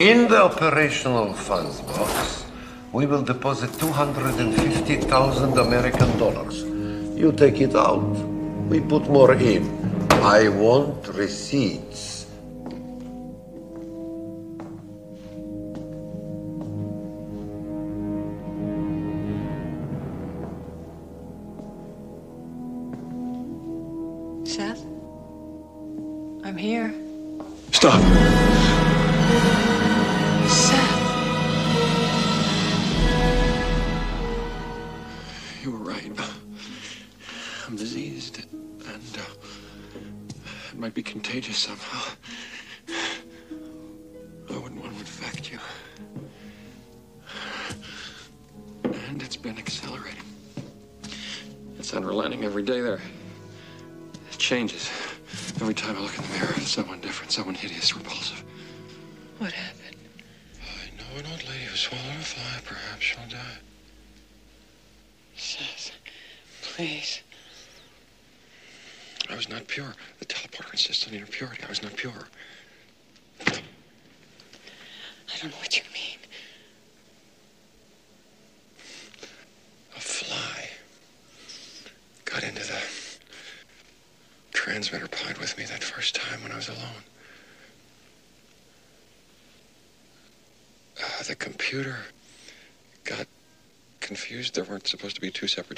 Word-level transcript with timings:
In 0.00 0.28
the 0.28 0.42
operational 0.44 1.34
funds 1.34 1.82
box, 1.82 2.46
we 2.90 3.04
will 3.04 3.20
deposit 3.20 3.70
250,000 3.78 5.58
American 5.58 6.16
dollars. 6.16 6.62
You 7.20 7.32
take 7.32 7.60
it 7.60 7.74
out. 7.76 8.08
We 8.70 8.80
put 8.80 9.10
more 9.10 9.34
in. 9.34 9.62
I 10.22 10.48
want 10.48 11.06
receipts. 11.08 12.09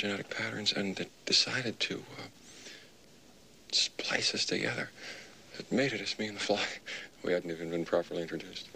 Genetic 0.02 0.28
patterns, 0.30 0.72
and 0.72 1.06
decided 1.26 1.78
to 1.78 2.02
uh, 2.18 2.22
splice 3.70 4.34
us 4.34 4.44
together. 4.44 4.90
It 5.56 5.70
made 5.70 5.92
it 5.92 6.00
as 6.00 6.18
me 6.18 6.26
and 6.26 6.36
the 6.36 6.40
fly. 6.40 6.64
We 7.24 7.32
hadn't 7.32 7.52
even 7.52 7.70
been 7.70 7.84
properly 7.84 8.20
introduced. 8.20 8.68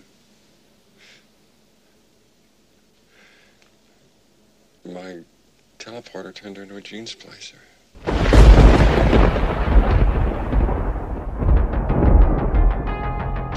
My 4.84 5.22
teleporter 5.80 6.32
turned 6.32 6.58
her 6.58 6.62
into 6.62 6.76
a 6.76 6.80
gene 6.80 7.06
splicer. 7.06 7.56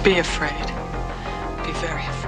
Be 0.03 0.17
afraid. 0.17 0.65
Be 1.63 1.71
very 1.73 2.01
afraid. 2.01 2.18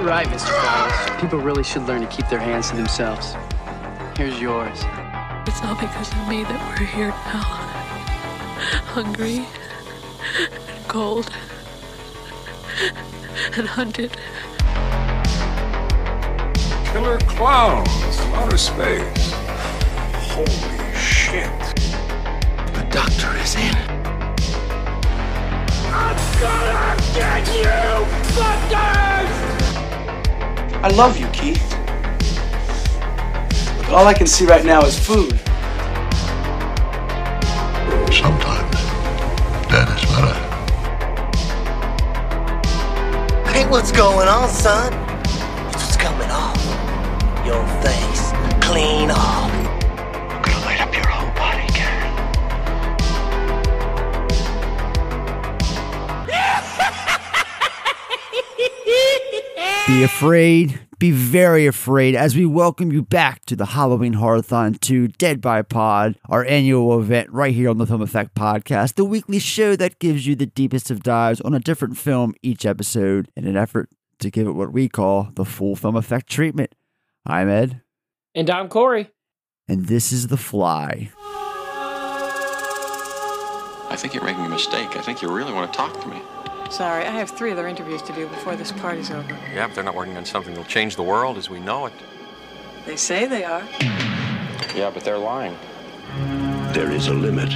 You're 0.00 0.08
right, 0.08 0.26
Mr. 0.28 0.48
Fowles. 0.62 1.20
People 1.20 1.40
really 1.40 1.62
should 1.62 1.82
learn 1.82 2.00
to 2.00 2.06
keep 2.06 2.26
their 2.30 2.38
hands 2.38 2.70
to 2.70 2.76
themselves. 2.76 3.34
Here's 4.16 4.40
yours. 4.40 4.78
It's 5.46 5.62
all 5.62 5.74
because 5.74 6.10
of 6.10 6.26
me 6.26 6.42
that 6.42 6.78
we're 6.80 6.86
here 6.86 7.08
now. 7.08 7.42
Hungry 8.94 9.46
and 10.38 10.88
cold 10.88 11.30
and 13.58 13.68
hunted. 13.68 14.16
Killer 16.92 17.18
clowns 17.28 18.20
from 18.20 18.32
outer 18.32 18.56
space. 18.56 19.32
Holy 20.32 20.94
shit. 20.96 21.60
The 22.72 22.88
doctor 22.90 23.36
is 23.36 23.54
in. 23.54 24.00
I 30.82 30.88
love 30.88 31.18
you, 31.18 31.26
Keith. 31.26 31.62
But 33.78 33.90
all 33.90 34.06
I 34.06 34.14
can 34.14 34.26
see 34.26 34.46
right 34.46 34.64
now 34.64 34.80
is 34.82 34.98
food. 34.98 35.38
Sometimes 38.10 38.70
that 39.68 39.88
is 39.94 40.04
better. 40.10 40.34
Hey, 43.50 43.68
what's 43.68 43.92
going 43.92 44.26
on, 44.26 44.48
son? 44.48 44.94
It's 45.68 45.76
what's 45.76 45.96
coming 45.98 46.30
off. 46.30 46.56
Your 47.44 47.62
face, 47.82 48.32
clean 48.64 49.10
off. 49.10 49.49
Be 59.90 60.04
afraid, 60.04 60.78
be 61.00 61.10
very 61.10 61.66
afraid 61.66 62.14
as 62.14 62.36
we 62.36 62.46
welcome 62.46 62.92
you 62.92 63.02
back 63.02 63.44
to 63.46 63.56
the 63.56 63.66
Halloween 63.66 64.14
Horrorthon 64.14 64.78
2 64.78 65.08
Dead 65.08 65.40
by 65.40 65.62
Pod, 65.62 66.14
our 66.28 66.44
annual 66.44 66.96
event 67.00 67.28
right 67.32 67.52
here 67.52 67.68
on 67.68 67.78
the 67.78 67.86
Film 67.88 68.00
Effect 68.00 68.36
Podcast, 68.36 68.94
the 68.94 69.04
weekly 69.04 69.40
show 69.40 69.74
that 69.74 69.98
gives 69.98 70.28
you 70.28 70.36
the 70.36 70.46
deepest 70.46 70.92
of 70.92 71.02
dives 71.02 71.40
on 71.40 71.54
a 71.54 71.58
different 71.58 71.98
film 71.98 72.34
each 72.40 72.64
episode 72.64 73.28
in 73.34 73.48
an 73.48 73.56
effort 73.56 73.88
to 74.20 74.30
give 74.30 74.46
it 74.46 74.52
what 74.52 74.72
we 74.72 74.88
call 74.88 75.30
the 75.34 75.44
full 75.44 75.74
film 75.74 75.96
effect 75.96 76.30
treatment. 76.30 76.72
I'm 77.26 77.48
Ed, 77.50 77.82
And 78.32 78.48
I'm 78.48 78.68
Corey. 78.68 79.10
and 79.66 79.86
this 79.86 80.12
is 80.12 80.28
The 80.28 80.36
Fly. 80.36 81.10
I 83.90 83.96
think 83.96 84.14
you're 84.14 84.22
making 84.24 84.44
a 84.46 84.48
mistake. 84.48 84.96
I 84.96 85.00
think 85.02 85.20
you 85.20 85.28
really 85.28 85.52
want 85.52 85.72
to 85.72 85.76
talk 85.76 86.00
to 86.00 86.06
me. 86.08 86.22
Sorry, 86.70 87.04
I 87.04 87.10
have 87.10 87.30
three 87.30 87.50
other 87.50 87.66
interviews 87.66 88.00
to 88.02 88.12
do 88.12 88.28
before 88.28 88.54
this 88.54 88.70
party's 88.70 89.10
over. 89.10 89.36
Yeah, 89.52 89.66
but 89.66 89.74
they're 89.74 89.82
not 89.82 89.96
working 89.96 90.16
on 90.16 90.24
something 90.24 90.54
that'll 90.54 90.70
change 90.70 90.94
the 90.94 91.02
world 91.02 91.36
as 91.36 91.50
we 91.50 91.58
know 91.58 91.86
it. 91.86 91.92
They 92.86 92.94
say 92.94 93.26
they 93.26 93.42
are. 93.42 93.64
Yeah, 94.76 94.90
but 94.94 95.02
they're 95.02 95.18
lying. 95.18 95.56
There 96.72 96.92
is 96.92 97.08
a 97.08 97.12
limit, 97.12 97.52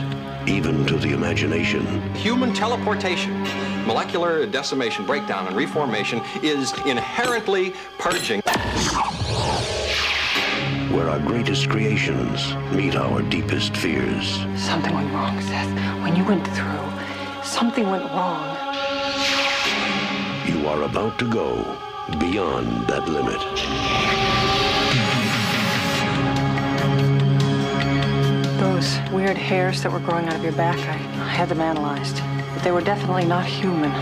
even 0.49 0.85
to 0.87 0.97
the 0.97 1.13
imagination. 1.13 1.87
Human 2.15 2.53
teleportation, 2.53 3.41
molecular 3.87 4.47
decimation, 4.47 5.07
breakdown, 5.07 5.47
and 5.47 5.57
reformation 5.57 6.21
is 6.43 6.73
inherently 6.85 7.73
purging. 7.99 8.41
Where 10.91 11.09
our 11.09 11.21
greatest 11.21 11.71
creations 11.71 12.53
meet 12.73 12.97
our 12.97 13.23
deepest 13.23 13.77
fears. 13.77 14.41
Something 14.57 14.93
went 14.93 15.13
wrong, 15.13 15.41
Seth. 15.41 16.03
When 16.03 16.17
you 16.17 16.25
went 16.25 16.45
through, 16.49 17.45
something 17.45 17.89
went 17.89 18.05
wrong. 18.11 18.74
You 20.65 20.71
are 20.71 20.85
about 20.85 21.19
to 21.19 21.29
go 21.29 21.57
beyond 22.19 22.87
that 22.87 23.07
limit. 23.07 23.39
Those 28.59 29.13
weird 29.13 29.37
hairs 29.37 29.83
that 29.83 29.93
were 29.93 29.99
growing 30.01 30.27
out 30.27 30.37
of 30.37 30.43
your 30.43 30.55
back, 30.55 30.79
I, 30.79 30.95
I 31.23 31.29
had 31.29 31.51
them 31.51 31.61
analyzed. 31.61 32.23
But 32.55 32.63
they 32.65 32.71
were 32.71 32.81
definitely 32.81 33.27
not 33.27 33.45
human. 33.45 33.93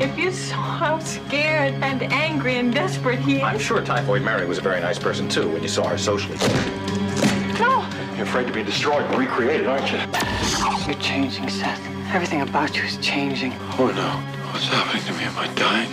If 0.00 0.16
you 0.16 0.30
saw 0.30 0.62
how 0.62 1.00
scared 1.00 1.74
and 1.82 2.04
angry 2.04 2.54
and 2.58 2.72
desperate 2.72 3.18
he 3.18 3.38
is. 3.38 3.42
I'm 3.42 3.58
sure 3.58 3.84
Typhoid 3.84 4.22
Mary 4.22 4.46
was 4.46 4.58
a 4.58 4.62
very 4.62 4.80
nice 4.80 5.00
person 5.00 5.28
too 5.28 5.48
when 5.48 5.60
you 5.64 5.68
saw 5.68 5.88
her 5.88 5.98
socially. 5.98 6.38
No, 7.58 7.84
You're 8.14 8.26
afraid 8.26 8.46
to 8.46 8.52
be 8.52 8.62
destroyed 8.62 9.02
and 9.02 9.18
recreated, 9.18 9.66
aren't 9.66 9.90
you? 9.90 9.98
You're 10.86 11.02
changing, 11.02 11.48
Seth. 11.48 11.84
Everything 12.14 12.42
about 12.42 12.76
you 12.76 12.84
is 12.84 12.96
changing. 12.98 13.52
Oh 13.76 13.90
no. 13.92 14.37
What's 14.52 14.66
happening 14.66 15.04
to 15.04 15.12
me? 15.12 15.24
Am 15.24 15.38
I 15.38 15.46
dying? 15.54 15.90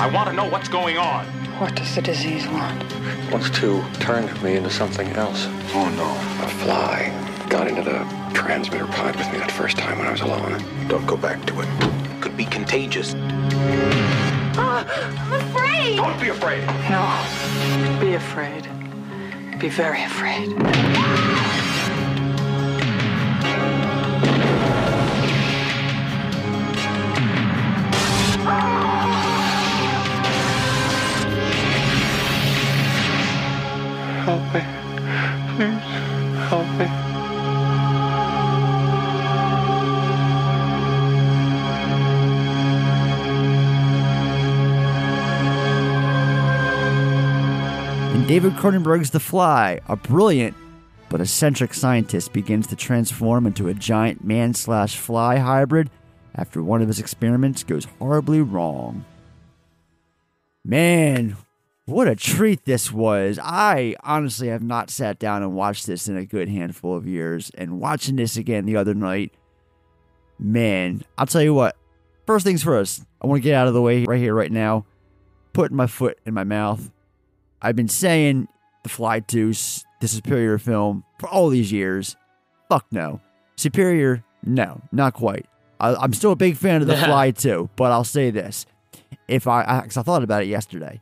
I 0.00 0.08
want 0.14 0.30
to 0.30 0.34
know 0.34 0.48
what's 0.48 0.68
going 0.68 0.96
on. 0.96 1.26
What 1.58 1.74
does 1.74 1.94
the 1.94 2.02
disease 2.02 2.46
want? 2.48 2.84
Wants 3.32 3.50
to 3.58 3.84
turn 3.98 4.30
me 4.42 4.56
into 4.56 4.70
something 4.70 5.08
else. 5.08 5.46
Oh 5.74 5.88
no. 5.96 6.44
A 6.44 6.48
fly 6.64 7.12
got 7.48 7.66
into 7.66 7.82
the 7.82 7.98
transmitter 8.32 8.86
pod 8.86 9.16
with 9.16 9.30
me 9.32 9.38
that 9.38 9.50
first 9.50 9.76
time 9.76 9.98
when 9.98 10.06
I 10.06 10.12
was 10.12 10.20
alone. 10.20 10.62
Don't 10.86 11.06
go 11.06 11.16
back 11.16 11.44
to 11.46 11.60
it. 11.60 11.68
Could 12.22 12.36
be 12.36 12.44
contagious. 12.44 13.14
Ah, 14.56 14.84
I'm 15.18 15.32
afraid. 15.32 15.96
Don't 15.96 16.20
be 16.20 16.28
afraid. 16.28 16.64
No. 16.88 18.00
Be 18.00 18.14
afraid. 18.14 18.68
Be 19.58 19.68
very 19.68 20.02
afraid. 20.04 21.47
help 34.28 34.42
me. 34.52 34.60
Please 35.56 35.80
help 36.50 36.68
me. 36.76 36.84
In 48.14 48.26
David 48.26 48.52
Cronenberg's 48.52 49.10
The 49.12 49.18
Fly, 49.18 49.80
a 49.88 49.96
brilliant 49.96 50.54
but 51.08 51.22
eccentric 51.22 51.72
scientist 51.72 52.34
begins 52.34 52.66
to 52.66 52.76
transform 52.76 53.46
into 53.46 53.68
a 53.68 53.74
giant 53.74 54.22
man 54.22 54.52
slash 54.52 54.98
fly 54.98 55.38
hybrid 55.38 55.88
after 56.34 56.62
one 56.62 56.82
of 56.82 56.88
his 56.88 57.00
experiments 57.00 57.64
goes 57.64 57.86
horribly 57.98 58.42
wrong. 58.42 59.06
Man, 60.66 61.34
what 61.88 62.06
a 62.06 62.14
treat 62.14 62.64
this 62.64 62.92
was. 62.92 63.38
I 63.42 63.96
honestly 64.04 64.48
have 64.48 64.62
not 64.62 64.90
sat 64.90 65.18
down 65.18 65.42
and 65.42 65.54
watched 65.54 65.86
this 65.86 66.06
in 66.08 66.16
a 66.16 66.26
good 66.26 66.48
handful 66.48 66.94
of 66.94 67.06
years. 67.06 67.50
And 67.56 67.80
watching 67.80 68.16
this 68.16 68.36
again 68.36 68.66
the 68.66 68.76
other 68.76 68.94
night, 68.94 69.32
man, 70.38 71.02
I'll 71.16 71.26
tell 71.26 71.42
you 71.42 71.54
what. 71.54 71.76
First 72.26 72.44
things 72.44 72.62
first, 72.62 73.04
I 73.22 73.26
want 73.26 73.42
to 73.42 73.48
get 73.48 73.54
out 73.54 73.68
of 73.68 73.74
the 73.74 73.80
way 73.80 74.04
right 74.04 74.20
here, 74.20 74.34
right 74.34 74.52
now. 74.52 74.84
Putting 75.54 75.76
my 75.76 75.86
foot 75.86 76.18
in 76.26 76.34
my 76.34 76.44
mouth. 76.44 76.90
I've 77.62 77.74
been 77.74 77.88
saying 77.88 78.48
The 78.82 78.90
Fly 78.90 79.20
2, 79.20 79.48
the 80.00 80.08
superior 80.08 80.58
film 80.58 81.04
for 81.18 81.28
all 81.28 81.48
these 81.48 81.72
years. 81.72 82.16
Fuck 82.68 82.86
no. 82.90 83.20
Superior? 83.56 84.22
No, 84.44 84.82
not 84.92 85.14
quite. 85.14 85.46
I, 85.80 85.94
I'm 85.94 86.12
still 86.12 86.32
a 86.32 86.36
big 86.36 86.56
fan 86.56 86.82
of 86.82 86.86
The 86.86 86.96
Fly 87.04 87.30
2, 87.30 87.70
but 87.76 87.92
I'll 87.92 88.04
say 88.04 88.30
this. 88.30 88.66
If 89.26 89.46
I, 89.46 89.80
because 89.80 89.96
I 89.96 90.02
thought 90.02 90.22
about 90.22 90.42
it 90.42 90.48
yesterday, 90.48 91.00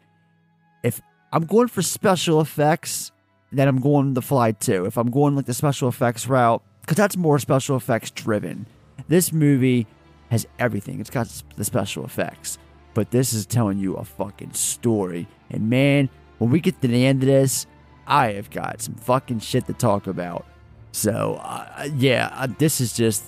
if 0.82 1.00
I'm 1.32 1.44
going 1.46 1.68
for 1.68 1.82
special 1.82 2.40
effects, 2.40 3.12
then 3.52 3.68
I'm 3.68 3.80
going 3.80 4.14
The 4.14 4.22
Fly 4.22 4.52
2. 4.52 4.86
If 4.86 4.96
I'm 4.96 5.10
going 5.10 5.36
like 5.36 5.46
the 5.46 5.54
special 5.54 5.88
effects 5.88 6.26
route, 6.26 6.62
because 6.80 6.96
that's 6.96 7.16
more 7.16 7.38
special 7.38 7.76
effects 7.76 8.10
driven. 8.10 8.66
This 9.08 9.32
movie 9.32 9.86
has 10.30 10.46
everything. 10.58 11.00
It's 11.00 11.10
got 11.10 11.28
the 11.56 11.64
special 11.64 12.04
effects, 12.04 12.58
but 12.94 13.10
this 13.10 13.32
is 13.32 13.46
telling 13.46 13.78
you 13.78 13.94
a 13.94 14.04
fucking 14.04 14.52
story. 14.52 15.26
And 15.50 15.68
man, 15.68 16.08
when 16.38 16.50
we 16.50 16.60
get 16.60 16.80
to 16.82 16.88
the 16.88 17.06
end 17.06 17.22
of 17.22 17.26
this, 17.26 17.66
I 18.06 18.32
have 18.32 18.50
got 18.50 18.80
some 18.80 18.94
fucking 18.94 19.40
shit 19.40 19.66
to 19.66 19.72
talk 19.72 20.06
about. 20.06 20.46
So 20.92 21.40
uh, 21.42 21.88
yeah, 21.96 22.30
uh, 22.32 22.48
this 22.58 22.80
is 22.80 22.92
just, 22.92 23.24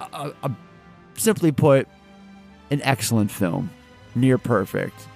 a, 0.00 0.32
a, 0.42 0.50
simply 1.14 1.52
put, 1.52 1.86
an 2.70 2.80
excellent 2.82 3.30
film, 3.30 3.70
near 4.14 4.38
perfect. 4.38 5.06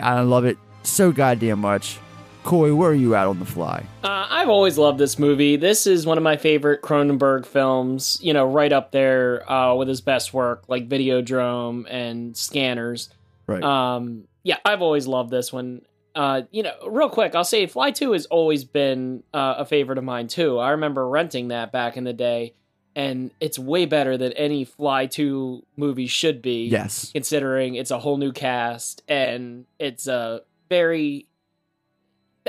I 0.00 0.20
love 0.20 0.44
it 0.44 0.58
so 0.82 1.12
goddamn 1.12 1.60
much. 1.60 1.98
Corey, 2.44 2.72
where 2.72 2.90
are 2.90 2.94
you 2.94 3.14
at 3.14 3.26
on 3.26 3.38
the 3.38 3.44
fly? 3.44 3.84
Uh, 4.02 4.26
I've 4.30 4.48
always 4.48 4.78
loved 4.78 4.98
this 4.98 5.18
movie. 5.18 5.56
This 5.56 5.86
is 5.86 6.06
one 6.06 6.16
of 6.16 6.24
my 6.24 6.36
favorite 6.36 6.80
Cronenberg 6.80 7.44
films. 7.44 8.18
You 8.22 8.32
know, 8.32 8.46
right 8.46 8.72
up 8.72 8.90
there 8.90 9.50
uh, 9.50 9.74
with 9.74 9.88
his 9.88 10.00
best 10.00 10.32
work, 10.32 10.64
like 10.66 10.88
Videodrome 10.88 11.84
and 11.90 12.34
Scanners. 12.36 13.10
Right. 13.46 13.62
Um, 13.62 14.24
yeah, 14.44 14.56
I've 14.64 14.82
always 14.82 15.06
loved 15.06 15.30
this 15.30 15.52
one. 15.52 15.82
Uh, 16.14 16.42
you 16.50 16.62
know, 16.62 16.72
real 16.88 17.10
quick, 17.10 17.34
I'll 17.34 17.44
say 17.44 17.66
Fly 17.66 17.90
Two 17.90 18.12
has 18.12 18.26
always 18.26 18.64
been 18.64 19.22
uh, 19.34 19.56
a 19.58 19.64
favorite 19.66 19.98
of 19.98 20.04
mine 20.04 20.28
too. 20.28 20.58
I 20.58 20.70
remember 20.70 21.06
renting 21.06 21.48
that 21.48 21.70
back 21.70 21.96
in 21.96 22.04
the 22.04 22.14
day, 22.14 22.54
and 22.98 23.30
it's 23.40 23.58
way 23.58 23.86
better 23.86 24.18
than 24.18 24.32
any 24.32 24.64
Fly 24.64 25.06
Two 25.06 25.64
movie 25.76 26.08
should 26.08 26.42
be. 26.42 26.66
Yes. 26.66 27.12
considering 27.12 27.76
it's 27.76 27.92
a 27.92 27.98
whole 27.98 28.18
new 28.18 28.32
cast 28.32 29.02
and 29.08 29.64
it's 29.78 30.06
a 30.08 30.42
very 30.68 31.26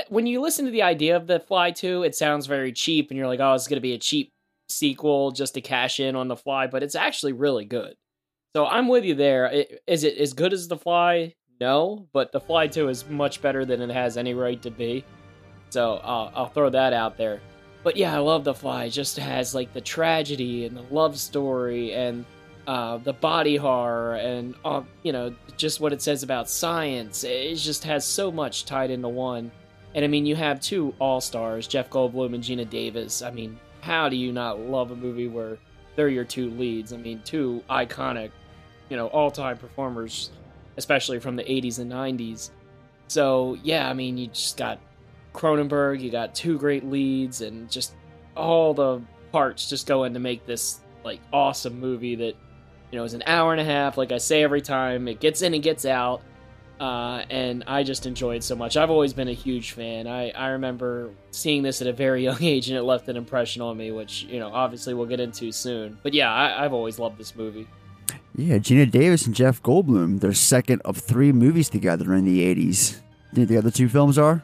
when 0.08 0.26
you 0.26 0.40
listen 0.40 0.64
to 0.64 0.70
the 0.70 0.82
idea 0.82 1.14
of 1.16 1.26
the 1.26 1.38
Fly 1.40 1.70
2, 1.72 2.04
it 2.04 2.14
sounds 2.14 2.46
very 2.46 2.72
cheap 2.72 3.10
and 3.10 3.18
you're 3.18 3.26
like, 3.26 3.40
"Oh, 3.40 3.52
it's 3.54 3.68
going 3.68 3.76
to 3.76 3.82
be 3.82 3.92
a 3.92 3.98
cheap 3.98 4.32
sequel 4.68 5.30
just 5.30 5.54
to 5.54 5.60
cash 5.60 6.00
in 6.00 6.16
on 6.16 6.28
the 6.28 6.36
Fly," 6.36 6.66
but 6.66 6.82
it's 6.82 6.94
actually 6.94 7.32
really 7.32 7.64
good. 7.66 7.96
So 8.56 8.66
I'm 8.66 8.88
with 8.88 9.04
you 9.04 9.14
there. 9.14 9.48
I- 9.48 9.66
it 9.86 10.04
as 10.18 10.32
good 10.32 10.52
as 10.52 10.68
the 10.68 10.76
Fly? 10.76 11.34
No, 11.60 12.08
but 12.12 12.32
the 12.32 12.40
Fly 12.40 12.66
2 12.66 12.88
is 12.88 13.06
much 13.08 13.42
better 13.42 13.64
than 13.66 13.82
it 13.82 13.90
has 13.90 14.16
any 14.16 14.32
right 14.32 14.60
to 14.62 14.70
be. 14.70 15.04
So 15.68 15.96
uh, 15.96 16.30
I'll 16.34 16.48
throw 16.48 16.70
that 16.70 16.92
out 16.94 17.18
there. 17.18 17.40
But 17.82 17.96
yeah, 17.96 18.14
I 18.14 18.18
love 18.18 18.44
the 18.44 18.54
Fly. 18.54 18.84
It 18.84 18.90
just 18.90 19.16
has 19.18 19.54
like 19.54 19.72
the 19.72 19.80
tragedy 19.80 20.66
and 20.66 20.76
the 20.76 20.84
love 20.90 21.18
story 21.18 21.94
and 21.94 22.24
uh, 22.66 22.98
the 22.98 23.12
body 23.12 23.56
horror 23.56 24.16
and 24.16 24.54
uh, 24.64 24.82
you 25.02 25.12
know 25.12 25.34
just 25.56 25.80
what 25.80 25.92
it 25.92 26.02
says 26.02 26.22
about 26.22 26.48
science. 26.48 27.24
It 27.24 27.54
just 27.56 27.84
has 27.84 28.04
so 28.04 28.30
much 28.30 28.64
tied 28.66 28.90
into 28.90 29.08
one. 29.08 29.50
And 29.94 30.04
I 30.04 30.08
mean, 30.08 30.26
you 30.26 30.36
have 30.36 30.60
two 30.60 30.94
all 30.98 31.20
stars, 31.20 31.66
Jeff 31.66 31.90
Goldblum 31.90 32.34
and 32.34 32.44
Geena 32.44 32.68
Davis. 32.68 33.22
I 33.22 33.30
mean, 33.30 33.58
how 33.80 34.08
do 34.08 34.16
you 34.16 34.32
not 34.32 34.60
love 34.60 34.90
a 34.90 34.96
movie 34.96 35.28
where 35.28 35.58
they're 35.96 36.08
your 36.08 36.24
two 36.24 36.50
leads? 36.50 36.92
I 36.92 36.96
mean, 36.96 37.22
two 37.24 37.62
iconic, 37.68 38.30
you 38.88 38.96
know, 38.96 39.08
all 39.08 39.30
time 39.30 39.56
performers, 39.58 40.30
especially 40.76 41.18
from 41.18 41.34
the 41.34 41.42
80s 41.42 41.78
and 41.80 41.90
90s. 41.90 42.50
So, 43.08 43.58
yeah, 43.64 43.88
I 43.88 43.94
mean, 43.94 44.16
you 44.16 44.28
just 44.28 44.56
got 44.56 44.78
Cronenberg, 45.32 46.00
you 46.00 46.10
got 46.10 46.34
two 46.34 46.58
great 46.58 46.84
leads, 46.84 47.40
and 47.40 47.70
just 47.70 47.94
all 48.36 48.74
the 48.74 49.00
parts 49.32 49.68
just 49.68 49.86
go 49.86 50.04
in 50.04 50.14
to 50.14 50.20
make 50.20 50.46
this, 50.46 50.80
like, 51.04 51.20
awesome 51.32 51.78
movie 51.78 52.14
that, 52.16 52.34
you 52.90 52.98
know, 52.98 53.04
is 53.04 53.14
an 53.14 53.22
hour 53.26 53.52
and 53.52 53.60
a 53.60 53.64
half. 53.64 53.96
Like 53.96 54.12
I 54.12 54.18
say 54.18 54.42
every 54.42 54.60
time, 54.60 55.08
it 55.08 55.20
gets 55.20 55.42
in 55.42 55.54
and 55.54 55.62
gets 55.62 55.84
out. 55.84 56.22
Uh, 56.80 57.26
and 57.28 57.62
I 57.66 57.82
just 57.82 58.06
enjoy 58.06 58.36
it 58.36 58.42
so 58.42 58.56
much. 58.56 58.78
I've 58.78 58.88
always 58.88 59.12
been 59.12 59.28
a 59.28 59.34
huge 59.34 59.72
fan. 59.72 60.06
I, 60.06 60.30
I 60.30 60.48
remember 60.48 61.10
seeing 61.30 61.62
this 61.62 61.82
at 61.82 61.88
a 61.88 61.92
very 61.92 62.22
young 62.24 62.42
age, 62.42 62.70
and 62.70 62.78
it 62.78 62.82
left 62.82 63.06
an 63.08 63.18
impression 63.18 63.60
on 63.60 63.76
me, 63.76 63.90
which 63.92 64.22
you 64.22 64.38
know 64.38 64.48
obviously 64.48 64.94
we'll 64.94 65.06
get 65.06 65.20
into 65.20 65.52
soon. 65.52 65.98
But 66.02 66.14
yeah, 66.14 66.32
I, 66.32 66.64
I've 66.64 66.72
always 66.72 66.98
loved 66.98 67.18
this 67.18 67.36
movie. 67.36 67.68
Yeah, 68.34 68.56
Geena 68.56 68.90
Davis 68.90 69.26
and 69.26 69.34
Jeff 69.34 69.62
Goldblum, 69.62 70.20
their 70.20 70.32
second 70.32 70.80
of 70.86 70.96
three 70.96 71.32
movies 71.32 71.68
together 71.68 72.14
in 72.14 72.24
the 72.24 72.42
80s. 72.42 73.00
Do 73.34 73.40
you 73.42 73.46
think 73.46 73.48
the 73.48 73.58
other 73.58 73.70
two 73.70 73.88
films 73.88 74.16
are? 74.16 74.42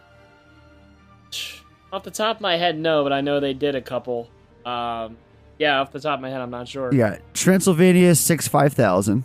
Off 1.93 2.02
the 2.02 2.11
top 2.11 2.37
of 2.37 2.40
my 2.43 2.56
head, 2.56 2.78
no, 2.78 3.02
but 3.02 3.12
I 3.12 3.20
know 3.20 3.40
they 3.40 3.55
did 3.55 3.75
a 3.75 3.81
couple. 3.81 4.28
Um, 4.64 5.16
yeah, 5.59 5.80
off 5.80 5.92
the 5.92 6.00
top 6.00 6.18
of 6.18 6.21
my 6.23 6.30
head, 6.30 6.40
I'm 6.40 6.50
not 6.50 6.68
sure. 6.68 6.92
Yeah, 6.92 7.18
Transylvania 7.35 8.14
6 8.14 8.49
5000. 8.49 9.25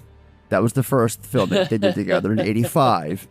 That 0.50 0.62
was 0.62 0.74
the 0.74 0.84
first 0.84 1.24
film 1.26 1.50
that 1.50 1.70
they 1.70 1.78
did 1.78 1.96
together 1.96 2.32
in 2.32 2.40
85. 2.42 3.28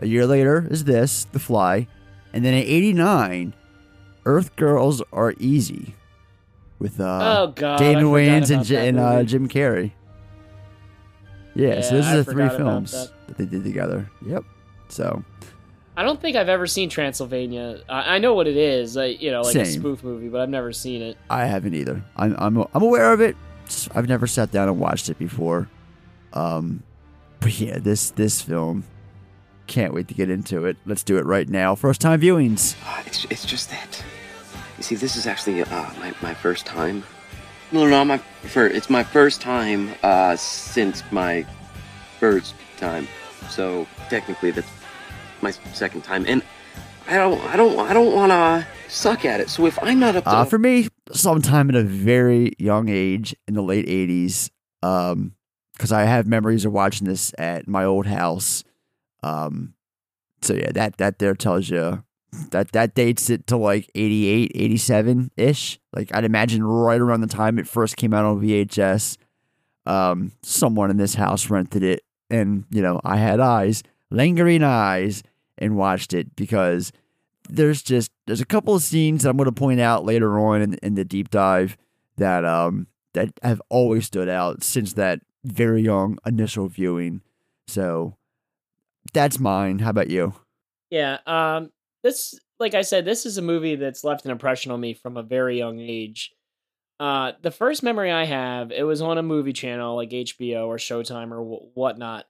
A 0.00 0.06
year 0.06 0.26
later 0.26 0.66
is 0.70 0.84
this, 0.84 1.24
The 1.24 1.38
Fly. 1.38 1.86
And 2.32 2.44
then 2.44 2.54
in 2.54 2.60
89, 2.62 3.54
Earth 4.24 4.54
Girls 4.56 5.02
Are 5.12 5.34
Easy 5.38 5.94
with 6.78 7.00
uh, 7.00 7.18
Oh, 7.40 7.52
God, 7.52 7.78
Damon 7.78 8.04
Wayans 8.04 8.42
and, 8.44 8.50
about 8.52 8.66
J- 8.66 8.74
that 8.76 8.88
and 8.88 8.98
uh. 9.00 9.22
Jim 9.24 9.48
Carrey. 9.48 9.92
Yeah, 11.54 11.80
so 11.80 11.96
Yeah, 11.96 12.00
those 12.00 12.06
I 12.06 12.14
are 12.14 12.16
the 12.22 12.32
three 12.32 12.48
films 12.48 12.92
that. 12.92 13.10
that 13.26 13.38
they 13.38 13.44
did 13.46 13.64
together. 13.64 14.08
Yep. 14.26 14.44
So, 14.88 15.24
I 16.00 16.02
don't 16.02 16.18
think 16.18 16.34
I've 16.34 16.48
ever 16.48 16.66
seen 16.66 16.88
Transylvania. 16.88 17.82
I, 17.86 18.14
I 18.14 18.18
know 18.20 18.32
what 18.32 18.46
it 18.46 18.56
is, 18.56 18.96
uh, 18.96 19.02
you 19.02 19.30
know, 19.30 19.42
like 19.42 19.54
a 19.54 19.66
Same. 19.66 19.80
spoof 19.82 20.02
movie, 20.02 20.30
but 20.30 20.40
I've 20.40 20.48
never 20.48 20.72
seen 20.72 21.02
it. 21.02 21.18
I 21.28 21.44
haven't 21.44 21.74
either. 21.74 22.02
I'm 22.16 22.34
I'm 22.38 22.66
I'm 22.72 22.82
aware 22.82 23.12
of 23.12 23.20
it. 23.20 23.36
I've 23.94 24.08
never 24.08 24.26
sat 24.26 24.50
down 24.50 24.70
and 24.70 24.80
watched 24.80 25.10
it 25.10 25.18
before. 25.18 25.68
Um, 26.32 26.82
but 27.40 27.60
yeah, 27.60 27.78
this 27.78 28.12
this 28.12 28.40
film 28.40 28.84
can't 29.66 29.92
wait 29.92 30.08
to 30.08 30.14
get 30.14 30.30
into 30.30 30.64
it. 30.64 30.78
Let's 30.86 31.02
do 31.02 31.18
it 31.18 31.26
right 31.26 31.46
now. 31.46 31.74
First 31.74 32.00
time 32.00 32.18
viewings. 32.18 32.76
It's, 33.04 33.26
it's 33.26 33.44
just 33.44 33.68
that. 33.68 34.02
You 34.78 34.82
see, 34.82 34.94
this 34.94 35.16
is 35.16 35.26
actually 35.26 35.60
uh, 35.64 35.90
my, 35.98 36.14
my 36.22 36.32
first 36.32 36.64
time. 36.64 37.04
No, 37.72 37.86
no, 37.86 38.02
my 38.06 38.16
fir- 38.16 38.68
It's 38.68 38.88
my 38.88 39.04
first 39.04 39.42
time 39.42 39.94
uh, 40.02 40.34
since 40.36 41.02
my 41.12 41.44
first 42.18 42.54
time. 42.78 43.06
So 43.50 43.86
technically, 44.08 44.50
that's 44.50 44.79
my 45.42 45.50
second 45.72 46.02
time, 46.02 46.24
and 46.26 46.42
I 47.08 47.16
don't, 47.16 47.40
I 47.42 47.56
don't, 47.56 47.78
I 47.78 47.92
don't 47.92 48.14
want 48.14 48.30
to 48.30 48.66
suck 48.88 49.24
at 49.24 49.40
it. 49.40 49.50
So 49.50 49.66
if 49.66 49.78
I'm 49.82 49.98
not 49.98 50.16
up 50.16 50.24
to 50.24 50.30
Uh, 50.30 50.44
for 50.44 50.58
me, 50.58 50.88
sometime 51.12 51.68
at 51.70 51.76
a 51.76 51.82
very 51.82 52.52
young 52.58 52.88
age 52.88 53.34
in 53.48 53.54
the 53.54 53.62
late 53.62 53.86
'80s, 53.86 54.50
um, 54.82 55.34
because 55.72 55.92
I 55.92 56.02
have 56.04 56.26
memories 56.26 56.64
of 56.64 56.72
watching 56.72 57.06
this 57.06 57.32
at 57.38 57.66
my 57.66 57.84
old 57.84 58.06
house. 58.06 58.64
Um, 59.22 59.74
so 60.42 60.54
yeah, 60.54 60.72
that 60.72 60.96
that 60.98 61.18
there 61.18 61.34
tells 61.34 61.68
you 61.68 62.04
that 62.50 62.72
that 62.72 62.94
dates 62.94 63.28
it 63.28 63.46
to 63.48 63.56
like 63.56 63.90
88, 63.94 64.52
87 64.54 65.30
ish. 65.36 65.80
Like 65.92 66.14
I'd 66.14 66.24
imagine 66.24 66.62
right 66.62 67.00
around 67.00 67.22
the 67.22 67.26
time 67.26 67.58
it 67.58 67.66
first 67.66 67.96
came 67.96 68.14
out 68.14 68.24
on 68.24 68.40
VHS. 68.40 69.16
Um, 69.86 70.32
someone 70.42 70.90
in 70.90 70.96
this 70.96 71.14
house 71.14 71.50
rented 71.50 71.82
it, 71.82 72.02
and 72.30 72.64
you 72.70 72.82
know 72.82 73.00
I 73.04 73.16
had 73.16 73.40
eyes, 73.40 73.82
lingering 74.10 74.62
eyes, 74.62 75.22
and 75.60 75.76
watched 75.76 76.12
it 76.12 76.34
because 76.36 76.92
there's 77.48 77.82
just 77.82 78.10
there's 78.26 78.40
a 78.40 78.46
couple 78.46 78.74
of 78.74 78.82
scenes 78.82 79.22
that 79.22 79.30
I'm 79.30 79.36
going 79.36 79.46
to 79.46 79.52
point 79.52 79.80
out 79.80 80.04
later 80.04 80.38
on 80.38 80.62
in, 80.62 80.74
in 80.74 80.94
the 80.94 81.04
deep 81.04 81.30
dive 81.30 81.76
that 82.16 82.44
um 82.44 82.86
that 83.14 83.30
have 83.42 83.60
always 83.68 84.06
stood 84.06 84.28
out 84.28 84.62
since 84.62 84.92
that 84.94 85.20
very 85.44 85.82
young 85.82 86.18
initial 86.24 86.68
viewing. 86.68 87.22
So 87.66 88.16
that's 89.12 89.40
mine. 89.40 89.80
How 89.80 89.90
about 89.90 90.10
you? 90.10 90.34
Yeah, 90.90 91.18
um, 91.26 91.70
this, 92.02 92.38
like 92.58 92.74
I 92.74 92.82
said, 92.82 93.04
this 93.04 93.26
is 93.26 93.38
a 93.38 93.42
movie 93.42 93.76
that's 93.76 94.04
left 94.04 94.24
an 94.24 94.30
impression 94.30 94.72
on 94.72 94.80
me 94.80 94.94
from 94.94 95.16
a 95.16 95.22
very 95.22 95.58
young 95.58 95.80
age. 95.80 96.32
Uh, 96.98 97.32
the 97.40 97.50
first 97.50 97.82
memory 97.82 98.10
I 98.10 98.24
have, 98.24 98.72
it 98.72 98.82
was 98.82 99.00
on 99.00 99.16
a 99.16 99.22
movie 99.22 99.52
channel 99.54 99.96
like 99.96 100.10
HBO 100.10 100.66
or 100.66 100.76
Showtime 100.76 101.32
or 101.32 101.42
wh- 101.42 101.76
whatnot, 101.76 102.26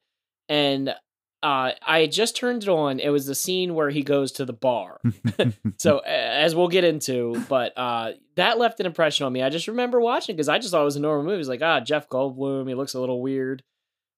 and 0.49 0.95
uh, 1.43 1.73
I 1.83 2.07
just 2.07 2.37
turned 2.37 2.65
it 2.65 2.69
on. 2.69 3.01
It 3.01 3.09
was 3.09 3.27
the 3.27 3.35
scene 3.35 3.75
where 3.75 3.91
he 3.91 4.03
goes 4.03 4.33
to 4.33 4.45
the 4.45 4.53
bar. 4.53 5.01
so 5.79 5.99
as 6.01 6.55
we'll 6.55 6.69
get 6.69 6.85
into, 6.85 7.43
but 7.49 7.77
uh, 7.79 8.13
that 8.37 8.59
left 8.59 8.81
an 8.81 8.87
impression 8.87 9.25
on 9.25 9.33
me. 9.33 9.43
I 9.43 9.49
just 9.49 9.69
remember 9.69 10.01
watching 10.01 10.37
because 10.37 10.49
I 10.49 10.59
just 10.59 10.71
thought 10.71 10.83
it 10.83 10.85
was 10.85 10.97
a 10.97 11.01
normal 11.01 11.25
movie. 11.25 11.37
It 11.37 11.39
was 11.39 11.49
like, 11.49 11.63
ah, 11.63 11.81
Jeff 11.81 12.09
Goldblum. 12.09 12.69
He 12.69 12.75
looks 12.75 12.95
a 12.95 13.01
little 13.01 13.23
weird. 13.23 13.63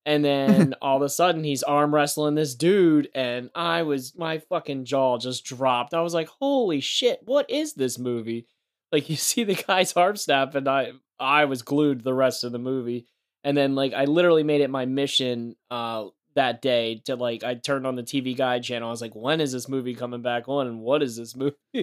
And 0.05 0.25
then 0.25 0.75
all 0.83 0.97
of 0.97 1.03
a 1.03 1.09
sudden 1.09 1.45
he's 1.45 1.63
arm 1.63 1.95
wrestling 1.95 2.35
this 2.35 2.57
dude, 2.57 3.09
and 3.15 3.51
I 3.55 3.83
was 3.83 4.17
my 4.17 4.39
fucking 4.39 4.85
jaw 4.85 5.19
just 5.19 5.45
dropped. 5.45 5.95
I 5.95 6.01
was 6.01 6.15
like, 6.15 6.29
holy 6.41 6.81
shit, 6.81 7.21
what 7.25 7.49
is 7.49 7.75
this 7.75 7.99
movie? 8.01 8.47
Like 8.91 9.09
you 9.09 9.17
see 9.17 9.45
the 9.45 9.55
guy's 9.55 9.93
arm 9.93 10.17
snap, 10.17 10.57
and 10.57 10.67
I 10.67 10.93
I 11.21 11.45
was 11.45 11.63
glued 11.63 12.03
the 12.03 12.15
rest 12.15 12.43
of 12.43 12.51
the 12.51 12.59
movie. 12.59 13.07
And 13.45 13.57
then 13.57 13.77
like 13.77 13.93
I 13.93 14.07
literally 14.07 14.43
made 14.43 14.61
it 14.61 14.71
my 14.71 14.87
mission 14.87 15.55
uh 15.71 16.07
that 16.35 16.63
day 16.63 17.03
to 17.07 17.17
like 17.17 17.45
I 17.45 17.55
turned 17.55 17.87
on 17.87 17.97
the 17.97 18.03
TV 18.03 18.37
guide 18.37 18.63
channel. 18.63 18.89
I 18.89 18.91
was 18.91 19.03
like, 19.03 19.15
when 19.15 19.41
is 19.41 19.53
this 19.53 19.69
movie 19.69 19.95
coming 19.95 20.23
back 20.23 20.49
on 20.49 20.67
and 20.67 20.81
what 20.81 21.03
is 21.03 21.17
this 21.17 21.37
movie? 21.37 21.57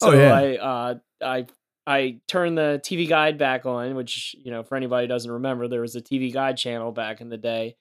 so 0.00 0.10
Oh, 0.10 0.12
yeah. 0.12 0.34
I 0.34 0.56
uh 0.56 0.94
I 1.22 1.46
I 1.86 2.20
turned 2.28 2.56
the 2.56 2.80
TV 2.82 3.08
guide 3.08 3.38
back 3.38 3.66
on, 3.66 3.94
which 3.94 4.34
you 4.42 4.50
know, 4.50 4.62
for 4.62 4.76
anybody 4.76 5.04
who 5.04 5.08
doesn't 5.08 5.30
remember, 5.30 5.68
there 5.68 5.82
was 5.82 5.96
a 5.96 6.00
TV 6.00 6.32
guide 6.32 6.56
channel 6.56 6.92
back 6.92 7.20
in 7.20 7.28
the 7.28 7.36
day, 7.36 7.76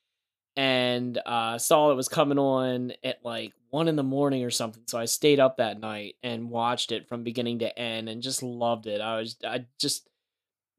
and 0.56 1.18
uh, 1.26 1.58
saw 1.58 1.92
it 1.92 1.96
was 1.96 2.10
coming 2.10 2.38
on 2.38 2.94
at 3.04 3.24
like 3.24 3.54
one 3.70 3.88
in 3.88 3.96
the 3.96 4.04
morning 4.04 4.44
or 4.44 4.50
something. 4.52 4.84
So 4.88 5.00
I 5.00 5.06
stayed 5.06 5.40
up 5.40 5.58
that 5.58 5.80
night 5.80 6.16
and 6.22 6.50
watched 6.50 6.92
it 6.92 7.08
from 7.08 7.24
beginning 7.24 7.60
to 7.60 7.80
end, 7.80 8.10
and 8.10 8.22
just 8.22 8.44
loved 8.44 8.88
it. 8.88 9.02
I 9.02 9.18
was 9.20 9.38
I 9.46 9.66
just 9.80 10.08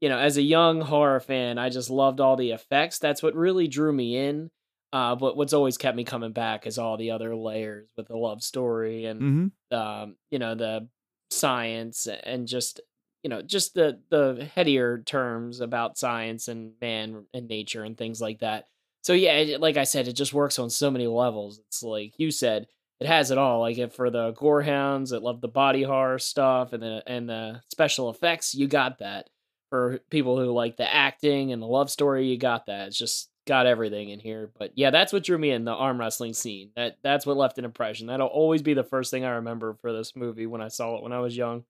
you 0.01 0.09
know, 0.11 0.19
as 0.19 0.37
a 0.37 0.43
young 0.43 0.83
horror 0.83 1.21
fan, 1.21 1.57
I 1.57 1.71
just 1.71 1.89
loved 1.89 2.21
all 2.21 2.37
the 2.37 2.51
effects. 2.51 2.99
That's 2.99 3.23
what 3.23 3.35
really 3.35 3.69
drew 3.69 3.93
me 3.93 4.17
in. 4.19 4.51
Uh, 4.95 5.17
but 5.17 5.37
what's 5.37 5.53
always 5.53 5.77
kept 5.77 5.97
me 5.99 6.05
coming 6.05 6.33
back 6.33 6.67
is 6.69 6.79
all 6.79 6.97
the 6.97 7.11
other 7.11 7.37
layers 7.37 7.89
with 7.99 8.09
the 8.09 8.17
love 8.17 8.43
story 8.43 9.07
and 9.07 9.53
Mhm. 9.73 9.77
um, 9.77 10.17
you 10.31 10.39
know 10.39 10.55
the 10.55 10.89
science 11.31 12.07
and 12.07 12.47
just 12.47 12.81
you 13.25 13.31
know 13.31 13.43
just 13.43 13.75
the 13.75 14.01
the 14.11 14.49
headier 14.55 15.03
terms 15.05 15.61
about 15.61 15.99
science 15.99 16.49
and 16.49 16.75
man 16.81 17.27
and 17.35 17.49
nature 17.49 17.83
and 17.85 17.99
things 17.99 18.21
like 18.21 18.39
that. 18.41 18.69
So 19.03 19.13
yeah, 19.15 19.33
it, 19.39 19.61
like 19.61 19.77
I 19.77 19.85
said, 19.85 20.09
it 20.09 20.15
just 20.15 20.33
works 20.33 20.59
on 20.59 20.71
so 20.71 20.91
many 20.91 21.07
levels. 21.09 21.59
It's 21.67 21.83
like 21.83 22.15
you 22.19 22.31
said, 22.31 22.67
it 23.01 23.07
has 23.09 23.31
it 23.33 23.39
all. 23.39 23.61
Like 23.61 23.79
if 23.79 23.95
for 23.95 24.11
the 24.11 24.33
gorehounds 24.33 25.11
that 25.11 25.23
love 25.25 25.41
the 25.41 25.49
body 25.49 25.83
horror 25.83 26.19
stuff 26.21 26.73
and 26.73 26.83
the 26.83 27.03
and 27.07 27.29
the 27.29 27.63
special 27.71 28.11
effects, 28.11 28.55
you 28.55 28.69
got 28.69 28.99
that. 29.01 29.29
For 29.71 29.99
people 30.11 30.39
who 30.39 30.53
like 30.53 30.77
the 30.77 30.93
acting 30.93 31.53
and 31.53 31.61
the 31.61 31.67
love 31.67 31.91
story, 31.91 32.29
you 32.29 32.39
got 32.39 32.67
that. 32.67 32.89
It's 32.89 32.99
just 32.99 33.29
got 33.47 33.67
everything 33.67 34.11
in 34.11 34.21
here. 34.21 34.51
But 34.59 34.73
yeah, 34.75 34.91
that's 34.91 35.13
what 35.13 35.25
drew 35.25 35.39
me 35.39 35.51
in 35.51 35.65
the 35.65 35.73
arm 35.73 35.99
wrestling 35.99 36.33
scene. 36.33 36.71
That 36.77 36.99
that's 37.03 37.27
what 37.27 37.37
left 37.37 37.59
an 37.59 37.65
impression. 37.65 38.07
That'll 38.07 38.27
always 38.27 38.63
be 38.63 38.75
the 38.75 38.85
first 38.85 39.11
thing 39.11 39.25
I 39.25 39.31
remember 39.31 39.75
for 39.81 39.93
this 39.93 40.17
movie 40.17 40.47
when 40.47 40.61
I 40.61 40.69
saw 40.69 40.97
it 40.97 41.03
when 41.03 41.13
I 41.13 41.21
was 41.21 41.37
young. 41.37 41.65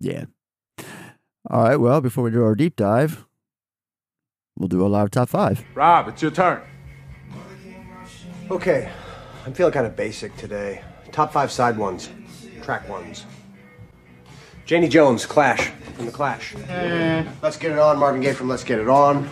Yeah. 0.00 0.26
All 1.50 1.62
right. 1.62 1.76
Well, 1.76 2.00
before 2.00 2.24
we 2.24 2.30
do 2.30 2.42
our 2.42 2.54
deep 2.54 2.76
dive, 2.76 3.24
we'll 4.56 4.68
do 4.68 4.84
a 4.84 4.88
live 4.88 5.10
top 5.10 5.28
five. 5.28 5.64
Rob, 5.74 6.08
it's 6.08 6.22
your 6.22 6.30
turn. 6.30 6.62
Okay, 8.50 8.90
I'm 9.46 9.54
feeling 9.54 9.72
kind 9.72 9.86
of 9.86 9.96
basic 9.96 10.36
today. 10.36 10.82
Top 11.12 11.32
five 11.32 11.50
side 11.50 11.78
ones, 11.78 12.10
track 12.62 12.86
ones. 12.88 13.24
Janie 14.66 14.88
Jones, 14.88 15.26
Clash, 15.26 15.70
from 15.94 16.06
The 16.06 16.12
Clash. 16.12 16.54
Mm. 16.54 17.28
Let's 17.42 17.56
Get 17.56 17.72
It 17.72 17.78
On, 17.78 17.98
Marvin 17.98 18.20
Gaye 18.20 18.32
from 18.32 18.48
Let's 18.48 18.64
Get 18.64 18.78
It 18.78 18.88
On. 18.88 19.28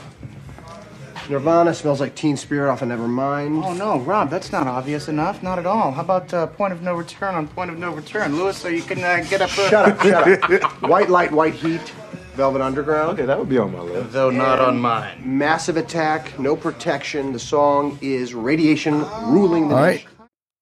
Nirvana, 1.28 1.74
Smells 1.74 2.00
Like 2.00 2.14
Teen 2.14 2.36
Spirit 2.36 2.70
off 2.70 2.82
of 2.82 2.88
Nevermind. 2.88 3.64
Oh 3.64 3.72
no, 3.72 4.00
Rob, 4.00 4.30
that's 4.30 4.52
not 4.52 4.66
obvious 4.66 5.08
enough. 5.08 5.42
Not 5.42 5.58
at 5.58 5.66
all. 5.66 5.92
How 5.92 6.02
about 6.02 6.32
uh, 6.34 6.46
point 6.46 6.72
of 6.72 6.82
no 6.82 6.94
return 6.94 7.34
on 7.34 7.48
point 7.48 7.70
of 7.70 7.78
no 7.78 7.92
return, 7.92 8.36
Lewis? 8.36 8.56
So 8.56 8.68
you 8.68 8.82
can 8.82 9.02
uh, 9.02 9.24
get 9.28 9.40
up. 9.40 9.50
Uh... 9.50 9.68
Shut 9.68 9.88
up, 9.88 10.02
shut 10.02 10.52
up. 10.52 10.82
White 10.88 11.10
Light, 11.10 11.32
White 11.32 11.54
Heat, 11.54 11.92
Velvet 12.34 12.60
Underground. 12.60 13.12
Okay, 13.12 13.26
that 13.26 13.38
would 13.38 13.48
be 13.48 13.58
on 13.58 13.72
my 13.72 13.80
list. 13.80 14.12
Though 14.12 14.30
not 14.30 14.58
on 14.58 14.80
mine. 14.80 15.22
Massive 15.24 15.76
Attack, 15.76 16.38
No 16.38 16.56
Protection. 16.56 17.32
The 17.32 17.38
song 17.38 17.98
is 18.00 18.34
Radiation 18.34 19.00
Ruling 19.26 19.68
the 19.68 19.74
All 19.74 19.82
right. 19.82 19.96
Nation. 19.96 20.10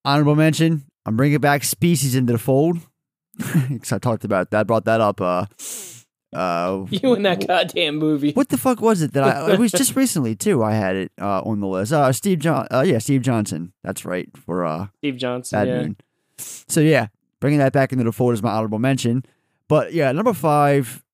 Honorable 0.04 0.36
mention. 0.36 0.84
I'm 1.06 1.16
bringing 1.16 1.38
back 1.38 1.64
Species 1.64 2.14
into 2.14 2.32
the 2.32 2.38
fold. 2.38 2.78
Because 3.68 3.92
I 3.92 3.98
talked 3.98 4.24
about 4.24 4.50
that. 4.50 4.66
Brought 4.66 4.84
that 4.84 5.00
up. 5.00 5.20
Uh, 5.20 5.46
uh, 6.32 6.84
You 6.90 7.14
and 7.14 7.24
that 7.26 7.46
goddamn 7.46 7.96
movie. 7.96 8.32
What 8.32 8.48
the 8.48 8.58
fuck 8.58 8.80
was 8.80 9.02
it 9.02 9.12
that 9.14 9.24
I? 9.24 9.52
It 9.52 9.58
was 9.58 9.72
just 9.80 9.96
recently 9.96 10.34
too. 10.36 10.62
I 10.62 10.72
had 10.72 10.96
it 10.96 11.12
uh, 11.20 11.42
on 11.42 11.60
the 11.60 11.66
list. 11.66 11.92
Uh, 11.92 12.12
Steve 12.12 12.38
John. 12.38 12.66
Uh, 12.70 12.84
yeah, 12.86 12.98
Steve 12.98 13.22
Johnson. 13.22 13.72
That's 13.82 14.04
right 14.04 14.28
for 14.36 14.64
uh, 14.64 14.88
Steve 14.98 15.16
Johnson. 15.16 15.58
Bad 15.58 15.68
yeah. 15.68 15.82
Moon. 15.82 15.96
So 16.38 16.80
yeah, 16.80 17.08
bringing 17.40 17.58
that 17.58 17.72
back 17.72 17.92
into 17.92 18.04
the 18.04 18.12
fold 18.12 18.34
is 18.34 18.42
my 18.42 18.52
honorable 18.52 18.78
mention. 18.78 19.24
But 19.68 19.92
yeah, 19.92 20.12
number 20.12 20.32
five, 20.32 21.04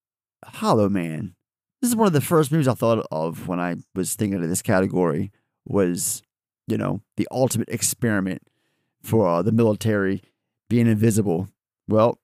Hollow 0.45 0.89
Man. 0.89 1.35
This 1.81 1.91
is 1.91 1.97
one 1.97 2.07
of 2.07 2.13
the 2.13 2.21
first 2.21 2.53
movies 2.53 2.69
I 2.69 2.75
thought 2.75 3.07
of 3.11 3.49
when 3.49 3.61
I 3.61 3.77
was 3.95 4.15
thinking 4.15 4.43
of 4.43 4.49
this 4.49 4.63
category. 4.63 5.33
Was 5.67 6.23
you 6.67 6.77
know 6.77 7.01
the 7.17 7.27
ultimate 7.31 7.69
experiment 7.69 8.43
for 9.03 9.27
uh, 9.29 9.43
the 9.43 9.53
military 9.53 10.23
being 10.69 10.87
invisible. 10.87 11.49
Well, 11.89 12.19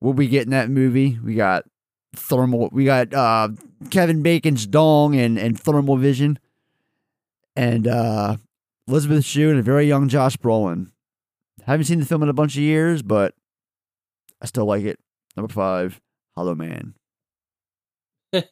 what 0.00 0.16
we 0.16 0.28
get 0.28 0.44
in 0.44 0.50
that 0.50 0.70
movie? 0.70 1.18
We 1.22 1.34
got 1.34 1.64
thermal. 2.18 2.68
We 2.72 2.84
got 2.84 3.12
uh, 3.12 3.48
Kevin 3.90 4.22
Bacon's 4.22 4.66
dong 4.66 5.16
and 5.16 5.38
and 5.38 5.58
thermal 5.58 5.96
vision, 5.96 6.38
and 7.56 7.86
uh, 7.86 8.36
Elizabeth 8.88 9.24
Shue 9.24 9.50
and 9.50 9.58
a 9.58 9.62
very 9.62 9.86
young 9.86 10.08
Josh 10.08 10.36
Brolin. 10.36 10.90
Haven't 11.64 11.86
seen 11.86 12.00
the 12.00 12.06
film 12.06 12.22
in 12.22 12.28
a 12.28 12.34
bunch 12.34 12.56
of 12.56 12.62
years, 12.62 13.02
but 13.02 13.34
I 14.40 14.46
still 14.46 14.66
like 14.66 14.84
it. 14.84 14.98
Number 15.36 15.52
five, 15.52 16.00
Hollow 16.36 16.54
Man. 16.54 16.94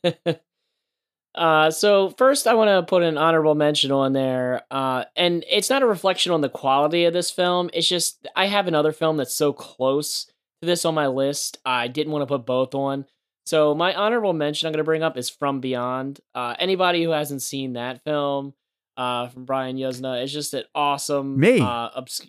Uh, 1.34 1.70
so 1.70 2.10
first, 2.18 2.46
I 2.46 2.54
want 2.54 2.68
to 2.68 2.88
put 2.88 3.02
an 3.02 3.16
honorable 3.16 3.54
mention 3.54 3.90
on 3.90 4.12
there, 4.12 4.62
uh, 4.70 5.04
and 5.16 5.44
it's 5.50 5.70
not 5.70 5.82
a 5.82 5.86
reflection 5.86 6.30
on 6.32 6.42
the 6.42 6.50
quality 6.50 7.06
of 7.06 7.14
this 7.14 7.30
film. 7.30 7.70
It's 7.72 7.88
just 7.88 8.26
I 8.36 8.46
have 8.46 8.68
another 8.68 8.92
film 8.92 9.16
that's 9.16 9.34
so 9.34 9.52
close 9.52 10.26
to 10.60 10.66
this 10.66 10.84
on 10.84 10.94
my 10.94 11.06
list. 11.06 11.58
I 11.64 11.88
didn't 11.88 12.12
want 12.12 12.22
to 12.22 12.26
put 12.26 12.44
both 12.44 12.74
on. 12.74 13.06
So 13.44 13.74
my 13.74 13.94
honorable 13.94 14.32
mention 14.32 14.66
I'm 14.66 14.72
going 14.72 14.78
to 14.78 14.84
bring 14.84 15.02
up 15.02 15.16
is 15.16 15.28
From 15.28 15.60
Beyond. 15.60 16.20
Uh, 16.34 16.54
anybody 16.58 17.02
who 17.02 17.10
hasn't 17.10 17.42
seen 17.42 17.72
that 17.74 18.02
film 18.04 18.54
uh, 18.96 19.28
from 19.28 19.44
Brian 19.44 19.76
Yuzna, 19.76 20.22
it's 20.22 20.32
just 20.32 20.54
an 20.54 20.64
awesome. 20.74 21.38
Me. 21.38 21.60
Uh, 21.60 21.64
obs- 21.96 22.20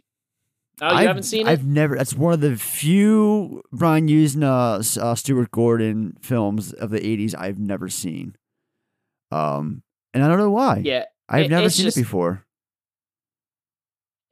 oh, 0.81 0.87
you 0.89 0.95
I've- 0.95 1.07
haven't 1.07 1.23
seen 1.23 1.47
it? 1.47 1.51
I've 1.51 1.65
never. 1.65 1.95
That's 1.95 2.15
one 2.15 2.33
of 2.33 2.41
the 2.41 2.55
few 2.57 3.61
Brian 3.71 4.07
Yuzna, 4.07 4.97
uh, 4.97 5.15
Stuart 5.15 5.51
Gordon 5.51 6.17
films 6.21 6.73
of 6.73 6.89
the 6.89 6.99
'80s 6.99 7.35
I've 7.37 7.59
never 7.59 7.89
seen. 7.89 8.35
Um, 9.31 9.83
and 10.13 10.23
I 10.23 10.27
don't 10.27 10.37
know 10.37 10.51
why. 10.51 10.81
Yeah, 10.83 11.05
I've 11.29 11.45
it- 11.45 11.49
never 11.49 11.69
seen 11.69 11.85
just- 11.85 11.97
it 11.97 12.01
before. 12.01 12.43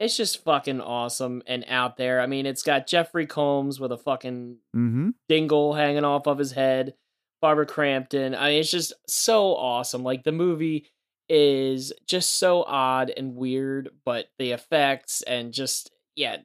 It's 0.01 0.17
just 0.17 0.43
fucking 0.43 0.81
awesome 0.81 1.43
and 1.46 1.63
out 1.67 1.96
there. 1.96 2.20
I 2.22 2.25
mean, 2.25 2.48
it's 2.48 2.63
got 2.63 2.88
Jeffrey 2.88 3.27
Combs 3.27 3.79
with 3.79 3.91
a 3.91 3.98
fucking 3.98 4.58
Mm-hmm. 4.75 5.10
dingle 5.29 5.74
hanging 5.75 6.03
off 6.03 6.25
of 6.27 6.39
his 6.39 6.51
head. 6.51 6.96
Barbara 7.41 7.65
Crampton. 7.67 8.36
I 8.36 8.50
mean, 8.50 8.60
it's 8.62 8.72
just 8.72 8.93
so 9.08 9.55
awesome. 9.55 10.03
Like 10.03 10.24
the 10.24 10.31
movie 10.31 10.88
is 11.29 11.93
just 12.08 12.38
so 12.38 12.63
odd 12.63 13.12
and 13.15 13.36
weird, 13.36 13.89
but 14.05 14.25
the 14.38 14.51
effects 14.51 15.22
and 15.22 15.53
just 15.53 15.91
yeah, 16.15 16.38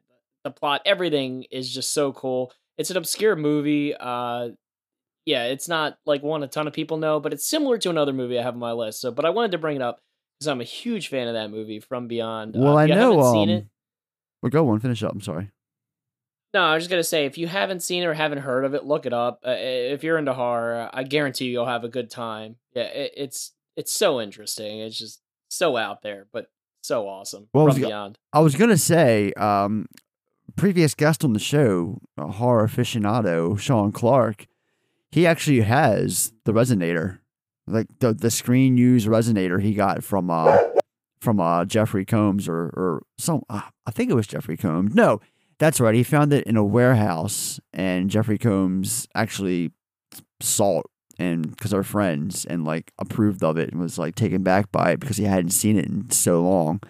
the 0.45 0.51
plot, 0.51 0.83
everything 0.87 1.45
is 1.51 1.73
just 1.73 1.93
so 1.93 2.13
cool. 2.13 2.53
It's 2.79 2.91
an 2.91 2.97
obscure 2.99 3.37
movie. 3.37 3.95
Uh 3.99 4.51
yeah, 5.25 5.45
it's 5.47 5.67
not 5.69 5.99
like 6.07 6.23
one 6.23 6.43
a 6.43 6.47
ton 6.47 6.67
of 6.67 6.73
people 6.73 6.99
know, 6.99 7.21
but 7.21 7.33
it's 7.33 7.49
similar 7.49 7.79
to 7.79 7.91
another 7.91 8.13
movie 8.13 8.39
I 8.39 8.43
have 8.43 8.55
on 8.55 8.61
my 8.61 8.73
list. 8.73 9.01
So, 9.01 9.11
but 9.11 9.25
I 9.25 9.31
wanted 9.31 9.53
to 9.53 9.59
bring 9.59 9.77
it 9.77 9.83
up 9.83 10.01
because 10.39 10.49
I'm 10.49 10.61
a 10.61 10.65
huge 10.65 11.09
fan 11.09 11.29
of 11.29 11.35
that 11.35 11.51
movie, 11.51 11.81
From 11.81 12.09
Beyond. 12.09 12.57
Uh, 12.57 12.61
Well, 12.61 12.79
I 12.79 12.87
know. 12.87 12.95
haven't 13.13 13.19
Um, 13.21 13.33
seen 13.33 13.49
it, 13.51 13.67
well, 14.43 14.51
go 14.51 14.69
on, 14.69 14.81
finish 14.81 15.03
up. 15.03 15.13
I'm 15.13 15.21
sorry. 15.21 15.51
no, 16.55 16.63
I 16.63 16.75
was 16.75 16.85
just 16.85 16.91
gonna 16.91 17.03
say 17.05 17.27
if 17.27 17.37
you 17.39 17.47
haven't 17.49 17.81
seen 17.81 18.03
it 18.03 18.07
or 18.07 18.15
haven't 18.15 18.39
heard 18.39 18.65
of 18.65 18.75
it, 18.75 18.85
look 18.85 19.05
it 19.07 19.13
up. 19.13 19.41
Uh, 19.47 19.51
if 19.59 20.03
you're 20.05 20.19
into 20.19 20.33
horror, 20.35 20.89
I 20.93 21.03
guarantee 21.03 21.47
you'll 21.47 21.67
have 21.67 21.85
a 21.85 21.89
good 21.89 22.11
time. 22.11 22.57
Yeah, 22.75 22.85
it, 22.85 23.13
it's 23.17 23.53
it's 23.77 23.93
so 23.93 24.21
interesting. 24.21 24.81
It's 24.81 24.99
just 24.99 25.21
so 25.49 25.77
out 25.77 26.03
there, 26.03 26.27
but 26.33 26.47
so 26.83 27.09
awesome. 27.09 27.49
Well, 27.53 27.65
I 27.65 27.67
was, 27.67 27.77
beyond. 27.77 28.19
I 28.33 28.41
was 28.41 28.55
gonna 28.57 28.77
say, 28.79 29.33
um, 29.35 29.87
previous 30.57 30.95
guest 30.95 31.25
on 31.25 31.33
the 31.35 31.39
show, 31.39 32.01
a 32.17 32.29
horror 32.29 32.67
aficionado, 32.67 33.59
Sean 33.59 33.93
Clark, 33.93 34.47
he 35.11 35.27
actually 35.27 35.61
has 35.61 36.33
the 36.45 36.53
resonator, 36.53 37.19
like 37.67 37.87
the 37.99 38.13
the 38.13 38.31
screen 38.31 38.77
used 38.77 39.09
resonator 39.09 39.61
he 39.61 39.75
got 39.75 40.05
from 40.05 40.31
uh 40.31 40.59
from 41.21 41.41
uh 41.41 41.65
Jeffrey 41.65 42.05
Combs 42.05 42.49
or 42.49 42.67
or 42.77 43.03
some 43.19 43.43
uh, 43.49 43.63
I 43.87 43.91
think 43.91 44.11
it 44.11 44.15
was 44.15 44.27
Jeffrey 44.27 44.57
Combs. 44.57 44.95
No, 44.95 45.21
that's 45.59 45.81
right. 45.81 45.95
He 45.95 46.03
found 46.03 46.33
it 46.33 46.45
in 46.47 46.57
a 46.57 46.65
warehouse, 46.65 47.59
and 47.73 48.11
Jeffrey 48.11 48.39
Combs 48.39 49.09
actually 49.15 49.73
saw 50.41 50.81
it 50.81 50.87
and 51.19 51.51
because 51.51 51.71
they're 51.71 51.83
friends 51.83 52.45
and 52.45 52.65
like 52.65 52.93
approved 52.99 53.43
of 53.43 53.57
it 53.57 53.71
and 53.73 53.81
was 53.81 53.99
like 53.99 54.15
taken 54.15 54.43
back 54.43 54.71
by 54.71 54.91
it 54.93 55.01
because 55.01 55.17
he 55.17 55.25
hadn't 55.25 55.51
seen 55.51 55.79
it 55.79 55.87
in 55.87 56.11
so 56.11 56.43
long. 56.43 56.81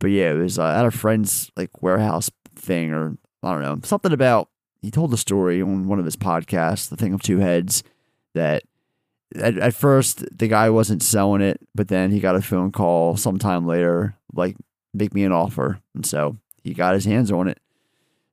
but 0.00 0.08
yeah, 0.08 0.32
it 0.32 0.38
was 0.38 0.58
uh, 0.58 0.64
at 0.66 0.84
a 0.84 0.90
friend's 0.90 1.50
like 1.56 1.82
warehouse 1.82 2.30
thing 2.56 2.92
or 2.92 3.16
I 3.42 3.52
don't 3.52 3.62
know 3.62 3.78
something 3.84 4.12
about. 4.12 4.48
He 4.82 4.90
told 4.90 5.10
the 5.10 5.18
story 5.18 5.60
on 5.62 5.86
one 5.88 5.98
of 5.98 6.04
his 6.06 6.16
podcasts, 6.16 6.88
The 6.88 6.96
Thing 6.96 7.12
of 7.12 7.22
Two 7.22 7.38
Heads, 7.38 7.82
that 8.34 8.62
at, 9.36 9.58
at 9.58 9.74
first 9.74 10.24
the 10.36 10.48
guy 10.48 10.70
wasn't 10.70 11.02
selling 11.02 11.40
it, 11.42 11.60
but 11.74 11.88
then 11.88 12.10
he 12.10 12.20
got 12.20 12.36
a 12.36 12.42
phone 12.42 12.72
call 12.72 13.16
sometime 13.16 13.66
later, 13.66 14.14
like 14.34 14.56
make 14.94 15.14
me 15.14 15.24
an 15.24 15.32
offer, 15.32 15.80
and 15.94 16.04
so 16.06 16.36
he 16.62 16.74
got 16.74 16.94
his 16.94 17.04
hands 17.04 17.30
on 17.30 17.48
it. 17.48 17.58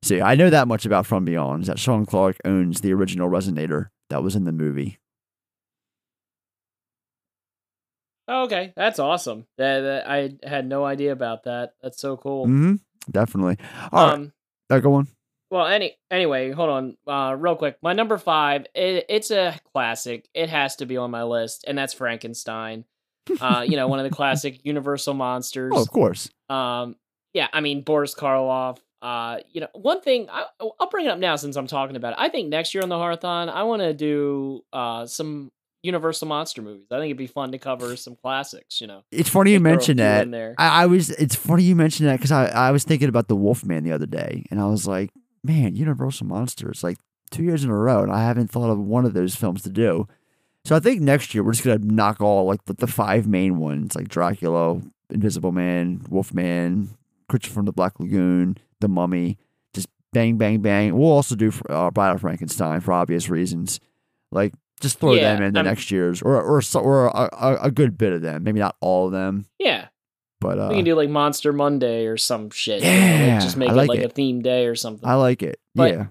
See, 0.02 0.20
I 0.20 0.34
know 0.36 0.48
that 0.50 0.68
much 0.68 0.86
about 0.86 1.06
From 1.06 1.24
Beyond 1.24 1.62
is 1.62 1.66
that 1.68 1.78
Sean 1.78 2.06
Clark 2.06 2.36
owns 2.44 2.80
the 2.80 2.92
original 2.92 3.28
Resonator 3.28 3.88
that 4.10 4.22
was 4.22 4.36
in 4.36 4.44
the 4.44 4.52
movie. 4.52 4.98
Oh, 8.30 8.44
okay, 8.44 8.72
that's 8.76 8.98
awesome. 8.98 9.46
That, 9.56 9.80
that- 9.80 10.08
I 10.10 10.32
had 10.46 10.66
no 10.66 10.84
idea 10.84 11.12
about 11.12 11.44
that. 11.44 11.74
That's 11.82 12.00
so 12.00 12.16
cool. 12.16 12.44
Mm-hmm. 12.44 12.74
Definitely. 13.10 13.56
All 13.90 14.06
right. 14.06 14.14
Um, 14.14 14.32
Uh, 14.70 14.78
go 14.80 14.94
on. 14.94 15.08
Well, 15.50 15.66
any 15.66 15.96
anyway, 16.10 16.50
hold 16.50 16.68
on, 16.70 16.96
uh, 17.06 17.34
real 17.34 17.56
quick. 17.56 17.78
My 17.82 17.92
number 17.94 18.18
five, 18.18 18.66
it, 18.74 19.06
it's 19.08 19.30
a 19.30 19.58
classic. 19.72 20.28
It 20.34 20.50
has 20.50 20.76
to 20.76 20.86
be 20.86 20.96
on 20.96 21.10
my 21.10 21.22
list, 21.24 21.64
and 21.66 21.76
that's 21.78 21.94
Frankenstein. 21.94 22.84
Uh, 23.40 23.64
you 23.66 23.76
know, 23.76 23.88
one 23.88 23.98
of 23.98 24.04
the 24.04 24.10
classic 24.16 24.60
Universal 24.64 25.14
monsters. 25.14 25.72
Oh, 25.74 25.82
of 25.82 25.90
course. 25.90 26.28
Um, 26.50 26.96
yeah, 27.34 27.48
I 27.52 27.60
mean 27.60 27.82
Boris 27.82 28.14
Karloff. 28.14 28.78
Uh, 29.00 29.38
you 29.52 29.60
know, 29.60 29.68
one 29.74 30.00
thing 30.00 30.28
I, 30.30 30.44
I'll 30.80 30.90
bring 30.90 31.06
it 31.06 31.10
up 31.10 31.18
now 31.18 31.36
since 31.36 31.56
I'm 31.56 31.66
talking 31.66 31.94
about 31.96 32.14
it. 32.14 32.16
I 32.18 32.28
think 32.30 32.48
next 32.48 32.74
year 32.74 32.82
on 32.82 32.88
the 32.88 32.96
Horrorthon, 32.96 33.48
I 33.48 33.62
want 33.62 33.80
to 33.82 33.94
do 33.94 34.64
uh 34.72 35.06
some 35.06 35.50
Universal 35.84 36.26
monster 36.26 36.60
movies. 36.60 36.86
I 36.90 36.96
think 36.96 37.04
it'd 37.06 37.16
be 37.16 37.28
fun 37.28 37.52
to 37.52 37.58
cover 37.58 37.94
some 37.96 38.16
classics. 38.16 38.80
You 38.80 38.88
know, 38.88 39.04
It's 39.12 39.28
funny 39.28 39.52
you 39.52 39.60
mentioned 39.60 40.00
that. 40.00 40.24
in 40.24 40.32
there. 40.32 40.54
I, 40.58 40.82
I 40.82 40.86
was. 40.86 41.10
It's 41.10 41.36
funny 41.36 41.62
you 41.62 41.76
mentioned 41.76 42.08
that 42.08 42.16
because 42.16 42.32
I, 42.32 42.46
I 42.48 42.72
was 42.72 42.82
thinking 42.82 43.08
about 43.08 43.28
the 43.28 43.36
Wolfman 43.36 43.84
the 43.84 43.92
other 43.92 44.06
day, 44.06 44.44
and 44.50 44.60
I 44.60 44.66
was 44.66 44.88
like, 44.88 45.10
man, 45.42 45.74
Universal 45.76 46.26
Monsters, 46.26 46.82
like 46.82 46.98
two 47.30 47.42
years 47.42 47.64
in 47.64 47.70
a 47.70 47.76
row, 47.76 48.02
and 48.02 48.12
I 48.12 48.22
haven't 48.22 48.50
thought 48.50 48.70
of 48.70 48.78
one 48.78 49.04
of 49.04 49.14
those 49.14 49.34
films 49.34 49.62
to 49.62 49.70
do. 49.70 50.06
So 50.64 50.76
I 50.76 50.80
think 50.80 51.00
next 51.00 51.34
year 51.34 51.42
we're 51.42 51.52
just 51.52 51.64
gonna 51.64 51.78
knock 51.78 52.20
all 52.20 52.44
like 52.44 52.64
the, 52.66 52.74
the 52.74 52.86
five 52.86 53.26
main 53.26 53.58
ones, 53.58 53.94
like 53.96 54.08
Dracula, 54.08 54.80
Invisible 55.10 55.52
Man, 55.52 56.02
Wolfman, 56.08 56.90
Creature 57.28 57.50
from 57.52 57.64
the 57.66 57.72
Black 57.72 57.98
Lagoon, 58.00 58.56
The 58.80 58.88
Mummy. 58.88 59.38
Just 59.74 59.88
bang, 60.12 60.36
bang, 60.36 60.60
bang. 60.60 60.96
We'll 60.96 61.10
also 61.12 61.36
do 61.36 61.52
uh, 61.68 61.90
Bride 61.90 62.14
of 62.14 62.20
Frankenstein 62.20 62.80
for 62.80 62.92
obvious 62.92 63.28
reasons. 63.30 63.80
Like 64.30 64.52
just 64.80 64.98
throw 65.00 65.14
Yeah, 65.14 65.34
them 65.34 65.42
in 65.42 65.54
the 65.54 65.62
next 65.62 65.90
year's, 65.90 66.20
or 66.22 66.40
or 66.40 66.60
or 66.74 67.06
a, 67.06 67.28
a, 67.32 67.58
a 67.64 67.70
good 67.70 67.96
bit 67.96 68.12
of 68.12 68.22
them. 68.22 68.42
Maybe 68.44 68.60
not 68.60 68.76
all 68.80 69.06
of 69.06 69.12
them, 69.12 69.46
yeah. 69.58 69.88
But 70.40 70.58
uh, 70.58 70.68
we 70.70 70.76
can 70.76 70.84
do 70.84 70.94
like 70.94 71.08
Monster 71.10 71.52
Monday 71.52 72.06
or 72.06 72.16
some 72.16 72.50
shit. 72.50 72.82
you 72.82 72.90
know, 72.90 72.96
like, 72.96 73.20
Yeah, 73.20 73.40
just 73.40 73.56
make 73.56 73.68
I 73.70 73.72
it 73.72 73.76
like 73.76 73.88
like 73.88 73.98
a 74.00 74.04
it. 74.04 74.12
theme 74.14 74.40
day 74.42 74.66
or 74.66 74.74
something. 74.74 75.08
I 75.08 75.14
like 75.14 75.42
it. 75.42 75.58
But- 75.74 75.92
yeah. 75.92 76.06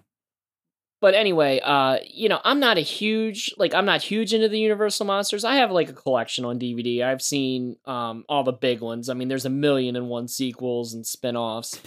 but 1.00 1.14
anyway, 1.14 1.60
uh, 1.64 2.00
you 2.10 2.28
know, 2.30 2.40
I'm 2.44 2.60
not 2.60 2.78
a 2.78 2.82
huge 2.82 3.54
like 3.58 3.74
I'm 3.74 3.86
not 3.86 4.02
huge 4.02 4.34
into 4.34 4.50
the 4.50 4.60
Universal 4.60 5.06
monsters. 5.06 5.44
I 5.44 5.56
have 5.56 5.72
like 5.72 5.90
a 5.90 5.94
collection 5.94 6.44
on 6.46 6.58
DVD. 6.60 7.04
I've 7.04 7.22
seen 7.22 7.78
um 7.86 8.26
all 8.28 8.44
the 8.44 8.52
big 8.54 8.82
ones. 8.82 9.10
I 9.10 9.14
mean, 9.14 9.28
there's 9.28 9.46
a 9.46 9.50
million 9.50 9.96
and 9.96 10.10
one 10.10 10.28
sequels 10.28 10.94
and 10.94 11.06
spin-offs. 11.06 11.82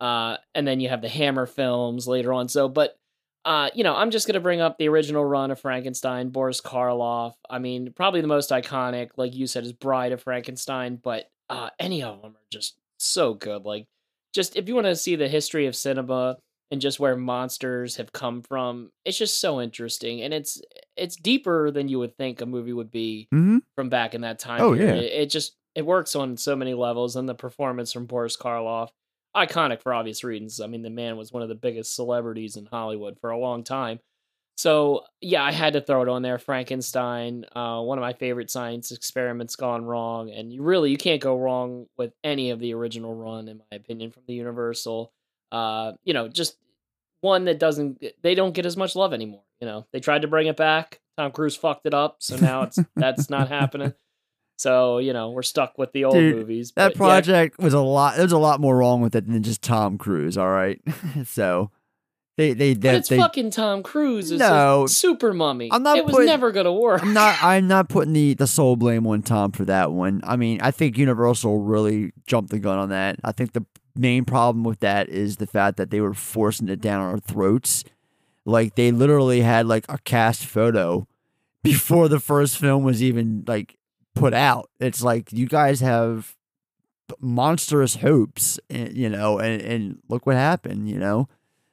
Uh, 0.00 0.38
and 0.54 0.66
then 0.66 0.80
you 0.80 0.88
have 0.88 1.02
the 1.02 1.08
Hammer 1.10 1.44
films 1.46 2.08
later 2.08 2.32
on. 2.32 2.48
So, 2.48 2.68
but 2.68 2.96
uh, 3.44 3.70
you 3.74 3.84
know, 3.84 3.94
I'm 3.94 4.10
just 4.10 4.26
gonna 4.26 4.40
bring 4.40 4.60
up 4.60 4.78
the 4.78 4.88
original 4.88 5.24
run 5.24 5.50
of 5.50 5.60
Frankenstein, 5.60 6.30
Boris 6.30 6.60
Karloff. 6.60 7.34
I 7.48 7.58
mean, 7.58 7.92
probably 7.94 8.20
the 8.20 8.26
most 8.26 8.50
iconic, 8.50 9.10
like 9.16 9.34
you 9.34 9.46
said, 9.46 9.64
is 9.64 9.72
Bride 9.72 10.12
of 10.12 10.22
Frankenstein. 10.22 10.96
But 11.02 11.30
uh, 11.50 11.70
any 11.78 12.02
of 12.02 12.22
them 12.22 12.32
are 12.32 12.46
just 12.50 12.76
so 12.98 13.34
good. 13.34 13.64
Like, 13.64 13.86
just 14.32 14.56
if 14.56 14.68
you 14.68 14.74
want 14.74 14.86
to 14.86 14.96
see 14.96 15.16
the 15.16 15.28
history 15.28 15.66
of 15.66 15.74
cinema 15.76 16.38
and 16.70 16.80
just 16.80 17.00
where 17.00 17.16
monsters 17.16 17.96
have 17.96 18.12
come 18.12 18.42
from, 18.42 18.90
it's 19.04 19.18
just 19.18 19.40
so 19.40 19.60
interesting, 19.60 20.22
and 20.22 20.32
it's 20.32 20.62
it's 20.96 21.16
deeper 21.16 21.70
than 21.70 21.88
you 21.88 21.98
would 21.98 22.16
think 22.16 22.40
a 22.40 22.46
movie 22.46 22.72
would 22.72 22.90
be 22.90 23.26
Mm-hmm. 23.34 23.58
from 23.74 23.88
back 23.88 24.14
in 24.14 24.20
that 24.22 24.38
time. 24.38 24.60
Oh, 24.62 24.74
period. 24.74 24.96
yeah. 24.96 25.02
It, 25.02 25.22
it 25.22 25.26
just 25.30 25.56
it 25.74 25.84
works 25.84 26.14
on 26.16 26.36
so 26.36 26.54
many 26.56 26.74
levels, 26.74 27.16
and 27.16 27.28
the 27.28 27.34
performance 27.34 27.92
from 27.92 28.06
Boris 28.06 28.36
Karloff, 28.36 28.90
iconic 29.36 29.82
for 29.82 29.92
obvious 29.92 30.22
reasons. 30.24 30.60
I 30.60 30.66
mean, 30.68 30.82
the 30.82 30.90
man 30.90 31.16
was 31.16 31.32
one 31.32 31.42
of 31.42 31.48
the 31.48 31.54
biggest 31.54 31.94
celebrities 31.94 32.56
in 32.56 32.66
Hollywood 32.66 33.18
for 33.20 33.30
a 33.30 33.38
long 33.38 33.64
time. 33.64 33.98
So 34.60 35.04
yeah, 35.22 35.42
I 35.42 35.52
had 35.52 35.72
to 35.72 35.80
throw 35.80 36.02
it 36.02 36.08
on 36.10 36.20
there. 36.20 36.36
Frankenstein, 36.36 37.46
uh, 37.56 37.80
one 37.80 37.96
of 37.96 38.02
my 38.02 38.12
favorite 38.12 38.50
science 38.50 38.92
experiments 38.92 39.56
gone 39.56 39.86
wrong, 39.86 40.30
and 40.30 40.52
you 40.52 40.62
really 40.62 40.90
you 40.90 40.98
can't 40.98 41.22
go 41.22 41.34
wrong 41.38 41.86
with 41.96 42.12
any 42.22 42.50
of 42.50 42.60
the 42.60 42.74
original 42.74 43.14
run, 43.14 43.48
in 43.48 43.56
my 43.56 43.76
opinion, 43.78 44.10
from 44.10 44.24
the 44.26 44.34
Universal. 44.34 45.14
Uh, 45.50 45.92
you 46.04 46.12
know, 46.12 46.28
just 46.28 46.58
one 47.22 47.46
that 47.46 47.58
doesn't 47.58 48.04
they 48.20 48.34
don't 48.34 48.52
get 48.52 48.66
as 48.66 48.76
much 48.76 48.94
love 48.94 49.14
anymore. 49.14 49.44
You 49.62 49.66
know, 49.66 49.86
they 49.94 50.00
tried 50.00 50.22
to 50.22 50.28
bring 50.28 50.46
it 50.46 50.58
back. 50.58 51.00
Tom 51.16 51.32
Cruise 51.32 51.56
fucked 51.56 51.86
it 51.86 51.94
up, 51.94 52.16
so 52.18 52.36
now 52.36 52.64
it's 52.64 52.78
that's 52.96 53.30
not 53.30 53.48
happening. 53.48 53.94
So 54.58 54.98
you 54.98 55.14
know, 55.14 55.30
we're 55.30 55.40
stuck 55.40 55.78
with 55.78 55.92
the 55.92 56.04
old 56.04 56.16
Dude, 56.16 56.36
movies. 56.36 56.72
That 56.76 56.88
but 56.88 56.92
yeah, 56.92 56.98
project 56.98 57.58
was 57.58 57.72
a 57.72 57.80
lot. 57.80 58.18
There's 58.18 58.32
a 58.32 58.36
lot 58.36 58.60
more 58.60 58.76
wrong 58.76 59.00
with 59.00 59.14
it 59.14 59.26
than 59.26 59.42
just 59.42 59.62
Tom 59.62 59.96
Cruise. 59.96 60.36
All 60.36 60.50
right, 60.50 60.82
so 61.24 61.70
they 62.48 62.74
they 62.74 62.74
but 62.74 62.94
it's 62.96 63.08
they 63.08 63.16
fucking 63.18 63.50
Tom 63.50 63.82
Cruise. 63.82 64.30
It's 64.30 64.40
No. 64.40 64.84
a 64.84 64.88
super 64.88 65.32
mummy. 65.34 65.68
I'm 65.72 65.82
not 65.82 65.98
It 65.98 66.04
was 66.06 66.14
putting- 66.14 66.26
never 66.26 66.50
gonna 66.52 66.72
work. 66.72 67.02
I'm 67.02 67.12
not. 67.12 67.36
I'm 67.42 67.68
not 67.68 67.88
putting 67.88 68.12
the 68.12 68.34
the 68.34 68.46
sole 68.46 68.76
blame 68.76 69.06
on 69.06 69.22
Tom 69.22 69.52
for 69.52 69.64
that 69.66 69.92
one. 69.92 70.20
I 70.24 70.36
mean, 70.36 70.60
I 70.62 70.70
think 70.70 70.96
Universal 70.98 71.60
really 71.60 72.12
jumped 72.26 72.50
the 72.50 72.58
gun 72.58 72.78
on 72.78 72.88
that. 72.90 73.18
I 73.24 73.32
think 73.32 73.52
the 73.52 73.64
main 73.96 74.24
problem 74.24 74.64
with 74.64 74.80
that 74.80 75.08
is 75.08 75.36
the 75.36 75.46
fact 75.46 75.76
that 75.76 75.90
they 75.90 76.00
were 76.00 76.14
forcing 76.14 76.68
it 76.68 76.80
down 76.80 77.00
our 77.02 77.18
throats. 77.18 77.84
Like 78.46 78.74
they 78.74 78.90
literally 78.90 79.42
had 79.42 79.66
like 79.66 79.84
a 79.88 79.98
cast 79.98 80.46
photo 80.46 81.06
before 81.62 82.08
the 82.08 82.20
first 82.20 82.56
film 82.58 82.84
was 82.84 83.02
even 83.02 83.44
like 83.46 83.76
put 84.14 84.32
out. 84.32 84.70
It's 84.80 85.02
like 85.02 85.32
you 85.32 85.46
guys 85.46 85.80
have 85.80 86.34
monstrous 87.20 87.96
hopes, 87.96 88.58
and, 88.70 88.96
you 88.96 89.08
know, 89.08 89.38
and, 89.38 89.60
and 89.62 89.98
look 90.08 90.26
what 90.26 90.36
happened. 90.36 90.88
You 90.88 90.98
know, 90.98 91.28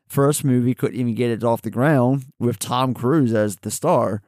first 0.07 0.43
movie 0.43 0.73
couldn't 0.73 0.99
even 0.99 1.15
get 1.15 1.31
it 1.31 1.43
off 1.43 1.61
the 1.61 1.69
ground 1.69 2.25
with 2.39 2.59
Tom 2.59 2.93
Cruise 2.93 3.33
as 3.33 3.57
the 3.57 3.71
star. 3.71 4.21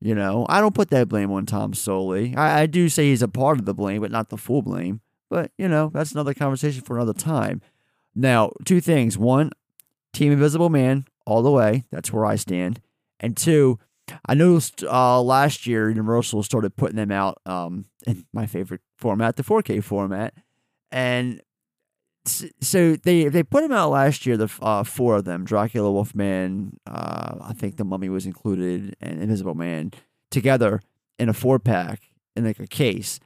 You 0.00 0.14
know, 0.14 0.46
I 0.48 0.60
don't 0.60 0.74
put 0.74 0.90
that 0.90 1.08
blame 1.08 1.32
on 1.32 1.46
Tom 1.46 1.74
solely. 1.74 2.36
I, 2.36 2.62
I 2.62 2.66
do 2.66 2.88
say 2.88 3.06
he's 3.06 3.22
a 3.22 3.28
part 3.28 3.58
of 3.58 3.64
the 3.64 3.74
blame, 3.74 4.02
but 4.02 4.10
not 4.10 4.28
the 4.28 4.36
full 4.36 4.62
blame. 4.62 5.00
But, 5.30 5.50
you 5.58 5.68
know, 5.68 5.90
that's 5.92 6.12
another 6.12 6.34
conversation 6.34 6.82
for 6.82 6.96
another 6.96 7.14
time. 7.14 7.62
Now, 8.14 8.52
two 8.64 8.80
things. 8.80 9.18
One, 9.18 9.50
Team 10.12 10.32
Invisible 10.32 10.70
Man, 10.70 11.06
all 11.26 11.42
the 11.42 11.50
way. 11.50 11.84
That's 11.90 12.12
where 12.12 12.26
I 12.26 12.36
stand. 12.36 12.80
And 13.18 13.36
two, 13.36 13.78
I 14.26 14.34
noticed 14.34 14.84
uh, 14.84 15.20
last 15.20 15.66
year 15.66 15.88
Universal 15.88 16.42
started 16.42 16.76
putting 16.76 16.96
them 16.96 17.10
out 17.10 17.40
um, 17.46 17.86
in 18.06 18.26
my 18.32 18.46
favorite 18.46 18.82
format, 18.96 19.36
the 19.36 19.42
4K 19.42 19.82
format. 19.82 20.34
And 20.92 21.40
so 22.60 22.96
they 22.96 23.28
they 23.28 23.42
put 23.42 23.62
them 23.62 23.72
out 23.72 23.90
last 23.90 24.26
year. 24.26 24.36
The 24.36 24.48
uh, 24.60 24.84
four 24.84 25.16
of 25.16 25.24
them: 25.24 25.44
Dracula, 25.44 25.90
Wolfman, 25.90 26.78
uh, 26.86 27.36
I 27.40 27.52
think 27.52 27.76
the 27.76 27.84
Mummy 27.84 28.08
was 28.08 28.26
included, 28.26 28.96
and 29.00 29.22
Invisible 29.22 29.54
Man, 29.54 29.92
together 30.30 30.82
in 31.18 31.28
a 31.28 31.34
four 31.34 31.58
pack 31.58 32.10
in 32.34 32.44
like 32.44 32.60
a 32.60 32.66
case. 32.66 33.20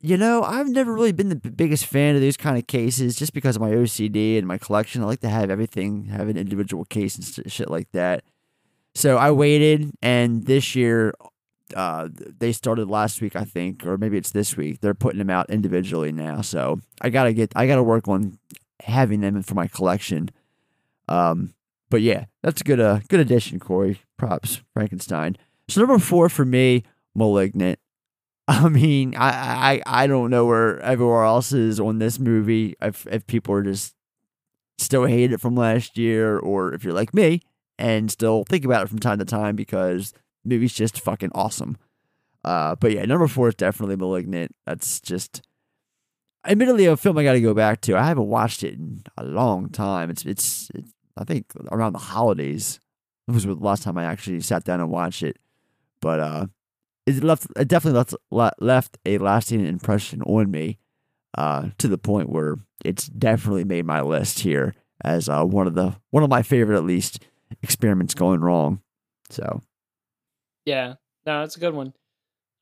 You 0.00 0.16
know, 0.16 0.42
I've 0.42 0.68
never 0.68 0.92
really 0.92 1.12
been 1.12 1.28
the 1.28 1.36
biggest 1.36 1.86
fan 1.86 2.14
of 2.14 2.20
these 2.20 2.36
kind 2.36 2.56
of 2.56 2.66
cases, 2.66 3.16
just 3.16 3.32
because 3.32 3.56
of 3.56 3.62
my 3.62 3.70
OCD 3.70 4.38
and 4.38 4.46
my 4.46 4.58
collection. 4.58 5.02
I 5.02 5.06
like 5.06 5.20
to 5.20 5.28
have 5.28 5.50
everything 5.50 6.06
have 6.06 6.28
an 6.28 6.36
individual 6.36 6.84
case 6.84 7.16
and 7.16 7.52
shit 7.52 7.70
like 7.70 7.90
that. 7.92 8.24
So 8.94 9.16
I 9.16 9.30
waited, 9.30 9.92
and 10.02 10.44
this 10.44 10.74
year, 10.76 11.14
uh, 11.74 12.08
they 12.12 12.52
started 12.52 12.88
last 12.88 13.20
week, 13.20 13.36
I 13.36 13.44
think, 13.44 13.86
or 13.86 13.98
maybe 13.98 14.16
it's 14.16 14.30
this 14.30 14.56
week. 14.56 14.80
They're 14.80 14.94
putting 14.94 15.18
them 15.18 15.30
out 15.30 15.50
individually 15.50 16.12
now. 16.12 16.40
So 16.40 16.80
I 17.00 17.10
gotta 17.10 17.32
get, 17.32 17.52
I 17.54 17.66
gotta 17.66 17.82
work 17.82 18.08
on 18.08 18.38
having 18.80 19.20
them 19.20 19.42
for 19.42 19.54
my 19.54 19.66
collection. 19.66 20.30
Um, 21.08 21.54
but 21.90 22.00
yeah, 22.02 22.26
that's 22.42 22.60
a 22.60 22.64
good, 22.64 22.80
uh, 22.80 23.00
good 23.08 23.20
addition, 23.20 23.58
Corey. 23.58 24.00
Props, 24.16 24.62
Frankenstein. 24.72 25.36
So 25.68 25.80
number 25.80 25.98
four 25.98 26.28
for 26.28 26.44
me, 26.44 26.84
Malignant. 27.14 27.78
I 28.48 28.68
mean, 28.68 29.14
I, 29.16 29.82
I, 29.86 30.02
I 30.04 30.06
don't 30.06 30.30
know 30.30 30.46
where 30.46 30.80
everywhere 30.80 31.24
else 31.24 31.52
is 31.52 31.78
on 31.80 31.98
this 31.98 32.18
movie. 32.18 32.74
If 32.80 33.06
if 33.06 33.26
people 33.26 33.54
are 33.54 33.62
just 33.62 33.94
still 34.78 35.06
hate 35.06 35.32
it 35.32 35.40
from 35.40 35.54
last 35.54 35.96
year, 35.96 36.38
or 36.38 36.74
if 36.74 36.84
you're 36.84 36.92
like 36.92 37.14
me 37.14 37.42
and 37.78 38.10
still 38.10 38.44
think 38.48 38.64
about 38.64 38.84
it 38.84 38.88
from 38.88 38.98
time 38.98 39.18
to 39.18 39.24
time 39.24 39.56
because 39.56 40.12
movie's 40.44 40.72
just 40.72 41.00
fucking 41.00 41.30
awesome. 41.34 41.76
Uh, 42.44 42.74
but 42.76 42.92
yeah, 42.92 43.04
number 43.04 43.28
four 43.28 43.48
is 43.48 43.54
definitely 43.54 43.96
Malignant. 43.96 44.54
That's 44.66 45.00
just, 45.00 45.42
admittedly, 46.46 46.86
a 46.86 46.96
film 46.96 47.18
I 47.18 47.24
got 47.24 47.34
to 47.34 47.40
go 47.40 47.54
back 47.54 47.80
to. 47.82 47.96
I 47.96 48.04
haven't 48.04 48.26
watched 48.28 48.64
it 48.64 48.74
in 48.74 49.02
a 49.16 49.24
long 49.24 49.68
time. 49.70 50.10
It's 50.10 50.24
it's, 50.24 50.70
it's 50.74 50.92
I 51.16 51.24
think 51.24 51.46
around 51.70 51.92
the 51.92 52.00
holidays. 52.00 52.80
It 53.28 53.32
was 53.32 53.44
the 53.44 53.54
last 53.54 53.84
time 53.84 53.96
I 53.98 54.04
actually 54.04 54.40
sat 54.40 54.64
down 54.64 54.80
and 54.80 54.90
watched 54.90 55.22
it. 55.22 55.38
But 56.00 56.20
uh, 56.20 56.46
it 57.06 57.22
left 57.22 57.46
it 57.56 57.68
definitely 57.68 58.16
left 58.30 58.54
left 58.60 58.98
a 59.06 59.18
lasting 59.18 59.64
impression 59.64 60.22
on 60.22 60.50
me. 60.50 60.78
uh, 61.36 61.68
to 61.78 61.88
the 61.88 61.98
point 61.98 62.28
where 62.28 62.56
it's 62.84 63.06
definitely 63.06 63.64
made 63.64 63.86
my 63.86 64.00
list 64.00 64.40
here 64.40 64.74
as 65.04 65.28
uh, 65.28 65.44
one 65.44 65.66
of 65.66 65.74
the 65.74 65.96
one 66.10 66.22
of 66.22 66.30
my 66.30 66.42
favorite 66.42 66.76
at 66.76 66.84
least 66.84 67.24
experiments 67.62 68.14
going 68.14 68.40
wrong. 68.40 68.80
So 69.30 69.62
Yeah, 70.64 70.94
no, 71.26 71.42
it's 71.42 71.56
a 71.56 71.60
good 71.60 71.74
one. 71.74 71.92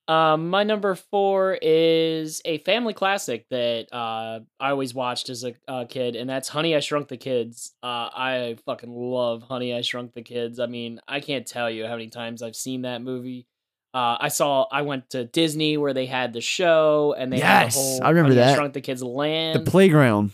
Um, 0.09 0.51
my 0.51 0.65
number 0.65 0.97
four 0.97 1.57
is 1.63 2.43
a 2.45 2.59
family 2.59 2.95
classic 2.95 3.47
that 3.51 3.87
uh, 3.93 4.41
I 4.59 4.71
always 4.71 4.93
watched 4.93 5.29
as 5.29 5.45
a 5.45 5.55
uh, 5.69 5.85
kid, 5.85 6.17
and 6.17 6.29
that's 6.29 6.49
Honey, 6.49 6.75
I 6.75 6.81
Shrunk 6.81 7.07
the 7.07 7.17
Kids. 7.17 7.73
Uh, 7.81 8.11
I 8.13 8.57
fucking 8.67 8.93
love 8.93 9.43
Honey, 9.43 9.73
I 9.73 9.83
Shrunk 9.83 10.15
the 10.15 10.23
Kids. 10.23 10.59
I 10.59 10.67
mean, 10.67 11.01
I 11.07 11.21
can't 11.21 11.47
tell 11.47 11.71
you 11.71 11.87
how 11.87 11.93
many 11.93 12.09
times 12.09 12.43
I've 12.43 12.57
seen 12.57 12.83
that 12.83 13.03
movie. 13.03 13.47
Uh, 13.95 14.17
I 14.19 14.29
saw, 14.29 14.67
I 14.73 14.83
went 14.83 15.11
to 15.11 15.25
Disney 15.27 15.77
where 15.77 15.95
they 15.95 16.07
had 16.07 16.33
the 16.33 16.41
show, 16.41 17.15
and 17.17 17.33
they 17.33 17.39
had 17.39 17.65
Yes, 17.67 17.75
the 17.75 17.81
whole 17.81 18.05
I 18.05 18.09
remember 18.11 18.31
Honey, 18.31 18.43
I 18.43 18.47
that. 18.47 18.57
Shrunk 18.57 18.73
the 18.75 18.81
Kids 18.81 19.03
land. 19.05 19.65
the 19.65 19.71
playground. 19.71 20.33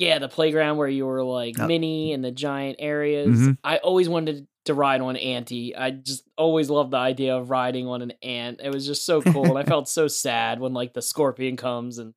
Yeah, 0.00 0.18
the 0.18 0.28
playground 0.28 0.78
where 0.78 0.88
you 0.88 1.04
were 1.06 1.22
like 1.22 1.56
Yep. 1.58 1.68
mini 1.68 2.12
in 2.12 2.22
the 2.22 2.30
giant 2.32 2.76
areas. 2.80 3.28
Mhm. 3.38 3.58
I 3.62 3.76
always 3.76 4.08
wanted 4.08 4.48
to 4.64 4.74
ride 4.74 5.00
on 5.02 5.16
Anty. 5.16 5.76
I 5.76 5.90
just 5.90 6.24
always 6.38 6.68
loved 6.70 6.90
the 6.92 6.96
idea 6.96 7.36
of 7.36 7.50
riding 7.50 7.86
on 7.86 8.00
an 8.02 8.12
ant. 8.22 8.60
It 8.64 8.72
was 8.72 8.86
just 8.86 9.04
so 9.06 9.20
cool, 9.22 9.44
and 9.44 9.58
I 9.58 9.62
felt 9.76 9.88
so 9.88 10.08
sad 10.08 10.58
when 10.58 10.72
like 10.72 10.94
the 10.94 11.02
scorpion 11.02 11.56
comes 11.56 11.98
and 11.98 12.14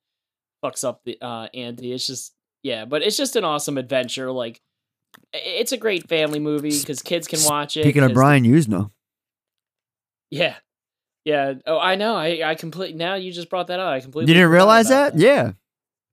fucks 0.64 0.84
up 0.88 1.02
the 1.04 1.18
uh, 1.22 1.48
Anty. 1.54 1.92
It's 1.94 2.08
just 2.08 2.34
yeah, 2.64 2.86
but 2.86 3.02
it's 3.02 3.18
just 3.18 3.36
an 3.36 3.44
awesome 3.44 3.78
adventure. 3.78 4.32
Like 4.32 4.62
it's 5.34 5.72
a 5.74 5.78
great 5.78 6.08
family 6.08 6.40
movie 6.40 6.80
because 6.80 7.02
kids 7.02 7.28
can 7.28 7.40
watch 7.44 7.76
it. 7.78 7.84
Speaking 7.84 8.04
of 8.04 8.14
Brian 8.14 8.46
Yuzna, 8.46 8.92
yeah, 10.32 10.56
yeah. 11.26 11.56
Oh, 11.68 11.78
I 11.80 11.96
know. 11.96 12.16
I 12.16 12.42
I 12.52 12.56
completely 12.56 12.98
now 12.98 13.16
you 13.16 13.32
just 13.32 13.50
brought 13.50 13.68
that 13.68 13.80
up. 13.80 13.90
I 13.90 14.00
completely. 14.00 14.32
you 14.32 14.36
didn't 14.40 14.52
realize 14.52 14.90
about 14.90 15.14
that? 15.14 15.20
Yeah, 15.22 15.52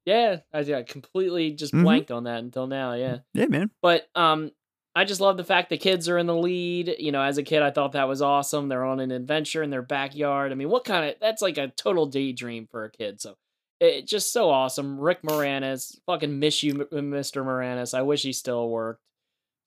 Yeah, 0.06 0.38
I, 0.52 0.60
I 0.60 0.82
completely 0.82 1.52
just 1.52 1.72
Mhm. 1.74 1.82
blanked 1.84 2.10
on 2.10 2.24
that 2.24 2.38
until 2.40 2.66
now. 2.66 2.94
Yeah. 2.94 3.18
yeah, 3.34 3.46
man. 3.46 3.70
But 3.82 4.08
um, 4.14 4.50
I 4.94 5.04
just 5.04 5.20
love 5.20 5.36
the 5.36 5.44
fact 5.44 5.70
the 5.70 5.76
kids 5.78 6.08
are 6.08 6.18
in 6.18 6.26
the 6.26 6.34
lead. 6.34 6.96
You 6.98 7.12
know, 7.12 7.22
as 7.22 7.38
a 7.38 7.42
kid, 7.42 7.62
I 7.62 7.70
thought 7.70 7.92
that 7.92 8.08
was 8.08 8.22
awesome. 8.22 8.68
They're 8.68 8.84
on 8.84 8.98
an 9.00 9.10
adventure 9.10 9.62
in 9.62 9.70
their 9.70 9.82
backyard. 9.82 10.52
I 10.52 10.54
mean, 10.54 10.70
what 10.70 10.84
kind 10.84 11.08
of 11.10 11.16
that's 11.20 11.42
like 11.42 11.58
a 11.58 11.68
total 11.68 12.06
daydream 12.06 12.66
for 12.70 12.84
a 12.84 12.90
kid. 12.90 13.20
So 13.20 13.36
it 13.78 14.06
just 14.06 14.32
so 14.32 14.50
awesome. 14.50 14.98
Rick 14.98 15.22
Moranis, 15.22 15.98
fucking 16.06 16.38
miss 16.38 16.62
you, 16.62 16.74
Mr. 16.74 17.44
Moranis. 17.44 17.94
I 17.96 18.02
wish 18.02 18.22
he 18.22 18.32
still 18.32 18.68
worked. 18.68 19.00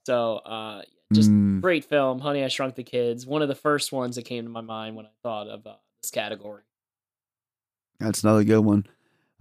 So 0.05 0.35
uh, 0.37 0.81
just 1.13 1.29
Mm. 1.31 1.61
great 1.61 1.85
film. 1.85 2.19
Honey, 2.19 2.43
I 2.43 2.47
Shrunk 2.47 2.75
the 2.75 2.83
Kids. 2.83 3.25
One 3.25 3.41
of 3.41 3.47
the 3.47 3.55
first 3.55 3.91
ones 3.91 4.15
that 4.17 4.25
came 4.25 4.43
to 4.43 4.49
my 4.49 4.61
mind 4.61 4.95
when 4.95 5.05
I 5.05 5.09
thought 5.23 5.47
of 5.47 5.65
uh, 5.65 5.75
this 6.01 6.11
category. 6.11 6.63
That's 7.99 8.23
another 8.23 8.43
good 8.43 8.59
one. 8.59 8.85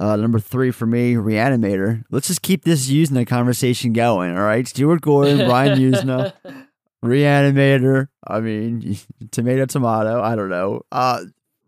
Uh, 0.02 0.16
number 0.16 0.40
three 0.40 0.72
for 0.72 0.84
me, 0.84 1.14
Reanimator. 1.14 2.02
Let's 2.10 2.26
just 2.26 2.42
keep 2.42 2.64
this 2.64 2.90
Yuzna 2.90 3.24
conversation 3.24 3.92
going. 3.92 4.36
All 4.36 4.42
right, 4.42 4.66
Stuart 4.66 5.00
Gordon, 5.00 5.46
Brian 5.46 5.78
Yuzna, 5.78 6.32
Reanimator. 7.04 8.08
I 8.26 8.40
mean, 8.40 8.98
tomato, 9.30 9.64
tomato. 9.66 10.20
I 10.20 10.34
don't 10.34 10.48
know. 10.48 10.82
Uh, 10.90 11.20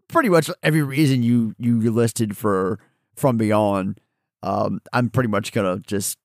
pretty 0.09 0.31
much 0.31 0.51
every 0.65 0.83
reason 0.83 1.23
you 1.23 1.55
you 1.61 1.79
listed 1.93 2.37
for 2.37 2.81
From 3.15 3.37
Beyond. 3.37 4.01
Um, 4.43 4.81
I'm 4.93 5.11
pretty 5.11 5.29
much 5.29 5.53
gonna 5.53 5.79
just 5.87 6.19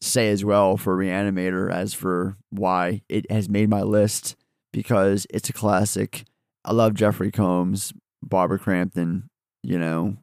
say 0.00 0.30
as 0.30 0.44
well 0.44 0.76
for 0.76 0.96
Reanimator 0.96 1.72
as 1.72 1.94
for 1.94 2.38
why 2.50 3.02
it 3.08 3.30
has 3.30 3.48
made 3.48 3.70
my 3.70 3.82
list 3.82 4.34
because 4.72 5.28
it's 5.30 5.48
a 5.48 5.52
classic. 5.52 6.24
I 6.64 6.72
love 6.72 6.94
Jeffrey 6.94 7.30
Combs, 7.30 7.92
Barbara 8.20 8.58
Crampton. 8.58 9.30
You 9.62 9.78
know, 9.78 10.16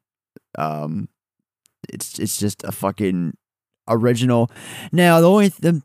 um, 0.57 1.07
it's 1.87 2.19
it's 2.19 2.37
just 2.37 2.63
a 2.63 2.71
fucking 2.71 3.33
original. 3.87 4.51
Now 4.91 5.19
the 5.21 5.29
only 5.29 5.49
the, 5.49 5.81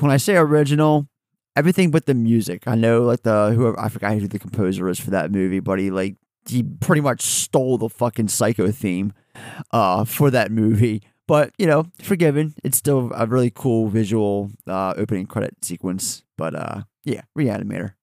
when 0.00 0.10
I 0.10 0.16
say 0.16 0.36
original, 0.36 1.08
everything 1.56 1.90
but 1.90 2.06
the 2.06 2.14
music. 2.14 2.66
I 2.66 2.74
know 2.74 3.02
like 3.02 3.22
the 3.22 3.52
whoever 3.54 3.78
I 3.78 3.88
forgot 3.88 4.14
who 4.18 4.28
the 4.28 4.38
composer 4.38 4.88
is 4.88 4.98
for 4.98 5.10
that 5.10 5.30
movie, 5.30 5.60
but 5.60 5.78
he 5.78 5.90
like 5.90 6.16
he 6.48 6.62
pretty 6.62 7.00
much 7.00 7.22
stole 7.22 7.78
the 7.78 7.88
fucking 7.88 8.28
psycho 8.28 8.70
theme 8.70 9.12
uh 9.70 10.04
for 10.04 10.30
that 10.30 10.50
movie. 10.50 11.02
But 11.28 11.52
you 11.58 11.66
know, 11.66 11.86
forgiven. 12.02 12.54
It's 12.64 12.76
still 12.76 13.10
a 13.14 13.26
really 13.26 13.50
cool 13.50 13.88
visual 13.88 14.50
uh 14.66 14.94
opening 14.96 15.26
credit 15.26 15.64
sequence. 15.64 16.24
But 16.36 16.54
uh 16.54 16.82
yeah, 17.04 17.22
reanimator. 17.38 17.94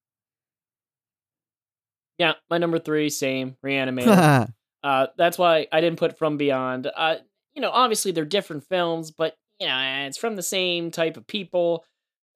Yeah, 2.17 2.33
my 2.49 2.57
number 2.57 2.79
three, 2.79 3.09
same 3.09 3.55
Reanimator. 3.65 4.53
Uh, 4.83 5.07
that's 5.17 5.37
why 5.37 5.67
I 5.71 5.81
didn't 5.81 5.99
put 5.99 6.17
From 6.17 6.37
Beyond. 6.37 6.89
Uh, 6.95 7.15
you 7.53 7.61
know, 7.61 7.71
obviously 7.71 8.11
they're 8.11 8.25
different 8.25 8.63
films, 8.67 9.11
but 9.11 9.35
you 9.59 9.67
know, 9.67 10.05
it's 10.07 10.17
from 10.17 10.35
the 10.35 10.43
same 10.43 10.91
type 10.91 11.17
of 11.17 11.27
people, 11.27 11.83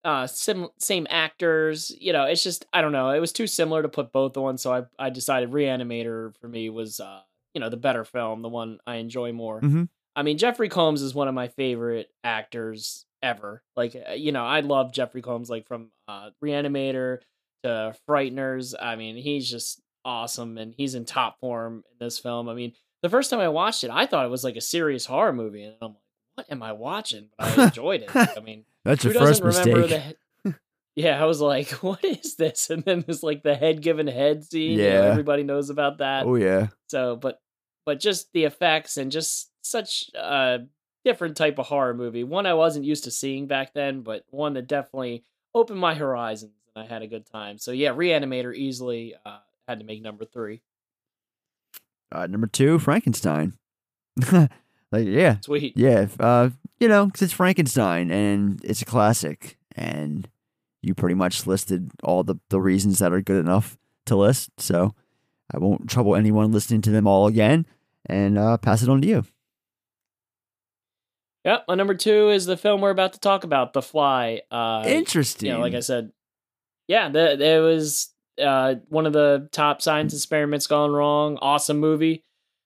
uh, 0.03 0.27
sim- 0.27 0.69
same 0.79 1.08
actors. 1.10 1.95
You 1.99 2.12
know, 2.13 2.25
it's 2.25 2.43
just 2.43 2.65
I 2.73 2.82
don't 2.82 2.91
know. 2.91 3.10
It 3.12 3.19
was 3.19 3.32
too 3.32 3.47
similar 3.47 3.82
to 3.82 3.89
put 3.89 4.12
both 4.12 4.36
on, 4.38 4.58
so 4.58 4.73
I 4.73 4.84
I 4.99 5.10
decided 5.10 5.51
Reanimator 5.51 6.36
for 6.41 6.47
me 6.47 6.69
was 6.69 6.99
uh, 6.99 7.21
you 7.53 7.62
know 7.62 7.69
the 7.69 7.77
better 7.77 8.03
film, 8.03 8.41
the 8.41 8.49
one 8.49 8.79
I 8.86 8.95
enjoy 8.95 9.32
more. 9.32 9.62
Mhm. 9.62 9.88
I 10.15 10.21
mean, 10.23 10.38
Jeffrey 10.38 10.69
Combs 10.69 11.01
is 11.01 11.15
one 11.15 11.27
of 11.27 11.34
my 11.34 11.47
favorite 11.47 12.12
actors 12.23 13.06
ever. 13.23 13.63
Like, 13.75 13.95
uh, 13.95 14.12
you 14.13 14.32
know, 14.32 14.45
I 14.45 14.60
love 14.60 14.91
Jeffrey 14.93 15.21
Combs, 15.23 15.49
like 15.49 15.65
from 15.67 15.89
uh, 16.08 16.29
Reanimator 16.43 17.19
to 17.63 17.95
Frighteners. 18.08 18.75
I 18.79 18.95
mean, 18.95 19.15
he's 19.15 19.49
just 19.49 19.82
awesome, 20.06 20.58
and 20.58 20.74
he's 20.76 20.96
in 20.96 21.06
top 21.06 21.39
form 21.39 21.84
in 21.92 22.06
this 22.06 22.20
film. 22.20 22.50
I 22.50 22.54
mean, 22.54 22.74
the 23.02 23.10
first 23.10 23.30
time 23.30 23.39
I 23.39 23.50
watched 23.50 23.84
it, 23.84 23.89
I 23.92 24.06
thought 24.06 24.26
it 24.26 24.30
was 24.32 24.44
like 24.44 24.56
a 24.56 24.62
serious 24.62 25.06
horror 25.06 25.34
movie, 25.34 25.63
and 25.63 25.76
I'm 25.82 25.89
like, 25.89 25.98
what 26.36 26.46
am 26.52 26.63
I 26.63 26.72
watching? 26.74 27.30
But 27.38 27.58
I 27.60 27.63
enjoyed 27.66 28.02
it. 28.04 28.16
I 28.16 28.39
mean, 28.44 28.66
That's 28.84 29.04
your 29.04 29.13
first 29.13 29.42
remember 29.44 29.82
mistake. 29.82 30.18
the? 30.46 30.54
Yeah, 30.96 31.20
I 31.20 31.26
was 31.26 31.42
like, 31.42 31.70
"What 31.82 32.06
is 32.06 32.36
this?" 32.36 32.70
And 32.70 32.84
then 32.86 33.04
there's 33.08 33.24
like 33.24 33.42
the 33.42 33.56
head 33.56 33.82
given 33.82 34.06
head 34.06 34.44
scene. 34.44 34.74
you 34.74 34.78
know, 34.78 34.84
Yeah. 35.06 35.10
everybody 35.10 35.42
knows 35.42 35.72
about 35.72 35.98
that. 35.98 36.28
Oh 36.28 36.36
yeah. 36.36 36.68
So, 36.88 37.16
but 37.16 37.39
but 37.84 38.00
just 38.00 38.32
the 38.34 38.44
effects 38.44 38.98
and 38.98 39.12
just 39.12 39.50
such 39.63 40.12
a 40.13 40.60
different 41.04 41.36
type 41.36 41.58
of 41.58 41.66
horror 41.66 41.96
movie. 41.96 42.24
One 42.24 42.46
I 42.46 42.54
wasn't 42.54 42.86
used 42.86 43.06
to 43.06 43.12
seeing 43.12 43.48
back 43.48 43.74
then, 43.74 44.02
but 44.02 44.24
one 44.30 44.54
that 44.54 44.68
definitely 44.68 45.24
opened 45.56 45.80
my 45.80 45.96
horizons 45.96 46.54
and 46.76 46.86
I 46.86 46.88
had 46.88 47.02
a 47.02 47.08
good 47.08 47.26
time. 47.26 47.58
So 47.58 47.72
yeah, 47.72 47.89
Reanimator 47.89 48.54
easily 48.56 49.16
uh, 49.26 49.39
had 49.67 49.80
to 49.80 49.86
make 49.86 50.02
number 50.02 50.26
three. 50.26 50.62
Uh, 52.12 52.28
number 52.28 52.47
two, 52.47 52.80
Frankenstein. 52.80 53.54
like, 54.32 54.49
yeah, 55.08 55.38
Sweet. 55.41 55.73
Yeah, 55.76 56.08
uh, 56.19 56.49
you 56.80 56.88
know, 56.88 57.10
'cause 57.10 57.21
it's 57.23 57.34
Frankenstein 57.34 58.12
and 58.12 58.63
it's 58.63 58.82
a 58.82 58.86
classic, 58.86 59.58
and 59.76 60.30
you 60.82 60.93
pretty 60.93 61.15
much 61.15 61.47
listed 61.47 61.91
all 62.04 62.23
the 62.23 62.36
the 62.49 62.62
reasons 62.62 62.99
that 62.99 63.13
are 63.13 63.21
good 63.21 63.43
enough 63.43 63.78
to 64.06 64.15
list. 64.15 64.52
So 64.60 64.93
I 65.54 65.58
won't 65.58 65.89
trouble 65.89 66.15
anyone 66.15 66.52
listening 66.52 66.82
to 66.82 66.91
them 66.91 67.08
all 67.08 67.26
again, 67.28 67.65
and 68.06 68.38
uh, 68.38 68.58
pass 68.58 68.84
it 68.84 68.89
on 68.89 69.02
to 69.02 69.08
you. 69.08 69.26
Yep, 71.45 71.65
my 71.67 71.76
number 71.76 71.93
two 71.95 72.30
is 72.30 72.45
the 72.45 72.56
film 72.56 72.80
we're 72.80 72.89
about 72.89 73.13
to 73.13 73.19
talk 73.19 73.43
about, 73.43 73.73
The 73.73 73.82
Fly. 73.82 74.41
Uh, 74.49 74.84
Interesting. 74.88 75.47
You 75.47 75.54
know, 75.56 75.60
like 75.60 75.73
I 75.73 75.82
said, 75.82 76.12
yeah, 76.88 77.10
the, 77.10 77.32
it 77.43 77.60
was 77.60 78.12
uh, 78.41 78.76
one 78.89 79.06
of 79.06 79.13
the 79.13 79.48
top 79.52 79.82
science 79.82 80.13
experiments 80.13 80.67
gone 80.67 80.91
wrong. 80.91 81.38
Awesome 81.41 81.80
movie. 81.80 82.24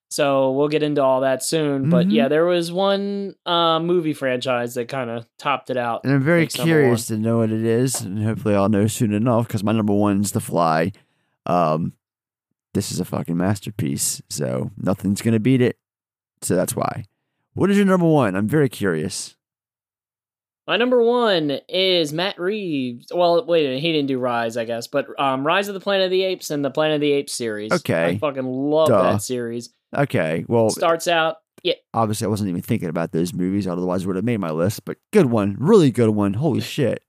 So 0.09 0.51
we'll 0.51 0.69
get 0.69 0.83
into 0.83 1.03
all 1.03 1.21
that 1.21 1.43
soon. 1.43 1.89
But 1.89 2.07
Mhm. 2.07 2.13
yeah, 2.13 2.27
there 2.29 2.45
was 2.45 2.71
one 2.71 3.35
uh, 3.45 3.79
movie 3.79 4.13
franchise 4.13 4.75
that 4.75 4.87
kind 4.87 5.09
of 5.09 5.27
topped 5.37 5.69
it 5.69 5.75
out. 5.77 6.01
And 6.05 6.13
I'm 6.13 6.23
very 6.23 6.47
curious 6.47 7.07
to 7.07 7.17
know 7.17 7.39
what 7.39 7.51
it 7.51 7.63
is, 7.65 8.01
and 8.01 8.23
hopefully 8.23 8.55
I'll 8.55 8.69
know 8.69 8.87
soon 8.87 9.13
enough 9.13 9.47
because 9.47 9.63
my 9.63 9.73
number 9.73 9.93
one's 9.93 10.31
The 10.31 10.39
Fly. 10.39 10.91
Um, 11.45 11.93
this 12.73 12.91
is 12.91 12.99
a 12.99 13.05
fucking 13.05 13.35
masterpiece, 13.37 14.21
so 14.29 14.71
nothing's 14.77 15.21
gonna 15.21 15.39
beat 15.39 15.61
it. 15.61 15.77
So 16.41 16.55
that's 16.55 16.75
why. 16.75 17.05
What 17.53 17.71
is 17.71 17.77
your 17.77 17.85
number 17.87 18.05
one? 18.05 18.35
I'm 18.35 18.47
very 18.47 18.69
curious. 18.69 19.35
My 20.67 20.75
number 20.75 21.01
one 21.01 21.59
is 21.69 22.11
Matt 22.11 22.37
Reeves. 22.37 23.07
Well, 23.15 23.45
wait 23.45 23.65
a 23.65 23.69
minute, 23.69 23.81
he 23.81 23.93
didn't 23.93 24.07
do 24.07 24.19
Rise, 24.19 24.57
I 24.57 24.65
guess, 24.65 24.87
but 24.87 25.07
um, 25.17 25.47
Rise 25.47 25.69
of 25.69 25.73
the 25.73 25.79
Planet 25.79 26.05
of 26.05 26.11
the 26.11 26.23
Apes 26.23 26.51
and 26.51 26.63
the 26.63 26.69
Planet 26.69 26.95
of 26.95 27.01
the 27.01 27.13
Apes 27.13 27.33
series. 27.33 27.71
Okay. 27.71 28.05
I 28.05 28.17
fucking 28.17 28.43
love 28.43 28.89
Duh. 28.89 29.13
that 29.13 29.21
series. 29.21 29.69
Okay, 29.95 30.43
well, 30.49 30.69
Starts 30.69 31.07
out, 31.07 31.37
yeah, 31.63 31.75
obviously 31.93 32.25
I 32.25 32.29
wasn't 32.29 32.49
even 32.49 32.61
thinking 32.61 32.89
about 32.89 33.13
those 33.13 33.33
movies, 33.33 33.65
otherwise 33.65 34.03
I 34.03 34.07
would 34.07 34.17
have 34.17 34.25
made 34.25 34.39
my 34.41 34.51
list. 34.51 34.83
But 34.83 34.97
good 35.13 35.27
one, 35.27 35.55
really 35.57 35.89
good 35.89 36.09
one. 36.09 36.33
Holy 36.33 36.59
shit! 36.59 37.01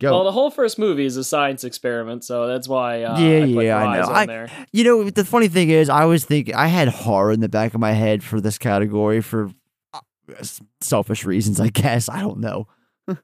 Go. 0.00 0.12
Well, 0.12 0.24
the 0.24 0.32
whole 0.32 0.50
first 0.50 0.78
movie 0.78 1.04
is 1.04 1.16
a 1.16 1.24
science 1.24 1.64
experiment, 1.64 2.24
so 2.24 2.46
that's 2.46 2.68
why. 2.68 3.02
Uh, 3.02 3.18
yeah, 3.18 3.44
I 3.44 3.54
put 3.54 3.64
yeah, 3.64 3.76
I 3.76 4.00
know. 4.00 4.06
I, 4.08 4.26
there. 4.26 4.50
you 4.72 4.84
know, 4.84 5.10
the 5.10 5.24
funny 5.24 5.48
thing 5.48 5.70
is, 5.70 5.88
I 5.88 6.04
was 6.04 6.24
thinking 6.24 6.54
I 6.54 6.68
had 6.68 6.88
horror 6.88 7.32
in 7.32 7.40
the 7.40 7.48
back 7.48 7.74
of 7.74 7.80
my 7.80 7.92
head 7.92 8.22
for 8.22 8.40
this 8.40 8.58
category 8.58 9.20
for 9.20 9.50
selfish 10.80 11.24
reasons, 11.24 11.60
I 11.60 11.68
guess. 11.68 12.08
I 12.08 12.20
don't 12.20 12.38
know. 12.38 12.66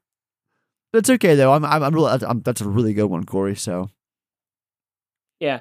That's 0.92 1.10
okay 1.10 1.34
though. 1.34 1.52
I'm, 1.52 1.64
I'm, 1.64 1.82
I'm, 1.82 1.94
really, 1.94 2.10
I'm 2.26 2.40
that's 2.42 2.60
a 2.60 2.68
really 2.68 2.94
good 2.94 3.06
one, 3.06 3.24
Corey. 3.24 3.56
So 3.56 3.90
Yeah. 5.40 5.60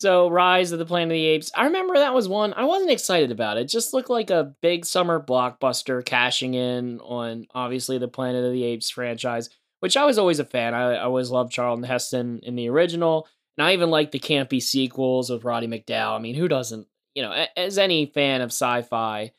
So, 0.00 0.28
Rise 0.28 0.72
of 0.72 0.78
the 0.78 0.84
Planet 0.84 1.12
of 1.12 1.14
the 1.16 1.26
Apes. 1.26 1.52
I 1.56 1.64
remember 1.64 1.94
that 1.94 2.12
was 2.12 2.28
one 2.28 2.52
I 2.54 2.64
wasn't 2.64 2.90
excited 2.90 3.30
about. 3.30 3.56
It 3.56 3.68
just 3.68 3.94
looked 3.94 4.10
like 4.10 4.28
a 4.28 4.54
big 4.60 4.84
summer 4.84 5.18
blockbuster 5.18 6.04
cashing 6.04 6.54
in 6.54 7.00
on 7.00 7.46
obviously 7.54 7.98
the 7.98 8.08
Planet 8.08 8.44
of 8.44 8.52
the 8.52 8.64
Apes 8.64 8.90
franchise, 8.90 9.48
which 9.80 9.96
I 9.96 10.04
was 10.04 10.18
always 10.18 10.40
a 10.40 10.44
fan. 10.44 10.74
I, 10.74 10.94
I 10.94 11.02
always 11.04 11.30
loved 11.30 11.52
Charlton 11.52 11.84
Heston 11.84 12.40
in 12.42 12.56
the 12.56 12.68
original, 12.68 13.28
and 13.56 13.66
I 13.66 13.72
even 13.72 13.90
liked 13.90 14.12
the 14.12 14.18
campy 14.18 14.60
sequels 14.60 15.30
with 15.30 15.44
Roddy 15.44 15.68
McDowall. 15.68 16.16
I 16.16 16.18
mean, 16.18 16.34
who 16.34 16.48
doesn't? 16.48 16.86
You 17.14 17.22
know, 17.22 17.46
as 17.56 17.78
any 17.78 18.06
fan 18.06 18.40
of 18.40 18.48
sci-fi, 18.48 19.30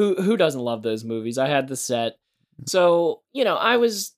who 0.00 0.22
who 0.22 0.36
doesn't 0.38 0.60
love 0.60 0.82
those 0.82 1.04
movies? 1.04 1.36
I 1.36 1.48
had 1.48 1.68
the 1.68 1.76
set, 1.76 2.16
so 2.66 3.20
you 3.32 3.44
know, 3.44 3.56
I 3.56 3.76
was 3.76 4.14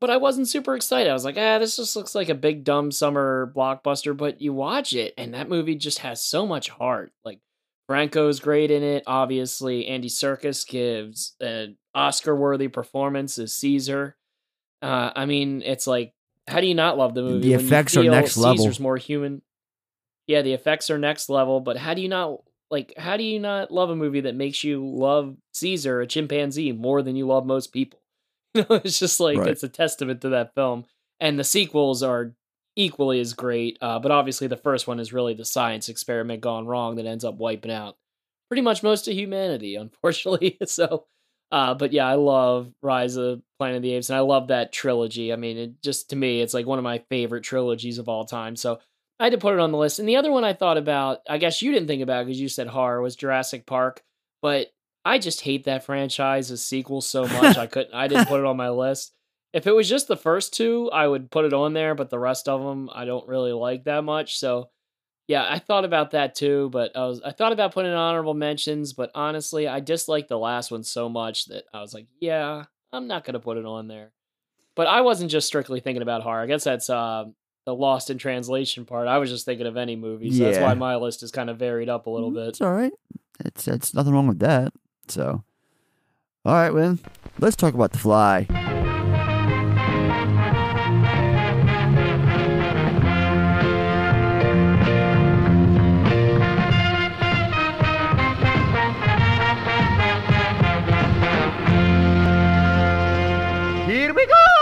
but 0.00 0.10
I 0.10 0.16
wasn't 0.16 0.48
super 0.48 0.74
excited. 0.74 1.10
I 1.10 1.14
was 1.14 1.24
like, 1.24 1.36
ah, 1.38 1.58
this 1.58 1.76
just 1.76 1.96
looks 1.96 2.14
like 2.14 2.28
a 2.28 2.34
big 2.34 2.64
dumb 2.64 2.90
summer 2.90 3.52
blockbuster. 3.54 4.16
But 4.16 4.40
you 4.40 4.52
watch 4.52 4.92
it, 4.92 5.14
and 5.18 5.34
that 5.34 5.48
movie 5.48 5.74
just 5.74 6.00
has 6.00 6.22
so 6.22 6.46
much 6.46 6.68
heart. 6.68 7.12
Like 7.24 7.40
Franco's 7.86 8.40
great 8.40 8.70
in 8.70 8.82
it. 8.82 9.04
Obviously, 9.06 9.86
Andy 9.86 10.08
Serkis 10.08 10.66
gives 10.66 11.34
an 11.40 11.76
Oscar-worthy 11.94 12.68
performance 12.68 13.38
as 13.38 13.54
Caesar. 13.54 14.16
Uh, 14.82 15.10
I 15.14 15.26
mean, 15.26 15.62
it's 15.62 15.86
like, 15.86 16.12
how 16.48 16.60
do 16.60 16.66
you 16.66 16.74
not 16.74 16.98
love 16.98 17.14
the 17.14 17.22
movie? 17.22 17.48
The 17.48 17.54
effects 17.54 17.96
are 17.96 18.04
next 18.04 18.36
level. 18.36 18.58
Caesar's 18.58 18.80
more 18.80 18.96
human. 18.96 19.42
Yeah, 20.26 20.42
the 20.42 20.52
effects 20.52 20.90
are 20.90 20.98
next 20.98 21.28
level. 21.28 21.60
But 21.60 21.76
how 21.76 21.94
do 21.94 22.02
you 22.02 22.08
not 22.08 22.40
like? 22.70 22.94
How 22.96 23.16
do 23.16 23.24
you 23.24 23.38
not 23.40 23.70
love 23.70 23.90
a 23.90 23.96
movie 23.96 24.22
that 24.22 24.34
makes 24.34 24.64
you 24.64 24.84
love 24.86 25.36
Caesar, 25.54 26.00
a 26.00 26.06
chimpanzee, 26.06 26.72
more 26.72 27.02
than 27.02 27.16
you 27.16 27.26
love 27.26 27.46
most 27.46 27.72
people? 27.72 28.00
You 28.54 28.64
know, 28.70 28.80
it's 28.82 28.98
just 28.98 29.20
like 29.20 29.36
Right. 29.36 29.50
it's 29.50 29.62
a 29.64 29.68
testament 29.68 30.22
to 30.22 30.30
that 30.30 30.54
film. 30.54 30.86
And 31.20 31.38
the 31.38 31.44
sequels 31.44 32.02
are 32.02 32.34
equally 32.74 33.20
as 33.20 33.34
great. 33.34 33.76
Uh, 33.82 33.98
but 33.98 34.10
obviously, 34.10 34.46
the 34.46 34.56
first 34.56 34.86
one 34.86 34.98
is 34.98 35.12
really 35.12 35.34
the 35.34 35.44
science 35.44 35.90
experiment 35.90 36.40
gone 36.40 36.66
wrong 36.66 36.96
that 36.96 37.04
ends 37.06 37.24
up 37.24 37.36
wiping 37.36 37.70
out 37.70 37.96
pretty 38.48 38.62
much 38.62 38.82
most 38.82 39.08
of 39.08 39.14
humanity, 39.14 39.74
unfortunately. 39.76 40.56
so, 40.66 41.04
uh, 41.52 41.74
but 41.74 41.92
yeah, 41.92 42.06
I 42.06 42.14
love 42.14 42.72
Rise 42.82 43.16
of 43.16 43.42
Planet 43.58 43.76
of 43.76 43.82
the 43.82 43.92
Apes, 43.92 44.08
and 44.08 44.16
I 44.16 44.20
love 44.20 44.48
that 44.48 44.72
trilogy. 44.72 45.32
I 45.32 45.36
mean, 45.36 45.58
it 45.58 45.82
just 45.82 46.10
to 46.10 46.16
me, 46.16 46.40
it's 46.40 46.54
like 46.54 46.66
one 46.66 46.78
of 46.78 46.84
my 46.84 47.02
favorite 47.10 47.44
trilogies 47.44 47.98
of 47.98 48.08
all 48.08 48.24
time. 48.24 48.56
So. 48.56 48.78
I 49.18 49.24
had 49.24 49.32
to 49.32 49.38
put 49.38 49.54
it 49.54 49.60
on 49.60 49.72
the 49.72 49.78
list. 49.78 49.98
And 49.98 50.08
the 50.08 50.16
other 50.16 50.30
one 50.30 50.44
I 50.44 50.52
thought 50.52 50.76
about, 50.76 51.20
I 51.28 51.38
guess 51.38 51.62
you 51.62 51.72
didn't 51.72 51.88
think 51.88 52.02
about 52.02 52.26
because 52.26 52.40
you 52.40 52.48
said 52.48 52.66
horror, 52.66 53.00
was 53.00 53.16
Jurassic 53.16 53.66
Park. 53.66 54.02
But 54.42 54.68
I 55.04 55.18
just 55.18 55.40
hate 55.40 55.64
that 55.64 55.84
franchise 55.84 56.50
as 56.50 56.62
sequels 56.62 57.08
so 57.08 57.26
much. 57.26 57.56
I 57.56 57.66
couldn't. 57.66 57.94
I 57.94 58.08
didn't 58.08 58.28
put 58.28 58.40
it 58.40 58.46
on 58.46 58.56
my 58.56 58.70
list. 58.70 59.14
If 59.52 59.66
it 59.66 59.72
was 59.72 59.88
just 59.88 60.08
the 60.08 60.16
first 60.16 60.52
two, 60.52 60.90
I 60.90 61.06
would 61.06 61.30
put 61.30 61.46
it 61.46 61.54
on 61.54 61.72
there. 61.72 61.94
But 61.94 62.10
the 62.10 62.18
rest 62.18 62.48
of 62.48 62.62
them, 62.62 62.90
I 62.92 63.04
don't 63.04 63.26
really 63.26 63.52
like 63.52 63.84
that 63.84 64.04
much. 64.04 64.38
So, 64.38 64.68
yeah, 65.28 65.46
I 65.48 65.60
thought 65.60 65.84
about 65.86 66.10
that 66.10 66.34
too. 66.34 66.68
But 66.70 66.94
I 66.94 67.06
was 67.06 67.22
I 67.24 67.32
thought 67.32 67.52
about 67.52 67.72
putting 67.72 67.92
in 67.92 67.96
honorable 67.96 68.34
mentions. 68.34 68.92
But 68.92 69.10
honestly, 69.14 69.66
I 69.66 69.80
disliked 69.80 70.28
the 70.28 70.38
last 70.38 70.70
one 70.70 70.82
so 70.82 71.08
much 71.08 71.46
that 71.46 71.64
I 71.72 71.80
was 71.80 71.94
like, 71.94 72.06
yeah, 72.20 72.64
I'm 72.92 73.06
not 73.06 73.24
gonna 73.24 73.40
put 73.40 73.56
it 73.56 73.64
on 73.64 73.88
there. 73.88 74.12
But 74.74 74.88
I 74.88 75.00
wasn't 75.00 75.30
just 75.30 75.46
strictly 75.46 75.80
thinking 75.80 76.02
about 76.02 76.22
horror. 76.22 76.42
I 76.42 76.46
guess 76.46 76.64
that's 76.64 76.90
uh, 76.90 77.24
the 77.66 77.74
lost 77.74 78.08
in 78.10 78.16
translation 78.16 78.86
part. 78.86 79.08
I 79.08 79.18
was 79.18 79.28
just 79.28 79.44
thinking 79.44 79.66
of 79.66 79.76
any 79.76 79.96
movies. 79.96 80.38
That's 80.38 80.56
Yeah. 80.56 80.62
why 80.64 80.74
my 80.74 80.96
list 80.96 81.22
is 81.22 81.30
kind 81.30 81.50
of 81.50 81.58
varied 81.58 81.88
up 81.90 82.06
a 82.06 82.10
little 82.10 82.30
mm, 82.30 82.34
bit. 82.34 82.48
It's 82.50 82.60
all 82.62 82.72
right. 82.72 82.92
It's 83.44 83.68
it's 83.68 83.92
nothing 83.92 84.12
wrong 84.14 84.28
with 84.28 84.38
that. 84.38 84.72
So, 85.08 85.44
all 86.44 86.52
right, 86.54 86.72
well, 86.72 86.98
let's 87.38 87.56
talk 87.56 87.74
about 87.74 87.92
the 87.92 87.98
fly. 87.98 88.46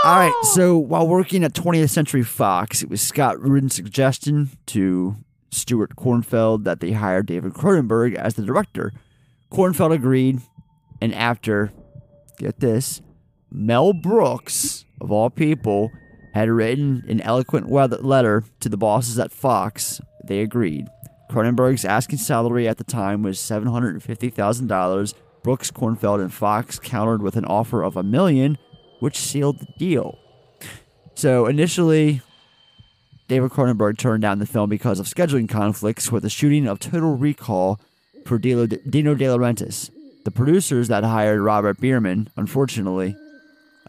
All 0.05 0.19
right, 0.19 0.35
so 0.43 0.77
while 0.77 1.09
working 1.09 1.45
at 1.45 1.55
20th 1.55 1.89
Century 1.89 2.23
Fox, 2.23 2.83
it 2.83 2.91
was 2.91 3.01
Scott 3.01 3.41
Rudin's 3.41 3.75
suggestion 3.75 4.51
to 4.67 5.17
Stuart 5.51 5.97
Cornfeld 5.97 6.65
that 6.65 6.81
they 6.81 6.93
hire 6.93 7.23
David 7.23 7.55
Cronenberg 7.55 8.15
as 8.15 8.35
the 8.35 8.43
director. 8.43 8.93
Cornfeld 9.51 9.95
agreed, 9.95 10.43
and 11.01 11.15
after, 11.15 11.73
get 12.37 12.61
this, 12.61 13.01
Mel 13.51 13.95
Brooks, 13.95 14.85
of 15.01 15.11
all 15.11 15.31
people, 15.31 15.91
had 16.35 16.51
written 16.51 17.03
an 17.09 17.23
eloquent 17.23 17.71
letter 17.71 18.45
to 18.61 18.69
the 18.69 18.77
bosses 18.77 19.19
at 19.19 19.33
Fox, 19.33 20.03
they 20.23 20.41
agreed. 20.41 20.87
Cronenberg's 21.31 21.87
asking 21.87 22.19
salary 22.19 22.69
at 22.69 22.77
the 22.77 22.85
time 22.85 23.23
was 23.23 23.39
$750,000. 23.39 25.15
Brooks, 25.43 25.71
Cornfeld, 25.71 26.21
and 26.21 26.33
Fox 26.33 26.79
countered 26.79 27.23
with 27.23 27.37
an 27.37 27.47
offer 27.47 27.83
of 27.83 27.97
a 27.97 28.03
million, 28.03 28.59
which 29.01 29.19
sealed 29.19 29.61
the 29.61 29.67
deal. 29.79 30.19
So 31.15 31.47
initially, 31.47 32.23
David 33.29 33.51
Cronenberg 33.51 33.99
turned 33.99 34.23
down 34.23 34.39
the 34.39 34.47
film 34.47 34.69
because 34.69 35.01
of 35.01 35.07
scheduling 35.07 35.49
conflicts 35.49 36.13
with 36.13 36.23
the 36.23 36.31
shooting 36.31 36.67
of 36.67 36.79
Total 36.79 37.17
Recall 37.17 37.81
for 38.27 38.39
Dino 38.39 38.67
De 38.67 38.79
Laurentiis. 38.79 39.91
The 40.25 40.31
producers 40.31 40.89
that 40.89 41.05
hired 41.05 41.41
Robert 41.41 41.81
Bierman, 41.81 42.29
unfortunately, 42.37 43.17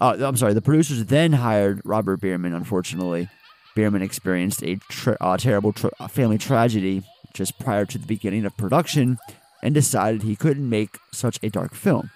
uh, 0.02 0.18
I'm 0.20 0.36
sorry, 0.36 0.54
the 0.54 0.62
producers 0.62 1.06
then 1.06 1.34
hired 1.34 1.82
Robert 1.86 2.20
Bierman. 2.20 2.54
Unfortunately, 2.54 3.30
Bierman 3.76 4.02
experienced 4.02 4.64
a 4.64 4.80
uh, 5.22 5.38
terrible 5.38 5.74
tra- 5.74 5.92
family 6.10 6.38
tragedy 6.38 7.04
just 7.34 7.58
prior 7.60 7.86
to 7.86 7.98
the 7.98 8.06
beginning 8.06 8.46
of 8.46 8.56
production 8.58 9.18
and 9.64 9.74
decided 9.74 10.24
he 10.24 10.36
couldn't 10.36 10.70
make 10.70 10.98
such 11.12 11.40
a 11.42 11.50
dark 11.50 11.74
film. 11.74 12.12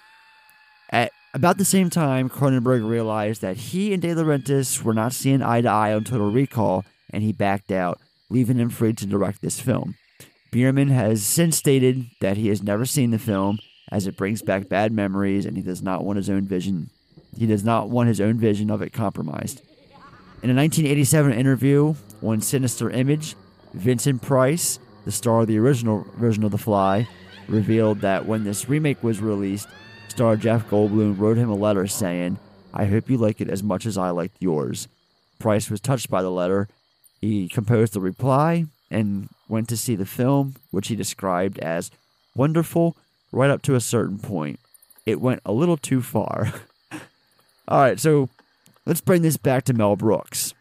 About 1.31 1.59
the 1.59 1.65
same 1.65 1.91
time, 1.91 2.27
Cronenberg 2.27 2.87
realized 2.87 3.41
that 3.43 3.57
he 3.57 3.93
and 3.93 4.01
De 4.01 4.15
Laurentiis 4.15 4.81
were 4.81 4.95
not 4.95 5.13
seeing 5.13 5.43
eye 5.43 5.61
to 5.61 5.69
eye 5.69 5.93
on 5.93 6.03
Total 6.03 6.31
Recall, 6.31 6.85
and 7.11 7.21
he 7.21 7.31
backed 7.31 7.71
out, 7.71 7.99
leaving 8.31 8.57
him 8.57 8.71
free 8.71 8.93
to 8.93 9.05
direct 9.05 9.41
this 9.41 9.59
film. 9.59 9.95
Bierman 10.51 10.89
has 10.89 11.23
since 11.23 11.55
stated 11.55 12.07
that 12.19 12.37
he 12.37 12.47
has 12.47 12.63
never 12.63 12.83
seen 12.83 13.11
the 13.11 13.19
film, 13.19 13.59
as 13.91 14.07
it 14.07 14.17
brings 14.17 14.41
back 14.41 14.69
bad 14.69 14.91
memories, 14.91 15.45
and 15.45 15.55
he 15.55 15.61
does 15.61 15.83
not 15.83 16.03
want 16.03 16.17
his 16.17 16.31
own 16.31 16.47
vision. 16.47 16.89
He 17.37 17.45
does 17.45 17.63
not 17.63 17.89
want 17.89 18.07
his 18.07 18.19
own 18.19 18.39
vision 18.39 18.71
of 18.71 18.81
it 18.81 18.91
compromised. 18.91 19.61
In 20.41 20.49
a 20.49 20.55
1987 20.55 21.31
interview 21.33 21.93
on 22.23 22.41
Sinister 22.41 22.89
Image, 22.89 23.35
Vincent 23.75 24.23
Price, 24.23 24.79
the 25.05 25.11
star 25.11 25.41
of 25.41 25.47
the 25.47 25.59
original 25.59 26.07
version 26.17 26.43
of 26.43 26.49
The 26.49 26.57
Fly, 26.57 27.07
revealed 27.47 28.01
that 28.01 28.25
when 28.25 28.45
this 28.45 28.67
remake 28.67 29.03
was 29.03 29.21
released, 29.21 29.67
star 30.19 30.35
Jeff 30.35 30.69
Goldblum 30.69 31.17
wrote 31.17 31.37
him 31.37 31.49
a 31.49 31.55
letter 31.55 31.87
saying, 31.87 32.39
I 32.73 32.83
hope 32.83 33.09
you 33.09 33.17
like 33.17 33.39
it 33.39 33.49
as 33.49 33.63
much 33.63 33.85
as 33.85 33.97
I 33.97 34.09
liked 34.09 34.35
yours. 34.41 34.89
Price 35.39 35.69
was 35.69 35.79
touched 35.79 36.09
by 36.09 36.21
the 36.21 36.29
letter. 36.29 36.67
He 37.21 37.47
composed 37.47 37.95
a 37.95 38.01
reply 38.01 38.65
and 38.91 39.29
went 39.47 39.69
to 39.69 39.77
see 39.77 39.95
the 39.95 40.05
film, 40.05 40.55
which 40.71 40.89
he 40.89 40.95
described 40.97 41.57
as 41.59 41.89
wonderful 42.35 42.97
right 43.31 43.49
up 43.49 43.61
to 43.61 43.75
a 43.75 43.79
certain 43.79 44.19
point. 44.19 44.59
It 45.05 45.21
went 45.21 45.39
a 45.45 45.53
little 45.53 45.77
too 45.77 46.01
far. 46.01 46.51
All 47.69 47.79
right, 47.79 47.97
so 47.97 48.27
let's 48.85 48.99
bring 48.99 49.21
this 49.21 49.37
back 49.37 49.63
to 49.63 49.73
Mel 49.73 49.95
Brooks. 49.95 50.53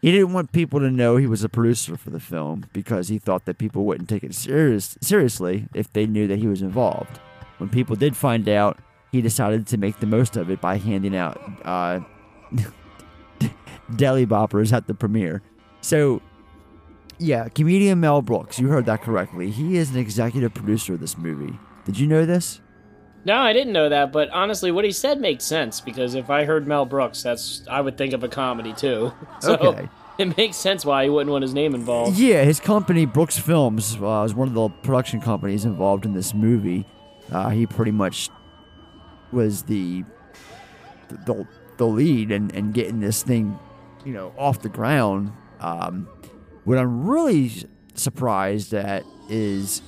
He 0.00 0.10
didn't 0.10 0.32
want 0.32 0.52
people 0.52 0.80
to 0.80 0.90
know 0.90 1.18
he 1.18 1.26
was 1.26 1.44
a 1.44 1.50
producer 1.50 1.98
for 1.98 2.08
the 2.08 2.18
film 2.18 2.64
because 2.72 3.08
he 3.08 3.18
thought 3.18 3.44
that 3.44 3.58
people 3.58 3.84
wouldn't 3.84 4.08
take 4.08 4.24
it 4.24 4.34
serious, 4.34 4.96
seriously 5.02 5.68
if 5.74 5.92
they 5.92 6.06
knew 6.06 6.26
that 6.28 6.38
he 6.38 6.46
was 6.46 6.62
involved. 6.62 7.20
When 7.58 7.68
people 7.68 7.94
did 7.94 8.16
find 8.16 8.48
out, 8.48 8.78
he 9.16 9.22
decided 9.22 9.66
to 9.68 9.76
make 9.78 9.98
the 10.00 10.06
most 10.06 10.36
of 10.36 10.50
it 10.50 10.60
by 10.60 10.76
handing 10.78 11.16
out 11.16 11.40
uh, 11.64 12.00
deely 13.96 14.26
boppers 14.26 14.72
at 14.72 14.86
the 14.86 14.94
premiere. 14.94 15.42
So, 15.80 16.20
yeah, 17.18 17.48
comedian 17.48 18.00
Mel 18.00 18.22
Brooks, 18.22 18.58
you 18.58 18.68
heard 18.68 18.86
that 18.86 19.02
correctly. 19.02 19.50
He 19.50 19.76
is 19.76 19.90
an 19.90 19.96
executive 19.98 20.54
producer 20.54 20.94
of 20.94 21.00
this 21.00 21.16
movie. 21.16 21.58
Did 21.84 21.98
you 21.98 22.06
know 22.06 22.24
this? 22.26 22.60
No, 23.24 23.36
I 23.38 23.52
didn't 23.52 23.72
know 23.72 23.88
that, 23.88 24.12
but 24.12 24.30
honestly, 24.30 24.70
what 24.70 24.84
he 24.84 24.92
said 24.92 25.20
makes 25.20 25.44
sense 25.44 25.80
because 25.80 26.14
if 26.14 26.30
I 26.30 26.44
heard 26.44 26.66
Mel 26.68 26.84
Brooks, 26.84 27.22
that's 27.22 27.62
I 27.68 27.80
would 27.80 27.98
think 27.98 28.12
of 28.12 28.22
a 28.22 28.28
comedy 28.28 28.72
too. 28.72 29.12
So 29.40 29.54
Okay. 29.56 29.88
it 30.18 30.36
makes 30.36 30.56
sense 30.56 30.84
why 30.84 31.04
he 31.04 31.10
wouldn't 31.10 31.30
want 31.30 31.42
his 31.42 31.52
name 31.54 31.74
involved. 31.74 32.18
Yeah, 32.18 32.44
his 32.44 32.60
company, 32.60 33.04
Brooks 33.04 33.36
Films, 33.38 33.96
uh, 34.00 34.22
is 34.24 34.34
one 34.34 34.48
of 34.48 34.54
the 34.54 34.68
production 34.82 35.20
companies 35.20 35.64
involved 35.64 36.04
in 36.04 36.14
this 36.14 36.34
movie. 36.34 36.86
Uh, 37.32 37.48
he 37.50 37.66
pretty 37.66 37.90
much 37.90 38.30
was 39.32 39.62
the 39.64 40.04
the, 41.08 41.46
the 41.76 41.86
lead 41.86 42.32
and 42.32 42.54
and 42.54 42.74
getting 42.74 43.00
this 43.00 43.22
thing, 43.22 43.58
you 44.04 44.12
know, 44.12 44.32
off 44.36 44.62
the 44.62 44.68
ground. 44.68 45.32
Um, 45.60 46.08
what 46.64 46.78
I'm 46.78 47.06
really 47.06 47.52
surprised 47.94 48.74
at 48.74 49.04
is, 49.28 49.82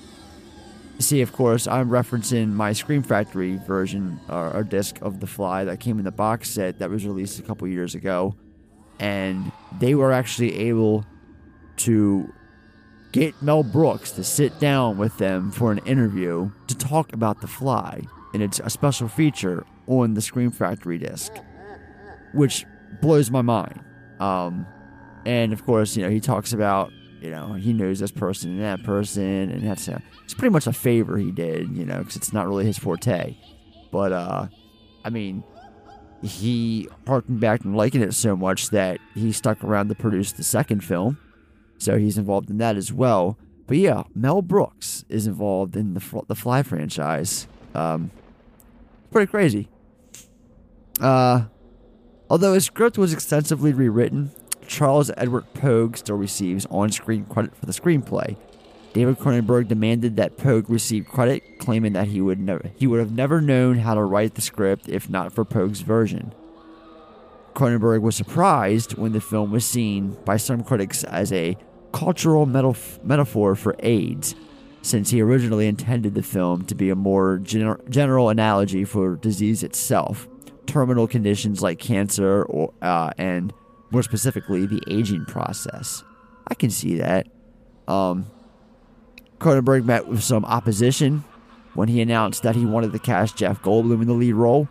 see, 0.98 1.20
of 1.22 1.32
course, 1.32 1.66
I'm 1.66 1.90
referencing 1.90 2.52
my 2.52 2.72
Scream 2.72 3.02
Factory 3.02 3.56
version 3.56 4.20
or, 4.28 4.54
or 4.54 4.62
disc 4.62 4.98
of 5.02 5.20
The 5.20 5.26
Fly 5.26 5.64
that 5.64 5.80
came 5.80 5.98
in 5.98 6.04
the 6.04 6.12
box 6.12 6.50
set 6.50 6.78
that 6.78 6.88
was 6.88 7.04
released 7.04 7.38
a 7.38 7.42
couple 7.42 7.66
years 7.68 7.94
ago, 7.94 8.36
and 8.98 9.52
they 9.78 9.94
were 9.94 10.12
actually 10.12 10.56
able 10.56 11.04
to 11.78 12.32
get 13.12 13.40
Mel 13.42 13.62
Brooks 13.62 14.12
to 14.12 14.24
sit 14.24 14.58
down 14.60 14.98
with 14.98 15.16
them 15.18 15.50
for 15.50 15.72
an 15.72 15.78
interview 15.78 16.50
to 16.66 16.76
talk 16.76 17.12
about 17.12 17.40
The 17.40 17.46
Fly, 17.46 18.02
and 18.34 18.42
it's 18.42 18.60
a 18.60 18.70
special 18.70 19.08
feature 19.08 19.64
on 19.86 20.14
the 20.14 20.20
Scream 20.20 20.50
Factory 20.50 20.98
disc, 20.98 21.32
which 22.34 22.66
blows 23.00 23.30
my 23.30 23.42
mind. 23.42 23.80
Um, 24.20 24.66
and 25.24 25.52
of 25.52 25.64
course, 25.64 25.96
you 25.96 26.02
know, 26.02 26.10
he 26.10 26.20
talks 26.20 26.52
about, 26.52 26.92
you 27.20 27.30
know, 27.30 27.54
he 27.54 27.72
knows 27.72 27.98
this 28.00 28.10
person 28.10 28.50
and 28.52 28.62
that 28.62 28.84
person, 28.84 29.50
and 29.50 29.66
that's 29.66 29.88
a, 29.88 30.02
it's 30.24 30.34
pretty 30.34 30.52
much 30.52 30.66
a 30.66 30.72
favor 30.72 31.16
he 31.16 31.30
did, 31.30 31.76
you 31.76 31.84
know, 31.84 31.98
because 31.98 32.16
it's 32.16 32.32
not 32.32 32.46
really 32.46 32.64
his 32.64 32.78
forte. 32.78 33.36
But, 33.90 34.12
uh, 34.12 34.48
I 35.04 35.10
mean, 35.10 35.42
he 36.22 36.88
harkened 37.06 37.40
back 37.40 37.64
and 37.64 37.76
liking 37.76 38.02
it 38.02 38.12
so 38.14 38.36
much 38.36 38.70
that 38.70 38.98
he 39.14 39.32
stuck 39.32 39.62
around 39.62 39.88
to 39.88 39.94
produce 39.94 40.32
the 40.32 40.42
second 40.42 40.84
film. 40.84 41.18
So 41.78 41.96
he's 41.96 42.18
involved 42.18 42.50
in 42.50 42.58
that 42.58 42.76
as 42.76 42.92
well. 42.92 43.38
But 43.66 43.76
yeah, 43.76 44.04
Mel 44.14 44.42
Brooks 44.42 45.04
is 45.08 45.26
involved 45.26 45.76
in 45.76 45.94
the 45.94 46.22
the 46.26 46.34
Fly 46.34 46.62
franchise. 46.62 47.46
Um, 47.74 48.10
pretty 49.10 49.30
crazy. 49.30 49.68
Uh, 51.00 51.44
although 52.28 52.54
his 52.54 52.64
script 52.64 52.98
was 52.98 53.12
extensively 53.12 53.72
rewritten, 53.72 54.30
Charles 54.66 55.10
Edward 55.16 55.52
Pogue 55.54 55.96
still 55.96 56.16
receives 56.16 56.66
on-screen 56.66 57.24
credit 57.26 57.56
for 57.56 57.66
the 57.66 57.72
screenplay. 57.72 58.36
David 58.92 59.18
Cronenberg 59.18 59.68
demanded 59.68 60.16
that 60.16 60.36
Pogue 60.36 60.68
receive 60.68 61.06
credit, 61.06 61.58
claiming 61.58 61.92
that 61.92 62.08
he 62.08 62.20
would 62.20 62.40
never 62.40 62.70
he 62.76 62.86
would 62.86 63.00
have 63.00 63.12
never 63.12 63.40
known 63.40 63.78
how 63.78 63.94
to 63.94 64.02
write 64.02 64.34
the 64.34 64.40
script 64.40 64.88
if 64.88 65.08
not 65.08 65.32
for 65.32 65.44
Pogue's 65.44 65.82
version. 65.82 66.34
Cronenberg 67.54 68.02
was 68.02 68.16
surprised 68.16 68.96
when 68.96 69.12
the 69.12 69.20
film 69.20 69.50
was 69.50 69.64
seen 69.64 70.16
by 70.24 70.36
some 70.36 70.62
critics 70.62 71.04
as 71.04 71.32
a 71.32 71.56
cultural 71.92 72.46
metaf- 72.46 73.02
metaphor 73.04 73.54
for 73.54 73.74
AIDS, 73.80 74.34
since 74.82 75.10
he 75.10 75.20
originally 75.20 75.66
intended 75.66 76.14
the 76.14 76.22
film 76.22 76.64
to 76.66 76.74
be 76.74 76.90
a 76.90 76.94
more 76.94 77.38
gener- 77.38 77.88
general 77.88 78.28
analogy 78.28 78.84
for 78.84 79.16
disease 79.16 79.62
itself, 79.62 80.28
terminal 80.66 81.06
conditions 81.06 81.62
like 81.62 81.78
cancer, 81.78 82.44
or 82.44 82.72
uh, 82.82 83.10
and 83.18 83.52
more 83.90 84.02
specifically, 84.02 84.66
the 84.66 84.82
aging 84.88 85.24
process. 85.24 86.04
I 86.48 86.54
can 86.54 86.70
see 86.70 86.96
that. 86.96 87.26
Um, 87.86 88.26
Cronenberg 89.38 89.84
met 89.84 90.06
with 90.08 90.22
some 90.22 90.44
opposition 90.44 91.24
when 91.74 91.88
he 91.88 92.00
announced 92.00 92.42
that 92.42 92.56
he 92.56 92.66
wanted 92.66 92.92
to 92.92 92.98
cast 92.98 93.36
Jeff 93.36 93.62
Goldblum 93.62 94.02
in 94.02 94.08
the 94.08 94.14
lead 94.14 94.34
role. 94.34 94.68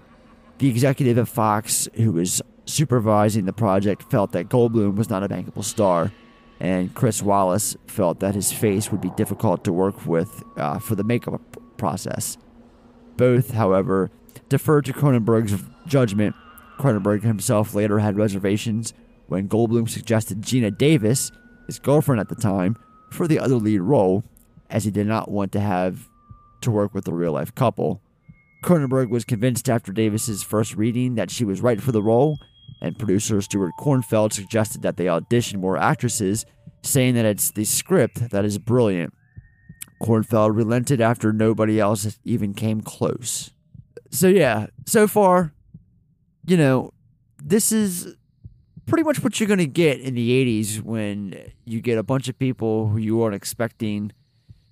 The 0.57 0.69
executive 0.69 1.17
at 1.17 1.27
Fox, 1.27 1.87
who 1.95 2.11
was 2.11 2.41
supervising 2.65 3.45
the 3.45 3.53
project, 3.53 4.03
felt 4.11 4.33
that 4.33 4.49
Goldblum 4.49 4.95
was 4.95 5.09
not 5.09 5.23
a 5.23 5.29
bankable 5.29 5.63
star, 5.63 6.11
and 6.59 6.93
Chris 6.93 7.21
Walas 7.21 7.75
felt 7.87 8.19
that 8.19 8.35
his 8.35 8.51
face 8.51 8.91
would 8.91 9.01
be 9.01 9.11
difficult 9.11 9.63
to 9.63 9.73
work 9.73 10.05
with 10.05 10.43
uh, 10.57 10.79
for 10.79 10.95
the 10.95 11.03
makeup 11.03 11.41
process. 11.77 12.37
Both, 13.15 13.51
however, 13.51 14.11
deferred 14.49 14.85
to 14.85 14.93
Cronenberg's 14.93 15.63
judgment. 15.87 16.35
Cronenberg 16.79 17.23
himself 17.23 17.73
later 17.73 17.99
had 17.99 18.17
reservations 18.17 18.93
when 19.27 19.49
Goldblum 19.49 19.89
suggested 19.89 20.41
Geena 20.41 20.75
Davis, 20.75 21.31
his 21.65 21.79
girlfriend 21.79 22.19
at 22.19 22.29
the 22.29 22.35
time, 22.35 22.77
for 23.11 23.27
the 23.27 23.39
other 23.39 23.55
lead 23.55 23.79
role, 23.79 24.23
as 24.69 24.83
he 24.83 24.91
did 24.91 25.07
not 25.07 25.29
want 25.29 25.51
to 25.53 25.59
have 25.59 26.07
to 26.61 26.71
work 26.71 26.93
with 26.93 27.07
a 27.07 27.13
real 27.13 27.33
life 27.33 27.53
couple. 27.55 28.01
Cronenberg 28.63 29.09
was 29.09 29.25
convinced 29.25 29.69
after 29.69 29.91
Davis's 29.91 30.43
first 30.43 30.75
reading 30.75 31.15
that 31.15 31.31
she 31.31 31.45
was 31.45 31.61
right 31.61 31.81
for 31.81 31.91
the 31.91 32.01
role, 32.01 32.39
and 32.81 32.97
producer 32.97 33.41
Stuart 33.41 33.73
Cornfeld 33.79 34.33
suggested 34.33 34.81
that 34.81 34.97
they 34.97 35.07
audition 35.07 35.59
more 35.59 35.77
actresses, 35.77 36.45
saying 36.81 37.15
that 37.15 37.25
it's 37.25 37.51
the 37.51 37.65
script 37.65 38.29
that 38.29 38.45
is 38.45 38.57
brilliant. 38.57 39.13
Cornfeld 40.01 40.55
relented 40.55 41.01
after 41.01 41.33
nobody 41.33 41.79
else 41.79 42.19
even 42.23 42.53
came 42.53 42.81
close. 42.81 43.51
So, 44.11 44.27
yeah, 44.27 44.67
so 44.85 45.07
far, 45.07 45.53
you 46.45 46.55
know, 46.55 46.93
this 47.43 47.71
is 47.71 48.15
pretty 48.85 49.03
much 49.03 49.21
what 49.21 49.39
you're 49.39 49.47
going 49.47 49.57
to 49.59 49.67
get 49.67 49.99
in 49.99 50.15
the 50.15 50.61
80s 50.61 50.81
when 50.81 51.51
you 51.65 51.81
get 51.81 51.97
a 51.97 52.03
bunch 52.03 52.29
of 52.29 52.39
people 52.39 52.87
who 52.87 52.97
you 52.97 53.17
weren't 53.17 53.35
expecting 53.35 54.11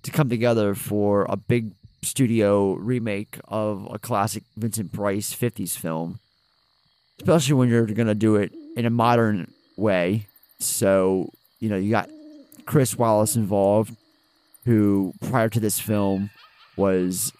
to 0.02 0.10
come 0.10 0.28
together 0.28 0.74
for 0.74 1.26
a 1.28 1.36
big 1.36 1.72
studio 2.02 2.74
remake 2.74 3.38
of 3.48 3.86
a 3.92 3.98
classic 3.98 4.44
Vincent 4.56 4.92
Price 4.92 5.34
50s 5.34 5.76
film, 5.76 6.18
especially 7.18 7.54
when 7.54 7.68
you're 7.68 7.86
going 7.86 8.06
to 8.06 8.14
do 8.14 8.36
it 8.36 8.52
in 8.76 8.86
a 8.86 8.90
modern 8.90 9.52
way. 9.76 10.26
So, 10.58 11.30
you 11.60 11.68
know, 11.68 11.76
you 11.76 11.90
got 11.90 12.08
Chris 12.66 12.94
Walas 12.94 13.36
involved, 13.36 13.96
who 14.64 15.12
prior 15.28 15.48
to 15.48 15.60
this 15.60 15.78
film 15.78 16.30
was 16.76 17.32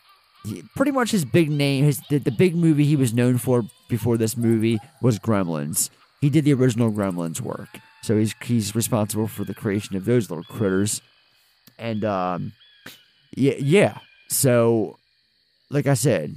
pretty 0.75 0.93
much 0.93 1.11
his 1.11 1.25
big 1.25 1.51
name. 1.51 1.85
His 1.85 2.01
the, 2.09 2.19
the 2.19 2.31
big 2.31 2.55
movie 2.55 2.85
he 2.85 2.97
was 2.97 3.13
known 3.13 3.39
for 3.39 3.65
before 3.89 4.17
this 4.17 4.37
movie 4.37 4.79
was 5.03 5.19
Gremlins. 5.19 5.91
He 6.21 6.31
did 6.31 6.45
the 6.45 6.55
original 6.55 6.91
Gremlins 6.91 7.41
work, 7.41 7.69
so 8.03 8.17
he's 8.17 8.35
he's 8.43 8.75
responsible 8.75 9.27
for 9.27 9.45
the 9.45 9.55
creation 9.55 9.97
of 9.97 10.05
those 10.05 10.31
little 10.31 10.45
critters, 10.45 11.03
and 11.79 12.05
um, 12.05 12.53
yeah, 13.37 13.55
yeah. 13.59 13.99
So, 14.29 14.99
like 15.71 15.87
I 15.87 15.95
said, 15.95 16.37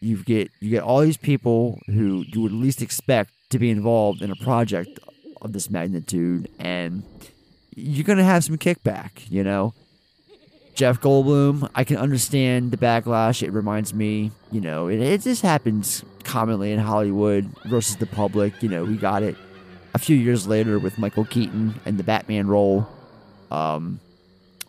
you 0.00 0.22
get 0.24 0.50
you 0.60 0.70
get 0.70 0.82
all 0.82 1.00
these 1.00 1.16
people 1.16 1.78
who 1.86 2.24
you 2.26 2.40
would 2.40 2.52
least 2.52 2.82
expect 2.82 3.32
to 3.50 3.58
be 3.58 3.70
involved 3.70 4.22
in 4.22 4.30
a 4.30 4.36
project 4.36 4.98
of 5.42 5.52
this 5.52 5.70
magnitude, 5.70 6.48
and 6.58 7.02
you're 7.76 8.04
gonna 8.04 8.24
have 8.24 8.44
some 8.44 8.56
kickback, 8.58 9.30
you 9.30 9.44
know. 9.44 9.74
Jeff 10.74 11.00
Goldblum, 11.00 11.68
I 11.74 11.84
can 11.84 11.98
understand 11.98 12.70
the 12.70 12.76
backlash. 12.76 13.42
It 13.42 13.50
reminds 13.50 13.92
me, 13.92 14.30
you 14.50 14.62
know, 14.62 14.88
it, 14.88 15.00
it 15.00 15.20
just 15.20 15.42
happens 15.42 16.04
commonly 16.24 16.72
in 16.72 16.78
Hollywood 16.78 17.44
versus 17.66 17.96
the 17.96 18.06
public. 18.06 18.62
You 18.62 18.70
know, 18.70 18.84
we 18.84 18.96
got 18.96 19.22
it 19.22 19.36
a 19.94 19.98
few 19.98 20.16
years 20.16 20.46
later 20.46 20.78
with 20.78 20.96
Michael 20.96 21.24
Keaton 21.24 21.74
and 21.84 21.98
the 21.98 22.02
Batman 22.02 22.46
role. 22.46 22.88
Um, 23.50 24.00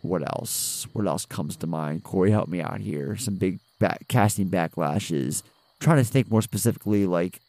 what 0.01 0.23
else? 0.23 0.87
What 0.93 1.07
else 1.07 1.25
comes 1.25 1.55
to 1.57 1.67
mind? 1.67 2.03
Corey, 2.03 2.31
help 2.31 2.49
me 2.49 2.61
out 2.61 2.81
here. 2.81 3.15
Some 3.15 3.35
big 3.35 3.59
back, 3.81 4.07
casting 4.07 4.49
backlashes. 4.49 5.43
Trying 5.81 5.97
to 5.97 6.03
think 6.03 6.31
more 6.31 6.41
specifically, 6.41 7.05
like 7.05 7.41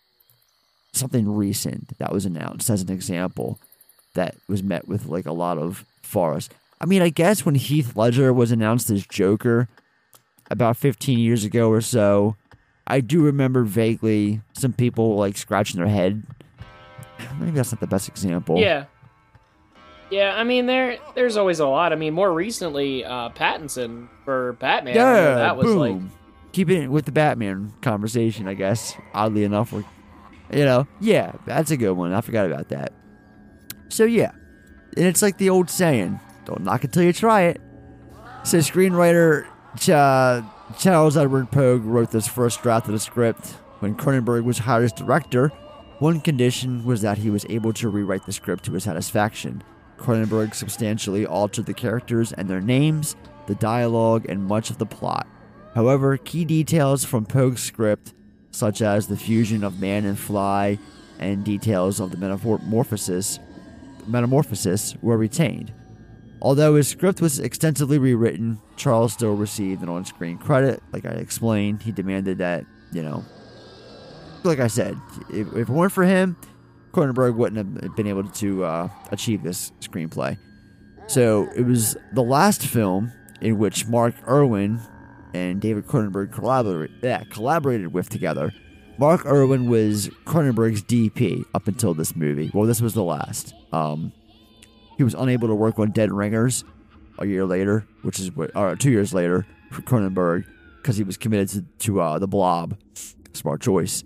something 0.92 1.32
recent 1.32 1.96
that 1.98 2.12
was 2.12 2.24
announced 2.24 2.68
as 2.68 2.82
an 2.82 2.90
example 2.90 3.58
that 4.14 4.34
was 4.48 4.62
met 4.62 4.88
with 4.88 5.06
like 5.06 5.26
a 5.26 5.32
lot 5.32 5.58
of 5.58 5.84
farce. 6.02 6.48
I 6.80 6.86
mean, 6.86 7.02
I 7.02 7.10
guess 7.10 7.46
when 7.46 7.54
Heath 7.54 7.96
Ledger 7.96 8.32
was 8.32 8.50
announced 8.50 8.90
as 8.90 9.06
Joker 9.06 9.68
about 10.50 10.76
15 10.76 11.18
years 11.18 11.44
ago 11.44 11.70
or 11.70 11.80
so, 11.80 12.36
I 12.86 13.00
do 13.00 13.22
remember 13.22 13.62
vaguely 13.62 14.40
some 14.54 14.72
people 14.72 15.16
like 15.16 15.36
scratching 15.36 15.78
their 15.80 15.88
head. 15.88 16.22
Maybe 17.38 17.52
that's 17.52 17.72
not 17.72 17.80
the 17.80 17.86
best 17.86 18.08
example. 18.08 18.58
Yeah. 18.58 18.86
Yeah, 20.10 20.34
I 20.36 20.44
mean 20.44 20.66
there 20.66 20.98
there's 21.14 21.38
always 21.38 21.58
a 21.60 21.66
lot. 21.66 21.92
I 21.92 21.96
mean, 21.96 22.12
more 22.12 22.30
recently, 22.30 23.02
uh 23.02 23.30
Pattinson 23.30 24.08
for 24.26 24.54
Batman. 24.54 24.94
Yeah, 24.94 25.36
that 25.36 25.56
was 25.56 25.66
boom. 25.66 25.78
like 25.78 26.21
Keeping 26.52 26.82
it 26.82 26.90
with 26.90 27.06
the 27.06 27.12
Batman 27.12 27.72
conversation, 27.80 28.46
I 28.46 28.54
guess. 28.54 28.94
Oddly 29.14 29.44
enough, 29.44 29.72
like, 29.72 29.86
you 30.52 30.64
know, 30.64 30.86
yeah, 31.00 31.32
that's 31.46 31.70
a 31.70 31.76
good 31.76 31.92
one. 31.92 32.12
I 32.12 32.20
forgot 32.20 32.46
about 32.46 32.68
that. 32.68 32.92
So 33.88 34.04
yeah, 34.04 34.32
and 34.96 35.06
it's 35.06 35.22
like 35.22 35.38
the 35.38 35.50
old 35.50 35.70
saying: 35.70 36.20
"Don't 36.44 36.62
knock 36.62 36.84
it 36.84 36.92
till 36.92 37.02
you 37.02 37.12
try 37.12 37.42
it." 37.42 37.60
So 38.44 38.58
screenwriter 38.58 39.46
Ch- 39.78 39.90
uh, 39.90 40.42
Charles 40.78 41.16
Edward 41.16 41.50
Pogue 41.50 41.84
wrote 41.84 42.10
this 42.10 42.28
first 42.28 42.62
draft 42.62 42.86
of 42.86 42.92
the 42.92 42.98
script. 42.98 43.56
When 43.80 43.94
Cronenberg 43.94 44.44
was 44.44 44.58
hired 44.58 44.84
as 44.84 44.92
director, 44.92 45.48
one 45.98 46.20
condition 46.20 46.84
was 46.84 47.02
that 47.02 47.18
he 47.18 47.30
was 47.30 47.46
able 47.48 47.72
to 47.74 47.88
rewrite 47.88 48.26
the 48.26 48.32
script 48.32 48.64
to 48.64 48.72
his 48.72 48.84
satisfaction. 48.84 49.62
Cronenberg 49.98 50.54
substantially 50.54 51.26
altered 51.26 51.66
the 51.66 51.74
characters 51.74 52.32
and 52.32 52.48
their 52.48 52.60
names, 52.60 53.16
the 53.46 53.54
dialogue, 53.54 54.26
and 54.28 54.44
much 54.44 54.70
of 54.70 54.78
the 54.78 54.86
plot. 54.86 55.26
However, 55.74 56.16
key 56.16 56.44
details 56.44 57.04
from 57.04 57.26
Pogue's 57.26 57.62
script, 57.62 58.12
such 58.50 58.82
as 58.82 59.06
the 59.06 59.16
fusion 59.16 59.64
of 59.64 59.80
man 59.80 60.04
and 60.04 60.18
fly 60.18 60.78
and 61.18 61.44
details 61.44 62.00
of 62.00 62.10
the 62.10 62.16
metamorphosis, 62.18 63.38
metamorphosis 64.06 64.94
were 65.00 65.16
retained. 65.16 65.72
Although 66.42 66.74
his 66.74 66.88
script 66.88 67.20
was 67.20 67.38
extensively 67.38 67.98
rewritten, 67.98 68.60
Charles 68.76 69.12
still 69.12 69.36
received 69.36 69.82
an 69.82 69.88
on 69.88 70.04
screen 70.04 70.38
credit. 70.38 70.82
Like 70.92 71.06
I 71.06 71.10
explained, 71.10 71.82
he 71.82 71.92
demanded 71.92 72.38
that, 72.38 72.66
you 72.90 73.02
know, 73.02 73.24
like 74.42 74.58
I 74.58 74.66
said, 74.66 74.98
if, 75.30 75.46
if 75.54 75.68
it 75.68 75.68
weren't 75.68 75.92
for 75.92 76.04
him, 76.04 76.36
Cronenberg 76.90 77.36
wouldn't 77.36 77.82
have 77.82 77.96
been 77.96 78.08
able 78.08 78.24
to 78.24 78.64
uh, 78.64 78.88
achieve 79.10 79.42
this 79.42 79.72
screenplay. 79.80 80.36
So 81.06 81.48
it 81.54 81.62
was 81.62 81.96
the 82.12 82.22
last 82.22 82.62
film 82.62 83.12
in 83.40 83.58
which 83.58 83.86
Mark 83.86 84.14
Irwin 84.28 84.80
and 85.34 85.60
David 85.60 85.86
Cronenberg 85.86 86.32
collaborate, 86.32 86.90
yeah, 87.02 87.24
collaborated 87.30 87.92
with 87.92 88.08
together. 88.08 88.52
Mark 88.98 89.24
Irwin 89.26 89.68
was 89.68 90.08
Cronenberg's 90.26 90.82
DP 90.82 91.44
up 91.54 91.66
until 91.66 91.94
this 91.94 92.14
movie. 92.14 92.50
Well, 92.52 92.66
this 92.66 92.80
was 92.80 92.94
the 92.94 93.02
last. 93.02 93.54
Um, 93.72 94.12
he 94.98 95.04
was 95.04 95.14
unable 95.14 95.48
to 95.48 95.54
work 95.54 95.78
on 95.78 95.90
Dead 95.90 96.12
Ringers 96.12 96.64
a 97.18 97.26
year 97.26 97.44
later, 97.44 97.86
which 98.02 98.20
is 98.20 98.30
or 98.54 98.76
two 98.76 98.90
years 98.90 99.14
later 99.14 99.46
for 99.70 99.82
Cronenberg, 99.82 100.44
because 100.76 100.96
he 100.96 101.04
was 101.04 101.16
committed 101.16 101.48
to, 101.48 101.86
to 101.86 102.00
uh, 102.00 102.18
the 102.18 102.28
Blob. 102.28 102.76
Smart 103.32 103.62
choice. 103.62 104.04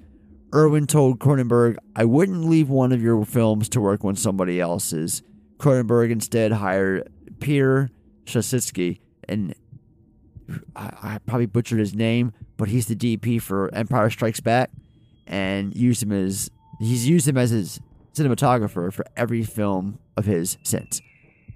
Irwin 0.54 0.86
told 0.86 1.18
Cronenberg, 1.18 1.76
I 1.96 2.04
wouldn't 2.04 2.44
leave 2.44 2.68
one 2.68 2.92
of 2.92 3.02
your 3.02 3.24
films 3.24 3.68
to 3.70 3.80
work 3.80 4.04
on 4.04 4.14
somebody 4.14 4.60
else's. 4.60 5.22
Cronenberg 5.58 6.10
instead 6.10 6.52
hired 6.52 7.10
Peter 7.40 7.90
Shasitsky, 8.26 9.00
and 9.28 9.54
I, 10.74 10.92
I 11.02 11.18
probably 11.26 11.46
butchered 11.46 11.78
his 11.78 11.94
name, 11.94 12.32
but 12.56 12.68
he's 12.68 12.86
the 12.86 12.96
DP 12.96 13.40
for 13.40 13.72
Empire 13.74 14.10
Strikes 14.10 14.40
Back, 14.40 14.70
and 15.26 15.74
used 15.76 16.02
him 16.02 16.12
as 16.12 16.50
he's 16.80 17.08
used 17.08 17.26
him 17.26 17.36
as 17.36 17.50
his 17.50 17.80
cinematographer 18.14 18.92
for 18.92 19.04
every 19.16 19.42
film 19.42 19.98
of 20.16 20.24
his 20.24 20.58
since. 20.62 21.00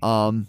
Um, 0.02 0.48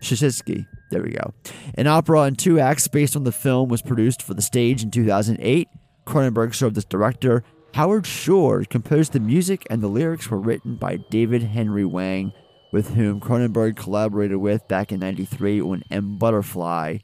Shasitsky, 0.00 0.66
there 0.90 1.02
we 1.02 1.10
go. 1.10 1.32
An 1.74 1.86
opera 1.86 2.22
in 2.22 2.36
two 2.36 2.60
acts 2.60 2.88
based 2.88 3.16
on 3.16 3.24
the 3.24 3.32
film 3.32 3.68
was 3.68 3.82
produced 3.82 4.22
for 4.22 4.34
the 4.34 4.42
stage 4.42 4.82
in 4.82 4.90
2008. 4.90 5.68
Cronenberg 6.06 6.54
served 6.54 6.78
as 6.78 6.84
director. 6.84 7.42
Howard 7.74 8.06
Shore 8.06 8.64
composed 8.64 9.12
the 9.12 9.20
music, 9.20 9.66
and 9.68 9.82
the 9.82 9.88
lyrics 9.88 10.30
were 10.30 10.38
written 10.38 10.76
by 10.76 10.96
David 11.10 11.42
Henry 11.42 11.82
Hwang, 11.82 12.32
with 12.72 12.94
whom 12.94 13.20
Cronenberg 13.20 13.76
collaborated 13.76 14.38
with 14.38 14.66
back 14.68 14.92
in 14.92 15.00
93 15.00 15.60
on 15.60 15.82
M. 15.90 16.18
Butterfly. 16.18 16.98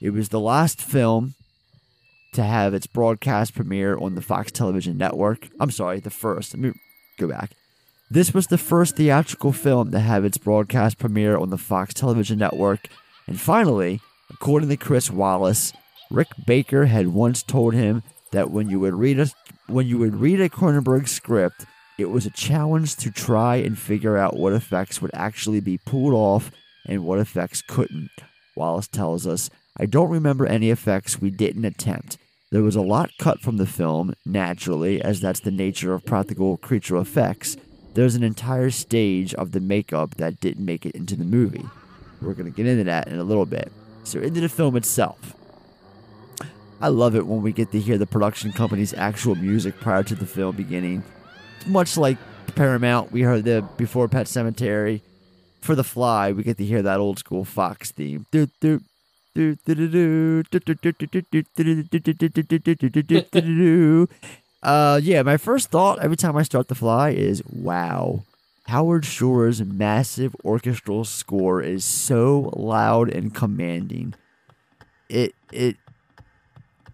It 0.00 0.10
was 0.10 0.30
the 0.30 0.40
last 0.40 0.80
film 0.80 1.34
to 2.32 2.42
have 2.42 2.74
its 2.74 2.86
broadcast 2.86 3.54
premiere 3.54 3.96
on 3.98 4.14
the 4.14 4.22
Fox 4.22 4.52
television 4.52 4.96
network. 4.96 5.48
I'm 5.58 5.70
sorry, 5.70 6.00
the 6.00 6.10
first. 6.10 6.54
Let 6.54 6.62
me 6.62 6.72
go 7.18 7.28
back. 7.28 7.50
This 8.10 8.34
was 8.34 8.48
the 8.48 8.58
first 8.58 8.96
theatrical 8.96 9.52
film 9.52 9.92
to 9.92 10.00
have 10.00 10.24
its 10.24 10.38
broadcast 10.38 10.98
premiere 10.98 11.36
on 11.36 11.50
the 11.50 11.58
Fox 11.58 11.94
television 11.94 12.38
network. 12.38 12.88
And 13.26 13.40
finally, 13.40 14.00
according 14.30 14.68
to 14.70 14.76
Chris 14.76 15.10
Walas, 15.10 15.72
Rick 16.10 16.28
Baker 16.44 16.86
had 16.86 17.08
once 17.08 17.42
told 17.42 17.74
him 17.74 18.02
that 18.32 18.50
when 18.50 18.68
you 18.68 18.80
would 18.80 18.94
read 18.94 19.20
a 19.20 19.28
when 19.68 19.86
you 19.86 19.98
would 19.98 20.16
read 20.16 20.40
a 20.40 20.48
Cronenberg 20.48 21.06
script, 21.06 21.66
it 22.00 22.10
was 22.10 22.26
a 22.26 22.30
challenge 22.30 22.96
to 22.96 23.10
try 23.10 23.56
and 23.56 23.78
figure 23.78 24.16
out 24.16 24.36
what 24.36 24.52
effects 24.52 25.02
would 25.02 25.10
actually 25.12 25.60
be 25.60 25.78
pulled 25.78 26.14
off 26.14 26.50
and 26.86 27.04
what 27.04 27.18
effects 27.18 27.62
couldn't. 27.62 28.10
Walas 28.56 28.90
tells 28.90 29.26
us, 29.26 29.50
I 29.78 29.86
don't 29.86 30.10
remember 30.10 30.46
any 30.46 30.70
effects 30.70 31.20
we 31.20 31.30
didn't 31.30 31.64
attempt. 31.64 32.16
There 32.50 32.62
was 32.62 32.74
a 32.74 32.80
lot 32.80 33.10
cut 33.20 33.40
from 33.40 33.58
the 33.58 33.66
film, 33.66 34.14
naturally, 34.26 35.00
as 35.00 35.20
that's 35.20 35.40
the 35.40 35.50
nature 35.50 35.94
of 35.94 36.04
practical 36.04 36.56
creature 36.56 36.96
effects. 36.96 37.56
There's 37.94 38.14
an 38.14 38.24
entire 38.24 38.70
stage 38.70 39.34
of 39.34 39.52
the 39.52 39.60
makeup 39.60 40.16
that 40.16 40.40
didn't 40.40 40.64
make 40.64 40.86
it 40.86 40.94
into 40.94 41.16
the 41.16 41.24
movie. 41.24 41.64
We're 42.20 42.34
going 42.34 42.50
to 42.50 42.56
get 42.56 42.66
into 42.66 42.84
that 42.84 43.08
in 43.08 43.18
a 43.18 43.24
little 43.24 43.46
bit. 43.46 43.70
So, 44.04 44.20
into 44.20 44.40
the 44.40 44.48
film 44.48 44.76
itself. 44.76 45.36
I 46.80 46.88
love 46.88 47.14
it 47.14 47.26
when 47.26 47.42
we 47.42 47.52
get 47.52 47.72
to 47.72 47.78
hear 47.78 47.98
the 47.98 48.06
production 48.06 48.52
company's 48.52 48.94
actual 48.94 49.34
music 49.34 49.78
prior 49.80 50.02
to 50.02 50.14
the 50.14 50.26
film 50.26 50.56
beginning 50.56 51.04
much 51.66 51.96
like 51.96 52.18
Paramount, 52.54 53.12
we 53.12 53.22
heard 53.22 53.44
the 53.44 53.66
before 53.76 54.08
Pet 54.08 54.26
Sematary. 54.26 55.02
For 55.60 55.74
The 55.74 55.84
Fly, 55.84 56.32
we 56.32 56.42
get 56.42 56.56
to 56.56 56.64
hear 56.64 56.80
that 56.80 57.00
old 57.00 57.18
school 57.18 57.44
Fox 57.44 57.90
theme. 57.90 58.26
Uh, 64.62 65.00
yeah, 65.02 65.22
my 65.22 65.36
first 65.36 65.70
thought 65.70 65.98
every 66.00 66.16
time 66.16 66.36
I 66.36 66.42
start 66.42 66.68
The 66.68 66.74
Fly 66.74 67.10
is, 67.10 67.42
wow, 67.46 68.24
Howard 68.66 69.04
Shore's 69.04 69.62
massive 69.62 70.34
orchestral 70.44 71.04
score 71.04 71.60
is 71.62 71.84
so 71.84 72.52
loud 72.56 73.10
and 73.10 73.34
commanding. 73.34 74.14
It 75.08 75.34
it 75.52 75.76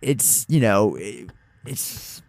it's 0.00 0.46
you 0.48 0.60
know 0.60 0.94
it, 0.96 1.30
it's 1.66 2.22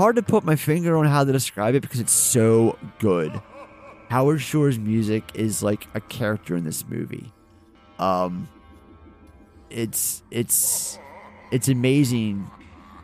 hard 0.00 0.16
to 0.16 0.22
put 0.22 0.44
my 0.44 0.56
finger 0.56 0.96
on 0.96 1.04
how 1.04 1.24
to 1.24 1.30
describe 1.30 1.74
it 1.74 1.82
because 1.82 2.00
it's 2.00 2.12
so 2.12 2.78
good. 2.98 3.30
Howard 4.08 4.40
Shore's 4.40 4.78
music 4.78 5.24
is 5.34 5.62
like 5.62 5.86
a 5.94 6.00
character 6.00 6.56
in 6.56 6.64
this 6.64 6.88
movie. 6.88 7.30
Um, 7.98 8.48
it's 9.68 10.22
it's 10.30 10.98
it's 11.52 11.68
amazing 11.68 12.50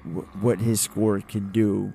w- 0.05 0.27
what 0.41 0.59
his 0.59 0.81
score 0.81 1.21
can 1.21 1.53
do. 1.53 1.93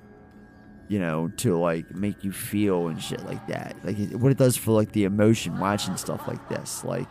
You 0.88 1.00
know, 1.00 1.32
to 1.38 1.58
like 1.58 1.90
make 1.94 2.22
you 2.22 2.30
feel 2.32 2.86
and 2.88 3.02
shit 3.02 3.24
like 3.24 3.44
that. 3.48 3.76
Like 3.82 3.96
what 4.12 4.30
it 4.30 4.38
does 4.38 4.56
for 4.56 4.70
like 4.70 4.92
the 4.92 5.04
emotion 5.04 5.58
watching 5.58 5.96
stuff 5.96 6.28
like 6.28 6.48
this. 6.48 6.84
Like, 6.84 7.10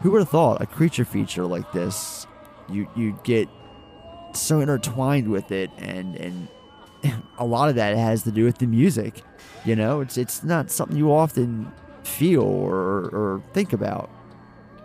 who 0.00 0.12
would 0.12 0.20
have 0.20 0.30
thought 0.30 0.62
a 0.62 0.66
creature 0.66 1.04
feature 1.04 1.44
like 1.44 1.70
this, 1.72 2.26
you 2.70 2.88
you 2.96 3.18
get 3.24 3.48
so 4.32 4.60
intertwined 4.60 5.28
with 5.28 5.50
it, 5.52 5.70
and 5.78 6.16
and 6.16 6.48
a 7.38 7.44
lot 7.44 7.68
of 7.68 7.74
that 7.76 7.96
has 7.96 8.22
to 8.24 8.30
do 8.30 8.44
with 8.44 8.58
the 8.58 8.66
music. 8.66 9.22
You 9.64 9.76
know, 9.76 10.00
it's 10.00 10.16
it's 10.16 10.42
not 10.44 10.70
something 10.70 10.96
you 10.96 11.12
often 11.12 11.70
feel 12.04 12.42
or 12.42 13.04
or 13.10 13.42
think 13.52 13.72
about. 13.72 14.10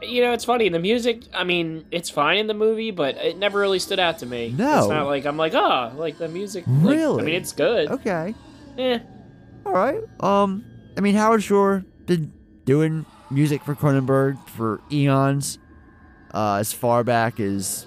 You 0.02 0.22
know, 0.22 0.34
it's 0.34 0.44
funny. 0.44 0.68
The 0.68 0.80
music, 0.80 1.24
I 1.34 1.46
mean, 1.46 1.86
it's 1.90 2.10
fine 2.10 2.38
in 2.38 2.48
the 2.48 2.54
movie, 2.54 2.92
but 2.92 3.16
it 3.16 3.38
never 3.38 3.58
really 3.60 3.80
stood 3.80 4.00
out 4.00 4.20
to 4.20 4.26
me. 4.26 4.54
No. 4.58 4.80
It's 4.80 4.88
not 4.90 5.06
like 5.06 5.26
I'm 5.26 5.38
like, 5.38 5.54
oh, 5.54 5.94
like 5.96 6.18
the 6.18 6.28
music. 6.28 6.66
like- 6.68 6.98
Really? 6.98 7.22
I 7.22 7.26
mean, 7.26 7.36
it's 7.36 7.54
good. 7.54 7.90
Okay. 7.90 8.36
Eh. 8.78 9.00
All 9.66 9.72
right. 9.72 10.02
Um, 10.20 10.66
I 10.98 11.02
mean, 11.02 11.16
Howard 11.16 11.42
Shore 11.42 11.86
been 12.06 12.34
doing 12.66 13.06
music 13.32 13.64
for 13.64 13.76
Cronenberg 13.76 14.46
for 14.50 14.82
eons, 14.92 15.58
uh, 16.34 16.56
as 16.56 16.74
far 16.74 17.06
back 17.06 17.40
as 17.40 17.86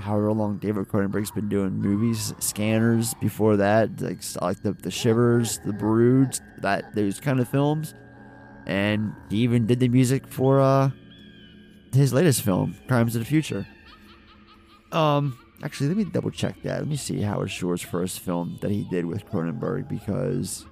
however 0.00 0.32
long 0.32 0.58
David 0.58 0.88
Cronenberg's 0.88 1.30
been 1.30 1.48
doing 1.48 1.72
movies, 1.72 2.34
Scanners. 2.38 3.14
Before 3.14 3.56
that, 3.56 4.00
like 4.00 4.20
like 4.40 4.62
the 4.62 4.72
the 4.72 4.90
Shivers, 4.90 5.58
the 5.64 5.72
Broods, 5.72 6.40
that 6.58 6.94
those 6.94 7.20
kind 7.20 7.40
of 7.40 7.48
films, 7.48 7.94
and 8.66 9.14
he 9.28 9.38
even 9.38 9.66
did 9.66 9.80
the 9.80 9.88
music 9.88 10.26
for 10.26 10.60
uh 10.60 10.90
his 11.92 12.12
latest 12.12 12.42
film, 12.42 12.76
Crimes 12.88 13.16
of 13.16 13.20
the 13.20 13.26
Future. 13.26 13.66
Um, 14.92 15.38
actually, 15.62 15.88
let 15.88 15.96
me 15.96 16.04
double 16.04 16.30
check 16.30 16.62
that. 16.62 16.78
Let 16.78 16.88
me 16.88 16.96
see 16.96 17.20
Howard 17.20 17.50
Shore's 17.50 17.82
first 17.82 18.20
film 18.20 18.58
that 18.60 18.70
he 18.70 18.84
did 18.84 19.06
with 19.06 19.26
Cronenberg 19.26 19.88
because. 19.88 20.66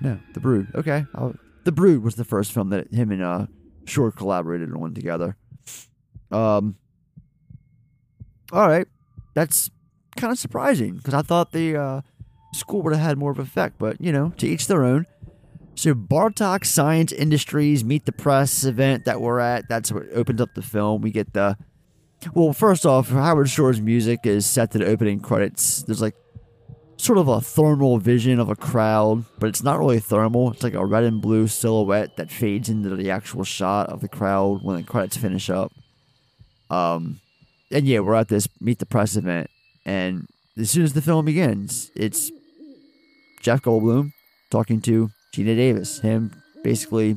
No, 0.00 0.18
The 0.34 0.40
Brood. 0.40 0.68
Okay, 0.74 1.06
I'll, 1.14 1.34
The 1.64 1.70
Brood 1.70 2.02
was 2.02 2.16
the 2.16 2.24
first 2.24 2.52
film 2.52 2.70
that 2.70 2.92
him 2.92 3.12
and 3.12 3.22
uh 3.22 3.46
Shore 3.84 4.10
collaborated 4.12 4.72
on 4.74 4.94
together. 4.94 5.36
Um. 6.32 6.76
All 8.52 8.68
right, 8.68 8.86
that's 9.34 9.70
kind 10.16 10.30
of 10.32 10.38
surprising 10.38 10.96
because 10.96 11.14
I 11.14 11.22
thought 11.22 11.52
the 11.52 11.76
uh, 11.76 12.00
school 12.52 12.82
would 12.82 12.92
have 12.92 13.02
had 13.02 13.18
more 13.18 13.30
of 13.30 13.38
an 13.38 13.44
effect, 13.44 13.78
but 13.78 14.00
you 14.00 14.12
know, 14.12 14.32
to 14.38 14.46
each 14.46 14.66
their 14.66 14.84
own. 14.84 15.06
So 15.74 15.94
Bartok 15.94 16.66
Science 16.66 17.12
Industries 17.12 17.82
Meet 17.82 18.04
the 18.04 18.12
Press 18.12 18.64
event 18.64 19.06
that 19.06 19.22
we're 19.22 19.38
at, 19.38 19.68
that's 19.68 19.90
what 19.90 20.04
opens 20.12 20.40
up 20.40 20.50
the 20.54 20.62
film. 20.62 21.00
We 21.00 21.10
get 21.10 21.32
the 21.32 21.56
well, 22.34 22.52
first 22.52 22.86
off, 22.86 23.08
Howard 23.08 23.48
Shore's 23.50 23.80
music 23.80 24.20
is 24.24 24.46
set 24.46 24.70
to 24.72 24.78
the 24.78 24.86
opening 24.86 25.20
credits. 25.20 25.82
There's 25.82 26.00
like 26.00 26.14
sort 26.96 27.18
of 27.18 27.26
a 27.26 27.40
thermal 27.40 27.98
vision 27.98 28.38
of 28.38 28.48
a 28.48 28.54
crowd, 28.54 29.24
but 29.38 29.48
it's 29.48 29.62
not 29.62 29.78
really 29.78 29.98
thermal. 29.98 30.52
It's 30.52 30.62
like 30.62 30.74
a 30.74 30.86
red 30.86 31.04
and 31.04 31.20
blue 31.20 31.48
silhouette 31.48 32.16
that 32.16 32.30
fades 32.30 32.68
into 32.68 32.94
the 32.94 33.10
actual 33.10 33.44
shot 33.44 33.88
of 33.88 34.00
the 34.00 34.08
crowd 34.08 34.62
when 34.62 34.76
the 34.76 34.82
credits 34.84 35.16
finish 35.16 35.50
up. 35.50 35.72
Um, 36.72 37.20
and 37.70 37.86
yeah, 37.86 38.00
we're 38.00 38.14
at 38.14 38.28
this 38.28 38.48
Meet 38.60 38.78
the 38.78 38.86
Press 38.86 39.16
event, 39.16 39.48
and 39.84 40.26
as 40.56 40.70
soon 40.70 40.84
as 40.84 40.92
the 40.94 41.02
film 41.02 41.24
begins, 41.24 41.90
it's 41.94 42.30
Jeff 43.40 43.62
Goldblum 43.62 44.12
talking 44.50 44.80
to 44.82 45.10
Geena 45.34 45.56
Davis, 45.56 46.00
him 46.00 46.30
basically 46.62 47.16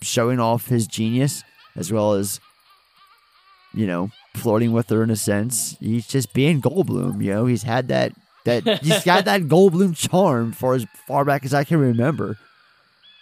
showing 0.00 0.38
off 0.40 0.68
his 0.68 0.86
genius 0.86 1.42
as 1.76 1.92
well 1.92 2.12
as, 2.14 2.40
you 3.74 3.86
know, 3.86 4.10
flirting 4.36 4.72
with 4.72 4.88
her 4.90 5.02
in 5.02 5.10
a 5.10 5.16
sense. 5.16 5.76
He's 5.80 6.06
just 6.06 6.32
being 6.32 6.60
Goldblum, 6.62 7.22
you 7.22 7.32
know. 7.32 7.46
He's 7.46 7.64
had 7.64 7.88
that 7.88 8.12
that 8.44 8.62
he's 8.82 9.02
got 9.04 9.24
that 9.24 9.42
Goldblum 9.42 9.96
charm 9.96 10.52
for 10.52 10.74
as 10.74 10.86
far 11.08 11.24
back 11.24 11.44
as 11.44 11.52
I 11.54 11.64
can 11.64 11.78
remember. 11.78 12.38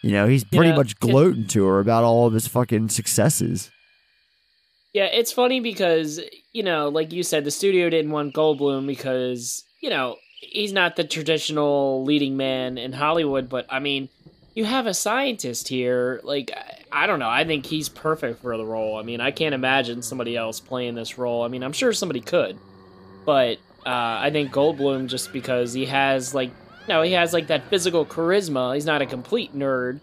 You 0.03 0.11
know, 0.13 0.27
he's 0.27 0.45
pretty 0.45 0.71
Yeah. 0.71 0.77
much 0.77 0.99
gloating 1.01 1.47
to 1.49 1.65
her 1.67 1.81
about 1.81 2.05
all 2.05 2.27
of 2.27 2.35
his 2.35 2.47
fucking 2.49 2.89
successes. 2.91 3.71
Yeah, 4.93 5.05
it's 5.07 5.33
funny 5.33 5.61
because, 5.61 6.21
you 6.53 6.63
know, 6.63 6.89
like 6.89 7.13
you 7.13 7.23
said, 7.23 7.45
the 7.45 7.51
studio 7.51 7.89
didn't 7.89 8.11
want 8.11 8.35
Goldblum 8.35 8.87
because, 8.87 9.65
you 9.81 9.89
know, 9.89 10.17
he's 10.41 10.73
not 10.73 10.97
the 10.97 11.05
traditional 11.05 12.05
leading 12.05 12.37
man 12.37 12.77
in 12.77 12.93
Hollywood, 12.93 13.49
but 13.49 13.67
I 13.71 13.79
mean, 13.79 14.11
you 14.55 14.67
have 14.67 14.87
a 14.87 14.93
scientist 14.93 15.69
here. 15.69 16.21
Like, 16.25 16.51
I- 16.91 17.07
don't 17.07 17.21
know. 17.21 17.29
I 17.31 17.45
think 17.45 17.65
he's 17.65 17.89
perfect 17.89 18.43
for 18.43 18.57
the 18.59 18.67
role. 18.67 18.97
I 18.99 19.03
mean, 19.03 19.21
I 19.23 19.31
can't 19.31 19.55
imagine 19.55 20.03
somebody 20.03 20.37
else 20.37 20.61
playing 20.61 20.95
this 20.95 21.17
role. 21.17 21.43
I 21.43 21.49
mean, 21.49 21.63
I'm 21.63 21.73
sure 21.73 21.95
somebody 21.95 22.21
could, 22.21 22.59
but 23.25 23.57
uh, 23.87 24.21
I 24.21 24.29
think 24.31 24.53
Goldblum, 24.53 25.09
just 25.09 25.33
because 25.33 25.73
he 25.73 25.87
has, 25.87 26.35
like, 26.35 26.51
no, 26.87 27.01
he 27.03 27.13
has 27.13 27.33
like 27.33 27.47
that 27.47 27.65
physical 27.71 28.05
charisma. 28.05 28.75
He's 28.75 28.85
not 28.87 29.01
a 29.03 29.07
complete 29.07 29.57
nerd, 29.57 30.01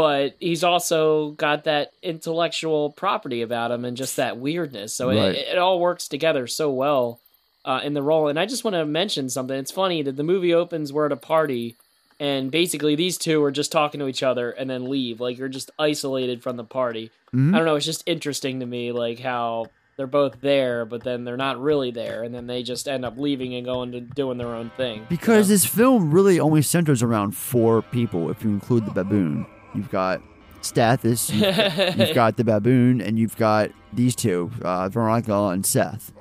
but 0.00 0.34
he's 0.40 0.64
also 0.64 1.32
got 1.32 1.64
that 1.64 1.92
intellectual 2.02 2.90
property 2.90 3.42
about 3.42 3.70
him 3.70 3.84
and 3.84 3.96
just 3.96 4.16
that 4.16 4.38
weirdness. 4.38 4.94
So 4.94 5.08
Right. 5.08 5.34
it, 5.34 5.48
it 5.52 5.58
all 5.58 5.78
works 5.80 6.08
together 6.08 6.46
so 6.46 6.70
well 6.70 7.20
uh, 7.64 7.80
in 7.84 7.92
the 7.94 8.02
role. 8.02 8.28
And 8.28 8.38
I 8.38 8.46
just 8.46 8.64
want 8.64 8.74
to 8.74 8.86
mention 8.86 9.28
something. 9.28 9.56
It's 9.58 9.70
funny 9.70 10.02
that 10.02 10.16
the 10.16 10.22
movie 10.24 10.54
opens, 10.54 10.92
we're 10.92 11.06
at 11.06 11.12
a 11.12 11.16
party, 11.16 11.76
and 12.18 12.50
basically 12.50 12.94
these 12.96 13.18
two 13.18 13.42
are 13.44 13.50
just 13.52 13.72
talking 13.72 14.00
to 14.00 14.06
each 14.08 14.22
other 14.22 14.50
and 14.50 14.68
then 14.70 14.88
leave. 14.88 15.20
Like 15.20 15.36
you're 15.38 15.48
just 15.48 15.70
isolated 15.78 16.42
from 16.42 16.56
the 16.56 16.64
party. 16.64 17.10
Mhm. 17.34 17.54
I 17.54 17.58
don't 17.58 17.66
know. 17.66 17.76
It's 17.76 17.86
just 17.86 18.02
interesting 18.06 18.60
to 18.60 18.66
me, 18.66 18.92
like 18.92 19.20
how 19.20 19.66
they're 19.96 20.06
both 20.06 20.40
there, 20.40 20.86
but 20.86 21.04
then 21.04 21.24
they're 21.24 21.36
not 21.36 21.60
really 21.60 21.90
there, 21.90 22.22
and 22.22 22.34
then 22.34 22.46
they 22.46 22.62
just 22.62 22.88
end 22.88 23.04
up 23.04 23.18
leaving 23.18 23.54
and 23.54 23.66
going 23.66 23.92
to 23.92 24.00
doing 24.00 24.38
their 24.38 24.54
own 24.54 24.70
thing. 24.78 25.04
Because 25.10 25.48
this 25.48 25.66
film 25.66 26.10
really 26.10 26.40
only 26.40 26.62
centers 26.62 27.02
around 27.02 27.32
four 27.36 27.82
people, 27.82 28.30
if 28.30 28.42
you 28.42 28.48
include 28.48 28.86
the 28.86 28.92
baboon. 28.92 29.44
You've 29.74 29.90
got 29.90 30.22
Stathis, 30.62 31.32
you've 31.32 31.56
got, 31.56 31.98
you've 31.98 32.14
got 32.14 32.36
the 32.36 32.44
baboon, 32.44 33.00
and 33.00 33.18
you've 33.18 33.36
got 33.36 33.70
these 33.92 34.14
two, 34.14 34.50
uh, 34.62 34.88
Veronica 34.88 35.34
and 35.48 35.64
Seth. 35.64 36.12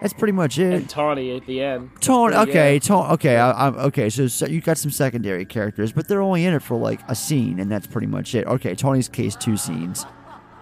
That's 0.00 0.12
pretty 0.12 0.32
much 0.32 0.58
it. 0.58 0.72
And 0.74 0.88
Tawny 0.90 1.36
at 1.36 1.44
the 1.46 1.60
end. 1.60 1.92
Pretty, 2.00 2.36
okay, 2.36 2.74
yeah. 2.74 2.78
tone, 2.78 3.10
okay, 3.12 3.36
I, 3.36 3.66
I'm 3.66 3.74
okay. 3.78 4.08
So, 4.10 4.28
so 4.28 4.46
you 4.46 4.60
got 4.60 4.78
some 4.78 4.92
secondary 4.92 5.44
characters, 5.44 5.90
but 5.90 6.06
they're 6.06 6.20
only 6.20 6.44
in 6.44 6.54
it 6.54 6.62
for 6.62 6.78
like 6.78 7.00
a 7.08 7.16
scene, 7.16 7.58
and 7.58 7.70
that's 7.70 7.86
pretty 7.88 8.06
much 8.06 8.34
it. 8.36 8.46
Okay, 8.46 8.74
Tawny's 8.76 9.08
case, 9.08 9.34
two 9.34 9.56
scenes, 9.56 10.06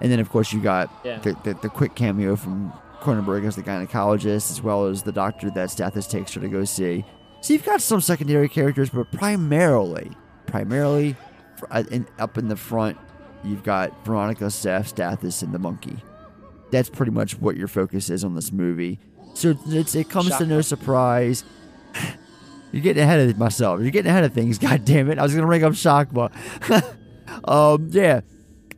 and 0.01 0.11
then 0.11 0.21
of 0.21 0.31
course 0.31 0.53
you 0.55 0.61
got 0.63 0.91
Yeah. 1.05 1.19
the, 1.19 1.37
the 1.45 1.55
the 1.63 1.69
quick 1.69 1.95
cameo 1.95 2.35
from 2.37 2.73
Cronenberg 3.01 3.47
as 3.47 3.57
the 3.57 3.63
gynecologist, 3.63 4.51
as 4.51 4.63
well 4.63 4.87
as 4.87 5.03
the 5.03 5.13
doctor 5.13 5.51
that 5.51 5.69
Stathis 5.69 6.09
takes 6.09 6.33
her 6.33 6.41
to 6.41 6.49
go 6.49 6.65
see. 6.65 7.05
So 7.43 7.53
you've 7.53 7.65
got 7.67 7.83
some 7.83 8.01
secondary 8.01 8.49
characters, 8.49 8.89
but 8.89 9.13
primarily, 9.13 10.13
primarily, 10.47 11.15
uh, 11.71 11.83
up 12.19 12.39
in 12.39 12.49
the 12.49 12.57
front, 12.57 12.99
you've 13.45 13.63
got 13.63 14.05
Veronica, 14.05 14.51
Seth, 14.51 14.95
Stathis, 14.95 15.43
and 15.43 15.53
the 15.53 15.59
monkey. 15.59 15.97
That's 16.71 16.89
pretty 16.89 17.13
much 17.13 17.41
what 17.41 17.57
your 17.57 17.69
focus 17.69 18.11
is 18.11 18.25
on 18.25 18.35
this 18.35 18.53
movie. 18.53 18.99
So 19.35 19.55
it's, 19.67 19.95
it 19.95 20.09
comes 20.09 20.37
to 20.37 20.47
no 20.47 20.61
surprise. 20.61 21.45
You're 22.73 22.83
getting 22.83 23.03
ahead 23.03 23.21
of 23.21 23.39
myself. 23.39 23.81
You're 23.81 23.91
getting 23.91 24.11
ahead 24.11 24.25
of 24.25 24.33
things. 24.33 24.59
God 24.59 24.85
damn 24.85 25.11
it! 25.11 25.19
I 25.19 25.23
was 25.23 25.35
gonna 25.35 25.47
bring 25.47 25.65
up 25.65 25.73
Shockma. 25.73 26.33
um, 27.45 27.89
yeah, 27.91 28.21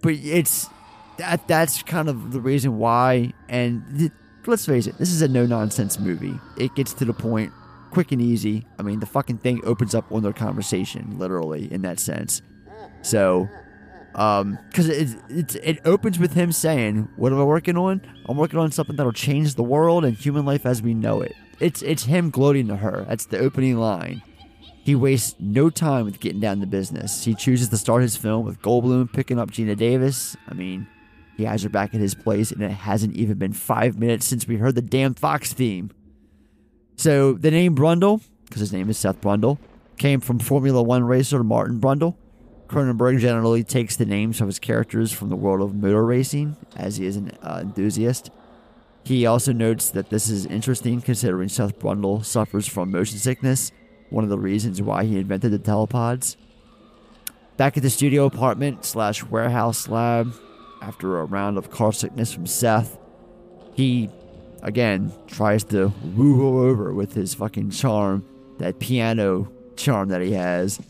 but 0.02 0.12
it's 0.12 0.68
that. 1.16 1.48
That's 1.48 1.82
kind 1.82 2.08
of 2.08 2.32
the 2.32 2.40
reason 2.40 2.78
why. 2.78 3.32
And 3.48 3.82
th- 3.98 4.12
let's 4.46 4.66
face 4.66 4.86
it, 4.86 4.98
this 4.98 5.10
is 5.10 5.22
a 5.22 5.28
no 5.28 5.46
nonsense 5.46 5.98
movie. 5.98 6.38
It 6.56 6.74
gets 6.74 6.92
to 6.94 7.04
the 7.04 7.14
point 7.14 7.52
quick 7.90 8.12
and 8.12 8.20
easy. 8.20 8.66
I 8.78 8.82
mean, 8.82 9.00
the 9.00 9.06
fucking 9.06 9.38
thing 9.38 9.64
opens 9.64 9.94
up 9.94 10.10
on 10.12 10.22
their 10.22 10.32
conversation, 10.32 11.18
literally 11.18 11.72
in 11.72 11.82
that 11.82 11.98
sense. 11.98 12.42
So, 13.02 13.48
um, 14.14 14.58
because 14.68 14.88
it, 14.88 15.16
it 15.28 15.56
it 15.56 15.80
opens 15.84 16.18
with 16.18 16.34
him 16.34 16.52
saying, 16.52 17.08
"What 17.16 17.32
am 17.32 17.40
I 17.40 17.44
working 17.44 17.76
on? 17.76 18.00
I'm 18.26 18.36
working 18.36 18.58
on 18.58 18.72
something 18.72 18.96
that'll 18.96 19.12
change 19.12 19.54
the 19.54 19.62
world 19.62 20.04
and 20.04 20.16
human 20.16 20.44
life 20.44 20.66
as 20.66 20.82
we 20.82 20.94
know 20.94 21.20
it." 21.20 21.34
It's 21.60 21.82
it's 21.82 22.04
him 22.04 22.30
gloating 22.30 22.68
to 22.68 22.76
her. 22.76 23.04
That's 23.08 23.26
the 23.26 23.38
opening 23.38 23.78
line. 23.78 24.22
He 24.82 24.94
wastes 24.94 25.36
no 25.38 25.68
time 25.68 26.06
with 26.06 26.18
getting 26.18 26.40
down 26.40 26.60
to 26.60 26.66
business. 26.66 27.24
He 27.24 27.34
chooses 27.34 27.68
to 27.68 27.76
start 27.76 28.02
his 28.02 28.16
film 28.16 28.46
with 28.46 28.62
Goldblum 28.62 29.12
picking 29.12 29.38
up 29.38 29.50
Geena 29.50 29.76
Davis. 29.76 30.34
I 30.48 30.54
mean, 30.54 30.86
he 31.36 31.44
has 31.44 31.62
her 31.62 31.68
back 31.68 31.94
at 31.94 32.00
his 32.00 32.14
place, 32.14 32.50
and 32.50 32.62
it 32.62 32.70
hasn't 32.70 33.14
even 33.14 33.38
been 33.38 33.52
five 33.52 33.98
minutes 33.98 34.26
since 34.26 34.48
we 34.48 34.56
heard 34.56 34.74
the 34.74 34.82
damn 34.82 35.14
Fox 35.14 35.52
theme. 35.52 35.90
So 36.96 37.34
the 37.34 37.50
name 37.50 37.76
Brundle, 37.76 38.22
because 38.46 38.60
his 38.60 38.72
name 38.72 38.88
is 38.88 38.98
Seth 38.98 39.20
Brundle, 39.20 39.58
came 39.98 40.20
from 40.20 40.38
Formula 40.38 40.82
One 40.82 41.04
racer 41.04 41.44
Martin 41.44 41.80
Brundle. 41.80 42.16
Cronenberg 42.68 43.18
generally 43.18 43.64
takes 43.64 43.96
the 43.96 44.04
names 44.04 44.40
of 44.40 44.46
his 44.46 44.58
characters 44.58 45.10
from 45.10 45.30
the 45.30 45.36
world 45.36 45.62
of 45.62 45.74
motor 45.74 46.04
racing, 46.04 46.56
as 46.76 46.98
he 46.98 47.06
is 47.06 47.16
an 47.16 47.32
uh, 47.42 47.60
enthusiast. 47.62 48.30
He 49.04 49.24
also 49.24 49.52
notes 49.52 49.88
that 49.90 50.10
this 50.10 50.28
is 50.28 50.44
interesting 50.44 51.00
considering 51.00 51.48
Seth 51.48 51.78
Brundle 51.78 52.22
suffers 52.22 52.68
from 52.68 52.90
motion 52.90 53.18
sickness, 53.18 53.72
one 54.10 54.22
of 54.22 54.28
the 54.30 54.38
reasons 54.38 54.82
why 54.82 55.04
he 55.04 55.16
invented 55.16 55.50
the 55.50 55.58
telepods. 55.58 56.36
Back 57.56 57.78
at 57.78 57.82
the 57.82 57.90
studio 57.90 58.26
apartment 58.26 58.84
slash 58.84 59.24
warehouse 59.24 59.88
lab, 59.88 60.34
after 60.82 61.18
a 61.18 61.24
round 61.24 61.56
of 61.56 61.70
car 61.70 61.92
sickness 61.92 62.32
from 62.32 62.46
Seth, 62.46 62.98
he 63.74 64.10
again 64.62 65.12
tries 65.26 65.64
to 65.64 65.92
woo 66.14 66.36
her 66.36 66.68
over 66.68 66.92
with 66.92 67.14
his 67.14 67.32
fucking 67.32 67.70
charm, 67.70 68.24
that 68.58 68.78
piano 68.78 69.50
charm 69.76 70.10
that 70.10 70.20
he 70.20 70.32
has. 70.32 70.80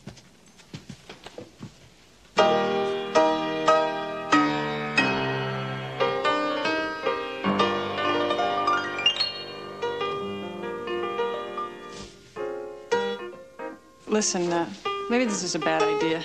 Listen, 14.18 14.52
uh, 14.52 14.68
maybe 15.10 15.26
this 15.26 15.44
is 15.44 15.54
a 15.54 15.60
bad 15.60 15.80
idea. 15.80 16.24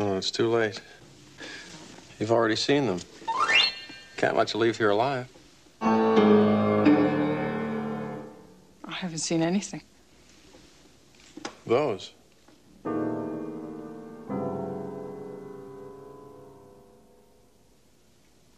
Oh, 0.00 0.16
it's 0.16 0.32
too 0.32 0.48
late. 0.48 0.80
You've 2.18 2.32
already 2.32 2.56
seen 2.56 2.86
them. 2.86 2.98
Can't 4.16 4.36
let 4.36 4.52
you 4.52 4.60
leave 4.60 4.76
here 4.76 4.90
alive. 4.90 5.28
I 5.80 6.42
haven't 8.88 9.18
seen 9.18 9.40
anything. 9.42 9.82
Those. 11.64 12.12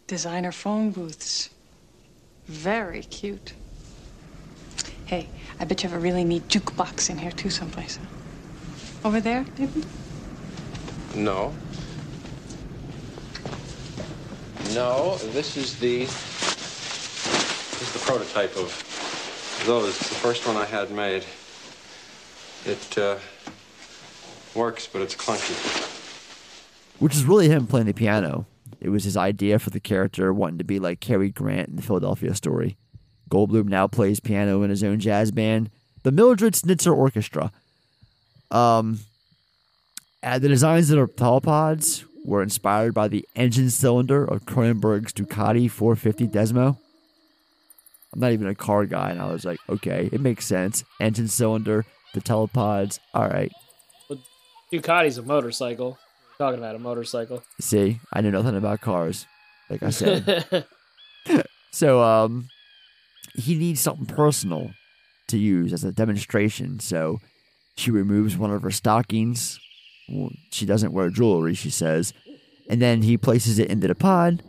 Designer 0.07 0.52
phone 0.52 0.90
booths. 0.90 1.50
Very 2.46 3.02
cute. 3.02 3.54
Hey, 5.07 5.28
I 5.59 5.64
bet 5.64 5.82
you 5.82 5.88
have 5.88 5.98
a 5.98 6.00
really 6.00 6.24
neat 6.24 6.46
jukebox 6.48 7.11
in 7.11 7.18
here 7.18 7.32
too, 7.32 7.50
someplace. 7.50 7.96
Huh? 7.96 9.09
Over 9.09 9.20
there, 9.20 9.44
maybe? 9.59 9.84
No. 11.14 11.52
No, 14.74 15.16
this 15.32 15.57
is 15.57 15.78
the 15.78 16.04
this 16.04 17.82
is 17.82 17.92
the 17.92 17.98
prototype 18.00 18.57
of 18.57 19.62
those. 19.66 19.88
It's 19.88 20.09
the 20.09 20.14
first 20.16 20.46
one 20.46 20.57
I 20.57 20.64
had 20.64 20.90
made. 20.90 21.24
It 22.64 22.98
uh, 22.98 23.16
works, 24.54 24.86
but 24.86 25.02
it's 25.02 25.14
clunky. 25.14 25.54
which 26.98 27.14
is 27.14 27.24
really 27.24 27.48
him 27.48 27.66
playing 27.66 27.86
the 27.86 27.94
piano. 27.94 28.46
It 28.80 28.90
was 28.90 29.04
his 29.04 29.16
idea 29.16 29.58
for 29.58 29.70
the 29.70 29.80
character, 29.80 30.32
wanting 30.32 30.58
to 30.58 30.64
be 30.64 30.78
like 30.78 31.00
Cary 31.00 31.30
Grant 31.30 31.68
in 31.68 31.76
the 31.76 31.82
Philadelphia 31.82 32.34
story. 32.34 32.76
Goldblum 33.30 33.66
now 33.66 33.86
plays 33.86 34.20
piano 34.20 34.62
in 34.62 34.70
his 34.70 34.84
own 34.84 35.00
jazz 35.00 35.30
band, 35.30 35.70
the 36.02 36.12
Mildred 36.12 36.54
Snitzer 36.54 36.96
Orchestra. 36.96 37.50
Um, 38.50 39.00
and 40.22 40.42
the 40.42 40.48
designs 40.48 40.90
of 40.90 40.98
the 40.98 41.12
telepods 41.14 42.04
were 42.24 42.42
inspired 42.42 42.94
by 42.94 43.08
the 43.08 43.26
engine 43.34 43.70
cylinder 43.70 44.24
of 44.24 44.44
Cronenberg's 44.44 45.12
Ducati 45.12 45.70
450 45.70 46.28
Desmo. 46.28 46.78
I'm 48.12 48.20
not 48.20 48.32
even 48.32 48.46
a 48.48 48.54
car 48.54 48.86
guy, 48.86 49.10
and 49.10 49.20
I 49.20 49.32
was 49.32 49.44
like, 49.44 49.58
okay, 49.68 50.08
it 50.12 50.20
makes 50.20 50.46
sense. 50.46 50.84
Engine 51.00 51.28
cylinder, 51.28 51.84
the 52.14 52.20
telepods, 52.20 52.98
all 53.14 53.28
right. 53.28 53.52
Ducati's 54.72 55.18
a 55.18 55.22
motorcycle. 55.22 55.98
Talking 56.39 56.59
about 56.59 56.74
a 56.74 56.78
motorcycle. 56.78 57.43
See, 57.61 58.01
I 58.12 58.20
know 58.20 58.30
nothing 58.30 58.57
about 58.57 58.80
cars, 58.80 59.26
like 59.70 59.82
I 59.82 59.91
said. 59.91 60.66
so, 61.72 62.03
um, 62.03 62.49
he 63.34 63.55
needs 63.57 63.80
something 63.80 64.07
personal 64.07 64.70
to 65.28 65.39
use 65.39 65.72
as 65.72 65.84
a 65.84 65.93
demonstration. 65.93 66.80
So, 66.80 67.20
she 67.76 67.91
removes 67.91 68.37
one 68.37 68.51
of 68.51 68.62
her 68.62 68.70
stockings. 68.70 69.61
She 70.51 70.66
doesn't 70.66 70.93
wear 70.93 71.11
jewelry, 71.11 71.55
she 71.55 71.70
says. 71.70 72.12
And 72.68 72.80
then 72.80 73.03
he 73.03 73.16
places 73.16 73.59
it 73.59 73.70
into 73.70 73.87
the 73.87 73.95
pod, 73.95 74.43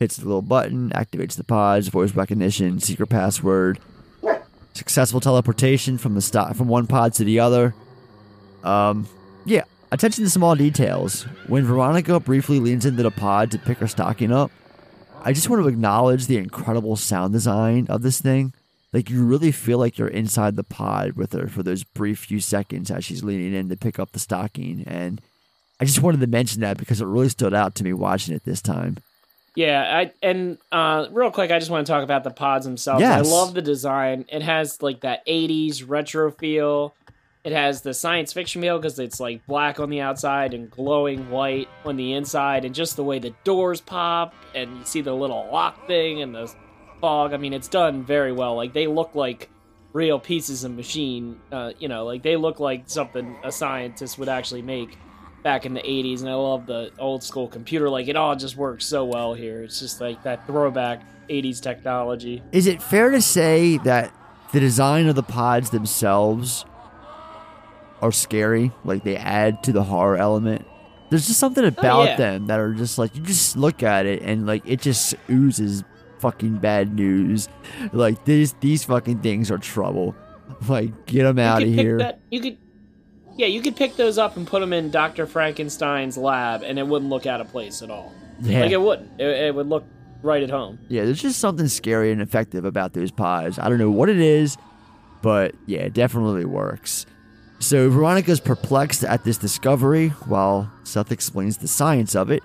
hits 0.00 0.16
the 0.16 0.24
little 0.26 0.42
button, 0.42 0.90
activates 0.90 1.36
the 1.36 1.44
pods, 1.44 1.88
voice 1.88 2.14
recognition, 2.14 2.80
secret 2.80 3.08
password, 3.08 3.78
successful 4.74 5.20
teleportation 5.20 5.98
from 5.98 6.14
the 6.14 6.22
sto- 6.22 6.52
from 6.54 6.68
one 6.68 6.86
pod 6.86 7.14
to 7.14 7.24
the 7.24 7.40
other. 7.40 7.74
Um, 8.64 9.06
yeah, 9.44 9.64
attention 9.92 10.24
to 10.24 10.30
small 10.30 10.56
details. 10.56 11.22
When 11.46 11.64
Veronica 11.64 12.18
briefly 12.18 12.58
leans 12.58 12.84
into 12.84 13.02
the 13.02 13.10
pod 13.10 13.52
to 13.52 13.58
pick 13.58 13.78
her 13.78 13.86
stocking 13.86 14.32
up, 14.32 14.50
I 15.22 15.32
just 15.32 15.48
want 15.48 15.62
to 15.62 15.68
acknowledge 15.68 16.26
the 16.26 16.38
incredible 16.38 16.96
sound 16.96 17.32
design 17.32 17.86
of 17.88 18.02
this 18.02 18.20
thing. 18.20 18.52
Like 18.92 19.08
you 19.08 19.24
really 19.24 19.52
feel 19.52 19.78
like 19.78 19.96
you're 19.98 20.08
inside 20.08 20.56
the 20.56 20.64
pod 20.64 21.12
with 21.12 21.32
her 21.32 21.46
for 21.46 21.62
those 21.62 21.84
brief 21.84 22.20
few 22.20 22.40
seconds 22.40 22.90
as 22.90 23.04
she's 23.04 23.22
leaning 23.22 23.54
in 23.54 23.68
to 23.68 23.76
pick 23.76 23.98
up 23.98 24.12
the 24.12 24.18
stocking. 24.18 24.82
And 24.86 25.20
I 25.78 25.84
just 25.84 26.02
wanted 26.02 26.20
to 26.20 26.26
mention 26.26 26.62
that 26.62 26.76
because 26.78 27.00
it 27.00 27.06
really 27.06 27.28
stood 27.28 27.54
out 27.54 27.74
to 27.76 27.84
me 27.84 27.92
watching 27.92 28.34
it 28.34 28.44
this 28.44 28.60
time. 28.60 28.96
Yeah, 29.54 29.82
I 29.98 30.12
and 30.26 30.56
uh, 30.70 31.06
real 31.10 31.30
quick, 31.30 31.50
I 31.50 31.58
just 31.58 31.70
want 31.70 31.86
to 31.86 31.92
talk 31.92 32.02
about 32.02 32.24
the 32.24 32.30
pods 32.30 32.64
themselves. 32.64 33.02
Yes. 33.02 33.26
I 33.26 33.30
love 33.30 33.52
the 33.52 33.60
design. 33.60 34.24
It 34.28 34.40
has 34.40 34.80
like 34.80 35.00
that 35.00 35.26
'80s 35.26 35.84
retro 35.86 36.30
feel. 36.30 36.94
It 37.44 37.52
has 37.52 37.82
the 37.82 37.92
science 37.92 38.32
fiction 38.32 38.62
feel 38.62 38.78
because 38.78 38.98
it's 38.98 39.18
like 39.18 39.44
black 39.46 39.80
on 39.80 39.90
the 39.90 40.00
outside 40.00 40.54
and 40.54 40.70
glowing 40.70 41.28
white 41.28 41.68
on 41.84 41.96
the 41.96 42.12
inside, 42.12 42.64
and 42.64 42.74
just 42.74 42.96
the 42.96 43.04
way 43.04 43.18
the 43.18 43.34
doors 43.44 43.80
pop 43.80 44.34
and 44.54 44.78
you 44.78 44.84
see 44.84 45.00
the 45.00 45.14
little 45.14 45.48
lock 45.50 45.86
thing 45.86 46.22
and 46.22 46.34
the 46.34 46.52
fog. 47.00 47.32
I 47.32 47.36
mean, 47.38 47.52
it's 47.52 47.68
done 47.68 48.04
very 48.04 48.32
well. 48.32 48.54
Like 48.54 48.72
they 48.72 48.86
look 48.86 49.14
like 49.14 49.50
real 49.92 50.20
pieces 50.20 50.62
of 50.62 50.72
machine. 50.72 51.40
Uh, 51.50 51.72
you 51.80 51.88
know, 51.88 52.04
like 52.04 52.22
they 52.22 52.36
look 52.36 52.60
like 52.60 52.84
something 52.86 53.36
a 53.42 53.50
scientist 53.50 54.18
would 54.18 54.28
actually 54.28 54.62
make 54.62 54.96
back 55.42 55.66
in 55.66 55.74
the 55.74 55.80
80s 55.80 56.20
and 56.20 56.28
i 56.28 56.34
love 56.34 56.66
the 56.66 56.92
old 57.00 57.20
school 57.20 57.48
computer 57.48 57.90
like 57.90 58.06
it 58.06 58.14
all 58.14 58.36
just 58.36 58.56
works 58.56 58.86
so 58.86 59.04
well 59.04 59.34
here 59.34 59.64
it's 59.64 59.80
just 59.80 60.00
like 60.00 60.22
that 60.22 60.46
throwback 60.46 61.02
80s 61.28 61.60
technology 61.60 62.40
Is 62.52 62.68
it 62.68 62.80
fair 62.80 63.10
to 63.10 63.20
say 63.20 63.78
that 63.78 64.14
the 64.52 64.60
design 64.60 65.08
of 65.08 65.16
the 65.16 65.22
pods 65.24 65.70
themselves 65.70 66.64
are 68.02 68.12
scary? 68.12 68.72
Like 68.84 69.04
they 69.04 69.16
add 69.16 69.62
to 69.64 69.72
the 69.72 69.82
horror 69.84 70.16
element? 70.16 70.66
There's 71.10 71.26
just 71.26 71.38
something 71.40 71.64
oh, 71.64 71.68
about 71.68 72.04
yeah. 72.04 72.16
them 72.16 72.46
that 72.48 72.58
are 72.60 72.74
just 72.74 72.98
like, 72.98 73.14
you 73.16 73.22
just 73.22 73.56
look 73.56 73.82
at 73.82 74.06
it 74.06 74.22
and 74.22 74.46
like 74.46 74.62
it 74.66 74.80
just 74.80 75.14
oozes 75.30 75.84
fucking 76.18 76.58
bad 76.58 76.94
news. 76.94 77.48
Like 77.92 78.24
these, 78.24 78.52
these 78.60 78.84
fucking 78.84 79.20
things 79.20 79.50
are 79.50 79.58
trouble. 79.58 80.14
Like, 80.68 81.06
get 81.06 81.24
them 81.24 81.38
out 81.38 81.62
of 81.62 81.68
here. 81.68 81.98
that- 81.98 82.20
you 82.30 82.40
could 82.40 82.58
yeah 83.36 83.46
you 83.46 83.62
could 83.62 83.74
pick 83.76 83.96
those 83.96 84.18
up 84.18 84.36
and 84.36 84.46
put 84.46 84.60
them 84.60 84.74
in 84.74 84.90
dr 84.90 85.26
frankenstein's 85.26 86.18
lab 86.18 86.62
and 86.62 86.78
it 86.78 86.86
wouldn't 86.86 87.10
look 87.10 87.24
out 87.24 87.40
of 87.40 87.48
place 87.48 87.80
at 87.80 87.90
all 87.90 88.12
Yeah. 88.42 88.60
like 88.60 88.70
it 88.72 88.80
wouldn't 88.80 89.18
it, 89.18 89.26
it 89.46 89.54
would 89.54 89.68
look 89.70 89.86
right 90.22 90.42
at 90.42 90.50
home 90.50 90.78
Yeah, 90.88 91.06
there's 91.06 91.22
just 91.22 91.38
something 91.38 91.66
scary 91.68 92.12
and 92.12 92.20
effective 92.20 92.66
about 92.66 92.92
those 92.92 93.10
pies. 93.10 93.58
I 93.58 93.70
don't 93.70 93.78
know 93.78 93.90
what 93.90 94.10
it 94.10 94.18
is, 94.20 94.58
but 95.22 95.54
yeah, 95.66 95.80
it 95.80 95.94
definitely 95.94 96.44
works. 96.44 97.06
So 97.62 97.88
Veronica's 97.88 98.40
perplexed 98.40 99.04
at 99.04 99.22
this 99.22 99.38
discovery 99.38 100.08
while 100.26 100.68
Seth 100.82 101.12
explains 101.12 101.58
the 101.58 101.68
science 101.68 102.16
of 102.16 102.28
it. 102.28 102.42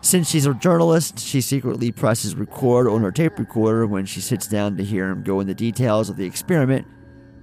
Since 0.00 0.30
she's 0.30 0.46
a 0.46 0.54
journalist, 0.54 1.18
she 1.18 1.42
secretly 1.42 1.92
presses 1.92 2.34
record 2.34 2.88
on 2.88 3.02
her 3.02 3.12
tape 3.12 3.38
recorder 3.38 3.86
when 3.86 4.06
she 4.06 4.22
sits 4.22 4.46
down 4.46 4.78
to 4.78 4.82
hear 4.82 5.10
him 5.10 5.22
go 5.22 5.40
into 5.40 5.52
details 5.52 6.08
of 6.08 6.16
the 6.16 6.24
experiment. 6.24 6.86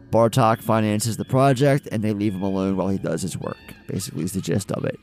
Bartok 0.10 0.64
finances 0.64 1.16
the 1.16 1.24
project 1.24 1.88
and 1.92 2.04
they 2.04 2.14
leave 2.14 2.34
him 2.34 2.42
alone 2.42 2.78
while 2.78 2.90
he 2.90 2.98
does 2.98 3.22
his 3.22 3.38
work. 3.38 3.62
Basically, 3.86 4.24
is 4.24 4.34
the 4.34 4.42
gist 4.42 4.72
of 4.72 4.84
it. 4.84 5.00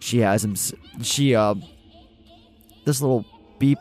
She 0.00 0.18
has 0.18 0.44
him. 0.44 0.54
She 1.02 1.34
uh, 1.34 1.54
this 2.84 3.00
little 3.00 3.24
beep 3.58 3.78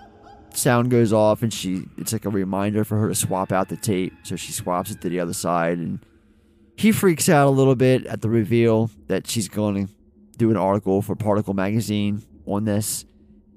sound 0.54 0.90
goes 0.90 1.12
off 1.12 1.44
and 1.44 1.54
she 1.54 1.84
it's 1.98 2.14
like 2.14 2.24
a 2.24 2.30
reminder 2.30 2.86
for 2.86 2.98
her 2.98 3.10
to 3.10 3.16
swap 3.16 3.52
out 3.52 3.68
the 3.68 3.76
tape 3.76 4.14
so 4.24 4.38
she 4.38 4.54
swaps 4.54 4.90
it 4.90 5.02
to 5.02 5.10
the 5.10 5.20
other 5.20 5.34
side 5.34 5.78
and 5.78 6.00
he 6.78 6.92
freaks 6.92 7.28
out 7.28 7.48
a 7.48 7.52
little 7.52 7.76
bit 7.76 8.06
at 8.06 8.22
the 8.22 8.30
reveal 8.30 8.90
that 9.08 9.28
she's 9.28 9.50
going 9.50 9.88
to 9.88 9.94
do 10.38 10.52
an 10.52 10.58
article 10.58 11.02
for 11.02 11.16
particle 11.16 11.54
magazine 11.54 12.24
on 12.46 12.66
this 12.66 13.06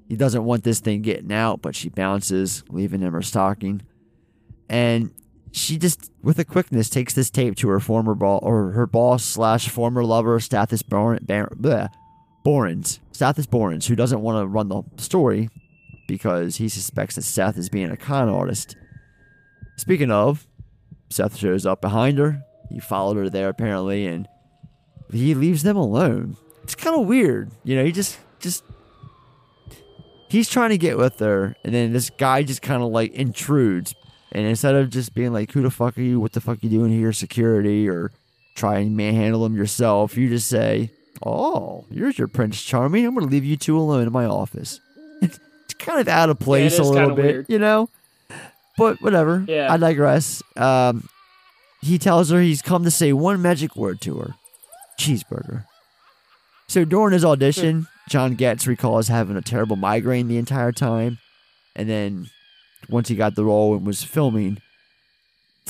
he 0.07 0.15
doesn't 0.15 0.43
want 0.43 0.63
this 0.63 0.79
thing 0.79 1.01
getting 1.01 1.31
out 1.31 1.61
but 1.61 1.75
she 1.75 1.89
bounces 1.89 2.63
leaving 2.69 3.01
him 3.01 3.13
her 3.13 3.21
stocking 3.21 3.81
and 4.67 5.13
she 5.51 5.77
just 5.77 6.11
with 6.23 6.39
a 6.39 6.45
quickness 6.45 6.89
takes 6.89 7.13
this 7.13 7.29
tape 7.29 7.55
to 7.55 7.69
her 7.69 7.79
former 7.79 8.15
ball 8.15 8.39
or 8.41 8.71
her 8.71 8.87
boss 8.87 9.23
slash 9.23 9.69
former 9.69 10.03
lover 10.03 10.39
stathis 10.39 10.85
Bor- 10.87 11.19
Bar- 11.21 11.53
bleh, 11.55 11.89
borans 12.45 12.99
stathis 13.13 13.45
borans 13.45 13.85
who 13.87 13.95
doesn't 13.95 14.21
want 14.21 14.41
to 14.41 14.47
run 14.47 14.69
the 14.69 14.81
story 14.97 15.49
because 16.11 16.57
he 16.57 16.67
suspects 16.67 17.15
that 17.15 17.21
Seth 17.21 17.57
is 17.57 17.69
being 17.69 17.89
a 17.89 17.95
con 17.95 18.27
artist. 18.27 18.75
Speaking 19.77 20.11
of, 20.11 20.45
Seth 21.09 21.37
shows 21.37 21.65
up 21.65 21.79
behind 21.79 22.17
her. 22.17 22.43
He 22.71 22.79
followed 22.79 23.17
her 23.17 23.29
there 23.29 23.49
apparently, 23.49 24.05
and 24.05 24.27
he 25.11 25.33
leaves 25.35 25.63
them 25.63 25.77
alone. 25.77 26.37
It's 26.63 26.75
kind 26.75 26.99
of 26.99 27.07
weird, 27.07 27.51
you 27.63 27.75
know. 27.75 27.83
He 27.83 27.91
just 27.91 28.17
just 28.39 28.63
he's 30.29 30.49
trying 30.49 30.69
to 30.69 30.77
get 30.77 30.97
with 30.97 31.19
her, 31.19 31.55
and 31.63 31.73
then 31.73 31.93
this 31.93 32.09
guy 32.09 32.43
just 32.43 32.61
kind 32.61 32.81
of 32.81 32.89
like 32.89 33.13
intrudes, 33.13 33.93
and 34.31 34.45
instead 34.45 34.75
of 34.75 34.89
just 34.89 35.13
being 35.13 35.33
like, 35.33 35.51
"Who 35.51 35.61
the 35.61 35.71
fuck 35.71 35.97
are 35.97 36.01
you? 36.01 36.19
What 36.19 36.33
the 36.33 36.41
fuck 36.41 36.57
are 36.57 36.67
you 36.67 36.69
doing 36.69 36.91
here? 36.91 37.11
Security?" 37.13 37.89
or 37.89 38.11
try 38.55 38.79
and 38.79 38.95
manhandle 38.95 39.45
him 39.45 39.55
yourself, 39.55 40.17
you 40.17 40.29
just 40.29 40.47
say, 40.47 40.91
"Oh, 41.25 41.85
here's 41.91 42.17
your 42.17 42.27
Prince 42.27 42.61
Charming. 42.61 43.05
I'm 43.05 43.15
gonna 43.15 43.27
leave 43.27 43.45
you 43.45 43.57
two 43.57 43.77
alone 43.77 44.03
in 44.07 44.11
my 44.13 44.25
office." 44.25 44.79
it's 45.21 45.39
kind 45.79 45.99
of 45.99 46.07
out 46.07 46.29
of 46.29 46.39
place 46.39 46.73
is 46.73 46.79
a 46.79 46.83
little 46.83 47.15
bit, 47.15 47.25
weird. 47.25 47.45
you 47.49 47.59
know. 47.59 47.89
But 48.77 49.01
whatever. 49.01 49.43
Yeah. 49.47 49.71
I 49.71 49.77
digress. 49.77 50.41
Um, 50.55 51.07
he 51.81 51.97
tells 51.97 52.29
her 52.29 52.41
he's 52.41 52.61
come 52.61 52.83
to 52.83 52.91
say 52.91 53.13
one 53.13 53.41
magic 53.41 53.75
word 53.75 54.01
to 54.01 54.17
her: 54.19 54.35
cheeseburger. 54.99 55.65
So 56.67 56.85
during 56.85 57.13
his 57.13 57.25
audition, 57.25 57.87
John 58.09 58.35
Getz 58.35 58.65
recalls 58.65 59.09
having 59.09 59.35
a 59.35 59.41
terrible 59.41 59.75
migraine 59.75 60.27
the 60.27 60.37
entire 60.37 60.71
time, 60.71 61.19
and 61.75 61.89
then 61.89 62.29
once 62.89 63.09
he 63.09 63.15
got 63.15 63.35
the 63.35 63.45
role 63.45 63.75
and 63.75 63.85
was 63.85 64.03
filming, 64.03 64.57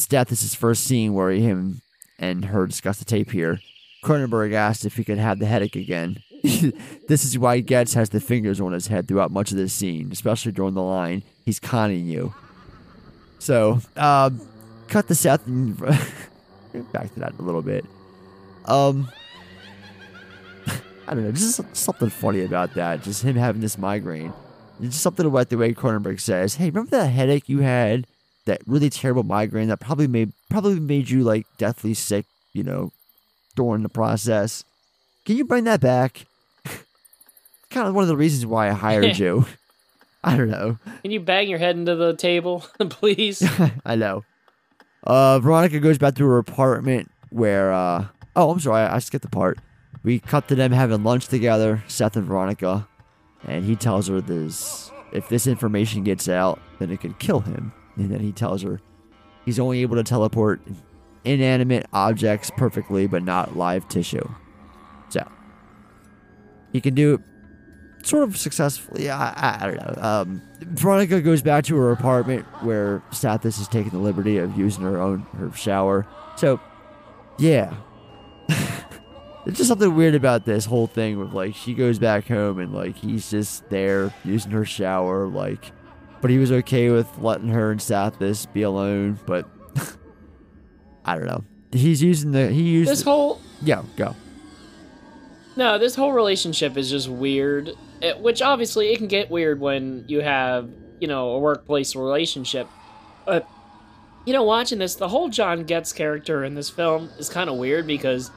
Death 0.09 0.31
is 0.31 0.41
his 0.41 0.55
first 0.55 0.83
scene 0.83 1.13
where 1.13 1.31
him 1.31 1.81
and 2.17 2.45
her 2.45 2.65
discuss 2.65 2.99
the 2.99 3.05
tape 3.05 3.31
here. 3.31 3.59
Cronenberg 4.03 4.53
asked 4.53 4.85
if 4.85 4.95
he 4.95 5.03
could 5.03 5.17
have 5.17 5.39
the 5.39 5.45
headache 5.45 5.75
again. 5.75 6.23
this 6.43 7.23
is 7.23 7.37
why 7.37 7.59
Getz 7.59 7.93
has 7.93 8.09
the 8.09 8.19
fingers 8.19 8.59
on 8.59 8.71
his 8.71 8.87
head 8.87 9.07
throughout 9.07 9.31
much 9.31 9.51
of 9.51 9.57
this 9.57 9.73
scene, 9.73 10.09
especially 10.11 10.51
during 10.51 10.73
the 10.73 10.81
line, 10.81 11.23
he's 11.45 11.59
conning 11.59 12.07
you. 12.07 12.33
So, 13.37 13.81
uh, 13.95 14.31
cut 14.91 15.07
this 15.07 15.25
out 15.25 15.45
and 15.47 15.77
back 16.91 17.13
to 17.13 17.19
that 17.21 17.33
a 17.39 17.41
little 17.41 17.61
bit. 17.61 17.85
Um, 18.65 19.09
I 21.07 21.13
don't 21.13 21.23
know, 21.23 21.31
just 21.31 21.61
something 21.75 22.09
funny 22.09 22.43
about 22.43 22.73
that. 22.75 23.01
Just 23.01 23.23
him 23.23 23.37
having 23.37 23.61
this 23.61 23.77
migraine. 23.77 24.33
It's 24.81 24.91
just 24.91 25.01
something 25.03 25.25
about 25.25 25.49
the 25.49 25.57
way 25.57 25.73
Cronenberg 25.73 26.19
says, 26.19 26.55
"Hey, 26.55 26.65
remember 26.65 26.91
that 26.91 27.07
headache 27.07 27.47
you 27.47 27.59
had? 27.59 28.05
That 28.45 28.61
really 28.65 28.89
terrible 28.89 29.23
migraine 29.23 29.69
that 29.69 29.79
probably 29.79 30.07
made 30.07 30.33
probably 30.49 30.79
made 30.79 31.09
you 31.09 31.23
like 31.23 31.45
deathly 31.57 31.93
sick, 31.93 32.25
you 32.53 32.63
know, 32.63 32.91
during 33.55 33.83
the 33.83 33.89
process. 33.89 34.65
Can 35.25 35.37
you 35.37 35.45
bring 35.45 35.63
that 35.63 35.79
back?" 35.79 36.25
kind 37.69 37.87
of 37.87 37.95
one 37.95 38.03
of 38.03 38.09
the 38.09 38.17
reasons 38.17 38.45
why 38.45 38.69
I 38.69 38.73
hired 38.73 39.17
you. 39.17 39.45
I 40.23 40.35
don't 40.37 40.49
know. 40.49 40.77
can 41.01 41.11
you 41.11 41.19
bang 41.19 41.49
your 41.49 41.57
head 41.57 41.75
into 41.75 41.95
the 41.95 42.13
table 42.15 42.63
please 42.89 43.43
I 43.83 43.95
know. 43.95 44.23
Uh, 45.03 45.39
Veronica 45.39 45.79
goes 45.79 45.97
back 45.97 46.15
to 46.15 46.25
her 46.25 46.37
apartment 46.37 47.11
where, 47.29 47.73
uh, 47.73 48.07
oh, 48.35 48.51
I'm 48.51 48.59
sorry, 48.59 48.83
I 48.83 48.99
skipped 48.99 49.23
the 49.23 49.29
part. 49.29 49.59
We 50.03 50.19
cut 50.19 50.47
to 50.47 50.55
them 50.55 50.71
having 50.71 51.03
lunch 51.03 51.27
together, 51.27 51.83
Seth 51.87 52.15
and 52.15 52.25
Veronica, 52.25 52.87
and 53.43 53.65
he 53.65 53.75
tells 53.75 54.07
her 54.07 54.21
this 54.21 54.91
if 55.11 55.27
this 55.29 55.47
information 55.47 56.03
gets 56.03 56.29
out, 56.29 56.59
then 56.79 56.91
it 56.91 57.01
could 57.01 57.19
kill 57.19 57.41
him. 57.41 57.73
And 57.95 58.11
then 58.11 58.19
he 58.19 58.31
tells 58.31 58.61
her 58.61 58.79
he's 59.45 59.59
only 59.59 59.81
able 59.81 59.95
to 59.97 60.03
teleport 60.03 60.61
inanimate 61.23 61.85
objects 61.93 62.51
perfectly, 62.55 63.07
but 63.07 63.23
not 63.23 63.55
live 63.55 63.87
tissue. 63.87 64.27
So 65.09 65.27
he 66.71 66.81
can 66.81 66.95
do 66.95 67.21
sort 68.03 68.23
of 68.23 68.37
successfully. 68.37 69.09
I, 69.09 69.29
I, 69.29 69.57
I 69.61 69.67
don't 69.67 69.97
know. 69.97 70.03
Um, 70.03 70.41
Veronica 70.61 71.21
goes 71.21 71.41
back 71.41 71.63
to 71.65 71.75
her 71.77 71.91
apartment 71.91 72.45
where 72.63 73.01
Stathis 73.11 73.59
is 73.59 73.67
taking 73.67 73.91
the 73.91 73.99
liberty 73.99 74.37
of 74.37 74.57
using 74.57 74.83
her 74.83 74.99
own 74.99 75.21
her 75.37 75.51
shower. 75.53 76.07
So, 76.35 76.59
yeah, 77.37 77.73
it's 79.45 79.57
just 79.57 79.67
something 79.67 79.93
weird 79.95 80.15
about 80.15 80.45
this 80.45 80.65
whole 80.65 80.87
thing 80.87 81.19
with 81.19 81.33
like 81.33 81.55
she 81.55 81.73
goes 81.73 81.99
back 81.99 82.27
home 82.27 82.59
and 82.59 82.73
like 82.73 82.95
he's 82.95 83.29
just 83.31 83.69
there 83.69 84.13
using 84.23 84.51
her 84.51 84.65
shower, 84.65 85.27
like, 85.27 85.71
but 86.21 86.29
he 86.29 86.37
was 86.37 86.51
okay 86.51 86.89
with 86.89 87.07
letting 87.17 87.49
her 87.49 87.71
and 87.71 87.79
Stathis 87.79 88.51
be 88.51 88.61
alone. 88.61 89.19
But 89.25 89.47
I 91.05 91.15
don't 91.15 91.27
know. 91.27 91.43
He's 91.71 92.03
using 92.03 92.31
the 92.31 92.49
he 92.49 92.63
used 92.63 92.91
this 92.91 93.01
whole 93.01 93.41
yeah 93.61 93.83
go. 93.95 94.15
No, 95.55 95.77
this 95.77 95.95
whole 95.95 96.13
relationship 96.13 96.77
is 96.77 96.89
just 96.89 97.09
weird. 97.09 97.75
It, 98.01 98.19
which 98.19 98.41
obviously 98.41 98.91
it 98.91 98.97
can 98.97 99.07
get 99.07 99.29
weird 99.29 99.59
when 99.59 100.05
you 100.07 100.21
have, 100.21 100.69
you 100.99 101.07
know, 101.07 101.31
a 101.31 101.39
workplace 101.39 101.95
relationship. 101.95 102.67
But 103.25 103.47
you 104.25 104.33
know, 104.33 104.43
watching 104.43 104.79
this, 104.79 104.95
the 104.95 105.07
whole 105.07 105.29
John 105.29 105.63
Getz 105.63 105.93
character 105.93 106.43
in 106.43 106.55
this 106.55 106.69
film 106.69 107.09
is 107.17 107.29
kind 107.29 107.49
of 107.49 107.57
weird 107.57 107.87
because 107.87 108.31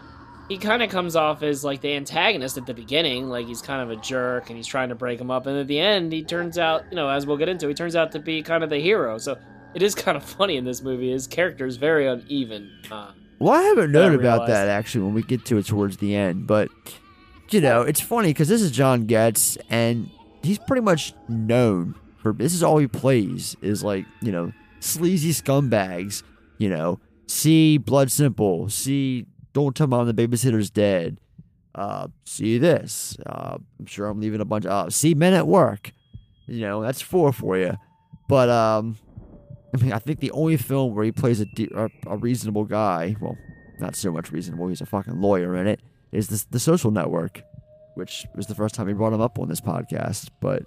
he 0.48 0.58
kind 0.58 0.82
of 0.82 0.90
comes 0.90 1.16
off 1.16 1.42
as 1.42 1.64
like 1.64 1.80
the 1.80 1.94
antagonist 1.94 2.56
at 2.56 2.66
the 2.66 2.74
beginning, 2.74 3.28
like 3.28 3.46
he's 3.46 3.62
kind 3.62 3.82
of 3.82 3.90
a 3.90 4.00
jerk 4.00 4.48
and 4.48 4.56
he's 4.56 4.66
trying 4.66 4.90
to 4.90 4.94
break 4.94 5.20
him 5.20 5.30
up, 5.30 5.46
and 5.46 5.58
at 5.58 5.66
the 5.66 5.78
end 5.78 6.12
he 6.12 6.22
turns 6.22 6.58
out, 6.58 6.84
you 6.90 6.96
know, 6.96 7.08
as 7.08 7.26
we'll 7.26 7.36
get 7.36 7.48
into, 7.48 7.68
he 7.68 7.74
turns 7.74 7.96
out 7.96 8.12
to 8.12 8.18
be 8.18 8.42
kind 8.42 8.62
of 8.62 8.70
the 8.70 8.78
hero. 8.78 9.18
So 9.18 9.38
it 9.74 9.82
is 9.82 9.94
kind 9.94 10.16
of 10.16 10.22
funny 10.22 10.56
in 10.56 10.64
this 10.64 10.82
movie. 10.82 11.10
His 11.10 11.26
character 11.26 11.66
is 11.66 11.76
very 11.76 12.06
uneven. 12.06 12.70
Uh, 12.90 13.12
Well, 13.38 13.54
I 13.54 13.62
haven't 13.62 13.94
I 13.96 14.12
about 14.14 14.46
that 14.46 14.68
actually 14.68 15.04
when 15.04 15.14
we 15.14 15.22
get 15.22 15.44
to 15.46 15.58
it 15.58 15.66
towards 15.66 15.98
the 15.98 16.14
end, 16.14 16.46
but 16.46 16.68
you 17.50 17.60
know, 17.60 17.82
it's 17.82 18.00
funny 18.00 18.28
because 18.28 18.48
this 18.48 18.62
is 18.62 18.70
John 18.70 19.06
Getz, 19.06 19.56
and 19.68 20.10
he's 20.42 20.58
pretty 20.58 20.82
much 20.82 21.14
known 21.28 21.94
for 22.18 22.32
this 22.32 22.54
is 22.54 22.62
all 22.62 22.78
he 22.78 22.86
plays 22.86 23.54
is 23.60 23.84
like 23.84 24.06
you 24.22 24.32
know 24.32 24.52
sleazy 24.80 25.30
scumbags. 25.30 26.22
You 26.58 26.70
know, 26.70 27.00
see 27.26 27.78
Blood 27.78 28.10
Simple, 28.10 28.68
see 28.68 29.26
don't 29.52 29.74
tell 29.76 29.86
mom 29.86 30.06
the 30.06 30.14
babysitter's 30.14 30.70
dead. 30.70 31.18
Uh, 31.74 32.08
see 32.24 32.58
this. 32.58 33.16
Uh, 33.26 33.58
I'm 33.78 33.86
sure 33.86 34.06
I'm 34.06 34.20
leaving 34.20 34.40
a 34.40 34.44
bunch. 34.44 34.64
Uh, 34.66 34.88
see 34.90 35.14
men 35.14 35.34
at 35.34 35.46
work. 35.46 35.92
You 36.46 36.60
know, 36.60 36.82
that's 36.82 37.00
four 37.00 37.32
for 37.32 37.58
you. 37.58 37.76
But 38.28 38.48
um, 38.48 38.96
I 39.74 39.82
mean, 39.82 39.92
I 39.92 39.98
think 39.98 40.20
the 40.20 40.30
only 40.30 40.56
film 40.56 40.94
where 40.94 41.04
he 41.04 41.12
plays 41.12 41.40
a, 41.40 41.46
de- 41.46 41.70
a, 41.74 41.88
a 42.06 42.16
reasonable 42.16 42.64
guy, 42.64 43.16
well, 43.20 43.36
not 43.80 43.96
so 43.96 44.12
much 44.12 44.30
reasonable, 44.30 44.68
he's 44.68 44.80
a 44.80 44.86
fucking 44.86 45.20
lawyer 45.20 45.56
in 45.56 45.66
it, 45.66 45.80
is 46.14 46.28
this, 46.28 46.44
The 46.44 46.58
Social 46.60 46.90
Network, 46.90 47.42
which 47.94 48.26
was 48.34 48.46
the 48.46 48.54
first 48.54 48.74
time 48.74 48.86
we 48.86 48.92
brought 48.92 49.12
him 49.12 49.20
up 49.20 49.38
on 49.38 49.48
this 49.48 49.60
podcast. 49.60 50.28
But 50.40 50.62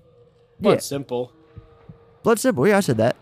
Blood 0.60 0.74
yeah, 0.74 0.80
simple. 0.80 1.32
Blood 2.24 2.40
Simple, 2.40 2.68
yeah, 2.68 2.78
I 2.78 2.82
said 2.82 2.98
that. 2.98 3.16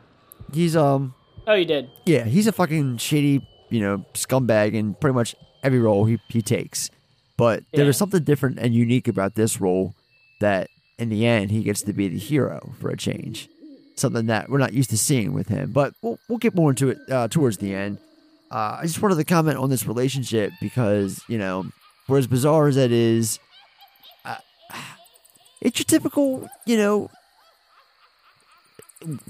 He's, 0.53 0.75
um, 0.75 1.13
Oh, 1.47 1.53
you 1.53 1.65
did. 1.65 1.89
yeah, 2.05 2.23
he's 2.23 2.47
a 2.47 2.51
fucking 2.51 2.97
shady, 2.97 3.47
you 3.69 3.79
know, 3.81 4.03
scumbag 4.13 4.73
in 4.73 4.95
pretty 4.95 5.13
much 5.13 5.35
every 5.63 5.79
role 5.79 6.05
he, 6.05 6.17
he 6.29 6.41
takes. 6.41 6.89
But 7.37 7.63
there 7.73 7.83
Yeah. 7.85 7.89
is 7.89 7.97
something 7.97 8.23
different 8.23 8.57
and 8.59 8.73
unique 8.73 9.07
about 9.07 9.35
this 9.35 9.59
role 9.61 9.93
that 10.39 10.69
in 10.97 11.09
the 11.09 11.25
end 11.25 11.51
he 11.51 11.61
gets 11.63 11.81
to 11.83 11.93
be 11.93 12.07
the 12.07 12.17
hero 12.17 12.73
for 12.79 12.89
a 12.89 12.97
change. 12.97 13.47
Something 13.95 14.25
that 14.27 14.49
we're 14.49 14.57
not 14.57 14.73
used 14.73 14.89
to 14.89 14.97
seeing 14.97 15.33
with 15.33 15.49
him. 15.49 15.71
But 15.71 15.93
we'll, 16.01 16.17
we'll 16.27 16.37
get 16.39 16.55
more 16.55 16.71
into 16.71 16.89
it 16.89 16.97
uh, 17.11 17.27
towards 17.27 17.57
the 17.57 17.75
end. 17.75 17.99
Uh, 18.51 18.77
I 18.79 18.83
just 18.83 19.01
wanted 19.01 19.15
to 19.15 19.23
comment 19.23 19.57
on 19.57 19.69
this 19.69 19.85
relationship 19.87 20.51
because, 20.61 21.21
you 21.27 21.37
know, 21.37 21.65
for 22.05 22.17
as 22.17 22.27
bizarre 22.27 22.67
as 22.67 22.75
that 22.75 22.91
is, 22.91 23.39
uh, 24.23 24.37
it's 25.61 25.79
your 25.79 25.85
typical, 25.85 26.47
you 26.65 26.77
know, 26.77 27.09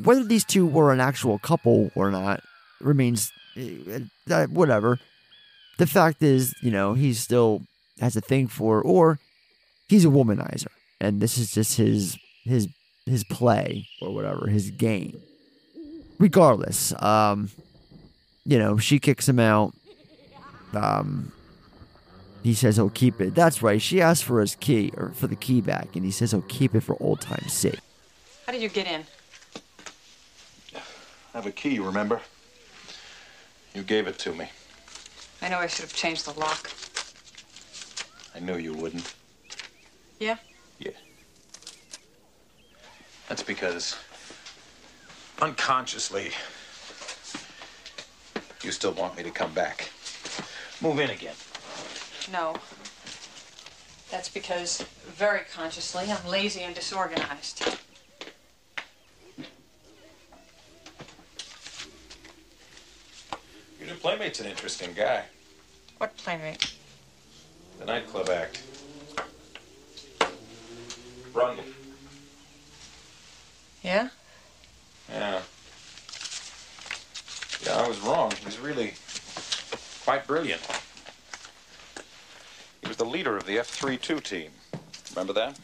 whether 0.01 0.23
these 0.23 0.45
two 0.45 0.65
were 0.65 0.93
an 0.93 0.99
actual 0.99 1.39
couple 1.39 1.91
or 1.95 2.11
not 2.11 2.41
remains 2.81 3.31
uh, 3.57 4.45
whatever. 4.47 4.99
The 5.77 5.87
fact 5.87 6.21
is, 6.23 6.53
you 6.61 6.71
know, 6.71 6.93
he 6.93 7.13
still 7.13 7.61
has 7.99 8.15
a 8.15 8.21
thing 8.21 8.47
for, 8.47 8.81
or 8.81 9.19
he's 9.89 10.05
a 10.05 10.09
womanizer, 10.09 10.67
and 11.01 11.21
this 11.21 11.37
is 11.37 11.53
just 11.53 11.77
his 11.77 12.17
his 12.43 12.67
his 13.05 13.23
play 13.25 13.87
or 14.01 14.13
whatever, 14.13 14.47
his 14.47 14.71
game. 14.71 15.19
Regardless, 16.17 16.93
um, 17.01 17.49
you 18.45 18.57
know, 18.57 18.77
she 18.77 18.99
kicks 18.99 19.27
him 19.27 19.39
out. 19.39 19.73
Um, 20.73 21.31
he 22.45 22.53
says 22.53 22.75
he'll 22.75 22.91
keep 22.91 23.19
it. 23.19 23.33
That's 23.33 23.63
right. 23.63 23.81
She 23.81 23.99
asked 23.99 24.23
for 24.23 24.39
his 24.39 24.53
key 24.53 24.91
or 24.95 25.09
for 25.15 25.25
the 25.25 25.35
key 25.35 25.61
back, 25.61 25.95
and 25.95 26.05
he 26.05 26.11
says 26.11 26.29
he'll 26.29 26.43
keep 26.43 26.75
it 26.75 26.81
for 26.81 26.95
old 26.99 27.19
time's 27.19 27.51
sake. 27.51 27.79
How 28.45 28.51
did 28.51 28.61
you 28.61 28.69
get 28.69 28.85
in? 28.85 29.03
I 30.75 30.79
have 31.33 31.47
a 31.47 31.51
key, 31.51 31.73
you 31.73 31.83
remember? 31.83 32.21
You 33.73 33.81
gave 33.81 34.05
it 34.05 34.19
to 34.19 34.31
me. 34.31 34.47
I 35.41 35.49
know 35.49 35.57
I 35.57 35.65
should 35.65 35.85
have 35.85 35.95
changed 35.95 36.27
the 36.31 36.39
lock. 36.39 36.69
I 38.35 38.39
knew 38.39 38.57
you 38.57 38.73
wouldn't. 38.73 39.15
Yeah? 40.19 40.37
Yeah. 40.77 40.91
That's 43.27 43.41
because 43.41 43.95
unconsciously 45.41 46.29
you 48.61 48.71
still 48.71 48.91
want 48.91 49.17
me 49.17 49.23
to 49.23 49.31
come 49.31 49.51
back. 49.55 49.89
Move 50.79 50.99
in 50.99 51.09
again. 51.09 51.33
No. 52.31 52.55
That's 54.11 54.29
because, 54.29 54.83
very 55.05 55.41
consciously, 55.53 56.11
I'm 56.11 56.27
lazy 56.29 56.61
and 56.61 56.73
disorganized. 56.73 57.63
Your 63.79 63.87
new 63.87 63.95
playmate's 63.95 64.39
an 64.39 64.47
interesting 64.47 64.93
guy. 64.95 65.25
What 65.97 66.15
playmate? 66.17 66.75
The 67.79 67.85
nightclub 67.85 68.29
act. 68.29 68.63
Brundle. 71.33 71.63
Yeah? 73.83 74.09
Yeah. 75.09 75.41
Yeah, 77.65 77.77
I 77.77 77.87
was 77.87 77.99
wrong. 77.99 78.31
He's 78.43 78.59
really 78.59 78.93
quite 80.03 80.25
brilliant. 80.25 80.61
He 82.85 82.89
was 82.89 82.97
the 82.97 83.05
leader 83.05 83.35
of 83.35 83.47
the 83.47 83.57
F-32 83.57 84.21
team. 84.21 84.51
Remember 85.15 85.33
that? 85.33 85.59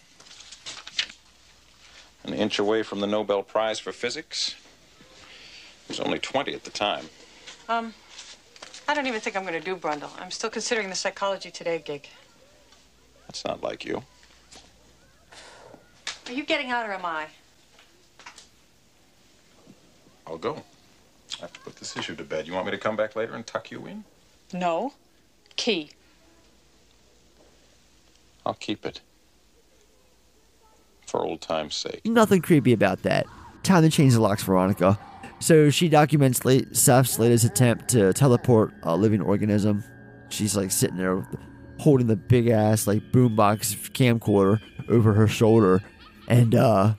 An 2.24 2.34
inch 2.34 2.58
away 2.58 2.82
from 2.82 3.00
the 3.00 3.06
Nobel 3.06 3.44
Prize 3.44 3.78
for 3.78 3.92
Physics. 3.92 4.56
He 5.86 5.90
was 5.90 6.00
only 6.00 6.18
20 6.18 6.56
at 6.56 6.64
the 6.64 6.72
time. 6.72 7.06
Um, 7.70 7.94
I 8.88 8.96
don't 8.96 9.06
even 9.06 9.22
think 9.22 9.36
I'm 9.36 9.44
going 9.44 9.54
to 9.54 9.60
do 9.60 9.76
Brundle. 9.76 10.10
I'm 10.20 10.32
still 10.32 10.50
considering 10.50 10.90
the 10.90 10.96
Psychology 10.96 11.52
Today 11.52 11.78
gig. 11.86 12.10
That's 13.28 13.46
not 13.46 13.62
like 13.62 13.86
you. 13.86 14.02
Are 16.26 16.34
you 16.34 16.44
getting 16.44 16.72
out 16.72 16.90
or 16.90 16.94
am 16.94 17.06
I? 17.06 17.28
I'll 20.26 20.40
go. 20.40 20.64
I 21.38 21.42
have 21.42 21.54
to 21.54 21.60
put 21.60 21.76
this 21.76 21.96
issue 21.96 22.16
to 22.16 22.24
bed. 22.24 22.48
You 22.48 22.54
want 22.54 22.66
me 22.66 22.72
to 22.72 22.80
come 22.80 22.96
back 22.96 23.16
later 23.16 23.36
and 23.36 23.46
tuck 23.46 23.70
you 23.70 23.86
in? 23.86 24.06
No. 24.54 24.94
Key. 25.56 25.92
I'll 28.46 28.54
keep 28.54 28.86
it. 28.86 29.02
For 31.08 31.22
old 31.22 31.42
time's 31.42 31.76
sake. 31.76 32.02
Nothing 32.06 32.42
creepy 32.42 32.74
about 32.74 33.04
that. 33.04 33.26
Time 33.64 33.84
to 33.84 33.90
change 33.90 34.14
the 34.14 34.22
locks, 34.22 34.44
Veronica. 34.44 34.98
So 35.40 35.70
she 35.70 35.90
documents 35.90 36.46
late, 36.46 36.76
Seth 36.76 37.08
Slater's 37.08 37.44
attempt 37.44 37.90
to 37.90 38.14
teleport 38.14 38.74
a 38.84 38.96
living 38.96 39.22
organism. 39.22 39.84
She's 40.30 40.56
like 40.56 40.72
sitting 40.72 40.98
there 40.98 41.28
holding 41.80 42.06
the 42.08 42.16
big 42.16 42.48
ass 42.48 42.86
like 42.86 43.02
boombox 43.12 43.92
camcorder 43.92 44.62
over 44.88 45.14
her 45.14 45.28
shoulder, 45.28 45.82
and 46.28 46.54
uh, 46.56 46.94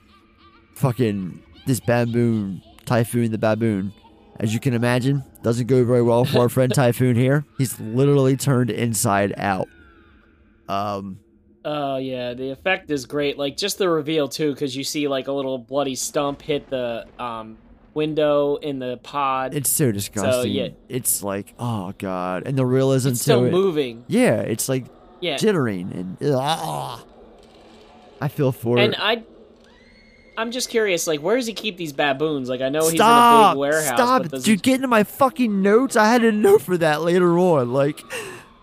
fucking 0.75 1.41
this 1.65 1.79
baboon, 1.79 2.61
Typhoon 2.85 3.31
the 3.31 3.37
baboon, 3.37 3.93
as 4.39 4.53
you 4.53 4.59
can 4.59 4.73
imagine, 4.73 5.23
doesn't 5.41 5.67
go 5.67 5.85
very 5.85 6.01
well 6.01 6.25
for 6.25 6.39
our 6.39 6.49
friend 6.49 6.73
Typhoon 6.75 7.15
here. 7.15 7.45
He's 7.57 7.79
literally 7.79 8.35
turned 8.35 8.69
inside 8.69 9.33
out. 9.37 9.69
Um, 10.67 11.19
Oh 11.65 11.97
yeah, 11.97 12.33
the 12.33 12.49
effect 12.51 12.91
is 12.91 13.05
great. 13.05 13.37
Like 13.37 13.55
just 13.57 13.77
the 13.77 13.87
reveal 13.89 14.27
too, 14.27 14.51
because 14.53 14.75
you 14.75 14.83
see 14.83 15.07
like 15.07 15.27
a 15.27 15.31
little 15.31 15.57
bloody 15.57 15.95
stump 15.95 16.41
hit 16.41 16.69
the 16.69 17.05
um 17.17 17.57
window 17.93 18.55
in 18.57 18.79
the 18.79 18.97
pod. 19.03 19.53
It's 19.53 19.69
so 19.69 19.91
disgusting. 19.91 20.31
So 20.31 20.41
yeah, 20.43 20.69
It's 20.89 21.23
like, 21.23 21.53
oh 21.59 21.93
god, 21.97 22.43
and 22.47 22.57
the 22.57 22.65
realism 22.65 23.09
It's 23.09 23.21
still 23.21 23.45
it. 23.45 23.51
moving. 23.51 24.03
Yeah, 24.07 24.41
it's 24.41 24.67
like 24.67 24.85
Yeah. 25.21 25.35
jittering 25.35 25.91
and 25.93 26.17
ah. 26.35 27.03
I 28.19 28.27
feel 28.29 28.51
for 28.51 28.77
and 28.77 28.93
it. 28.93 28.99
I, 28.99 29.23
I'm 30.37 30.51
just 30.51 30.69
curious. 30.69 31.07
Like, 31.07 31.21
where 31.21 31.35
does 31.35 31.45
he 31.45 31.53
keep 31.53 31.77
these 31.77 31.91
baboons? 31.93 32.49
Like, 32.49 32.61
I 32.61 32.69
know 32.69 32.81
he's 32.89 32.93
in 32.99 33.01
a 33.05 33.49
big 33.51 33.57
warehouse. 33.59 33.85
Stop! 33.85 34.27
Dude, 34.43 34.63
get 34.63 34.75
into 34.75 34.87
my 34.87 35.03
fucking 35.03 35.61
notes. 35.61 35.95
I 35.95 36.05
had 36.05 36.23
a 36.23 36.31
note 36.31 36.61
for 36.61 36.77
that 36.77 37.01
later 37.01 37.37
on. 37.37 37.73
Like, 37.73 38.01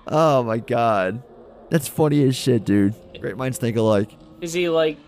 oh 0.08 0.42
my 0.42 0.58
god, 0.58 1.22
that's 1.70 1.88
funny 1.88 2.22
as 2.24 2.36
shit, 2.36 2.64
dude. 2.64 2.94
Great 3.20 3.36
minds 3.36 3.58
think 3.58 3.76
alike. 3.76 4.10
Is 4.40 4.52
he 4.52 4.68
like? 4.68 4.98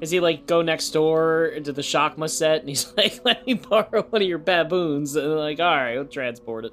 Is 0.00 0.10
he 0.10 0.20
like 0.20 0.46
go 0.46 0.60
next 0.60 0.90
door 0.90 1.52
to 1.62 1.72
the 1.72 1.82
Shockma 1.82 2.28
set 2.28 2.60
and 2.60 2.68
he's 2.68 2.92
like, 2.96 3.24
"Let 3.24 3.46
me 3.46 3.54
borrow 3.54 4.02
one 4.02 4.22
of 4.22 4.28
your 4.28 4.38
baboons," 4.38 5.16
and 5.16 5.24
they're 5.30 5.38
like, 5.38 5.60
"All 5.60 5.66
right, 5.66 5.94
we'll 5.94 6.06
transport 6.06 6.66
it." 6.66 6.72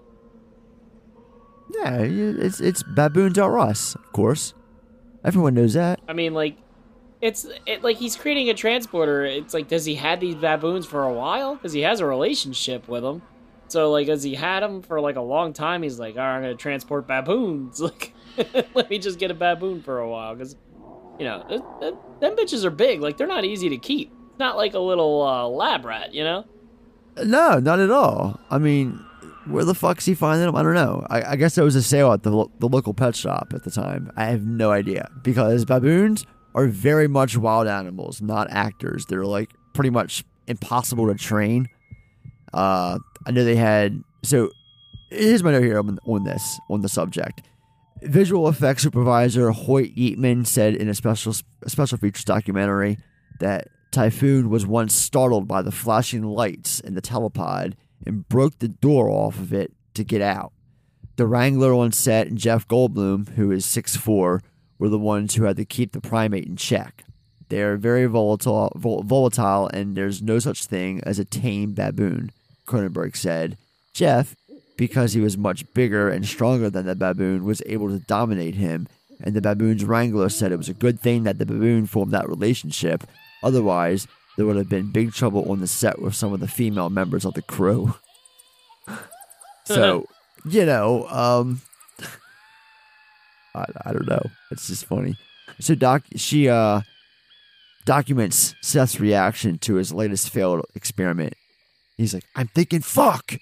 Yeah, 1.73 1.99
it's 1.99 2.59
it's 2.59 2.83
baboons 2.83 3.37
are 3.37 3.57
us, 3.57 3.95
of 3.95 4.11
course. 4.11 4.53
Everyone 5.23 5.53
knows 5.53 5.73
that. 5.73 5.99
I 6.07 6.13
mean, 6.13 6.33
like, 6.33 6.57
it's 7.21 7.45
it 7.65 7.83
like 7.83 7.97
he's 7.97 8.15
creating 8.15 8.49
a 8.49 8.53
transporter. 8.53 9.23
It's 9.23 9.53
like, 9.53 9.67
does 9.67 9.85
he 9.85 9.95
had 9.95 10.19
these 10.19 10.35
baboons 10.35 10.85
for 10.85 11.03
a 11.03 11.13
while? 11.13 11.55
Because 11.55 11.73
he 11.73 11.81
has 11.81 11.99
a 11.99 12.05
relationship 12.05 12.87
with 12.87 13.03
them. 13.03 13.21
So 13.67 13.91
like, 13.91 14.09
as 14.09 14.23
he 14.23 14.35
had 14.35 14.63
them 14.63 14.81
for 14.81 14.99
like 14.99 15.15
a 15.15 15.21
long 15.21 15.53
time, 15.53 15.83
he's 15.83 15.99
like, 15.99 16.15
"All 16.17 16.23
right, 16.23 16.35
I'm 16.35 16.41
gonna 16.41 16.55
transport 16.55 17.07
baboons." 17.07 17.79
Like, 17.91 18.13
let 18.73 18.89
me 18.89 18.99
just 18.99 19.19
get 19.19 19.31
a 19.31 19.33
baboon 19.33 19.81
for 19.81 19.99
a 19.99 20.09
while, 20.09 20.35
because 20.35 20.55
you 21.19 21.25
know, 21.25 21.43
th- 21.47 21.61
th- 21.79 21.93
them 22.19 22.35
bitches 22.35 22.63
are 22.63 22.71
big. 22.71 23.01
Like, 23.01 23.17
they're 23.17 23.27
not 23.27 23.45
easy 23.45 23.69
to 23.69 23.77
keep. 23.77 24.11
Not 24.39 24.57
like 24.57 24.73
a 24.73 24.79
little 24.79 25.21
uh, 25.21 25.47
lab 25.47 25.85
rat, 25.85 26.13
you 26.13 26.23
know. 26.23 26.45
No, 27.23 27.59
not 27.59 27.79
at 27.79 27.91
all. 27.91 28.39
I 28.49 28.57
mean, 28.57 28.93
where 29.45 29.65
the 29.65 29.75
fuck's 29.75 30.05
he 30.05 30.13
finding 30.15 30.45
them? 30.45 30.55
I 30.55 30.63
don't 30.63 30.73
know. 30.73 31.05
I, 31.09 31.33
I 31.33 31.35
guess 31.35 31.55
there 31.55 31.63
was 31.63 31.75
a 31.75 31.81
sale 31.81 32.11
at 32.11 32.23
the 32.23 32.31
lo- 32.31 32.51
the 32.59 32.67
local 32.67 32.93
pet 32.93 33.15
shop 33.15 33.51
at 33.53 33.63
the 33.63 33.71
time. 33.71 34.11
I 34.15 34.25
have 34.25 34.43
no 34.43 34.71
idea 34.71 35.09
because 35.23 35.65
baboons 35.65 36.25
are 36.55 36.67
very 36.67 37.07
much 37.07 37.37
wild 37.37 37.67
animals, 37.67 38.21
not 38.21 38.49
actors. 38.49 39.05
They're 39.05 39.25
like 39.25 39.49
pretty 39.73 39.89
much 39.89 40.23
impossible 40.47 41.07
to 41.07 41.15
train. 41.15 41.67
Uh, 42.53 42.99
I 43.25 43.31
know 43.31 43.43
they 43.43 43.55
had 43.55 44.01
so. 44.23 44.49
Here's 45.09 45.43
my 45.43 45.51
note 45.51 45.63
here 45.63 45.77
on, 45.77 45.99
on 46.05 46.23
this 46.23 46.59
on 46.69 46.81
the 46.81 46.89
subject. 46.89 47.41
Visual 48.01 48.47
effects 48.47 48.83
supervisor 48.83 49.51
Hoyt 49.51 49.95
Yeatman 49.95 50.47
said 50.47 50.75
in 50.75 50.89
a 50.89 50.95
special 50.95 51.35
special 51.67 51.97
features 51.99 52.25
documentary 52.25 52.97
that 53.39 53.67
Typhoon 53.91 54.49
was 54.49 54.65
once 54.65 54.93
startled 54.93 55.47
by 55.47 55.61
the 55.61 55.71
flashing 55.71 56.23
lights 56.23 56.79
in 56.79 56.95
the 56.95 57.01
telepod 57.01 57.73
and 58.05 58.27
broke 58.27 58.57
the 58.57 58.67
door 58.69 59.09
off 59.09 59.37
of 59.37 59.53
it 59.53 59.73
to 59.93 60.03
get 60.03 60.21
out. 60.21 60.51
The 61.17 61.27
Wrangler 61.27 61.73
on 61.73 61.91
set 61.91 62.27
and 62.27 62.37
Jeff 62.37 62.67
Goldblum, 62.67 63.29
who 63.35 63.51
is 63.51 63.65
6'4, 63.65 64.39
were 64.79 64.89
the 64.89 64.97
ones 64.97 65.35
who 65.35 65.43
had 65.43 65.57
to 65.57 65.65
keep 65.65 65.91
the 65.91 66.01
primate 66.01 66.45
in 66.45 66.55
check. 66.55 67.03
They're 67.49 67.77
very 67.77 68.05
volatile, 68.05 68.71
vol- 68.75 69.03
volatile, 69.03 69.67
and 69.67 69.95
there's 69.95 70.21
no 70.21 70.39
such 70.39 70.65
thing 70.65 71.01
as 71.03 71.19
a 71.19 71.25
tame 71.25 71.73
baboon, 71.73 72.31
Cronenberg 72.65 73.15
said. 73.15 73.57
Jeff, 73.93 74.35
because 74.81 75.13
he 75.13 75.21
was 75.21 75.37
much 75.37 75.71
bigger 75.75 76.09
and 76.09 76.25
stronger 76.25 76.67
than 76.67 76.87
the 76.87 76.95
baboon, 76.95 77.45
was 77.45 77.61
able 77.67 77.87
to 77.87 77.99
dominate 77.99 78.55
him, 78.55 78.87
and 79.23 79.35
the 79.35 79.39
baboon's 79.39 79.85
wrangler 79.85 80.27
said 80.27 80.51
it 80.51 80.57
was 80.57 80.69
a 80.69 80.73
good 80.73 80.99
thing 80.99 81.21
that 81.21 81.37
the 81.37 81.45
baboon 81.45 81.85
formed 81.85 82.11
that 82.11 82.27
relationship. 82.27 83.03
Otherwise, 83.43 84.07
there 84.35 84.47
would 84.47 84.55
have 84.55 84.69
been 84.69 84.91
big 84.91 85.13
trouble 85.13 85.51
on 85.51 85.59
the 85.59 85.67
set 85.67 86.01
with 86.01 86.15
some 86.15 86.33
of 86.33 86.39
the 86.39 86.47
female 86.47 86.89
members 86.89 87.25
of 87.25 87.35
the 87.35 87.43
crew. 87.43 87.93
so, 89.65 90.07
you 90.49 90.65
know, 90.65 91.07
um, 91.09 91.61
I, 93.53 93.65
I 93.85 93.93
don't 93.93 94.07
know. 94.07 94.31
It's 94.49 94.65
just 94.65 94.85
funny. 94.85 95.15
So 95.59 95.75
Doc, 95.75 96.01
she 96.15 96.49
uh 96.49 96.81
documents 97.85 98.55
Seth's 98.61 98.99
reaction 98.99 99.59
to 99.59 99.75
his 99.75 99.93
latest 99.93 100.31
failed 100.31 100.65
experiment. 100.73 101.35
He's 101.97 102.15
like, 102.15 102.25
"I'm 102.35 102.47
thinking, 102.47 102.81
fuck." 102.81 103.33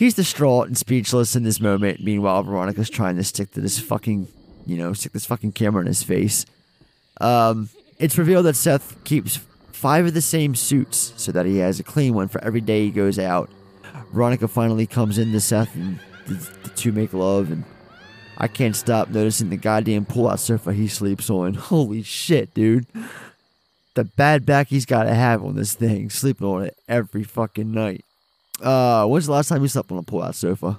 He's 0.00 0.14
distraught 0.14 0.66
and 0.66 0.78
speechless 0.78 1.36
in 1.36 1.42
this 1.42 1.60
moment. 1.60 2.02
Meanwhile, 2.02 2.44
Veronica's 2.44 2.88
trying 2.88 3.16
to 3.16 3.22
stick 3.22 3.50
to 3.50 3.60
this 3.60 3.78
fucking, 3.78 4.28
you 4.64 4.78
know, 4.78 4.94
stick 4.94 5.12
this 5.12 5.26
fucking 5.26 5.52
camera 5.52 5.82
in 5.82 5.86
his 5.86 6.02
face. 6.02 6.46
Um, 7.20 7.68
it's 7.98 8.16
revealed 8.16 8.46
that 8.46 8.56
Seth 8.56 9.04
keeps 9.04 9.40
five 9.72 10.06
of 10.06 10.14
the 10.14 10.22
same 10.22 10.54
suits 10.54 11.12
so 11.18 11.32
that 11.32 11.44
he 11.44 11.58
has 11.58 11.80
a 11.80 11.82
clean 11.82 12.14
one 12.14 12.28
for 12.28 12.42
every 12.42 12.62
day 12.62 12.86
he 12.86 12.90
goes 12.90 13.18
out. 13.18 13.50
Veronica 14.10 14.48
finally 14.48 14.86
comes 14.86 15.18
in 15.18 15.32
to 15.32 15.40
Seth 15.40 15.74
and 15.74 16.00
the, 16.26 16.32
the 16.62 16.70
two 16.70 16.92
make 16.92 17.12
love 17.12 17.50
and 17.50 17.64
I 18.38 18.48
can't 18.48 18.74
stop 18.74 19.10
noticing 19.10 19.50
the 19.50 19.58
goddamn 19.58 20.06
pull-out 20.06 20.40
sofa 20.40 20.72
he 20.72 20.88
sleeps 20.88 21.28
on. 21.28 21.52
Holy 21.68 22.02
shit, 22.02 22.54
dude. 22.54 22.86
The 23.96 24.04
bad 24.04 24.46
back 24.46 24.68
he's 24.68 24.86
got 24.86 25.02
to 25.02 25.14
have 25.14 25.44
on 25.44 25.56
this 25.56 25.74
thing, 25.74 26.08
sleeping 26.08 26.46
on 26.46 26.64
it 26.64 26.78
every 26.88 27.22
fucking 27.22 27.70
night. 27.70 28.06
Uh, 28.62 29.06
when's 29.06 29.26
the 29.26 29.32
last 29.32 29.48
time 29.48 29.62
you 29.62 29.68
slept 29.68 29.90
on 29.92 29.98
a 29.98 30.02
pull-out 30.02 30.34
sofa? 30.34 30.78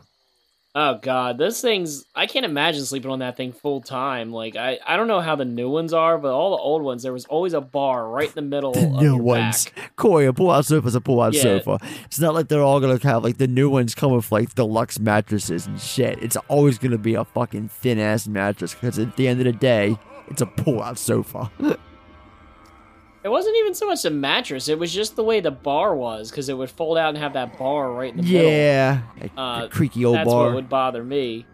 Oh 0.74 1.00
god, 1.02 1.38
those 1.38 1.60
things 1.60 2.06
I 2.16 2.28
can't 2.28 2.46
imagine 2.46 2.86
sleeping 2.86 3.12
on 3.12 3.20
that 3.20 3.36
thing 3.36 3.52
full 3.52 3.82
time. 3.82 4.32
Like 4.32 4.56
I, 4.56 4.80
I 4.88 4.96
don't 4.96 5.10
know 5.10 5.20
how 5.20 5.36
the 5.36 5.44
new 5.44 5.70
ones 5.70 5.92
are, 5.92 6.18
but 6.18 6.32
all 6.34 6.52
the 6.56 6.62
old 6.64 6.82
ones 6.82 7.04
there 7.04 7.12
was 7.12 7.26
always 7.26 7.52
a 7.54 7.60
bar 7.60 8.08
right 8.08 8.30
in 8.30 8.34
the 8.36 8.42
middle 8.42 8.72
of 8.78 9.02
New 9.02 9.18
ones. 9.18 9.66
back. 9.66 9.96
Corey, 9.98 10.28
a 10.28 10.32
pull-out 10.32 10.66
sofa 10.66 10.88
is 10.88 10.96
a 10.96 11.02
pull-out 11.02 11.34
Yeah. 11.34 11.42
sofa. 11.42 11.78
It's 12.06 12.20
not 12.22 12.34
like 12.34 12.48
they're 12.48 12.64
all 12.64 12.80
gonna 12.80 13.00
have 13.04 13.22
like 13.22 13.38
the 13.38 13.48
new 13.48 13.70
ones 13.70 13.94
come 13.94 14.14
with 14.14 14.32
like 14.32 14.56
deluxe 14.56 14.98
mattresses 14.98 15.68
and 15.68 15.78
shit. 15.78 16.24
It's 16.24 16.38
always 16.48 16.78
gonna 16.78 16.98
be 16.98 17.16
a 17.16 17.26
fucking 17.26 17.68
thin 17.68 18.00
ass 18.00 18.26
mattress 18.30 18.74
because 18.74 18.98
at 18.98 19.18
the 19.18 19.28
end 19.28 19.42
of 19.42 19.46
the 19.48 19.52
day, 19.52 19.98
it's 20.30 20.42
a 20.42 20.46
pull-out 20.46 20.98
sofa. 20.98 21.52
It 23.24 23.30
wasn't 23.30 23.56
even 23.58 23.76
so 23.76 23.86
much 23.86 24.02
the 24.02 24.10
mattress; 24.10 24.68
it 24.68 24.80
was 24.80 24.92
just 24.94 25.16
the 25.16 25.24
way 25.24 25.42
the 25.42 25.52
bar 25.52 25.96
was, 25.96 26.32
because 26.32 26.50
it 26.50 26.58
would 26.58 26.72
fold 26.72 26.98
out 26.98 27.10
and 27.10 27.18
have 27.20 27.34
that 27.34 27.58
bar 27.58 27.92
right 27.92 28.12
in 28.12 28.18
the 28.18 28.24
middle. 28.24 28.50
yeah, 28.52 29.02
a- 29.22 29.40
uh, 29.40 29.68
creaky 29.68 30.04
old 30.06 30.16
that's 30.16 30.28
bar. 30.28 30.46
what 30.48 30.56
would 30.56 30.70
bother 30.70 31.04
me. 31.04 31.46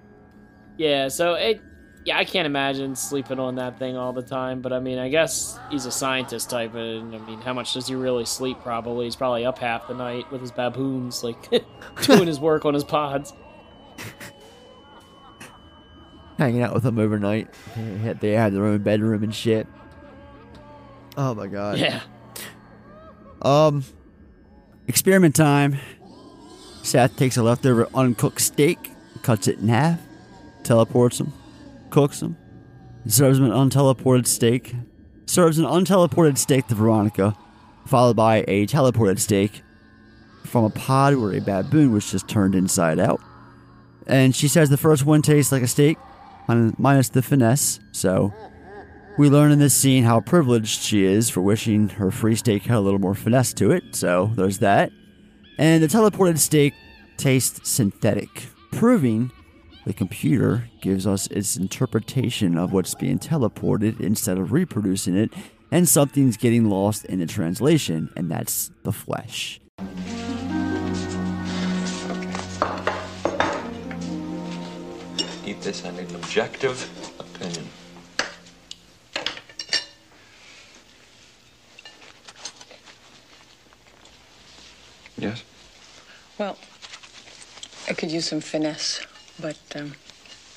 Yeah, 0.77 1.09
so 1.09 1.33
it, 1.33 1.59
yeah, 2.05 2.17
I 2.17 2.23
can't 2.23 2.45
imagine 2.45 2.95
sleeping 2.95 3.37
on 3.39 3.55
that 3.55 3.79
thing 3.79 3.97
all 3.97 4.13
the 4.13 4.21
time. 4.21 4.61
But 4.61 4.71
I 4.71 4.79
mean, 4.79 4.97
I 4.97 5.09
guess 5.09 5.59
he's 5.69 5.85
a 5.85 5.91
scientist 5.91 6.49
type, 6.49 6.73
and 6.73 7.13
I 7.13 7.17
mean, 7.19 7.41
how 7.41 7.53
much 7.53 7.73
does 7.73 7.87
he 7.87 7.95
really 7.95 8.23
sleep? 8.23 8.59
Probably 8.63 9.05
he's 9.05 9.17
probably 9.17 9.45
up 9.45 9.59
half 9.59 9.89
the 9.89 9.93
night 9.93 10.31
with 10.31 10.39
his 10.39 10.51
baboons, 10.51 11.21
like 11.23 11.49
doing 12.03 12.27
his 12.27 12.39
work 12.39 12.63
on 12.63 12.73
his 12.73 12.85
pods. 12.85 13.33
hanging 16.37 16.61
out 16.61 16.73
with 16.73 16.83
them 16.83 16.97
overnight. 16.99 17.49
They 17.75 18.31
had 18.33 18.53
their 18.53 18.65
own 18.65 18.83
bedroom 18.83 19.23
and 19.23 19.33
shit. 19.35 19.67
Oh 21.17 21.33
my 21.33 21.47
god. 21.47 21.79
Yeah. 21.79 22.01
Um, 23.41 23.83
experiment 24.87 25.35
time. 25.35 25.77
Seth 26.83 27.17
takes 27.17 27.35
a 27.35 27.43
leftover 27.43 27.87
uncooked 27.93 28.39
steak, 28.39 28.91
cuts 29.23 29.47
it 29.47 29.59
in 29.59 29.67
half, 29.67 29.99
teleports 30.63 31.19
him, 31.19 31.33
cooks 31.89 32.21
him, 32.21 32.37
serves 33.07 33.39
him 33.39 33.45
an 33.45 33.51
unteleported 33.51 34.27
steak. 34.27 34.73
Serves 35.25 35.59
an 35.59 35.65
unteleported 35.65 36.37
steak 36.37 36.67
to 36.67 36.75
Veronica, 36.75 37.35
followed 37.85 38.15
by 38.15 38.45
a 38.47 38.65
teleported 38.65 39.19
steak 39.19 39.61
from 40.45 40.63
a 40.63 40.69
pod 40.69 41.15
where 41.15 41.33
a 41.33 41.41
baboon 41.41 41.91
was 41.91 42.09
just 42.09 42.29
turned 42.29 42.55
inside 42.55 42.97
out. 42.97 43.19
And 44.05 44.33
she 44.33 44.47
says 44.47 44.69
the 44.69 44.77
first 44.77 45.05
one 45.05 45.21
tastes 45.21 45.51
like 45.51 45.63
a 45.63 45.67
steak, 45.67 45.97
minus 46.47 47.09
the 47.09 47.21
finesse. 47.21 47.81
So 47.91 48.33
we 49.17 49.29
learn 49.29 49.51
in 49.51 49.59
this 49.59 49.73
scene 49.73 50.03
how 50.03 50.19
privileged 50.19 50.81
she 50.81 51.03
is 51.03 51.29
for 51.29 51.41
wishing 51.41 51.89
her 51.89 52.11
free 52.11 52.35
steak 52.35 52.63
had 52.63 52.77
a 52.77 52.79
little 52.79 52.99
more 52.99 53.15
finesse 53.15 53.53
to 53.53 53.71
it. 53.71 53.95
So 53.95 54.31
there's 54.35 54.59
that. 54.59 54.91
And 55.57 55.81
the 55.81 55.87
teleported 55.87 56.37
steak 56.37 56.73
tastes 57.17 57.67
synthetic, 57.67 58.45
proving 58.71 59.31
the 59.85 59.93
computer 59.93 60.69
gives 60.81 61.07
us 61.07 61.27
its 61.27 61.57
interpretation 61.57 62.57
of 62.57 62.73
what's 62.73 62.93
being 62.93 63.17
teleported 63.17 63.99
instead 63.99 64.37
of 64.37 64.51
reproducing 64.51 65.17
it, 65.17 65.33
and 65.71 65.89
something's 65.89 66.37
getting 66.37 66.69
lost 66.69 67.05
in 67.05 67.19
the 67.19 67.25
translation, 67.25 68.09
and 68.15 68.29
that's 68.29 68.69
the 68.83 68.91
flesh. 68.91 69.59
Eat 75.45 75.61
this, 75.61 75.83
need 75.83 76.09
an 76.09 76.15
objective 76.15 76.89
opinion. 77.19 77.65
Yes? 85.17 85.43
Well, 86.37 86.57
I 87.89 87.93
could 87.93 88.11
use 88.11 88.27
some 88.27 88.41
finesse, 88.41 89.01
but 89.39 89.57
um, 89.75 89.93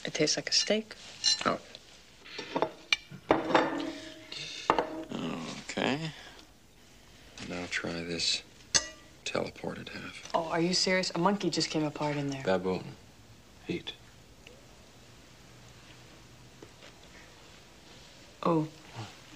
it 0.05 0.13
tastes 0.13 0.37
like 0.37 0.51
a 0.51 0.53
steak. 0.53 0.95
Oh. 1.47 1.59
Okay. 5.71 5.99
Now 7.49 7.65
try 7.71 7.93
this 7.93 8.43
teleported 9.25 9.89
half. 9.89 10.31
Oh, 10.35 10.49
are 10.51 10.61
you 10.61 10.75
serious? 10.75 11.11
A 11.15 11.19
monkey 11.19 11.49
just 11.49 11.71
came 11.71 11.85
apart 11.85 12.17
in 12.17 12.29
there. 12.29 12.43
Baboon. 12.45 12.85
Heat. 13.67 13.93
Oh. 18.43 18.67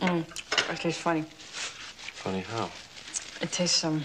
Mm. 0.01 0.25
It 0.71 0.81
tastes 0.81 1.01
funny. 1.01 1.23
Funny 1.23 2.41
how? 2.41 2.71
It 3.41 3.53
tastes 3.53 3.85
um 3.85 4.05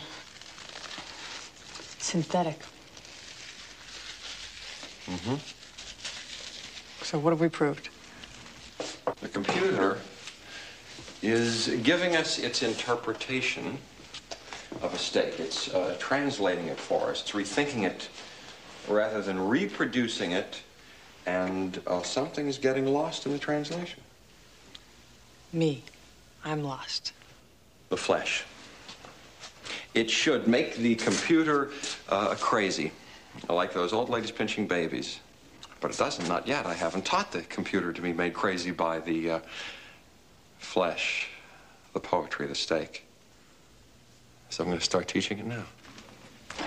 synthetic. 1.99 2.59
Mm-hmm. 5.05 5.35
So 7.03 7.19
what 7.19 7.31
have 7.31 7.41
we 7.41 7.49
proved? 7.49 7.89
The 9.21 9.29
computer 9.29 9.99
is 11.21 11.67
giving 11.83 12.15
us 12.15 12.39
its 12.39 12.63
interpretation 12.63 13.77
of 14.81 14.93
a 14.93 14.97
steak. 14.97 15.39
It's 15.39 15.73
uh, 15.73 15.95
translating 15.99 16.67
it 16.67 16.79
for 16.79 17.09
us. 17.09 17.21
It's 17.21 17.31
rethinking 17.31 17.83
it 17.83 18.09
rather 18.87 19.21
than 19.21 19.39
reproducing 19.39 20.31
it, 20.31 20.61
and 21.25 21.81
uh, 21.87 22.01
something 22.01 22.47
is 22.47 22.57
getting 22.57 22.85
lost 22.85 23.25
in 23.25 23.31
the 23.31 23.39
translation. 23.39 24.01
Me. 25.51 25.83
I'm 26.45 26.63
lost. 26.63 27.13
The 27.89 27.97
flesh. 27.97 28.45
It 29.93 30.09
should 30.09 30.47
make 30.47 30.75
the 30.75 30.95
computer 30.95 31.71
uh, 32.09 32.35
crazy, 32.35 32.91
like 33.49 33.73
those 33.73 33.91
old 33.93 34.09
ladies 34.09 34.31
pinching 34.31 34.67
babies. 34.67 35.19
But 35.81 35.91
it 35.91 35.97
doesn't, 35.97 36.27
not 36.27 36.47
yet. 36.47 36.65
I 36.65 36.73
haven't 36.73 37.05
taught 37.05 37.31
the 37.31 37.41
computer 37.43 37.93
to 37.93 38.01
be 38.01 38.13
made 38.13 38.33
crazy 38.33 38.71
by 38.71 38.99
the 38.99 39.31
uh, 39.31 39.39
flesh, 40.57 41.29
the 41.93 41.99
poetry, 41.99 42.47
the 42.47 42.55
steak. 42.55 43.05
So 44.49 44.63
I'm 44.63 44.69
going 44.69 44.79
to 44.79 44.83
start 44.83 45.07
teaching 45.07 45.39
it 45.39 45.45
now. 45.45 45.63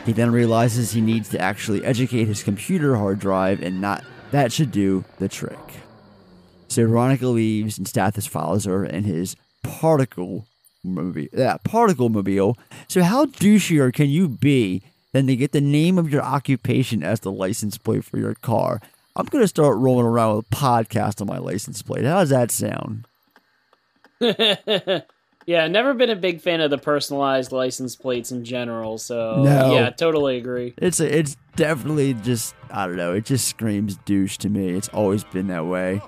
He 0.07 0.13
then 0.13 0.33
realizes 0.33 0.93
he 0.93 1.01
needs 1.01 1.29
to 1.31 1.41
actually 1.41 1.85
educate 1.85 2.25
his 2.25 2.43
computer 2.43 2.97
hard 2.97 3.19
drive, 3.19 3.63
and 3.63 3.81
not 3.81 4.05
that 4.31 4.53
should 4.53 4.73
do 4.73 5.05
the 5.19 5.29
trick. 5.29 5.59
So 6.69 6.87
Veronica 6.87 7.27
leaves, 7.27 7.77
and 7.77 7.87
Stathis 7.87 8.27
follows 8.27 8.65
her 8.65 8.85
in 8.85 9.05
his 9.05 9.37
particle 9.63 10.47
movie, 10.85 11.29
yeah, 11.33 11.57
particle 11.65 12.09
mobile. 12.09 12.59
So 12.89 13.03
how 13.03 13.27
douchier 13.27 13.93
can 13.93 14.09
you 14.09 14.29
be 14.29 14.83
than 15.13 15.27
to 15.27 15.37
get 15.37 15.53
the 15.53 15.61
name 15.61 15.99
of 15.99 16.11
your 16.11 16.23
occupation 16.23 17.03
as 17.03 17.21
the 17.21 17.33
license 17.33 17.79
plate 17.79 18.05
for 18.05 18.19
your 18.19 18.35
car? 18.35 18.81
I'm 19.15 19.27
gonna 19.27 19.49
start 19.49 19.77
rolling 19.79 20.07
around 20.07 20.37
with 20.37 20.47
a 20.51 20.55
podcast 20.55 21.21
on 21.21 21.27
my 21.27 21.39
license 21.39 21.83
plate. 21.83 22.05
How 22.05 22.21
does 22.21 22.31
that 22.31 22.51
sound? 22.51 23.07
Yeah, 25.45 25.67
never 25.67 25.93
been 25.93 26.09
a 26.11 26.15
big 26.15 26.41
fan 26.41 26.61
of 26.61 26.71
the 26.71 26.79
personalized 26.79 27.51
license 27.51 27.97
plates 27.97 28.31
in 28.31 28.45
general. 28.45 28.97
So 28.97 29.43
No. 29.43 29.75
yeah, 29.75 29.91
totally 29.91 30.37
agree. 30.37 30.73
It's 30.77 31.01
a, 31.01 31.19
it's 31.19 31.37
definitely 31.57 32.15
just 32.15 32.55
I 32.71 32.87
don't 32.87 32.95
know. 32.97 33.13
It 33.13 33.25
just 33.25 33.49
screams 33.49 33.97
douche 34.05 34.37
to 34.39 34.49
me. 34.49 34.69
It's 34.71 34.87
always 34.91 35.25
been 35.25 35.49
that 35.49 35.67
way. 35.67 36.01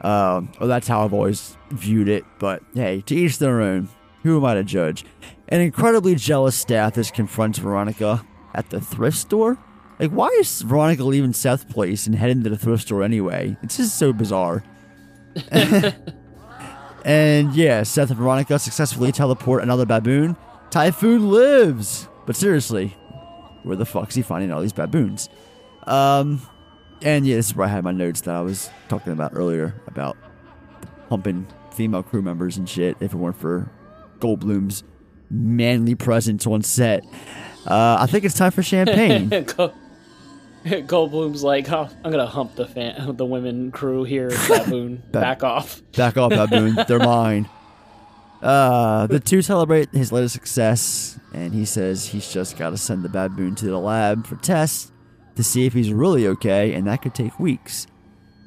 Um, 0.00 0.50
well, 0.58 0.70
that's 0.70 0.88
how 0.88 1.04
I've 1.04 1.12
always 1.12 1.54
viewed 1.70 2.08
it. 2.08 2.24
But 2.38 2.62
hey, 2.72 3.02
to 3.02 3.14
each 3.14 3.36
their 3.38 3.60
own. 3.60 3.90
Who 4.22 4.38
am 4.38 4.44
I 4.44 4.54
to 4.54 4.64
judge? 4.64 5.04
An 5.48 5.60
incredibly 5.60 6.14
jealous 6.14 6.62
Stathis 6.62 7.12
confronts 7.12 7.58
Veronica 7.58 8.24
at 8.54 8.70
the 8.70 8.80
thrift 8.80 9.18
store. 9.18 9.58
Like, 9.98 10.10
why 10.10 10.28
is 10.40 10.62
Veronica 10.62 11.04
leaving 11.04 11.32
Seth's 11.32 11.64
place 11.64 12.06
and 12.06 12.14
heading 12.14 12.42
to 12.44 12.50
the 12.50 12.56
thrift 12.56 12.84
store 12.84 13.02
anyway? 13.02 13.56
It's 13.62 13.76
just 13.76 13.98
so 13.98 14.12
bizarre. 14.12 14.64
and 17.04 17.54
yeah, 17.54 17.82
Seth 17.82 18.10
and 18.10 18.18
Veronica 18.18 18.58
successfully 18.58 19.12
teleport 19.12 19.62
another 19.62 19.86
baboon. 19.86 20.36
Typhoon 20.70 21.30
lives! 21.30 22.08
But 22.26 22.36
seriously, 22.36 22.88
where 23.62 23.76
the 23.76 23.84
fuck's 23.84 24.14
he 24.14 24.22
finding 24.22 24.52
all 24.52 24.62
these 24.62 24.72
baboons? 24.72 25.28
Um, 25.86 26.40
and 27.02 27.26
yeah, 27.26 27.36
this 27.36 27.48
is 27.48 27.56
where 27.56 27.66
I 27.66 27.70
had 27.70 27.84
my 27.84 27.92
notes 27.92 28.22
that 28.22 28.34
I 28.34 28.40
was 28.40 28.70
talking 28.88 29.12
about 29.12 29.32
earlier 29.34 29.74
about 29.86 30.16
pumping 31.08 31.46
female 31.72 32.02
crew 32.02 32.22
members 32.22 32.56
and 32.56 32.68
shit. 32.68 32.96
If 33.00 33.12
it 33.12 33.16
weren't 33.16 33.36
for 33.36 33.70
Goldblum's 34.22 34.84
manly 35.30 35.94
presence 35.94 36.46
on 36.46 36.62
set, 36.62 37.04
uh, 37.66 37.96
I 38.00 38.06
think 38.06 38.24
it's 38.24 38.34
time 38.36 38.52
for 38.52 38.62
champagne. 38.62 39.28
Gold- 39.56 39.74
Goldblum's 40.64 41.42
like, 41.42 41.70
oh, 41.72 41.88
I'm 42.04 42.10
gonna 42.12 42.26
hump 42.26 42.54
the 42.54 42.66
fan, 42.66 43.16
the 43.16 43.26
women 43.26 43.70
crew 43.72 44.04
here, 44.04 44.30
baboon. 44.48 45.02
Ba- 45.10 45.20
Back 45.20 45.42
off. 45.42 45.82
Back 45.96 46.16
off, 46.16 46.30
baboon. 46.30 46.76
They're 46.86 46.98
mine. 47.00 47.48
Uh, 48.40 49.06
the 49.06 49.20
two 49.20 49.40
celebrate 49.42 49.88
his 49.92 50.10
latest 50.12 50.34
success, 50.34 51.18
and 51.32 51.52
he 51.54 51.64
says 51.64 52.06
he's 52.06 52.32
just 52.32 52.56
got 52.56 52.70
to 52.70 52.76
send 52.76 53.04
the 53.04 53.08
baboon 53.08 53.54
to 53.56 53.66
the 53.66 53.78
lab 53.78 54.26
for 54.26 54.36
tests 54.36 54.90
to 55.36 55.42
see 55.44 55.64
if 55.66 55.72
he's 55.72 55.92
really 55.92 56.26
okay, 56.26 56.74
and 56.74 56.86
that 56.86 57.02
could 57.02 57.14
take 57.14 57.38
weeks. 57.38 57.86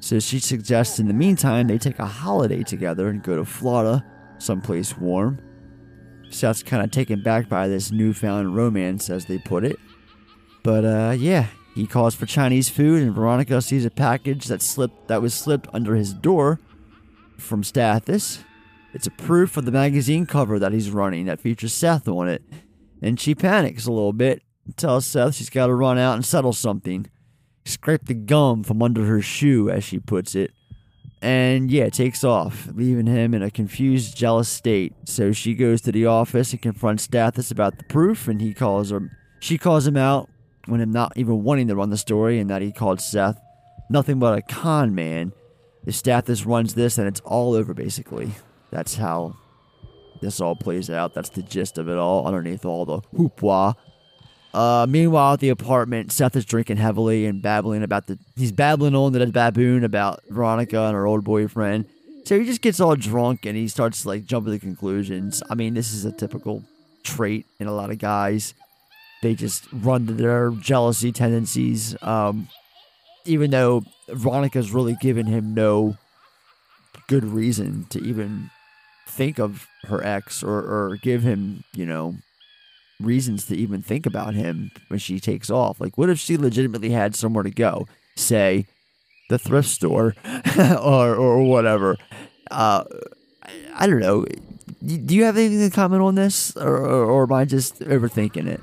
So 0.02 0.20
she 0.20 0.40
suggests 0.40 1.00
in 1.00 1.08
the 1.08 1.14
meantime 1.14 1.68
they 1.68 1.78
take 1.78 1.98
a 2.00 2.06
holiday 2.06 2.62
together 2.62 3.08
and 3.08 3.24
go 3.24 3.38
to 3.38 3.46
Florida, 3.46 4.06
someplace 4.38 4.98
warm. 4.98 5.40
Seth's 6.36 6.64
kind 6.64 6.84
of 6.84 6.92
taken 6.92 7.24
back 7.24 7.50
by 7.50 7.68
this 7.68 7.92
newfound 7.92 8.56
romance, 8.56 9.10
as 9.10 9.26
they 9.26 9.38
put 9.38 9.64
it. 9.64 9.80
But 10.64 10.86
uh, 10.86 11.16
yeah, 11.18 11.48
he 11.74 11.88
calls 11.88 12.16
for 12.16 12.26
Chinese 12.26 12.70
food, 12.70 13.02
and 13.02 13.14
Veronica 13.14 13.62
sees 13.62 13.86
a 13.86 13.90
package 13.90 14.46
that 14.46 14.62
slipped 14.62 15.08
that 15.08 15.22
was 15.22 15.34
slipped 15.34 15.68
under 15.74 15.96
his 15.96 16.14
door 16.14 16.60
from 17.38 17.64
Stathis. 17.64 18.44
It's 18.94 19.08
a 19.08 19.12
proof 19.12 19.58
of 19.58 19.66
the 19.66 19.72
magazine 19.72 20.26
cover 20.26 20.58
that 20.58 20.72
he's 20.72 20.90
running 20.90 21.26
that 21.26 21.42
features 21.42 21.74
Seth 21.74 22.08
on 22.08 22.30
it, 22.30 22.44
and 23.02 23.20
she 23.20 23.36
panics 23.36 23.86
a 23.86 23.92
little 23.92 24.14
bit. 24.14 24.42
Tells 24.78 25.06
Seth 25.06 25.36
she's 25.36 25.50
got 25.50 25.68
to 25.68 25.76
run 25.76 25.98
out 25.98 26.16
and 26.16 26.26
settle 26.26 26.54
something. 26.54 27.08
Scrape 27.66 28.06
the 28.06 28.14
gum 28.14 28.64
from 28.64 28.82
under 28.82 29.06
her 29.06 29.22
shoe, 29.22 29.70
as 29.70 29.84
she 29.84 30.00
puts 30.00 30.34
it, 30.34 30.52
and 31.22 31.72
yeah, 31.72 31.86
it 31.86 31.94
takes 31.94 32.24
off, 32.24 32.68
leaving 32.74 33.08
him 33.08 33.34
in 33.34 33.42
a 33.42 33.50
confused, 33.50 34.16
jealous 34.16 34.50
state. 34.50 34.94
So 35.06 35.32
she 35.32 35.54
goes 35.54 35.82
to 35.82 35.92
the 35.92 36.06
office 36.06 36.52
and 36.52 36.62
confronts 36.62 37.08
Stathis 37.08 37.52
about 37.52 37.78
the 37.78 37.84
proof, 37.86 38.28
and 38.28 38.42
he 38.42 38.54
calls 38.54 38.92
her. 38.92 39.12
She 39.40 39.58
calls 39.58 39.88
him 39.88 39.98
out 39.98 40.30
when 40.68 40.82
him 40.82 40.92
not 40.92 41.14
even 41.16 41.44
wanting 41.44 41.68
to 41.68 41.76
run 41.76 41.90
the 41.90 41.98
story, 41.98 42.40
and 42.40 42.50
that 42.50 42.62
he 42.62 42.72
called 42.72 43.02
Seth 43.02 43.40
nothing 43.90 44.20
but 44.20 44.38
a 44.38 44.42
con 44.42 44.96
man. 44.96 45.32
If 45.86 45.96
Stathis 45.96 46.46
runs 46.46 46.74
this, 46.74 46.96
then 46.96 47.08
it's 47.08 47.22
all 47.22 47.54
over, 47.54 47.74
basically. 47.74 48.32
That's 48.72 48.96
how 48.96 49.36
this 50.22 50.42
all 50.42 50.56
plays 50.56 50.90
out. 50.90 51.14
That's 51.14 51.30
the 51.30 51.44
gist 51.44 51.78
of 51.78 51.88
it 51.90 51.98
all, 51.98 52.26
underneath 52.26 52.66
all 52.66 52.86
the 52.86 53.02
hoopla. 53.16 53.76
Uh, 54.56 54.86
meanwhile, 54.88 55.34
at 55.34 55.42
the 55.42 55.50
apartment, 55.50 56.14
Seth 56.14 56.34
is 56.38 56.46
drinking 56.46 56.78
heavily 56.78 57.26
and 57.26 57.42
babbling 57.42 57.84
about 57.84 58.08
the. 58.08 58.18
He's 58.38 58.54
babbling 58.54 58.96
on 58.96 59.12
to 59.12 59.20
the 59.20 59.28
baboon 59.28 59.84
about 59.84 60.24
Veronica 60.30 60.84
and 60.84 60.96
her 60.96 61.06
old 61.06 61.26
boyfriend. 61.26 61.86
So 62.24 62.40
he 62.40 62.46
just 62.46 62.62
gets 62.62 62.80
all 62.80 62.96
drunk 62.96 63.46
and 63.46 63.58
he 63.58 63.68
starts 63.68 64.06
like 64.06 64.26
jumping 64.26 64.54
to 64.54 64.58
the 64.58 64.66
conclusions. 64.66 65.44
I 65.50 65.56
mean, 65.56 65.74
this 65.74 65.94
is 65.94 66.06
a 66.06 66.12
typical 66.12 66.64
trait 67.04 67.46
in 67.60 67.68
a 67.68 67.74
lot 67.74 67.92
of 67.92 68.00
guys. 68.00 68.54
They 69.22 69.36
just 69.36 69.68
run 69.74 70.08
to 70.08 70.14
their 70.14 70.52
jealousy 70.52 71.12
tendencies. 71.12 72.02
Um, 72.02 72.48
even 73.26 73.52
though 73.52 73.84
Veronica's 74.08 74.72
really 74.72 74.96
given 75.02 75.26
him 75.26 75.54
no 75.54 75.98
good 77.08 77.26
reason 77.26 77.88
to 77.90 78.00
even 78.00 78.50
think 79.06 79.38
of 79.38 79.68
her 79.84 80.02
ex 80.02 80.42
or, 80.42 80.60
or 80.60 80.98
give 81.02 81.24
him, 81.24 81.66
you 81.74 81.86
know, 81.86 82.16
reasons 83.02 83.46
to 83.46 83.56
even 83.56 83.82
think 83.82 84.06
about 84.06 84.34
him 84.34 84.72
when 84.88 85.00
she 85.00 85.20
takes 85.20 85.50
off. 85.50 85.80
Like, 85.80 85.98
what 85.98 86.10
if 86.10 86.20
she 86.20 86.38
legitimately 86.38 86.92
had 86.92 87.16
somewhere 87.16 87.44
to 87.44 87.52
go? 87.52 87.88
Say, 88.16 88.66
the 89.30 89.38
thrift 89.40 89.70
store 89.70 90.16
or, 90.60 91.16
or 91.16 91.44
whatever. 91.44 91.98
Uh, 92.52 92.84
I, 93.44 93.52
I 93.76 93.88
don't 93.88 94.00
know. 94.00 94.26
Do 94.86 95.16
you 95.16 95.24
have 95.24 95.38
anything 95.38 95.68
to 95.68 95.76
comment 95.76 96.02
on 96.02 96.16
this, 96.16 96.56
or, 96.56 96.78
or, 96.78 97.06
or 97.06 97.24
am 97.24 97.34
I 97.34 97.46
just 97.46 97.80
overthinking 97.80 98.48
it? 98.48 98.62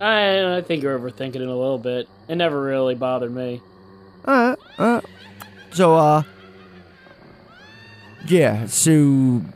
I, 0.00 0.56
I 0.56 0.62
think 0.62 0.82
you're 0.82 0.98
overthinking 0.98 1.36
it 1.36 1.42
a 1.42 1.54
little 1.54 1.78
bit. 1.78 2.08
It 2.28 2.36
never 2.36 2.60
really 2.60 2.94
bothered 2.94 3.34
me. 3.34 3.60
Alright, 4.26 4.58
alright. 4.78 5.04
So, 5.72 5.94
uh, 5.94 6.22
yeah, 8.26 8.66
so 8.66 8.90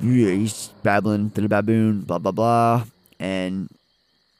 yeah, 0.00 0.30
he's 0.30 0.68
babbling 0.82 1.30
to 1.30 1.40
the 1.40 1.48
baboon, 1.48 2.02
blah, 2.02 2.18
blah, 2.18 2.32
blah. 2.32 2.84
And 3.20 3.68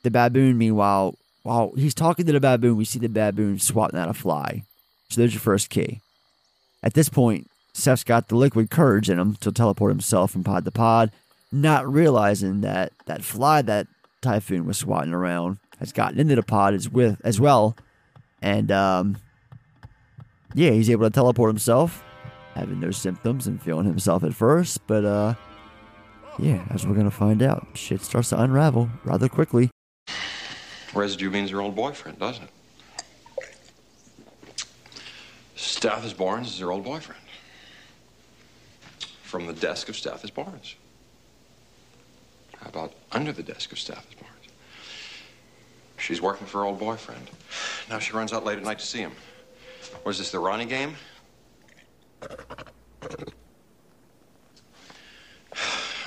the 0.03 0.11
baboon, 0.11 0.59
meanwhile, 0.59 1.15
while 1.43 1.73
he's 1.77 1.95
talking 1.95 2.27
to 2.27 2.33
the 2.33 2.41
baboon, 2.41 2.77
we 2.77 2.85
see 2.85 2.99
the 2.99 3.09
baboon 3.09 3.59
swatting 3.61 4.01
at 4.01 4.09
a 4.09 4.15
fly. 4.15 4.65
So 5.11 5.21
there's 5.21 5.35
your 5.35 5.41
first 5.41 5.71
key. 5.71 6.01
At 6.83 6.95
this 6.95 7.09
point, 7.09 7.49
Seth's 7.75 8.05
got 8.05 8.29
the 8.29 8.37
liquid 8.37 8.71
courage 8.71 9.11
in 9.11 9.19
him 9.19 9.37
to 9.37 9.53
teleport 9.53 9.93
himself 9.93 10.33
from 10.33 10.45
pod 10.45 10.65
to 10.65 10.71
pod, 10.71 11.13
not 11.53 11.91
realizing 11.91 12.63
that 12.63 12.93
that 13.07 13.23
fly 13.23 13.63
that 13.63 13.87
Typhoon 14.23 14.67
was 14.67 14.79
swatting 14.79 15.13
around 15.15 15.59
has 15.79 15.93
gotten 15.93 16.19
into 16.21 16.37
the 16.37 16.43
pod 16.43 16.75
as 16.75 16.89
with 16.89 17.21
as 17.25 17.41
well. 17.41 17.77
And 18.43 18.71
um 18.71 19.19
yeah, 20.55 20.71
he's 20.71 20.91
able 20.91 21.07
to 21.07 21.11
teleport 21.11 21.51
himself, 21.51 22.03
having 22.55 22.81
no 22.81 22.91
symptoms 22.91 23.47
and 23.47 23.63
feeling 23.63 23.87
himself 23.87 24.25
at 24.25 24.35
first, 24.35 24.87
but 24.87 25.05
uh 25.05 25.35
yeah, 26.41 26.65
as 26.71 26.87
we're 26.87 26.95
gonna 26.95 27.11
find 27.11 27.43
out, 27.43 27.67
shit 27.75 28.01
starts 28.01 28.31
to 28.31 28.41
unravel 28.41 28.91
rather 29.05 29.29
quickly. 29.29 29.71
Residue 30.95 31.31
means 31.31 31.51
her 31.51 31.61
old 31.61 31.77
boyfriend, 31.77 32.19
doesn't 32.19 32.45
it? 32.45 32.51
Stathis 35.57 36.15
Borans 36.15 36.47
is 36.47 36.59
her 36.59 36.73
old 36.73 36.85
boyfriend. 36.85 37.21
From 39.23 39.47
the 39.47 39.53
desk 39.53 39.89
of 39.89 39.95
Stathis 39.95 40.33
Borans. 40.33 40.75
How 42.59 42.69
about 42.69 42.93
under 43.13 43.33
the 43.33 43.43
desk 43.43 43.71
of 43.73 43.79
Stathis 43.79 44.17
Borans? 44.17 44.49
She's 45.97 46.21
working 46.21 46.47
for 46.47 46.59
her 46.59 46.65
old 46.65 46.79
boyfriend. 46.79 47.31
Now 47.89 47.99
she 47.99 48.13
runs 48.13 48.33
out 48.33 48.45
late 48.45 48.59
at 48.59 48.65
night 48.65 48.79
to 48.79 48.87
see 48.87 48.99
him. 48.99 49.13
Was 50.05 50.19
this 50.19 50.31
the 50.31 50.39
Ronnie 50.39 50.67
game? 50.67 50.97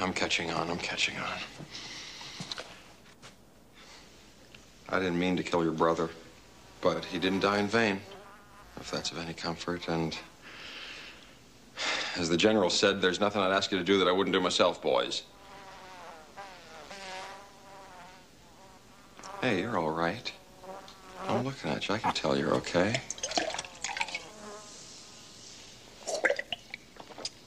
I'm 0.04 0.12
catching 0.12 0.52
on, 0.52 0.70
I'm 0.70 0.80
catching 0.80 1.16
on. 1.16 1.38
I 4.90 5.00
didn't 5.00 5.18
mean 5.18 5.38
to 5.38 5.44
kill 5.44 5.64
your 5.64 5.72
brother, 5.72 6.10
but 6.82 7.06
he 7.06 7.20
didn't 7.20 7.40
die 7.40 7.60
in 7.60 7.68
vain, 7.68 8.02
if 8.82 8.92
that's 8.92 9.12
of 9.12 9.18
any 9.18 9.34
comfort. 9.34 9.88
And 9.88 10.18
as 12.18 12.28
the 12.28 12.36
general 12.36 12.70
said, 12.70 13.02
there's 13.02 13.22
nothing 13.22 13.42
I'd 13.42 13.54
ask 13.54 13.72
you 13.72 13.78
to 13.78 13.84
do 13.84 13.98
that 14.00 14.10
I 14.10 14.12
wouldn't 14.12 14.34
do 14.34 14.42
myself, 14.42 14.82
boys. 14.82 15.24
Hey, 19.40 19.62
you're 19.62 19.78
all 19.78 19.92
right. 19.92 20.34
I'm 21.30 21.46
looking 21.46 21.72
at 21.72 21.88
you. 21.88 21.96
I 21.96 21.98
can 22.00 22.12
tell 22.12 22.38
you're 22.38 22.56
okay. 22.56 23.00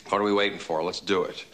What 0.09 0.23
are 0.23 0.25
we 0.25 0.33
waiting 0.33 0.59
for? 0.59 0.83
Let's 0.83 1.01
do 1.01 1.23
it. 1.25 1.45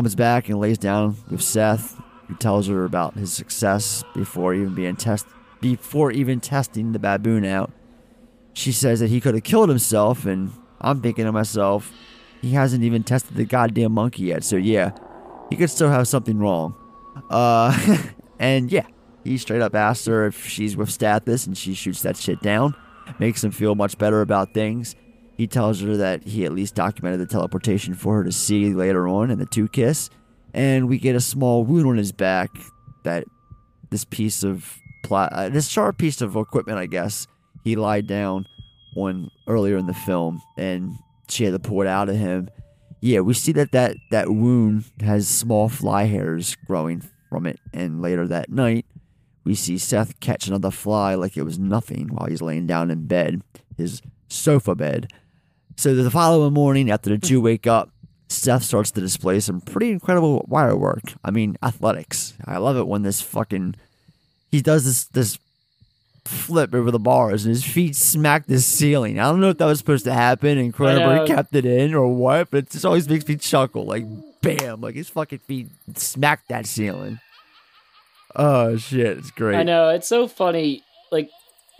Comes 0.00 0.14
back 0.14 0.48
and 0.48 0.58
lays 0.58 0.78
down 0.78 1.14
with 1.30 1.42
Seth, 1.42 2.00
who 2.26 2.34
tells 2.36 2.68
her 2.68 2.86
about 2.86 3.16
his 3.16 3.30
success 3.34 4.02
before 4.14 4.54
even 4.54 4.74
being 4.74 4.96
test 4.96 5.26
before 5.60 6.10
even 6.10 6.40
testing 6.40 6.92
the 6.92 6.98
baboon 6.98 7.44
out. 7.44 7.70
She 8.54 8.72
says 8.72 9.00
that 9.00 9.08
he 9.08 9.20
could 9.20 9.34
have 9.34 9.44
killed 9.44 9.68
himself, 9.68 10.24
and 10.24 10.54
I'm 10.80 11.02
thinking 11.02 11.26
to 11.26 11.32
myself, 11.32 11.92
he 12.40 12.52
hasn't 12.52 12.82
even 12.82 13.02
tested 13.02 13.36
the 13.36 13.44
goddamn 13.44 13.92
monkey 13.92 14.22
yet. 14.22 14.42
So 14.42 14.56
yeah, 14.56 14.92
he 15.50 15.56
could 15.56 15.68
still 15.68 15.90
have 15.90 16.08
something 16.08 16.38
wrong. 16.38 16.74
Uh, 17.28 17.78
and 18.38 18.72
yeah, 18.72 18.86
he 19.22 19.36
straight 19.36 19.60
up 19.60 19.74
asks 19.74 20.06
her 20.06 20.28
if 20.28 20.46
she's 20.46 20.78
with 20.78 20.88
Stathis, 20.88 21.46
and 21.46 21.58
she 21.58 21.74
shoots 21.74 22.00
that 22.00 22.16
shit 22.16 22.40
down. 22.40 22.74
Makes 23.18 23.44
him 23.44 23.50
feel 23.50 23.74
much 23.74 23.98
better 23.98 24.22
about 24.22 24.54
things. 24.54 24.96
He 25.40 25.46
tells 25.46 25.80
her 25.80 25.96
that 25.96 26.24
he 26.24 26.44
at 26.44 26.52
least 26.52 26.74
documented 26.74 27.18
the 27.18 27.24
teleportation 27.24 27.94
for 27.94 28.16
her 28.16 28.24
to 28.24 28.30
see 28.30 28.74
later 28.74 29.08
on, 29.08 29.30
and 29.30 29.40
the 29.40 29.46
two 29.46 29.68
kiss. 29.68 30.10
And 30.52 30.86
we 30.86 30.98
get 30.98 31.16
a 31.16 31.20
small 31.20 31.64
wound 31.64 31.86
on 31.86 31.96
his 31.96 32.12
back 32.12 32.50
that 33.04 33.24
this 33.88 34.04
piece 34.04 34.42
of 34.42 34.76
pla- 35.02 35.30
uh, 35.32 35.48
this 35.48 35.66
sharp 35.66 35.96
piece 35.96 36.20
of 36.20 36.36
equipment, 36.36 36.76
I 36.76 36.84
guess, 36.84 37.26
he 37.64 37.74
lied 37.74 38.06
down 38.06 38.44
on 38.94 39.30
earlier 39.46 39.78
in 39.78 39.86
the 39.86 39.94
film, 39.94 40.42
and 40.58 40.92
she 41.30 41.44
had 41.44 41.54
to 41.54 41.58
pull 41.58 41.80
it 41.80 41.88
out 41.88 42.10
of 42.10 42.16
him. 42.16 42.50
Yeah, 43.00 43.20
we 43.20 43.32
see 43.32 43.52
that 43.52 43.72
that 43.72 43.96
that 44.10 44.28
wound 44.28 44.92
has 45.00 45.26
small 45.26 45.70
fly 45.70 46.04
hairs 46.04 46.54
growing 46.66 47.02
from 47.30 47.46
it, 47.46 47.58
and 47.72 48.02
later 48.02 48.28
that 48.28 48.50
night, 48.50 48.84
we 49.44 49.54
see 49.54 49.78
Seth 49.78 50.20
catch 50.20 50.48
another 50.48 50.70
fly 50.70 51.14
like 51.14 51.38
it 51.38 51.44
was 51.44 51.58
nothing 51.58 52.08
while 52.08 52.28
he's 52.28 52.42
laying 52.42 52.66
down 52.66 52.90
in 52.90 53.06
bed, 53.06 53.40
his 53.78 54.02
sofa 54.28 54.74
bed. 54.74 55.10
So 55.80 55.94
the 55.94 56.10
following 56.10 56.52
morning, 56.52 56.90
after 56.90 57.08
the 57.08 57.16
two 57.16 57.40
wake 57.40 57.66
up, 57.66 57.88
Seth 58.28 58.64
starts 58.64 58.90
to 58.90 59.00
display 59.00 59.40
some 59.40 59.62
pretty 59.62 59.90
incredible 59.90 60.44
wire 60.46 60.76
work. 60.76 61.14
I 61.24 61.30
mean, 61.30 61.56
athletics. 61.62 62.34
I 62.44 62.58
love 62.58 62.76
it 62.76 62.86
when 62.86 63.00
this 63.00 63.22
fucking 63.22 63.76
he 64.50 64.60
does 64.60 64.84
this 64.84 65.04
this 65.06 65.38
flip 66.26 66.74
over 66.74 66.90
the 66.90 66.98
bars 66.98 67.46
and 67.46 67.54
his 67.54 67.64
feet 67.64 67.96
smack 67.96 68.44
the 68.44 68.60
ceiling. 68.60 69.18
I 69.18 69.22
don't 69.22 69.40
know 69.40 69.48
if 69.48 69.56
that 69.56 69.64
was 69.64 69.78
supposed 69.78 70.04
to 70.04 70.12
happen 70.12 70.58
and 70.58 70.74
Cronenberg 70.74 71.26
kept 71.26 71.54
it 71.54 71.64
in 71.64 71.94
or 71.94 72.14
what, 72.14 72.50
but 72.50 72.58
it 72.58 72.70
just 72.70 72.84
always 72.84 73.08
makes 73.08 73.26
me 73.26 73.36
chuckle. 73.36 73.86
Like 73.86 74.04
bam, 74.42 74.82
like 74.82 74.96
his 74.96 75.08
fucking 75.08 75.38
feet 75.38 75.68
smack 75.96 76.46
that 76.48 76.66
ceiling. 76.66 77.20
Oh 78.36 78.76
shit, 78.76 79.16
it's 79.16 79.30
great. 79.30 79.56
I 79.56 79.62
know 79.62 79.88
it's 79.88 80.08
so 80.08 80.28
funny. 80.28 80.82
Like 81.10 81.30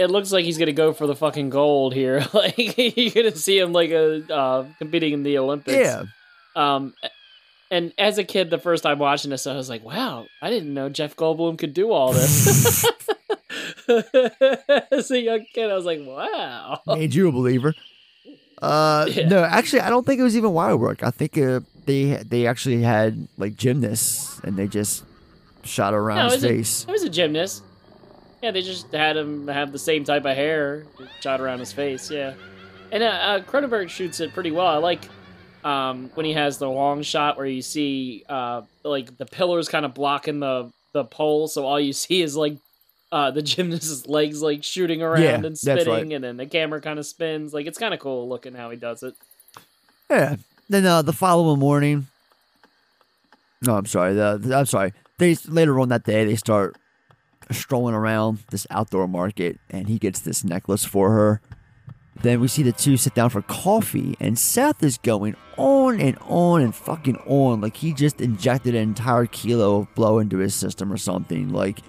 it 0.00 0.10
looks 0.10 0.32
like 0.32 0.44
he's 0.46 0.56
gonna 0.56 0.72
go 0.72 0.92
for 0.94 1.06
the 1.06 1.14
fucking 1.14 1.50
gold 1.50 1.92
here. 1.94 2.24
like 2.32 2.56
you're 2.96 3.10
gonna 3.10 3.36
see 3.36 3.58
him 3.58 3.72
like 3.72 3.90
a 3.90 4.32
uh, 4.34 4.64
competing 4.78 5.12
in 5.12 5.22
the 5.22 5.36
Olympics. 5.38 5.76
Yeah. 5.76 6.04
Um, 6.56 6.94
and 7.70 7.92
as 7.98 8.18
a 8.18 8.24
kid, 8.24 8.50
the 8.50 8.58
first 8.58 8.82
time 8.82 8.98
watching 8.98 9.30
this, 9.30 9.46
I 9.46 9.54
was 9.54 9.68
like, 9.68 9.84
"Wow, 9.84 10.26
I 10.42 10.50
didn't 10.50 10.72
know 10.74 10.88
Jeff 10.88 11.14
Goldblum 11.16 11.58
could 11.58 11.74
do 11.74 11.92
all 11.92 12.12
this." 12.12 12.84
as 14.90 15.10
a 15.10 15.20
young 15.20 15.44
kid, 15.54 15.70
I 15.70 15.74
was 15.74 15.84
like, 15.84 16.00
"Wow." 16.02 16.80
Made 16.86 17.14
you 17.14 17.28
a 17.28 17.32
believer. 17.32 17.74
Uh, 18.60 19.06
Yeah. 19.08 19.28
no, 19.28 19.42
actually, 19.44 19.80
I 19.80 19.90
don't 19.90 20.04
think 20.04 20.18
it 20.20 20.22
was 20.24 20.36
even 20.36 20.52
wire 20.52 20.76
work. 20.76 21.02
I 21.02 21.10
think 21.10 21.38
uh, 21.38 21.60
they 21.86 22.22
they 22.26 22.46
actually 22.46 22.82
had 22.82 23.28
like 23.38 23.56
gymnasts 23.56 24.40
and 24.44 24.56
they 24.56 24.66
just 24.66 25.04
shot 25.62 25.94
around 25.94 26.26
No, 26.26 26.32
his 26.34 26.42
face. 26.42 26.84
A, 26.86 26.88
it 26.88 26.92
was 26.92 27.02
a 27.04 27.08
gymnast. 27.10 27.62
Yeah, 28.42 28.50
they 28.52 28.62
just 28.62 28.90
had 28.92 29.16
him 29.16 29.48
have 29.48 29.70
the 29.72 29.78
same 29.78 30.04
type 30.04 30.24
of 30.24 30.34
hair 30.34 30.84
shot 31.20 31.40
around 31.40 31.58
his 31.58 31.72
face. 31.72 32.10
Yeah, 32.10 32.34
and 32.90 33.02
uh, 33.02 33.06
uh, 33.06 33.40
Cronenberg 33.40 33.88
shoots 33.90 34.20
it 34.20 34.32
pretty 34.32 34.50
well. 34.50 34.66
I 34.66 34.76
like 34.76 35.02
um, 35.62 36.10
when 36.14 36.24
he 36.24 36.32
has 36.32 36.56
the 36.58 36.68
long 36.68 37.02
shot 37.02 37.36
where 37.36 37.46
you 37.46 37.60
see 37.62 38.24
uh, 38.28 38.62
like 38.82 39.16
the 39.18 39.26
pillars 39.26 39.68
kind 39.68 39.84
of 39.84 39.92
blocking 39.94 40.40
the 40.40 40.70
the 40.92 41.04
pole, 41.04 41.48
so 41.48 41.66
all 41.66 41.78
you 41.78 41.92
see 41.94 42.22
is 42.22 42.34
like 42.36 42.56
uh, 43.12 43.30
the 43.30 43.42
gymnast's 43.42 44.06
legs 44.06 44.40
like 44.40 44.64
shooting 44.64 45.02
around 45.02 45.22
Yeah, 45.22 45.34
and 45.44 45.58
spinning, 45.58 45.86
right. 45.88 46.12
and 46.12 46.24
then 46.24 46.36
the 46.38 46.46
camera 46.46 46.80
kind 46.80 46.98
of 46.98 47.04
spins. 47.06 47.52
Like 47.52 47.66
it's 47.66 47.78
kind 47.78 47.92
of 47.92 48.00
cool 48.00 48.28
looking 48.28 48.54
how 48.54 48.70
he 48.70 48.76
does 48.76 49.02
it. 49.02 49.14
Yeah. 50.08 50.36
Then 50.68 50.86
uh, 50.86 51.02
the 51.02 51.12
following 51.12 51.58
morning. 51.58 52.06
No, 53.62 53.76
I'm 53.76 53.86
sorry. 53.86 54.14
The, 54.14 54.38
the- 54.40 54.56
I'm 54.56 54.66
sorry. 54.66 54.92
They 55.18 55.34
later 55.46 55.78
on 55.80 55.88
that 55.90 56.04
day 56.04 56.24
they 56.24 56.36
start 56.36 56.76
strolling 57.52 57.94
around 57.94 58.40
this 58.50 58.66
outdoor 58.70 59.08
market, 59.08 59.58
and 59.70 59.88
he 59.88 59.98
gets 59.98 60.20
this 60.20 60.44
necklace 60.44 60.84
for 60.84 61.10
her. 61.12 61.40
Then 62.22 62.40
we 62.40 62.48
see 62.48 62.62
the 62.62 62.72
two 62.72 62.96
sit 62.96 63.14
down 63.14 63.30
for 63.30 63.42
coffee, 63.42 64.16
and 64.20 64.38
Seth 64.38 64.82
is 64.82 64.98
going 64.98 65.36
on 65.56 66.00
and 66.00 66.18
on 66.22 66.60
and 66.60 66.74
fucking 66.74 67.16
on, 67.26 67.60
like 67.60 67.76
he 67.76 67.94
just 67.94 68.20
injected 68.20 68.74
an 68.74 68.82
entire 68.82 69.26
kilo 69.26 69.80
of 69.80 69.94
blow 69.94 70.18
into 70.18 70.38
his 70.38 70.54
system 70.54 70.92
or 70.92 70.98
something. 70.98 71.48
Like 71.50 71.80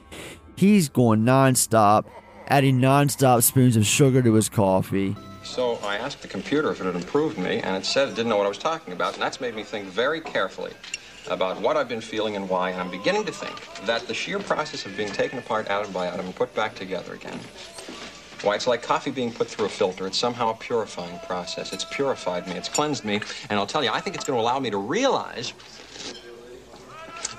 he's 0.56 0.88
going 0.88 1.22
nonstop, 1.22 2.06
adding 2.48 2.80
nonstop 2.80 3.44
spoons 3.44 3.76
of 3.76 3.86
sugar 3.86 4.22
to 4.22 4.34
his 4.34 4.48
coffee. 4.48 5.16
So 5.44 5.80
I 5.84 5.98
asked 5.98 6.22
the 6.22 6.28
computer 6.28 6.72
if 6.72 6.80
it 6.80 6.86
had 6.86 6.96
improved 6.96 7.38
me, 7.38 7.60
and 7.60 7.76
it 7.76 7.86
said 7.86 8.08
it 8.08 8.16
didn't 8.16 8.30
know 8.30 8.38
what 8.38 8.46
I 8.46 8.50
was 8.50 8.58
talking 8.58 8.94
about, 8.94 9.14
and 9.14 9.22
that's 9.22 9.42
made 9.42 9.56
me 9.56 9.64
think 9.64 9.88
very 9.88 10.22
carefully 10.22 10.72
about 11.30 11.62
what 11.62 11.78
I've 11.78 11.88
been 11.88 12.02
feeling 12.02 12.36
and 12.36 12.50
why, 12.50 12.72
and 12.72 12.82
I'm 12.82 12.92
beginning 12.92 13.26
to 13.26 13.32
think 13.32 13.86
that 13.86 14.08
the 14.08 14.14
sheer 14.14 14.40
process 14.40 14.86
of 14.86 14.96
being 14.98 15.12
taken 15.12 15.40
apart 15.40 15.68
atom 15.68 15.92
by 15.92 16.08
atom 16.08 16.26
and 16.26 16.36
put 16.36 16.54
back 16.56 16.76
together 16.76 17.14
again, 17.14 17.40
why, 18.42 18.56
it's 18.56 18.68
like 18.68 18.82
coffee 18.82 19.12
being 19.12 19.32
put 19.32 19.48
through 19.48 19.66
a 19.66 19.70
filter. 19.70 20.08
It's 20.08 20.18
somehow 20.18 20.50
a 20.50 20.56
purifying 20.56 21.20
process. 21.28 21.74
It's 21.74 21.86
purified 21.86 22.48
me, 22.48 22.54
it's 22.54 22.70
cleansed 22.70 23.06
me, 23.06 23.22
and 23.50 23.60
I'll 23.60 23.68
tell 23.68 23.84
you, 23.84 23.92
I 23.92 24.00
think 24.00 24.16
it's 24.16 24.26
going 24.26 24.38
to 24.38 24.42
allow 24.42 24.60
me 24.60 24.72
to 24.72 24.78
realize 24.78 25.54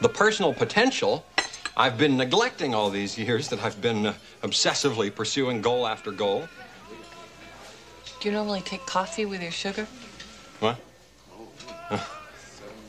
the 0.00 0.08
personal 0.08 0.54
potential 0.54 1.24
I've 1.76 1.96
been 1.96 2.16
neglecting 2.16 2.74
all 2.74 2.90
these 2.90 3.16
years 3.16 3.48
that 3.48 3.62
I've 3.64 3.80
been 3.80 4.06
uh, 4.06 4.14
obsessively 4.42 5.14
pursuing 5.14 5.62
goal 5.62 5.86
after 5.86 6.10
goal. 6.12 6.46
Do 8.20 8.28
you 8.28 8.34
normally 8.34 8.60
take 8.60 8.84
coffee 8.84 9.24
with 9.24 9.42
your 9.42 9.52
sugar? 9.52 9.86
What? 10.60 10.78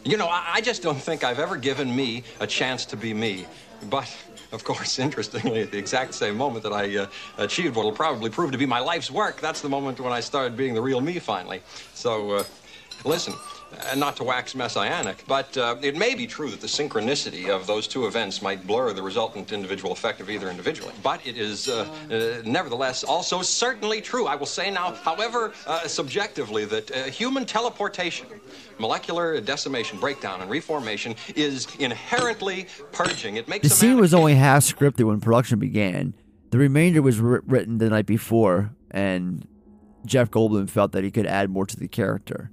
You 0.05 0.17
know, 0.17 0.27
I, 0.27 0.55
I 0.55 0.61
just 0.61 0.83
don't 0.83 0.99
think 0.99 1.23
I've 1.23 1.39
ever 1.39 1.55
given 1.55 1.95
me 1.95 2.23
a 2.41 2.47
chance 2.47 2.85
to 2.87 2.97
be 2.97 3.13
me. 3.13 3.45
But, 3.89 4.13
of 4.51 4.63
course, 4.63 4.99
interestingly, 5.07 5.61
at 5.61 5.71
the 5.71 5.77
exact 5.77 6.13
same 6.13 6.35
moment 6.35 6.63
that 6.63 6.73
I 6.73 6.97
uh, 6.97 7.07
achieved 7.37 7.75
what 7.75 7.85
will 7.85 7.93
probably 7.93 8.29
prove 8.29 8.51
to 8.51 8.57
be 8.57 8.65
my 8.65 8.79
life's 8.79 9.09
work, 9.09 9.39
that's 9.39 9.61
the 9.61 9.69
moment 9.69 9.99
when 10.01 10.11
I 10.11 10.19
started 10.19 10.57
being 10.57 10.73
the 10.73 10.81
real 10.81 10.99
me 10.99 11.19
finally. 11.19 11.61
So, 11.93 12.31
uh, 12.31 12.43
listen, 13.05 13.33
uh, 13.91 13.95
not 13.95 14.15
to 14.17 14.23
wax 14.23 14.55
messianic, 14.55 15.23
but 15.27 15.55
uh, 15.57 15.75
it 15.81 15.95
may 15.95 16.15
be 16.15 16.27
true 16.27 16.49
that 16.49 16.61
the 16.61 16.67
synchronicity 16.67 17.49
of 17.49 17.67
those 17.67 17.87
two 17.87 18.05
events 18.05 18.41
might 18.41 18.65
blur 18.65 18.93
the 18.93 19.01
resultant 19.01 19.51
individual 19.51 19.91
effect 19.91 20.19
of 20.21 20.29
either 20.29 20.49
individually. 20.49 20.93
But 21.01 21.25
it 21.25 21.37
is, 21.37 21.67
uh, 21.67 21.87
uh, 22.09 22.41
nevertheless, 22.45 23.03
also 23.03 23.41
certainly 23.41 24.01
true. 24.01 24.27
I 24.27 24.35
will 24.35 24.45
say 24.45 24.69
now, 24.71 24.93
however 24.93 25.53
uh, 25.67 25.87
subjectively, 25.87 26.65
that 26.65 26.91
uh, 26.91 27.03
human 27.05 27.45
teleportation, 27.45 28.27
molecular 28.79 29.39
decimation, 29.41 29.99
breakdown, 29.99 30.41
and 30.41 30.49
reformation 30.49 31.15
is 31.35 31.67
inherently 31.79 32.67
purging. 32.91 33.37
It 33.37 33.47
makes 33.47 33.67
The 33.67 33.73
scene 33.73 33.99
was 33.99 34.13
only 34.13 34.35
half 34.35 34.63
scripted 34.63 35.05
when 35.05 35.21
production 35.21 35.59
began. 35.59 36.13
The 36.51 36.57
remainder 36.57 37.01
was 37.01 37.17
wri- 37.19 37.41
written 37.47 37.79
the 37.79 37.89
night 37.89 38.05
before, 38.05 38.71
and 38.91 39.47
Jeff 40.05 40.29
Goldblum 40.29 40.69
felt 40.69 40.91
that 40.91 41.03
he 41.03 41.11
could 41.11 41.25
add 41.25 41.49
more 41.49 41.65
to 41.65 41.75
the 41.75 41.87
character. 41.87 42.51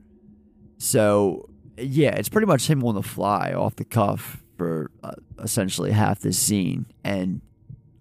So, 0.82 1.48
yeah, 1.76 2.14
it's 2.14 2.30
pretty 2.30 2.46
much 2.46 2.66
him 2.68 2.82
on 2.84 2.94
the 2.94 3.02
fly, 3.02 3.52
off 3.52 3.76
the 3.76 3.84
cuff, 3.84 4.38
for 4.56 4.90
uh, 5.04 5.12
essentially 5.38 5.90
half 5.92 6.20
this 6.20 6.38
scene. 6.38 6.86
And 7.04 7.42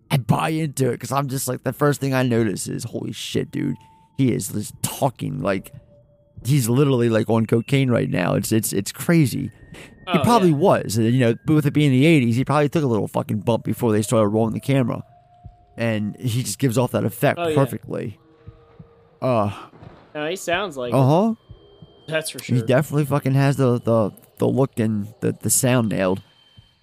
I 0.10 0.16
buy 0.18 0.50
into 0.50 0.88
it 0.88 0.94
because 0.94 1.12
I'm 1.12 1.28
just 1.28 1.48
like, 1.50 1.64
the 1.64 1.74
first 1.74 2.00
thing 2.00 2.14
I 2.14 2.24
notice 2.24 2.68
is, 2.70 2.86
holy 2.86 3.12
shit, 3.12 3.52
dude, 3.52 3.76
he 4.18 4.32
is 4.32 4.48
just 4.48 4.74
talking 4.82 5.42
like 5.42 5.74
he's 6.46 6.70
literally 6.70 7.10
like 7.10 7.30
on 7.30 7.46
cocaine 7.46 7.90
right 7.92 8.10
now. 8.10 8.34
It's 8.36 8.52
it's 8.54 8.72
it's 8.74 8.92
crazy. 8.94 9.52
He 9.74 10.18
Oh, 10.18 10.24
probably 10.24 10.52
was, 10.54 10.98
and, 10.98 11.06
you 11.14 11.20
know, 11.20 11.36
but 11.46 11.54
with 11.54 11.66
it 11.66 11.72
being 11.72 11.92
the 11.92 12.06
'80s, 12.06 12.34
he 12.34 12.44
probably 12.46 12.70
took 12.70 12.84
a 12.84 12.88
little 12.88 13.08
fucking 13.08 13.42
bump 13.42 13.64
before 13.66 13.92
they 13.92 14.02
started 14.02 14.30
rolling 14.30 14.54
the 14.54 14.60
camera, 14.60 15.04
and 15.78 16.16
he 16.20 16.44
just 16.44 16.58
gives 16.60 16.78
off 16.78 16.92
that 16.92 17.04
effect 17.06 17.38
Oh, 17.40 17.48
yeah. 17.50 17.56
perfectly. 17.56 18.18
Uh, 19.22 19.52
No, 20.16 20.28
he 20.30 20.36
sounds 20.36 20.78
like. 20.78 20.94
uh 20.94 21.06
huh. 21.06 21.34
That's 22.10 22.30
for 22.32 22.40
sure. 22.40 22.58
He 22.58 22.62
definitely 22.62 23.06
fucking 23.06 23.34
has 23.34 23.58
the 23.58 23.80
the 23.80 24.12
the 24.38 24.48
look 24.48 24.80
and 24.80 25.14
the 25.22 25.32
the 25.34 25.50
sound 25.50 25.90
nailed. 25.90 26.22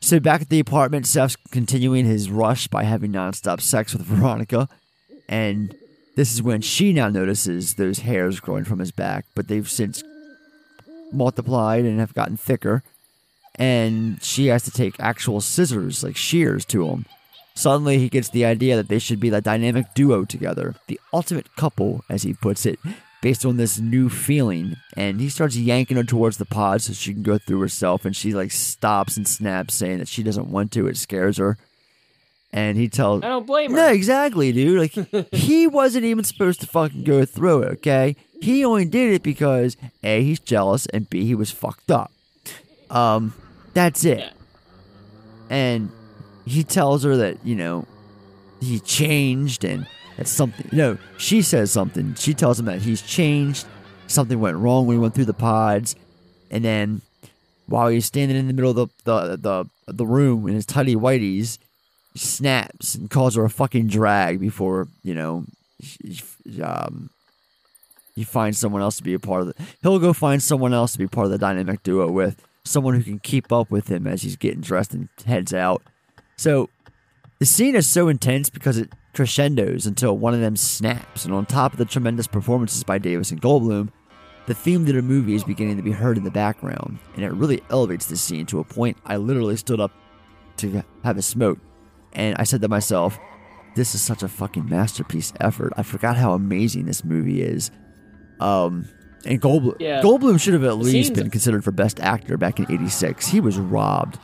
So 0.01 0.20
back 0.20 0.43
at 0.43 0.51
the 0.51 0.61
apartment, 0.61 1.07
Seth's 1.07 1.36
continuing 1.51 2.05
his 2.05 2.31
rush 2.31 2.69
by 2.69 2.85
having 2.85 3.12
nonstop 3.12 3.61
sex 3.61 3.93
with 3.93 4.03
Veronica, 4.07 4.69
and 5.28 5.74
this 6.16 6.32
is 6.32 6.43
when 6.43 6.61
she 6.61 6.93
now 6.93 7.09
notices 7.09 7.74
those 7.74 8.01
hairs 8.01 8.40
growing 8.40 8.65
from 8.65 8.78
his 8.78 8.93
back, 8.93 9.27
but 9.35 9.48
they've 9.48 9.69
since 9.69 10.03
multiplied 11.12 11.85
and 11.85 12.01
have 12.01 12.15
gotten 12.15 12.36
thicker, 12.36 12.82
and 13.57 14.23
she 14.23 14.47
has 14.47 14.65
to 14.65 14.70
take 14.70 14.94
actual 14.98 15.40
scissors, 15.40 16.03
like 16.03 16.16
shears, 16.16 16.65
to 16.66 16.89
him. 16.89 17.07
Suddenly, 17.55 17.98
he 17.98 18.11
gets 18.11 18.28
the 18.28 18.44
idea 18.44 18.77
that 18.77 18.89
they 18.89 18.98
should 18.98 19.19
be 19.19 19.31
the 19.31 19.40
dynamic 19.40 19.86
duo 19.94 20.24
together, 20.24 20.74
the 20.89 21.01
ultimate 21.12 21.55
couple, 21.57 22.05
as 22.11 22.23
he 22.23 22.35
puts 22.35 22.66
it, 22.66 22.78
based 23.27 23.44
on 23.44 23.57
this 23.57 23.81
new 23.81 24.09
feeling. 24.09 24.77
And 24.97 25.20
he 25.20 25.28
starts 25.28 25.57
yanking 25.57 25.97
her 25.97 26.05
towards 26.05 26.36
the 26.36 26.44
pod 26.44 26.81
so 26.81 26.93
she 26.93 27.12
can 27.12 27.24
go 27.24 27.39
through 27.39 27.59
herself. 27.59 28.05
And 28.05 28.15
she 28.15 28.32
like 28.32 28.53
stops 28.53 29.16
and 29.16 29.27
snaps, 29.27 29.74
saying 29.74 29.98
that 29.98 30.07
she 30.07 30.23
doesn't 30.23 30.48
want 30.48 30.70
to. 30.73 30.86
It 30.86 30.97
scares 30.97 31.39
her. 31.39 31.59
And 32.53 32.78
he 32.78 32.89
tells, 32.89 33.24
I 33.24 33.31
don't 33.31 33.44
blame 33.44 33.73
her. 33.73 33.77
No, 33.78 33.89
exactly, 33.89 34.53
dude. 34.53 34.78
Like 34.78 35.28
he 35.35 35.66
wasn't 35.66 36.05
even 36.05 36.23
supposed 36.23 36.61
to 36.61 36.69
fucking 36.69 37.03
go 37.03 37.24
through 37.24 37.62
it. 37.62 37.73
Okay, 37.78 38.15
he 38.40 38.65
only 38.65 38.85
did 38.85 39.12
it 39.12 39.24
because 39.24 39.77
a 40.05 40.23
he's 40.23 40.39
jealous 40.39 40.86
and 40.86 41.11
b 41.11 41.24
he 41.24 41.35
was 41.35 41.51
fucked 41.51 41.90
up. 41.90 42.12
Um, 42.90 43.35
that's 43.74 44.05
it. 44.05 44.32
And 45.51 45.90
he 46.44 46.62
tells 46.62 47.03
her 47.03 47.16
that 47.16 47.44
you 47.44 47.57
know 47.57 47.86
he 48.61 48.78
changed 48.78 49.65
and 49.65 49.89
that 50.16 50.28
something. 50.28 50.68
No, 50.72 50.98
she 51.18 51.43
says 51.43 51.70
something. 51.70 52.14
She 52.14 52.34
tells 52.34 52.59
him 52.59 52.66
that 52.66 52.82
he's 52.82 53.02
changed. 53.02 53.66
Something 54.06 54.40
went 54.40 54.56
wrong 54.56 54.86
when 54.86 54.97
he 54.97 55.01
went 55.01 55.14
through 55.14 55.24
the 55.26 55.34
pods, 55.34 55.97
and 56.51 56.64
then 56.64 57.02
while 57.66 57.88
he's 57.88 58.06
standing 58.06 58.36
in 58.36 58.47
the 58.47 58.52
middle 58.52 58.70
of 58.70 58.76
the 58.76 58.86
the 59.05 59.36
the, 59.36 59.93
the 59.93 60.06
room 60.06 60.48
in 60.48 60.55
his 60.55 60.66
tidy 60.66 60.94
whities, 60.94 61.59
snaps 62.14 62.94
and 62.94 63.10
calls 63.10 63.34
her 63.34 63.44
a 63.44 63.51
fucking 63.51 63.88
drag 63.88 64.40
before 64.40 64.88
you 65.02 65.14
know. 65.14 65.44
He, 65.78 66.18
um, 66.62 67.10
he 68.14 68.24
finds 68.24 68.56
someone 68.56 68.80
else 68.80 68.97
to 68.97 69.02
be 69.02 69.12
a 69.12 69.18
part 69.18 69.43
of 69.43 69.48
it. 69.48 69.56
He'll 69.82 69.98
go 69.98 70.14
find 70.14 70.43
someone 70.43 70.72
else 70.72 70.93
to 70.93 70.98
be 70.98 71.06
part 71.06 71.26
of 71.26 71.32
the 71.32 71.38
dynamic 71.38 71.82
duo 71.82 72.10
with 72.10 72.43
someone 72.64 72.94
who 72.94 73.02
can 73.02 73.18
keep 73.18 73.52
up 73.52 73.70
with 73.70 73.88
him 73.88 74.06
as 74.06 74.22
he's 74.22 74.36
getting 74.36 74.62
dressed 74.62 74.94
and 74.94 75.10
heads 75.26 75.52
out. 75.52 75.82
So 76.36 76.70
the 77.38 77.47
scene 77.47 77.76
is 77.76 77.86
so 77.86 78.09
intense 78.09 78.48
because 78.48 78.78
it 78.78 78.90
crescendos 79.16 79.86
until 79.86 80.16
one 80.16 80.34
of 80.34 80.40
them 80.40 80.55
snaps, 80.56 81.24
and 81.24 81.34
on 81.34 81.47
top 81.47 81.72
of 81.72 81.78
the 81.78 81.84
tremendous 81.84 82.26
performances 82.26 82.84
by 82.84 82.98
Davis 82.98 83.30
and 83.32 83.40
Goldblum, 83.40 83.88
the 84.47 84.55
theme 84.55 84.86
to 84.86 84.93
the 84.93 85.02
movie 85.02 85.34
is 85.34 85.43
beginning 85.43 85.76
to 85.78 85.82
be 85.82 85.90
heard 85.90 86.16
in 86.18 86.22
the 86.24 86.30
background, 86.30 86.98
and 87.16 87.24
it 87.24 87.32
really 87.32 87.62
elevates 87.70 88.06
the 88.06 88.16
scene 88.16 88.47
to 88.47 88.60
a 88.60 88.64
point 88.64 88.97
I 89.05 89.16
literally 89.16 89.56
stood 89.56 89.80
up 89.80 89.90
to 90.59 90.84
have 91.02 91.16
a 91.16 91.22
smoke, 91.22 91.59
and 92.12 92.36
I 92.38 92.44
said 92.44 92.60
to 92.60 92.68
myself, 92.68 93.18
"This 93.74 93.94
is 93.94 94.01
such 94.02 94.22
a 94.22 94.28
fucking 94.28 94.68
masterpiece 94.68 95.32
effort. 95.40 95.72
I 95.76 95.82
forgot 95.82 96.16
how 96.16 96.32
amazing 96.34 96.84
this 96.84 97.02
movie 97.05 97.43
is." 97.43 97.70
Um, 98.38 98.86
and 99.24 99.40
Goldblum, 99.40 99.76
Yeah. 99.80 100.02
Goldblum 100.02 100.38
should 100.38 100.55
have 100.55 100.62
at 100.64 100.76
least 100.78 101.09
scenes- 101.09 101.10
been 101.18 101.30
considered 101.30 101.64
for 101.64 101.72
best 101.72 101.98
actor 102.01 102.36
back 102.36 102.60
in 102.60 102.66
'86. 102.70 103.28
He 103.28 103.40
was 103.40 103.59
robbed. 103.59 104.18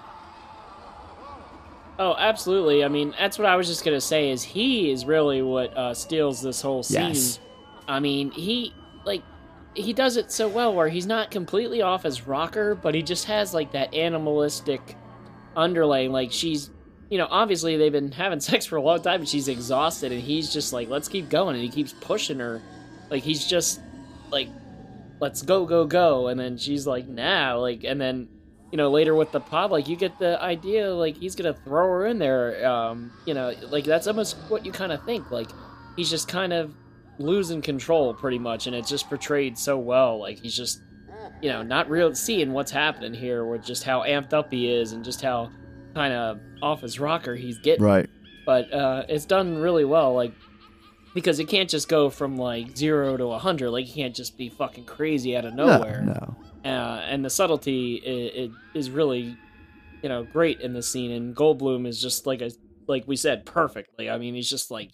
Oh, 2.04 2.16
absolutely. 2.18 2.82
I 2.82 2.88
mean, 2.88 3.14
that's 3.16 3.38
what 3.38 3.46
I 3.46 3.54
was 3.54 3.68
just 3.68 3.84
gonna 3.84 4.00
say. 4.00 4.32
Is 4.32 4.42
he 4.42 4.90
is 4.90 5.04
really 5.04 5.40
what 5.40 5.76
uh, 5.76 5.94
steals 5.94 6.42
this 6.42 6.60
whole 6.60 6.82
scene? 6.82 7.10
Yes. 7.10 7.38
I 7.86 8.00
mean, 8.00 8.32
he 8.32 8.74
like 9.04 9.22
he 9.76 9.92
does 9.92 10.16
it 10.16 10.32
so 10.32 10.48
well 10.48 10.74
where 10.74 10.88
he's 10.88 11.06
not 11.06 11.30
completely 11.30 11.80
off 11.80 12.04
as 12.04 12.26
rocker, 12.26 12.74
but 12.74 12.96
he 12.96 13.02
just 13.02 13.26
has 13.26 13.54
like 13.54 13.70
that 13.72 13.94
animalistic 13.94 14.96
underlaying. 15.56 16.10
Like 16.10 16.32
she's, 16.32 16.70
you 17.08 17.18
know, 17.18 17.28
obviously 17.30 17.76
they've 17.76 17.92
been 17.92 18.10
having 18.10 18.40
sex 18.50 18.66
for 18.66 18.78
a 18.78 18.82
long 18.82 19.00
time, 19.00 19.20
and 19.20 19.28
she's 19.28 19.46
exhausted, 19.46 20.10
and 20.10 20.20
he's 20.20 20.52
just 20.52 20.72
like, 20.72 20.88
let's 20.88 21.06
keep 21.06 21.28
going, 21.28 21.54
and 21.54 21.62
he 21.62 21.70
keeps 21.70 21.92
pushing 21.92 22.40
her. 22.40 22.60
Like 23.10 23.22
he's 23.22 23.46
just 23.46 23.80
like, 24.32 24.48
let's 25.20 25.42
go, 25.42 25.66
go, 25.66 25.86
go, 25.86 26.26
and 26.26 26.40
then 26.40 26.58
she's 26.58 26.84
like, 26.84 27.06
nah, 27.06 27.54
like, 27.54 27.84
and 27.84 28.00
then 28.00 28.26
you 28.72 28.78
know, 28.78 28.90
later 28.90 29.14
with 29.14 29.30
the 29.32 29.38
pod, 29.40 29.70
like 29.70 29.86
you 29.86 29.96
get 29.96 30.18
the 30.18 30.42
idea, 30.42 30.92
like 30.92 31.18
he's 31.18 31.36
gonna 31.36 31.52
throw 31.52 31.86
her 31.88 32.06
in 32.06 32.18
there. 32.18 32.66
Um, 32.66 33.12
you 33.26 33.34
know, 33.34 33.54
like 33.70 33.84
that's 33.84 34.06
almost 34.06 34.36
what 34.48 34.64
you 34.64 34.72
kind 34.72 34.90
of 34.90 35.04
think. 35.04 35.30
Like 35.30 35.50
he's 35.94 36.08
just 36.08 36.26
kind 36.26 36.54
of 36.54 36.74
losing 37.18 37.60
control, 37.60 38.14
pretty 38.14 38.38
much, 38.38 38.66
and 38.66 38.74
it's 38.74 38.88
just 38.88 39.08
portrayed 39.10 39.58
so 39.58 39.78
well. 39.78 40.18
Like 40.18 40.38
he's 40.38 40.56
just, 40.56 40.80
you 41.42 41.50
know, 41.50 41.62
not 41.62 41.90
real 41.90 42.14
seeing 42.14 42.54
what's 42.54 42.70
happening 42.70 43.12
here, 43.12 43.44
with 43.44 43.62
just 43.62 43.84
how 43.84 44.04
amped 44.04 44.32
up 44.32 44.50
he 44.50 44.72
is, 44.72 44.92
and 44.92 45.04
just 45.04 45.20
how 45.20 45.50
kind 45.94 46.14
of 46.14 46.40
off 46.62 46.80
his 46.80 46.98
rocker 46.98 47.34
he's 47.34 47.58
getting. 47.58 47.84
Right. 47.84 48.08
But 48.46 48.72
uh, 48.72 49.04
it's 49.06 49.26
done 49.26 49.58
really 49.58 49.84
well, 49.84 50.14
like 50.14 50.32
because 51.14 51.38
it 51.38 51.44
can't 51.48 51.68
just 51.68 51.88
go 51.90 52.08
from 52.08 52.38
like 52.38 52.74
zero 52.74 53.18
to 53.18 53.24
a 53.26 53.38
hundred. 53.38 53.70
Like 53.70 53.86
you 53.86 53.92
can't 53.92 54.16
just 54.16 54.38
be 54.38 54.48
fucking 54.48 54.86
crazy 54.86 55.36
out 55.36 55.44
of 55.44 55.52
nowhere 55.54 56.02
No, 56.06 56.12
no. 56.12 56.36
Uh, 56.64 57.02
and 57.08 57.24
the 57.24 57.30
subtlety 57.30 58.02
i 58.04 58.40
it 58.42 58.50
is 58.74 58.90
really 58.90 59.36
you 60.02 60.08
know 60.08 60.24
great 60.24 60.60
in 60.60 60.72
the 60.72 60.82
scene. 60.82 61.10
And 61.10 61.34
goldblum 61.34 61.86
is 61.86 62.00
just 62.00 62.26
like 62.26 62.42
a 62.42 62.50
like 62.86 63.04
we 63.06 63.16
said 63.16 63.46
perfectly. 63.46 64.10
I 64.10 64.18
mean 64.18 64.34
he's 64.34 64.50
just 64.50 64.70
like 64.70 64.90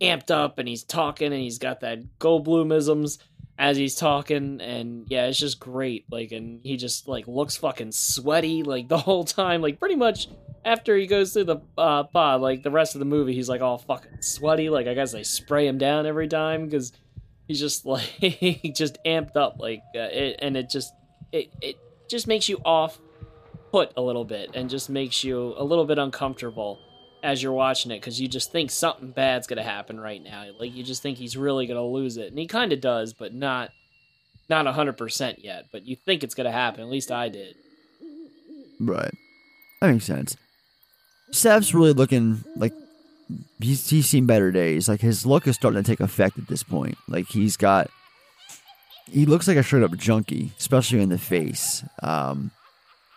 amped 0.00 0.30
up 0.30 0.58
and 0.58 0.68
he's 0.68 0.84
talking 0.84 1.32
and 1.32 1.42
he's 1.42 1.58
got 1.58 1.80
that 1.80 2.18
goldblumisms 2.18 3.18
as 3.58 3.76
he's 3.76 3.96
talking. 3.96 4.60
And 4.60 5.06
yeah 5.08 5.26
it's 5.26 5.38
just 5.38 5.60
great. 5.60 6.06
Like 6.10 6.32
and 6.32 6.60
he 6.62 6.76
just 6.76 7.08
like 7.08 7.26
looks 7.26 7.56
fucking 7.56 7.92
sweaty 7.92 8.62
like 8.62 8.88
the 8.88 8.98
whole 9.06 9.24
time. 9.24 9.60
Like 9.60 9.78
pretty 9.78 9.96
much 9.96 10.28
after 10.64 10.96
he 10.96 11.06
goes 11.06 11.32
through 11.32 11.44
the 11.44 11.58
uh, 11.76 12.04
pod 12.04 12.40
like 12.40 12.62
the 12.62 12.70
rest 12.70 12.94
of 12.94 12.98
the 12.98 13.04
movie 13.04 13.34
he's 13.34 13.48
like 13.48 13.60
all 13.60 13.78
fucking 13.78 14.22
sweaty. 14.22 14.70
Like 14.70 14.86
i 14.86 14.94
guess 14.94 15.12
they 15.12 15.24
spray 15.24 15.66
him 15.66 15.78
down 15.78 16.06
every 16.06 16.28
time 16.28 16.64
because 16.64 16.92
he's 17.48 17.60
just 17.60 17.84
like 17.86 18.72
just 18.74 18.98
amped 19.04 19.36
up. 19.36 19.56
Like 19.58 19.82
uh, 19.94 20.08
it, 20.12 20.38
and 20.40 20.56
it 20.56 20.70
just 20.70 20.92
it, 21.34 21.50
it 21.60 21.76
just 22.08 22.26
makes 22.26 22.48
you 22.48 22.58
off 22.64 22.98
put 23.72 23.92
a 23.96 24.00
little 24.02 24.24
bit 24.24 24.50
and 24.54 24.70
just 24.70 24.88
makes 24.88 25.24
you 25.24 25.54
a 25.58 25.64
little 25.64 25.84
bit 25.84 25.98
uncomfortable 25.98 26.78
as 27.22 27.42
you're 27.42 27.52
watching 27.52 27.90
it 27.90 28.00
because 28.00 28.20
you 28.20 28.28
just 28.28 28.52
think 28.52 28.70
something 28.70 29.10
bad's 29.10 29.46
gonna 29.46 29.62
happen 29.62 29.98
right 29.98 30.22
now 30.22 30.44
like 30.60 30.74
you 30.74 30.84
just 30.84 31.02
think 31.02 31.18
he's 31.18 31.36
really 31.36 31.66
gonna 31.66 31.84
lose 31.84 32.16
it 32.16 32.28
and 32.28 32.38
he 32.38 32.46
kind 32.46 32.72
of 32.72 32.80
does 32.80 33.12
but 33.12 33.34
not 33.34 33.70
not 34.48 34.66
100% 34.66 35.42
yet 35.42 35.66
but 35.72 35.86
you 35.86 35.96
think 35.96 36.22
it's 36.22 36.34
gonna 36.34 36.52
happen 36.52 36.80
at 36.82 36.88
least 36.88 37.10
i 37.10 37.28
did 37.28 37.56
Right. 38.80 39.14
That 39.80 39.92
makes 39.92 40.04
sense. 40.04 40.36
Steph's 41.30 41.74
really 41.74 41.92
looking 41.92 42.44
like 42.56 42.72
he's 43.60 43.88
he's 43.88 44.08
seen 44.08 44.26
better 44.26 44.50
days. 44.50 44.88
Like 44.88 45.00
his 45.00 45.26
look 45.26 45.46
is 45.46 45.56
starting 45.56 45.82
to 45.82 45.86
take 45.88 46.00
effect 46.00 46.38
at 46.38 46.48
this 46.48 46.62
point. 46.62 46.98
Like 47.08 47.26
he's 47.28 47.56
got 47.56 47.90
he 49.10 49.26
looks 49.26 49.46
like 49.48 49.56
a 49.56 49.62
straight 49.62 49.82
up 49.82 49.96
junkie, 49.96 50.52
especially 50.58 51.00
in 51.00 51.08
the 51.08 51.18
face. 51.18 51.84
Um 52.02 52.50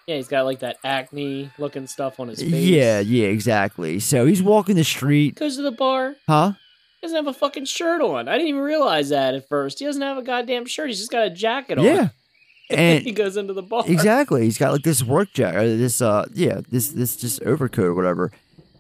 yeah 0.07 0.15
he's 0.15 0.27
got 0.29 0.45
like 0.45 0.59
that 0.59 0.77
acne 0.85 1.51
looking 1.57 1.85
stuff 1.85 2.17
on 2.19 2.29
his 2.29 2.41
face 2.41 2.53
yeah, 2.53 2.99
yeah, 3.01 3.27
exactly. 3.27 3.99
So 3.99 4.25
he's 4.25 4.41
walking 4.41 4.75
the 4.75 4.83
street. 4.85 5.35
goes 5.35 5.57
to 5.57 5.61
the 5.61 5.71
bar 5.71 6.15
Huh? 6.27 6.53
he 7.01 7.05
doesn't 7.07 7.17
have 7.25 7.27
a 7.27 7.37
fucking 7.37 7.65
shirt 7.65 8.01
on 8.01 8.27
i 8.27 8.33
didn't 8.33 8.47
even 8.47 8.61
realize 8.61 9.09
that 9.09 9.35
at 9.35 9.47
first 9.47 9.77
he 9.79 9.85
doesn't 9.85 10.01
have 10.01 10.17
a 10.17 10.23
goddamn 10.23 10.65
shirt 10.65 10.87
he's 10.89 10.97
just 10.97 11.11
got 11.11 11.27
a 11.27 11.29
jacket 11.29 11.77
on 11.77 11.83
Yeah. 11.85 12.09
And 12.69 13.03
he 13.03 13.11
goes 13.11 13.37
into 13.37 13.53
the 13.53 13.61
bar 13.61 13.83
Exactly. 13.87 14.43
He's 14.43 14.57
got 14.57 14.71
like 14.73 14.81
this 14.83 15.01
work 15.03 15.31
jacket, 15.33 15.77
this 15.77 16.01
uh, 16.01 16.25
yeah, 16.33 16.59
this 16.69 16.89
this 16.89 17.15
just 17.15 17.41
overcoat 17.43 17.85
or 17.85 17.93
whatever, 17.93 18.29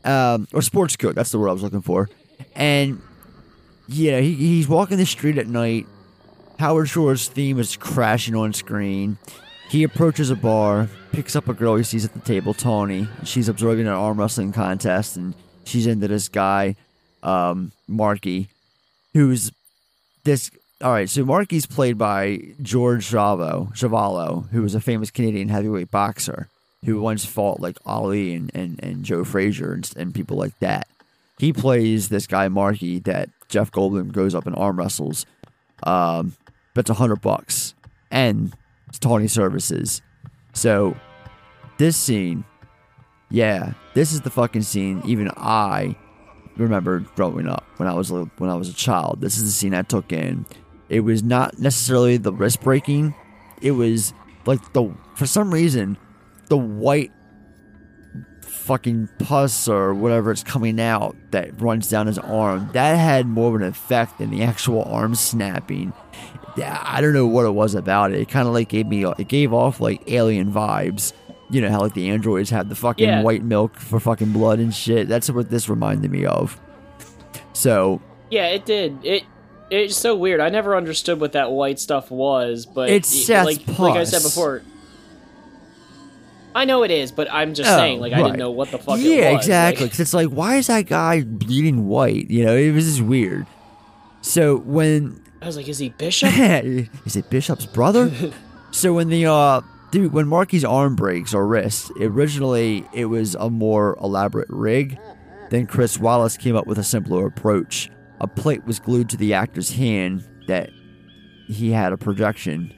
um, 0.03 0.45
or 0.53 0.61
sports 0.61 0.97
coat. 0.97 1.15
That's 1.15 1.31
the 1.31 1.39
word 1.39 1.47
I 1.47 1.53
was 1.53 1.63
looking 1.63 1.81
for. 1.81 2.09
And 2.53 3.01
yeah, 3.87 4.19
he, 4.19 4.33
he's 4.33 4.67
walking 4.67 4.97
the 4.97 5.05
street 5.05 5.37
at 5.37 5.47
night. 5.47 5.87
Howard 6.59 6.89
Shore's 6.89 7.27
theme 7.27 7.59
is 7.59 7.75
crashing 7.75 8.35
on 8.35 8.51
screen. 8.53 9.17
He 9.69 9.83
approaches 9.83 10.31
a 10.31 10.35
bar, 10.35 10.89
picks 11.11 11.35
up 11.35 11.47
a 11.47 11.53
girl 11.53 11.75
he 11.75 11.83
sees 11.83 12.05
at 12.05 12.13
the 12.13 12.19
table, 12.19 12.53
Tawny. 12.53 13.07
She's 13.23 13.49
observing 13.49 13.85
an 13.85 13.93
arm 13.93 14.19
wrestling 14.19 14.53
contest, 14.53 15.17
and 15.17 15.33
she's 15.65 15.85
into 15.85 16.07
this 16.07 16.29
guy, 16.29 16.75
um, 17.21 17.71
Marky, 17.87 18.49
who's 19.13 19.51
this. 20.23 20.49
All 20.81 20.91
right, 20.91 21.09
so 21.09 21.25
Marky's 21.25 21.65
played 21.65 21.97
by 21.97 22.39
George 22.61 23.05
Chavo, 23.05 23.71
Chuvalo, 23.73 24.49
who 24.49 24.61
was 24.61 24.73
a 24.73 24.81
famous 24.81 25.11
Canadian 25.11 25.49
heavyweight 25.49 25.91
boxer 25.91 26.49
who 26.85 27.01
once 27.01 27.25
fought 27.25 27.59
like 27.59 27.77
Ali 27.85 28.33
and, 28.33 28.51
and, 28.53 28.79
and 28.83 29.03
Joe 29.03 29.23
Frazier 29.23 29.73
and, 29.73 29.91
and 29.97 30.13
people 30.13 30.37
like 30.37 30.57
that. 30.59 30.87
He 31.39 31.51
plays 31.53 32.09
this 32.09 32.27
guy 32.27 32.47
Marky 32.47 32.99
that 32.99 33.29
Jeff 33.49 33.71
Goldblum 33.71 34.11
goes 34.11 34.33
up 34.33 34.47
and 34.47 34.55
arm 34.55 34.77
wrestles. 34.77 35.25
Um, 35.83 36.35
it's 36.79 36.89
a 36.89 36.95
hundred 36.95 37.21
bucks 37.21 37.75
and 38.11 38.55
it's 38.87 38.99
Tawny 38.99 39.27
services. 39.27 40.01
So 40.53 40.95
this 41.77 41.95
scene, 41.97 42.43
yeah, 43.29 43.73
this 43.93 44.11
is 44.11 44.21
the 44.21 44.29
fucking 44.29 44.63
scene. 44.63 45.01
Even 45.05 45.29
I 45.37 45.95
remember 46.55 46.99
growing 47.15 47.47
up 47.47 47.65
when 47.77 47.87
I 47.87 47.93
was 47.93 48.11
a, 48.11 48.23
when 48.37 48.49
I 48.49 48.55
was 48.55 48.69
a 48.69 48.73
child. 48.73 49.21
This 49.21 49.37
is 49.37 49.45
the 49.45 49.51
scene 49.51 49.73
I 49.73 49.83
took 49.83 50.11
in. 50.11 50.45
It 50.89 51.01
was 51.01 51.23
not 51.23 51.59
necessarily 51.59 52.17
the 52.17 52.33
wrist 52.33 52.61
breaking. 52.61 53.13
It 53.61 53.71
was 53.71 54.13
like 54.45 54.73
the 54.73 54.93
for 55.15 55.25
some 55.25 55.53
reason 55.53 55.97
the 56.47 56.57
white 56.57 57.11
fucking 58.41 59.09
pus 59.19 59.67
or 59.67 59.93
whatever 59.93 60.31
it's 60.31 60.43
coming 60.43 60.79
out 60.79 61.15
that 61.31 61.61
runs 61.61 61.89
down 61.89 62.07
his 62.07 62.17
arm. 62.19 62.69
That 62.73 62.95
had 62.95 63.25
more 63.25 63.49
of 63.49 63.61
an 63.61 63.67
effect 63.67 64.17
than 64.17 64.29
the 64.29 64.43
actual 64.43 64.83
arm 64.83 65.15
snapping. 65.15 65.93
Yeah, 66.57 66.81
I 66.83 67.01
don't 67.01 67.13
know 67.13 67.27
what 67.27 67.45
it 67.45 67.51
was 67.53 67.75
about 67.75 68.11
it. 68.11 68.19
It 68.19 68.29
kind 68.29 68.47
of 68.47 68.53
like 68.53 68.69
gave 68.69 68.87
me 68.87 69.05
it 69.05 69.27
gave 69.27 69.53
off 69.53 69.79
like 69.79 70.01
alien 70.11 70.51
vibes. 70.51 71.13
You 71.49 71.61
know 71.61 71.69
how 71.69 71.79
like 71.79 71.93
the 71.93 72.09
androids 72.09 72.49
have 72.49 72.67
the 72.69 72.75
fucking 72.75 73.07
Yeah. 73.07 73.21
white 73.21 73.43
milk 73.43 73.77
for 73.79 73.99
fucking 73.99 74.33
blood 74.33 74.59
and 74.59 74.73
shit. 74.73 75.07
That's 75.07 75.29
what 75.29 75.49
this 75.49 75.69
reminded 75.69 76.11
me 76.11 76.25
of. 76.25 76.59
So 77.53 78.01
Yeah, 78.29 78.47
it 78.47 78.65
did. 78.65 78.97
It 79.03 79.23
it's 79.69 79.95
so 79.97 80.15
weird. 80.15 80.39
I 80.39 80.49
never 80.49 80.75
understood 80.75 81.19
what 81.19 81.33
that 81.33 81.51
white 81.51 81.79
stuff 81.79 82.09
was, 82.11 82.65
but 82.65 82.89
It's 82.89 83.13
it- 83.13 83.17
Seth's 83.25 83.45
like 83.45 83.79
like 83.79 83.95
I 83.97 84.03
said 84.03 84.23
before. 84.23 84.61
I 86.55 86.65
know 86.65 86.81
it 86.83 86.89
is, 86.91 87.11
but 87.11 87.31
I'm 87.31 87.53
just 87.53 87.69
Oh, 87.69 87.77
saying, 87.77 87.99
like 87.99 88.13
I 88.13 88.17
didn't 88.23 88.39
know 88.39 88.49
what 88.49 88.71
the 88.71 88.79
fuck. 88.79 88.97
yeah, 88.99 89.29
it 89.29 89.33
was. 89.35 89.45
exactly. 89.45 89.83
Like, 89.85 89.91
'Cause 89.91 89.99
it's 89.99 90.13
like, 90.13 90.29
why 90.29 90.55
is 90.55 90.67
that 90.67 90.87
guy 90.87 91.21
bleeding 91.21 91.87
white? 91.87 92.31
You 92.31 92.45
know, 92.45 92.55
it 92.55 92.71
was 92.71 92.85
just 92.85 93.01
weird. 93.01 93.45
So 94.21 94.57
when 94.57 95.21
I 95.41 95.45
was 95.45 95.55
like, 95.57 95.67
is 95.67 95.77
he 95.77 95.89
Bishop? 95.97 96.31
is 96.37 97.15
it 97.15 97.29
Bishop's 97.29 97.65
brother? 97.65 98.11
so 98.71 98.93
when 98.93 99.09
the 99.09 99.25
uh 99.27 99.61
dude 99.91 100.13
when 100.13 100.27
Marky's 100.27 100.65
arm 100.65 100.95
breaks 100.95 101.33
or 101.33 101.45
wrist, 101.47 101.91
originally 101.99 102.85
it 102.93 103.05
was 103.05 103.35
a 103.35 103.49
more 103.49 103.97
elaborate 104.01 104.49
rig. 104.49 104.97
Then 105.49 105.65
Chris 105.65 105.97
Walas 105.97 106.37
came 106.37 106.55
up 106.55 106.67
with 106.67 106.77
a 106.77 106.83
simpler 106.83 107.25
approach. 107.25 107.89
A 108.19 108.27
plate 108.27 108.65
was 108.65 108.79
glued 108.79 109.09
to 109.09 109.17
the 109.17 109.33
actor's 109.33 109.71
hand 109.71 110.27
that 110.47 110.71
he 111.47 111.71
had 111.71 111.93
a 111.93 111.97
projection, 111.97 112.73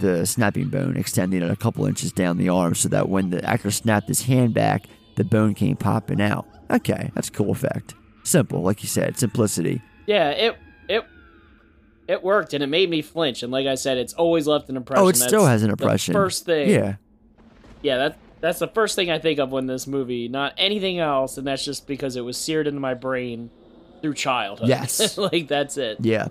the 0.00 0.26
snapping 0.26 0.68
bone 0.68 0.96
extending 0.96 1.42
it 1.42 1.50
a 1.50 1.54
couple 1.56 1.86
inches 1.86 2.10
down 2.12 2.38
the 2.38 2.48
arm 2.48 2.74
so 2.74 2.88
that 2.88 3.08
when 3.08 3.30
the 3.30 3.44
actor 3.44 3.70
snapped 3.70 4.08
his 4.08 4.22
hand 4.22 4.52
back, 4.54 4.86
the 5.16 5.22
bone 5.24 5.54
came 5.54 5.76
popping 5.76 6.20
out. 6.20 6.46
Okay, 6.70 7.10
that's 7.14 7.28
a 7.28 7.32
cool 7.32 7.50
effect. 7.52 7.94
Simple, 8.24 8.62
like 8.62 8.82
you 8.82 8.88
said, 8.88 9.16
simplicity. 9.18 9.80
yeah, 10.06 10.30
it 10.30 10.56
it 10.88 11.04
it 12.12 12.22
worked, 12.22 12.52
and 12.54 12.62
it 12.62 12.66
made 12.68 12.90
me 12.90 13.02
flinch. 13.02 13.42
And 13.42 13.50
like 13.50 13.66
I 13.66 13.74
said, 13.74 13.96
it's 13.98 14.12
always 14.12 14.46
left 14.46 14.68
an 14.68 14.76
impression. 14.76 15.04
Oh, 15.04 15.08
it 15.08 15.16
still 15.16 15.40
That's 15.44 15.52
has 15.52 15.62
an 15.62 15.68
the 15.68 15.72
impression. 15.72 16.12
first 16.12 16.44
thing. 16.44 16.68
Yeah. 16.68 16.96
Yeah, 17.80 17.96
that 17.96 18.18
that's 18.40 18.58
the 18.58 18.68
first 18.68 18.96
thing 18.96 19.10
I 19.10 19.18
think 19.18 19.38
of 19.38 19.50
when 19.50 19.66
this 19.66 19.86
movie, 19.86 20.28
not 20.28 20.52
anything 20.58 20.98
else, 20.98 21.38
and 21.38 21.46
that's 21.46 21.64
just 21.64 21.86
because 21.86 22.16
it 22.16 22.20
was 22.20 22.36
seared 22.36 22.66
into 22.66 22.80
my 22.80 22.94
brain 22.94 23.50
through 24.02 24.14
childhood. 24.14 24.68
Yes. 24.68 25.16
like 25.32 25.48
that's 25.48 25.76
it. 25.76 25.98
Yeah. 26.00 26.28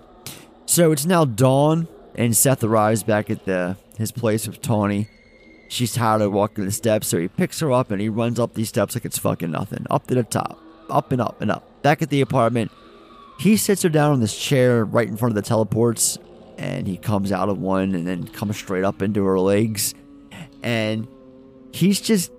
So 0.66 0.92
it's 0.92 1.04
now 1.04 1.24
dawn, 1.24 1.88
and 2.14 2.36
Seth 2.36 2.62
arrives 2.62 3.02
back 3.02 3.28
at 3.28 3.44
the 3.44 3.76
his 3.98 4.12
place 4.12 4.46
with 4.46 4.62
Tawny. 4.62 5.08
She's 5.68 5.94
tired 5.94 6.20
of 6.22 6.32
walking 6.32 6.64
the 6.64 6.70
steps, 6.70 7.08
so 7.08 7.18
he 7.18 7.28
picks 7.28 7.60
her 7.60 7.72
up 7.72 7.90
and 7.90 8.00
he 8.00 8.08
runs 8.08 8.38
up 8.38 8.54
these 8.54 8.68
steps 8.68 8.94
like 8.94 9.04
it's 9.04 9.18
fucking 9.18 9.50
nothing. 9.50 9.86
Up 9.90 10.06
to 10.06 10.14
the 10.14 10.22
top, 10.22 10.58
up 10.90 11.12
and 11.12 11.20
up 11.20 11.40
and 11.40 11.50
up. 11.50 11.82
Back 11.82 12.02
at 12.02 12.10
the 12.10 12.20
apartment, 12.20 12.70
he 13.42 13.56
sits 13.56 13.82
her 13.82 13.88
down 13.88 14.12
on 14.12 14.20
this 14.20 14.38
chair 14.38 14.84
right 14.84 15.08
in 15.08 15.16
front 15.16 15.36
of 15.36 15.44
the 15.44 15.48
telepods, 15.48 16.16
and 16.58 16.86
he 16.86 16.96
comes 16.96 17.32
out 17.32 17.48
of 17.48 17.58
one 17.58 17.94
and 17.94 18.06
then 18.06 18.28
comes 18.28 18.56
straight 18.56 18.84
up 18.84 19.02
into 19.02 19.24
her 19.24 19.40
legs, 19.40 19.94
and 20.62 21.08
he's 21.72 22.00
just 22.00 22.30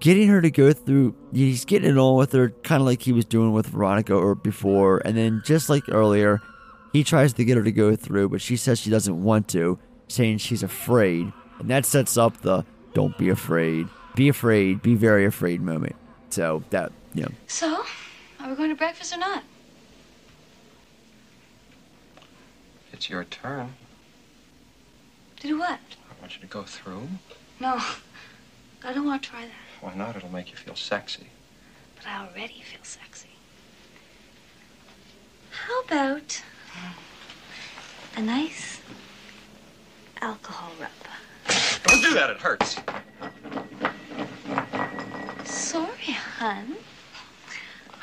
getting 0.00 0.28
her 0.28 0.40
to 0.40 0.50
go 0.50 0.72
through 0.72 1.14
he's 1.32 1.66
getting 1.66 1.90
it 1.90 1.98
on 1.98 2.16
with 2.16 2.32
her 2.32 2.48
kind 2.62 2.80
of 2.80 2.86
like 2.86 3.02
he 3.02 3.12
was 3.12 3.26
doing 3.26 3.52
with 3.52 3.66
veronica 3.66 4.14
or 4.14 4.34
before. 4.34 5.00
And 5.04 5.16
then 5.16 5.42
just 5.44 5.68
like 5.68 5.84
earlier 5.90 6.40
he 6.92 7.04
tries 7.04 7.34
to 7.34 7.44
get 7.44 7.58
her 7.58 7.62
to 7.62 7.72
go 7.72 7.94
through 7.94 8.30
but 8.30 8.40
she 8.40 8.56
says 8.56 8.78
she 8.78 8.88
doesn't 8.88 9.22
want 9.22 9.46
to 9.48 9.78
saying 10.08 10.38
she's 10.38 10.62
afraid. 10.62 11.30
And 11.58 11.68
that 11.68 11.84
sets 11.84 12.16
up 12.16 12.40
the 12.40 12.64
don't 12.94 13.16
be 13.18 13.28
afraid. 13.28 13.88
Be 14.14 14.28
afraid. 14.28 14.80
Be 14.80 14.94
very 14.94 15.26
afraid 15.26 15.60
moment. 15.60 15.96
So 16.30 16.62
that 16.70 16.92
you 17.14 17.24
know 17.24 17.30
So, 17.46 17.84
are 18.40 18.48
we 18.48 18.56
going 18.56 18.70
to 18.70 18.76
breakfast 18.76 19.12
or 19.12 19.18
not? 19.18 19.44
It's 23.00 23.08
your 23.08 23.24
turn. 23.24 23.72
To 25.36 25.48
do 25.48 25.58
what? 25.58 25.80
I 26.10 26.20
want 26.20 26.34
you 26.34 26.42
to 26.42 26.46
go 26.46 26.64
through. 26.64 27.08
No, 27.58 27.80
I 28.84 28.92
don't 28.92 29.06
want 29.06 29.22
to 29.22 29.30
try 29.30 29.40
that. 29.40 29.52
Why 29.80 29.94
not? 29.94 30.16
It'll 30.16 30.28
make 30.28 30.50
you 30.50 30.56
feel 30.58 30.76
sexy. 30.76 31.28
But 31.96 32.06
I 32.06 32.26
already 32.26 32.62
feel 32.62 32.82
sexy. 32.82 33.30
How 35.50 35.80
about 35.80 36.42
a 38.18 38.20
nice 38.20 38.82
alcohol 40.20 40.72
rub? 40.78 40.90
Don't 41.84 42.02
do 42.02 42.12
that, 42.12 42.28
it 42.28 42.36
hurts. 42.36 42.76
Sorry, 45.50 46.12
hun. 46.36 46.76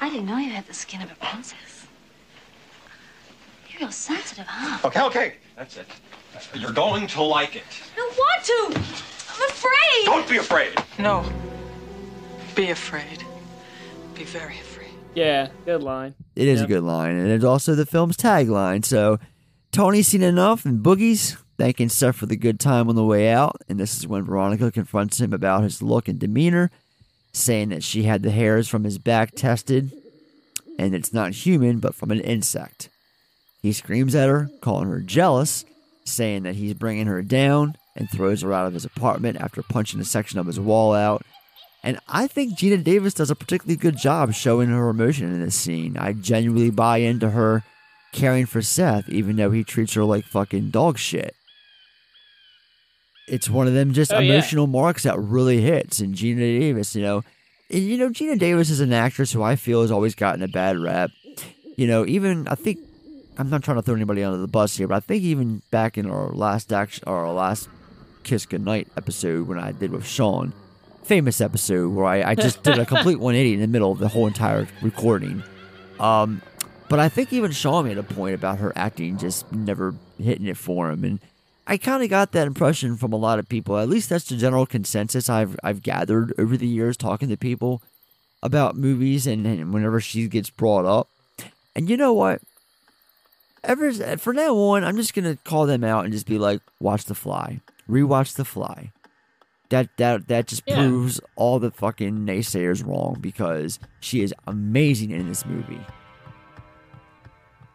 I 0.01 0.09
didn't 0.09 0.25
know 0.25 0.37
you 0.37 0.49
had 0.49 0.65
the 0.65 0.73
skin 0.73 1.03
of 1.03 1.11
a 1.11 1.15
princess. 1.23 1.76
You're 3.77 3.87
real 3.87 3.91
sensitive, 3.91 4.45
huh? 4.47 4.87
Okay, 4.87 5.01
okay. 5.03 5.33
That's 5.55 5.77
it. 5.77 5.87
You're 6.55 6.71
going 6.71 7.07
to 7.07 7.21
like 7.21 7.55
it. 7.55 7.63
I 7.93 7.97
don't 7.97 8.17
want 8.17 8.43
to. 8.43 8.79
I'm 9.29 9.49
afraid. 9.49 10.05
Don't 10.05 10.27
be 10.29 10.37
afraid. 10.37 10.73
No. 10.99 11.23
Be 12.55 12.69
afraid. 12.71 13.23
Be 14.15 14.23
very 14.23 14.55
afraid. 14.59 14.89
Yeah, 15.13 15.49
good 15.65 15.83
line. 15.83 16.15
it 16.35 16.47
is 16.47 16.61
a 16.61 16.67
good 16.67 16.83
line 16.83 17.15
and 17.17 17.27
it's 17.29 17.43
also 17.43 17.73
the 17.73 17.87
film's 17.87 18.15
tagline 18.17 18.85
so 18.85 19.17
Tawny's 19.71 20.07
seen 20.07 20.21
enough 20.21 20.63
and 20.63 20.83
boogies 20.85 21.37
thanking 21.57 21.89
Seth 21.89 22.17
for 22.17 22.27
the 22.27 22.35
good 22.35 22.59
time 22.59 22.87
on 22.87 22.95
the 22.95 23.03
way 23.03 23.29
out 23.29 23.55
and 23.67 23.79
this 23.79 23.97
is 23.97 24.05
when 24.05 24.23
veronica 24.25 24.71
confronts 24.71 25.19
him 25.19 25.33
about 25.33 25.63
his 25.63 25.81
look 25.81 26.07
and 26.07 26.19
demeanor 26.19 26.69
saying 27.33 27.69
that 27.69 27.83
she 27.83 28.03
had 28.03 28.21
the 28.21 28.29
hairs 28.29 28.67
from 28.67 28.83
his 28.83 28.99
back 28.99 29.31
tested 29.31 29.91
and 30.77 30.93
it's 30.93 31.11
not 31.13 31.31
human 31.33 31.79
but 31.79 31.95
from 31.95 32.11
an 32.11 32.19
insect. 32.19 32.89
He 33.67 33.73
screams 33.73 34.15
at 34.15 34.29
her, 34.29 34.49
calling 34.61 34.87
her 34.89 35.01
jealous, 35.01 35.65
saying 36.05 36.43
that 36.43 36.55
he's 36.55 36.73
bringing 36.73 37.07
her 37.07 37.21
down 37.21 37.75
and 37.97 38.09
throws 38.09 38.41
her 38.41 38.53
out 38.53 38.65
of 38.65 38.73
his 38.73 38.85
apartment 38.85 39.35
after 39.41 39.61
punching 39.61 39.99
a 39.99 40.05
section 40.05 40.39
of 40.39 40.45
his 40.45 40.57
wall 40.57 40.93
out. 40.93 41.23
And 41.83 41.99
I 42.07 42.27
think 42.27 42.57
Geena 42.57 42.81
Davis 42.81 43.13
does 43.13 43.29
a 43.29 43.35
particularly 43.35 43.75
good 43.75 43.97
job 43.97 44.33
showing 44.33 44.69
her 44.69 44.87
emotion 44.87 45.33
in 45.33 45.41
this 45.43 45.55
scene. 45.55 45.97
I 45.97 46.13
genuinely 46.13 46.69
buy 46.69 46.99
into 46.99 47.31
her 47.31 47.63
caring 48.13 48.45
for 48.45 48.61
Seth, 48.61 49.09
even 49.09 49.35
though 49.35 49.51
he 49.51 49.65
treats 49.65 49.93
her 49.95 50.05
like 50.05 50.23
fucking 50.23 50.69
dog 50.69 50.97
shit. 50.97 51.35
It's 53.27 53.49
one 53.49 53.67
of 53.67 53.73
them 53.73 53.91
just 53.91 54.13
Oh, 54.13 54.19
yeah. 54.19 54.31
emotional 54.35 54.67
marks 54.67 55.03
that 55.03 55.19
really 55.19 55.59
hits. 55.59 55.99
And 55.99 56.15
Geena 56.15 56.37
Davis, 56.59 56.95
you 56.95 57.01
know, 57.01 57.23
and, 57.69 57.83
you 57.83 57.97
know, 57.97 58.09
Geena 58.09 58.39
Davis 58.39 58.69
is 58.69 58.79
an 58.79 58.93
actress 58.93 59.33
who 59.33 59.43
I 59.43 59.57
feel 59.57 59.81
has 59.81 59.91
always 59.91 60.15
gotten 60.15 60.41
a 60.41 60.47
bad 60.47 60.77
rap. 60.79 61.11
You 61.75 61.85
know, 61.85 62.05
even 62.07 62.47
I 62.47 62.55
think 62.55 62.79
I'm 63.37 63.49
not 63.49 63.63
trying 63.63 63.77
to 63.77 63.83
throw 63.83 63.95
anybody 63.95 64.23
under 64.23 64.39
the 64.39 64.47
bus 64.47 64.77
here, 64.77 64.87
but 64.87 64.95
I 64.95 64.99
think 64.99 65.23
even 65.23 65.61
back 65.69 65.97
in 65.97 66.09
our 66.09 66.29
last 66.29 66.73
action 66.73 67.03
or 67.05 67.25
our 67.25 67.33
last 67.33 67.69
Kiss 68.23 68.45
Goodnight 68.45 68.87
episode 68.97 69.47
when 69.47 69.59
I 69.59 69.71
did 69.71 69.91
with 69.91 70.07
Sean, 70.07 70.53
famous 71.03 71.39
episode 71.39 71.93
where 71.93 72.05
I, 72.05 72.31
I 72.31 72.35
just 72.35 72.63
did 72.63 72.79
a 72.79 72.85
complete 72.93 73.19
180 73.19 73.53
in 73.53 73.59
the 73.61 73.67
middle 73.67 73.91
of 73.91 73.99
the 73.99 74.07
whole 74.07 74.25
entire 74.25 74.67
recording. 74.81 75.43
Um, 75.99 76.41
but 76.89 76.99
I 76.99 77.09
think 77.09 77.31
even 77.31 77.51
Sean 77.51 77.85
made 77.85 77.97
a 77.97 78.03
point 78.03 78.33
about 78.33 78.57
her 78.57 78.73
acting 78.75 79.17
just 79.17 79.51
never 79.51 79.93
hitting 80.17 80.47
it 80.47 80.57
for 80.57 80.89
him, 80.89 81.03
and 81.03 81.19
I 81.67 81.77
kind 81.77 82.01
of 82.01 82.09
got 82.09 82.31
that 82.31 82.47
impression 82.47 82.97
from 82.97 83.13
a 83.13 83.17
lot 83.17 83.39
of 83.39 83.49
people. 83.49 83.77
At 83.77 83.89
least 83.89 84.09
that's 84.09 84.25
the 84.25 84.37
general 84.37 84.65
consensus 84.65 85.29
I've 85.29 85.57
I've 85.63 85.83
gathered 85.83 86.33
over 86.37 86.55
the 86.55 86.67
years 86.67 86.95
talking 86.95 87.29
to 87.29 87.37
people 87.37 87.81
about 88.41 88.75
movies, 88.75 89.27
and, 89.27 89.45
and 89.45 89.73
whenever 89.73 89.99
she 89.99 90.27
gets 90.27 90.49
brought 90.49 90.85
up. 90.85 91.09
And 91.75 91.89
you 91.89 91.97
know 91.97 92.13
what? 92.13 92.41
Ever 93.67 94.17
for 94.17 94.33
now 94.33 94.55
on, 94.55 94.83
I'm 94.83 94.95
just 94.95 95.13
gonna 95.13 95.35
call 95.43 95.65
them 95.67 95.83
out 95.83 96.05
and 96.05 96.13
just 96.13 96.25
be 96.25 96.39
like, 96.39 96.61
watch 96.79 97.05
The 97.05 97.13
Fly, 97.13 97.61
rewatch 97.89 98.35
The 98.35 98.45
Fly. 98.45 98.91
That 99.69 99.89
that 99.97 100.29
that 100.29 100.47
just 100.47 100.63
Yeah. 100.65 100.75
proves 100.77 101.19
all 101.35 101.59
the 101.59 101.69
fucking 101.71 102.19
naysayers 102.25 102.83
wrong 102.87 103.17
because 103.19 103.77
she 103.99 104.21
is 104.21 104.33
amazing 104.47 105.11
in 105.11 105.27
this 105.27 105.45
movie. 105.45 105.81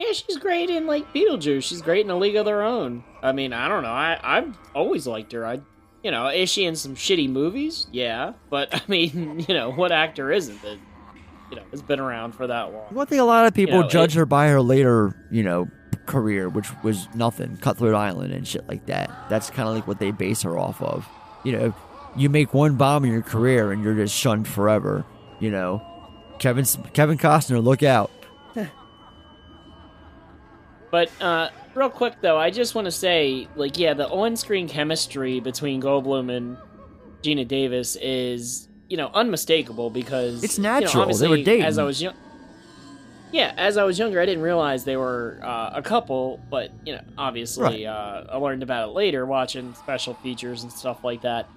Yeah, 0.00 0.12
she's 0.12 0.36
great 0.38 0.70
in 0.70 0.86
like 0.86 1.12
Beetlejuice. 1.12 1.62
She's 1.62 1.82
great 1.82 2.04
in 2.04 2.10
A 2.10 2.16
League 2.16 2.36
of 2.36 2.44
Their 2.46 2.62
Own. 2.62 3.04
I 3.22 3.32
mean, 3.32 3.52
I 3.52 3.68
don't 3.68 3.82
know. 3.82 3.90
I 3.90 4.18
I've 4.22 4.56
always 4.74 5.06
liked 5.06 5.30
her. 5.32 5.46
I, 5.46 5.60
you 6.02 6.10
know, 6.10 6.26
is 6.28 6.50
she 6.50 6.64
in 6.64 6.74
some 6.74 6.96
shitty 6.96 7.28
movies? 7.28 7.86
Yeah, 7.92 8.32
but 8.50 8.74
I 8.74 8.80
mean, 8.88 9.44
you 9.46 9.54
know, 9.54 9.70
what 9.70 9.92
actor 9.92 10.32
isn't 10.32 10.60
that, 10.62 10.78
you 11.50 11.56
know, 11.56 11.62
has 11.70 11.82
been 11.82 12.00
around 12.00 12.32
for 12.32 12.46
that 12.48 12.72
long? 12.72 12.86
One 12.94 13.06
thing 13.06 13.20
a 13.20 13.24
lot 13.24 13.46
of 13.46 13.54
people 13.54 13.76
You 13.76 13.82
know, 13.82 13.88
judge 13.88 14.16
it- 14.16 14.18
her 14.20 14.26
by 14.26 14.48
her 14.48 14.60
later, 14.62 15.14
you 15.30 15.42
know, 15.44 15.68
career, 16.06 16.48
which 16.48 16.68
was 16.82 17.08
nothing, 17.14 17.56
Cutthroat 17.58 17.94
Island 17.94 18.32
and 18.32 18.46
shit 18.46 18.66
like 18.68 18.86
that. 18.86 19.10
That's 19.28 19.50
kind 19.50 19.68
of 19.68 19.74
like 19.74 19.86
what 19.86 19.98
they 19.98 20.10
base 20.10 20.42
her 20.42 20.58
off 20.58 20.80
of. 20.82 21.06
You 21.44 21.52
know, 21.52 21.74
you 22.16 22.28
make 22.28 22.52
one 22.54 22.76
bomb 22.76 23.04
in 23.04 23.12
your 23.12 23.22
career 23.22 23.72
and 23.72 23.82
you're 23.82 23.94
just 23.94 24.14
shunned 24.14 24.46
forever. 24.46 25.04
You 25.40 25.50
know, 25.50 25.82
Kevin 26.38 26.64
Kevin 26.92 27.18
Costner, 27.18 27.62
look 27.62 27.82
out. 27.82 28.10
But 30.90 31.10
uh, 31.22 31.48
real 31.74 31.88
quick 31.88 32.20
though, 32.20 32.36
I 32.38 32.50
just 32.50 32.74
want 32.74 32.84
to 32.84 32.90
say, 32.90 33.48
like, 33.56 33.78
yeah, 33.78 33.94
the 33.94 34.06
on-screen 34.08 34.68
chemistry 34.68 35.40
between 35.40 35.80
Goldblum 35.80 36.30
and 36.30 36.58
Geena 37.22 37.48
Davis 37.48 37.96
is, 37.96 38.68
you 38.90 38.98
know, 38.98 39.10
unmistakable 39.14 39.88
because 39.88 40.44
It's 40.44 40.58
you 40.58 40.64
know, 40.64 40.80
natural. 40.80 41.06
They 41.16 41.28
were 41.28 41.38
dating. 41.38 41.62
As 41.64 41.78
I 41.78 41.84
was 41.84 42.02
young, 42.02 42.14
yeah, 43.32 43.52
as 43.56 43.76
I 43.76 43.84
was 43.84 43.98
younger, 43.98 44.20
I 44.20 44.26
didn't 44.26 44.42
realize 44.42 44.84
they 44.84 44.96
were 44.96 45.38
uh, 45.42 45.70
a 45.74 45.82
couple. 45.82 46.40
But 46.50 46.70
you 46.84 46.94
know, 46.94 47.02
obviously, 47.18 47.84
Right. 47.84 47.86
uh, 47.86 48.24
I 48.30 48.36
learned 48.36 48.62
about 48.62 48.88
it 48.88 48.92
later, 48.92 49.26
watching 49.26 49.74
special 49.74 50.14
features 50.14 50.62
and 50.62 50.72
stuff 50.72 51.02
like 51.02 51.22
that. 51.22 51.48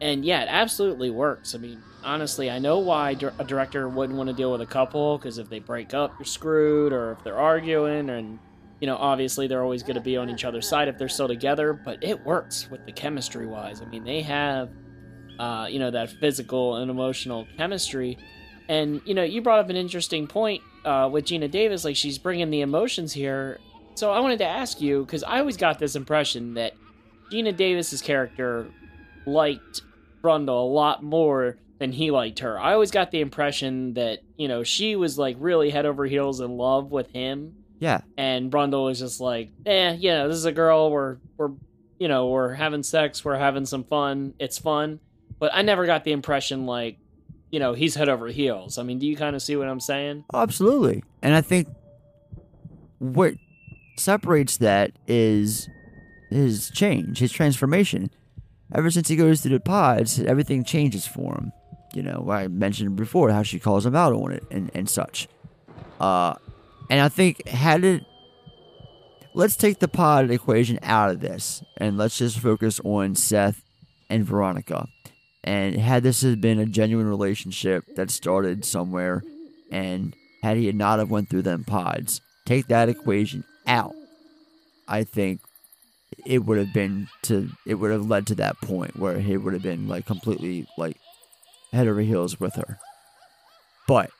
And 0.00 0.24
yeah, 0.24 0.42
it 0.42 0.48
absolutely 0.50 1.10
works. 1.10 1.54
I 1.54 1.58
mean, 1.58 1.80
honestly, 2.02 2.50
I 2.50 2.58
know 2.58 2.80
why 2.80 3.16
a 3.38 3.44
director 3.44 3.88
wouldn't 3.88 4.16
want 4.16 4.28
to 4.28 4.34
deal 4.34 4.50
with 4.52 4.60
a 4.60 4.66
couple 4.66 5.16
because 5.18 5.38
if 5.38 5.48
they 5.48 5.60
break 5.60 5.94
up, 5.94 6.14
you're 6.18 6.26
screwed, 6.26 6.92
or 6.92 7.12
if 7.12 7.24
they're 7.24 7.38
arguing, 7.38 8.10
and 8.10 8.38
you 8.80 8.86
know, 8.86 8.96
obviously 8.96 9.46
they're 9.46 9.62
always 9.62 9.84
going 9.84 9.94
to 9.94 10.00
be 10.00 10.16
on 10.16 10.28
each 10.28 10.44
other's 10.44 10.68
side 10.68 10.88
if 10.88 10.98
they're 10.98 11.08
still 11.08 11.28
together, 11.28 11.72
but 11.72 11.98
it 12.02 12.26
works 12.26 12.68
with 12.68 12.84
the 12.84 12.90
chemistry 12.90 13.46
wise. 13.46 13.80
I 13.80 13.84
mean, 13.84 14.02
they 14.02 14.22
have, 14.22 14.70
uh, 15.38 15.68
you 15.70 15.78
know, 15.78 15.92
that 15.92 16.10
physical 16.10 16.74
and 16.74 16.90
emotional 16.90 17.46
chemistry. 17.56 18.18
And, 18.68 19.00
you 19.04 19.14
know, 19.14 19.22
you 19.22 19.40
brought 19.40 19.60
up 19.60 19.70
an 19.70 19.76
interesting 19.76 20.26
point 20.26 20.62
uh, 20.84 21.08
with 21.12 21.24
Geena 21.26 21.50
Davis, 21.50 21.84
like 21.84 21.96
she's 21.96 22.18
bringing 22.18 22.50
the 22.50 22.60
emotions 22.60 23.12
here. 23.12 23.58
So 23.94 24.10
I 24.10 24.20
wanted 24.20 24.38
to 24.38 24.46
ask 24.46 24.80
you, 24.80 25.04
because 25.04 25.22
I 25.22 25.38
always 25.40 25.56
got 25.56 25.78
this 25.78 25.94
impression 25.96 26.54
that 26.54 26.72
Geena 27.30 27.54
Davis's 27.56 28.00
character 28.02 28.66
liked 29.26 29.82
Brundle 30.22 30.48
a 30.48 30.72
lot 30.72 31.02
more 31.02 31.58
than 31.78 31.92
he 31.92 32.10
liked 32.10 32.38
her. 32.40 32.58
I 32.58 32.72
always 32.74 32.90
got 32.90 33.10
the 33.10 33.20
impression 33.20 33.94
that, 33.94 34.20
you 34.36 34.48
know, 34.48 34.62
she 34.62 34.96
was 34.96 35.18
like 35.18 35.36
really 35.38 35.70
head 35.70 35.84
over 35.86 36.04
heels 36.04 36.40
in 36.40 36.56
love 36.56 36.90
with 36.92 37.10
him 37.10 37.56
Yeah. 37.80 38.02
and 38.16 38.50
Brundle 38.52 38.84
was 38.84 39.00
just 39.00 39.20
like, 39.20 39.50
eh, 39.66 39.94
you 39.98 40.10
know, 40.10 40.28
this 40.28 40.36
is 40.36 40.44
a 40.44 40.52
girl. 40.52 40.90
We're 40.90 41.16
we're 41.36 41.50
you 41.98 42.08
know 42.08 42.28
we're 42.28 42.54
having 42.54 42.82
sex. 42.82 43.24
We're 43.24 43.36
having 43.38 43.66
some 43.66 43.84
fun. 43.84 44.34
It's 44.38 44.58
fun. 44.58 45.00
But 45.38 45.52
I 45.54 45.62
never 45.62 45.86
got 45.86 46.04
the 46.04 46.12
impression 46.12 46.66
like, 46.66 46.98
you 47.52 47.60
know, 47.60 47.74
he's 47.74 47.94
head 47.94 48.08
over 48.08 48.28
heels. 48.28 48.78
I 48.78 48.82
mean, 48.82 48.98
do 48.98 49.06
you 49.06 49.14
kind 49.14 49.36
of 49.36 49.42
see 49.42 49.54
what 49.54 49.68
I'm 49.68 49.78
saying? 49.78 50.24
Oh, 50.32 50.40
absolutely. 50.40 51.04
And 51.20 51.34
I 51.34 51.42
think 51.42 51.68
what 52.98 53.34
separates 53.98 54.56
that 54.56 54.92
is 55.06 55.68
his 56.30 56.70
change, 56.70 57.18
his 57.18 57.30
transformation. 57.30 58.10
Ever 58.74 58.90
since 58.90 59.06
he 59.08 59.16
goes 59.16 59.42
to 59.42 59.50
the 59.50 59.60
pods, 59.60 60.18
everything 60.18 60.64
changes 60.64 61.06
for 61.06 61.34
him. 61.34 61.52
You 61.92 62.02
know, 62.02 62.30
I 62.30 62.48
mentioned 62.48 62.96
before 62.96 63.30
how 63.30 63.42
she 63.42 63.58
calls 63.58 63.84
him 63.84 63.94
out 63.94 64.14
on 64.14 64.32
it 64.32 64.44
and, 64.50 64.70
and 64.74 64.88
such. 64.88 65.28
Uh, 66.00 66.34
and 66.88 67.00
I 67.00 67.10
think 67.10 67.46
had 67.46 67.84
it. 67.84 68.02
Let's 69.34 69.56
take 69.56 69.78
the 69.78 69.88
pod 69.88 70.30
equation 70.30 70.78
out 70.82 71.10
of 71.10 71.20
this 71.20 71.62
and 71.76 71.98
let's 71.98 72.16
just 72.16 72.38
focus 72.38 72.80
on 72.82 73.14
Seth 73.14 73.62
and 74.08 74.24
Veronica. 74.24 74.88
And 75.44 75.76
had 75.76 76.02
this 76.02 76.22
had 76.22 76.40
been 76.40 76.60
a 76.60 76.66
genuine 76.66 77.08
relationship 77.08 77.84
that 77.96 78.10
started 78.10 78.64
somewhere, 78.64 79.22
and 79.70 80.14
had 80.42 80.56
he 80.56 80.70
not 80.72 81.00
have 81.00 81.10
went 81.10 81.28
through 81.28 81.42
them 81.42 81.64
pods, 81.64 82.20
take 82.44 82.68
that 82.68 82.88
equation 82.88 83.44
out. 83.66 83.94
I 84.86 85.04
think 85.04 85.40
it 86.26 86.44
would 86.44 86.58
have 86.58 86.72
been 86.72 87.08
to 87.22 87.48
it 87.66 87.74
would 87.74 87.90
have 87.90 88.08
led 88.08 88.26
to 88.26 88.34
that 88.36 88.60
point 88.60 88.96
where 88.96 89.18
he 89.18 89.36
would 89.36 89.52
have 89.52 89.62
been 89.62 89.88
like 89.88 90.06
completely 90.06 90.66
like 90.76 90.96
head 91.72 91.88
over 91.88 92.00
heels 92.00 92.38
with 92.38 92.54
her. 92.56 92.78
But 93.88 94.10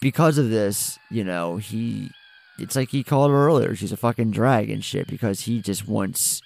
because 0.00 0.38
of 0.38 0.50
this, 0.50 0.98
you 1.10 1.24
know, 1.24 1.56
he 1.56 2.10
it's 2.58 2.76
like 2.76 2.90
he 2.90 3.02
called 3.02 3.30
her 3.30 3.46
earlier, 3.46 3.74
she's 3.74 3.92
a 3.92 3.96
fucking 3.96 4.30
drag 4.30 4.70
and 4.70 4.84
shit 4.84 5.08
because 5.08 5.42
he 5.42 5.60
just 5.60 5.88
wants 5.88 6.40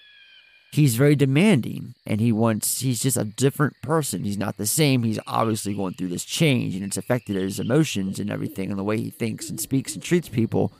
he's 0.70 0.96
very 0.96 1.16
demanding 1.16 1.94
and 2.06 2.20
he 2.20 2.32
wants 2.32 2.80
he's 2.80 3.00
just 3.00 3.16
a 3.16 3.24
different 3.24 3.80
person. 3.82 4.24
He's 4.24 4.38
not 4.38 4.56
the 4.56 4.66
same. 4.66 5.02
He's 5.02 5.18
obviously 5.26 5.74
going 5.74 5.94
through 5.94 6.08
this 6.08 6.24
change 6.24 6.74
and 6.74 6.84
it's 6.84 6.96
affected 6.96 7.36
his 7.36 7.58
emotions 7.58 8.18
and 8.18 8.30
everything 8.30 8.70
and 8.70 8.78
the 8.78 8.84
way 8.84 8.98
he 8.98 9.10
thinks 9.10 9.48
and 9.48 9.60
speaks 9.60 9.94
and 9.94 10.02
treats 10.02 10.28
people. 10.28 10.72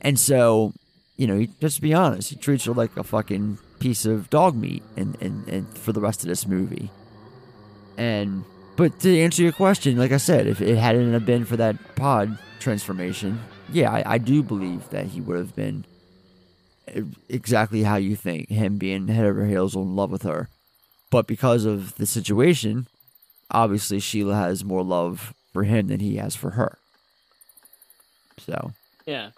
And 0.00 0.18
so, 0.18 0.72
you 1.16 1.26
know, 1.26 1.38
he, 1.38 1.50
just 1.60 1.76
to 1.76 1.82
be 1.82 1.94
honest, 1.94 2.30
he 2.30 2.36
treats 2.36 2.64
her 2.64 2.72
like 2.72 2.96
a 2.96 3.04
fucking 3.04 3.58
piece 3.78 4.04
of 4.04 4.30
dog 4.30 4.56
meat 4.56 4.82
and, 4.96 5.16
and, 5.20 5.48
and 5.48 5.78
for 5.78 5.92
the 5.92 6.00
rest 6.00 6.22
of 6.22 6.28
this 6.28 6.46
movie. 6.46 6.90
And 7.96 8.44
but 8.76 8.98
to 9.00 9.20
answer 9.20 9.42
your 9.42 9.52
question, 9.52 9.98
like 9.98 10.12
I 10.12 10.16
said, 10.16 10.46
if 10.46 10.60
it 10.60 10.78
hadn't 10.78 11.12
have 11.12 11.26
been 11.26 11.44
for 11.44 11.56
that 11.58 11.96
pod 11.96 12.38
transformation, 12.60 13.40
yeah, 13.72 13.90
I, 13.90 14.14
I 14.14 14.18
do 14.18 14.42
believe 14.42 14.88
that 14.90 15.06
he 15.06 15.20
would 15.20 15.36
have 15.36 15.54
been 15.54 15.84
exactly 17.28 17.82
how 17.82 17.96
you 17.96 18.16
think, 18.16 18.48
him 18.48 18.76
being 18.78 19.08
head 19.08 19.24
over 19.26 19.46
heels 19.46 19.74
in 19.74 19.94
love 19.96 20.10
with 20.10 20.22
her. 20.22 20.48
But 21.10 21.26
because 21.26 21.64
of 21.64 21.94
the 21.96 22.06
situation, 22.06 22.86
obviously 23.50 23.98
Sheila 24.00 24.34
has 24.34 24.64
more 24.64 24.82
love 24.82 25.34
for 25.52 25.64
him 25.64 25.88
than 25.88 26.00
he 26.00 26.16
has 26.16 26.36
for 26.36 26.50
her. 26.50 26.78
So 28.38 28.72
Yeah. 29.06 29.30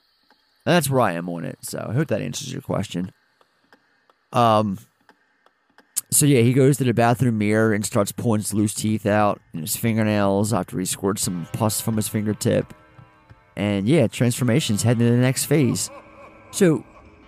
that's 0.65 0.89
where 0.91 1.01
I 1.01 1.13
am 1.13 1.29
on 1.29 1.45
it. 1.45 1.59
So 1.63 1.87
I 1.89 1.95
hope 1.95 2.09
that 2.09 2.23
answers 2.23 2.53
your 2.53 2.63
question. 2.63 3.13
Um. 4.33 4.79
So 6.11 6.27
yeah, 6.27 6.43
he 6.43 6.53
goes 6.53 6.77
to 6.77 6.85
the 6.85 6.93
bathroom 6.93 7.39
mirror 7.39 7.73
and 7.73 7.87
starts 7.87 8.13
pulling 8.13 8.41
his 8.43 8.53
loose 8.53 8.75
teeth 8.75 9.07
out 9.07 9.41
and 9.53 9.63
his 9.63 9.77
fingernails 9.77 10.53
after 10.53 10.79
he 10.79 10.85
squirts 10.85 11.23
some 11.23 11.47
pus 11.55 11.81
from 11.81 11.97
his 11.97 12.07
fingertip. 12.09 12.75
And 13.57 13.89
yeah, 13.89 14.09
transformation's 14.09 14.83
heading 14.83 15.07
to 15.07 15.11
the 15.11 15.17
next 15.17 15.47
phase. 15.47 15.91
So 16.51 16.85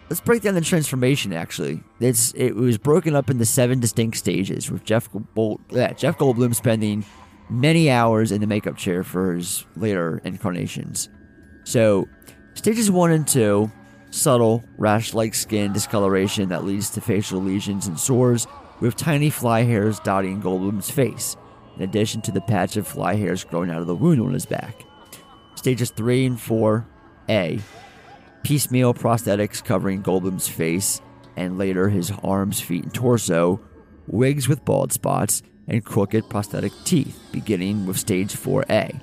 let's 0.08 0.20
break 0.20 0.42
down 0.42 0.54
the 0.54 0.60
transformation. 0.60 1.32
Actually, 1.32 1.82
it's 2.00 2.32
it 2.34 2.54
was 2.54 2.78
broken 2.78 3.14
up 3.14 3.30
into 3.30 3.44
seven 3.44 3.80
distinct 3.80 4.16
stages, 4.16 4.70
with 4.70 4.84
Jeff 4.84 5.08
Gold, 5.34 5.60
yeah, 5.70 5.92
Jeff 5.92 6.18
Goldblum 6.18 6.54
spending 6.54 7.04
many 7.50 7.90
hours 7.90 8.32
in 8.32 8.40
the 8.40 8.46
makeup 8.46 8.76
chair 8.76 9.02
for 9.02 9.34
his 9.34 9.64
later 9.76 10.20
incarnations. 10.24 11.08
So 11.64 12.08
stages 12.54 12.90
one 12.90 13.10
and 13.10 13.26
two, 13.26 13.70
subtle 14.10 14.64
rash-like 14.78 15.34
skin 15.34 15.72
discoloration 15.72 16.48
that 16.50 16.64
leads 16.64 16.90
to 16.90 17.00
facial 17.00 17.40
lesions 17.40 17.86
and 17.86 17.98
sores, 17.98 18.46
with 18.80 18.96
tiny 18.96 19.30
fly 19.30 19.62
hairs 19.62 20.00
dotting 20.00 20.42
Goldblum's 20.42 20.90
face, 20.90 21.36
in 21.76 21.82
addition 21.82 22.20
to 22.22 22.32
the 22.32 22.40
patch 22.40 22.76
of 22.76 22.86
fly 22.86 23.14
hairs 23.14 23.44
growing 23.44 23.70
out 23.70 23.80
of 23.80 23.86
the 23.86 23.94
wound 23.94 24.20
on 24.20 24.32
his 24.32 24.46
back. 24.46 24.84
Stages 25.54 25.90
3 25.90 26.26
and 26.26 26.40
4 26.40 26.86
A. 27.28 27.58
Piecemeal 28.44 28.92
prosthetics 28.92 29.64
covering 29.64 30.02
Goldblum's 30.02 30.46
face 30.46 31.00
and 31.34 31.56
later 31.56 31.88
his 31.88 32.12
arms, 32.22 32.60
feet, 32.60 32.84
and 32.84 32.94
torso, 32.94 33.58
wigs 34.06 34.48
with 34.48 34.64
bald 34.66 34.92
spots, 34.92 35.42
and 35.66 35.82
crooked 35.82 36.28
prosthetic 36.28 36.72
teeth, 36.84 37.18
beginning 37.32 37.86
with 37.86 37.98
stage 37.98 38.34
4A. 38.34 39.00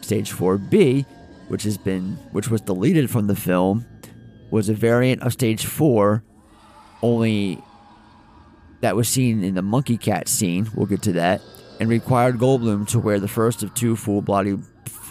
Stage 0.00 0.32
4B, 0.32 1.06
which 1.46 1.62
has 1.62 1.78
been 1.78 2.18
which 2.32 2.48
was 2.48 2.60
deleted 2.60 3.08
from 3.08 3.28
the 3.28 3.36
film, 3.36 3.86
was 4.50 4.68
a 4.68 4.74
variant 4.74 5.22
of 5.22 5.32
stage 5.32 5.64
4, 5.64 6.24
only 7.00 7.62
that 8.80 8.96
was 8.96 9.08
seen 9.08 9.44
in 9.44 9.54
the 9.54 9.62
monkey 9.62 9.96
cat 9.96 10.28
scene. 10.28 10.68
We'll 10.74 10.86
get 10.86 11.02
to 11.02 11.12
that. 11.12 11.40
And 11.78 11.88
required 11.88 12.38
Goldblum 12.38 12.88
to 12.88 12.98
wear 12.98 13.20
the 13.20 13.28
first 13.28 13.62
of 13.62 13.72
two 13.74 13.94
full 13.94 14.20
body 14.20 14.58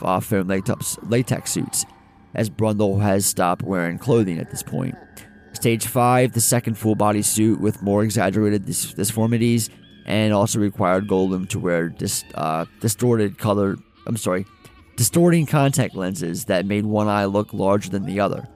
uh, 0.02 0.20
foam 0.20 0.48
latex, 0.48 0.98
latex 1.04 1.52
suits, 1.52 1.86
as 2.34 2.50
Brundle 2.50 3.02
has 3.02 3.26
stopped 3.26 3.64
wearing 3.64 3.98
clothing 3.98 4.40
at 4.40 4.50
this 4.52 4.64
point. 4.64 4.96
Stage 5.54 5.88
5, 5.88 6.34
the 6.34 6.42
second 6.42 6.76
full 6.76 6.96
body 6.96 7.22
suit 7.22 7.60
with 7.60 7.82
more 7.82 8.04
exaggerated 8.04 8.66
dis- 8.66 8.94
disformities, 8.94 9.70
and 10.06 10.34
also 10.34 10.60
required 10.60 11.08
Goldblum 11.08 11.50
to 11.50 11.60
wear 11.60 11.90
dis- 11.90 12.24
uh, 12.36 12.66
distorted 12.80 13.38
color. 13.38 13.78
I'm 14.08 14.18
sorry, 14.18 14.46
distorting 14.96 15.46
contact 15.46 15.96
lenses 15.96 16.46
that 16.46 16.66
made 16.66 16.86
one 16.86 17.08
eye 17.08 17.26
look 17.26 17.54
larger 17.54 17.90
than 17.90 18.06
the 18.06 18.20
other. 18.20 18.48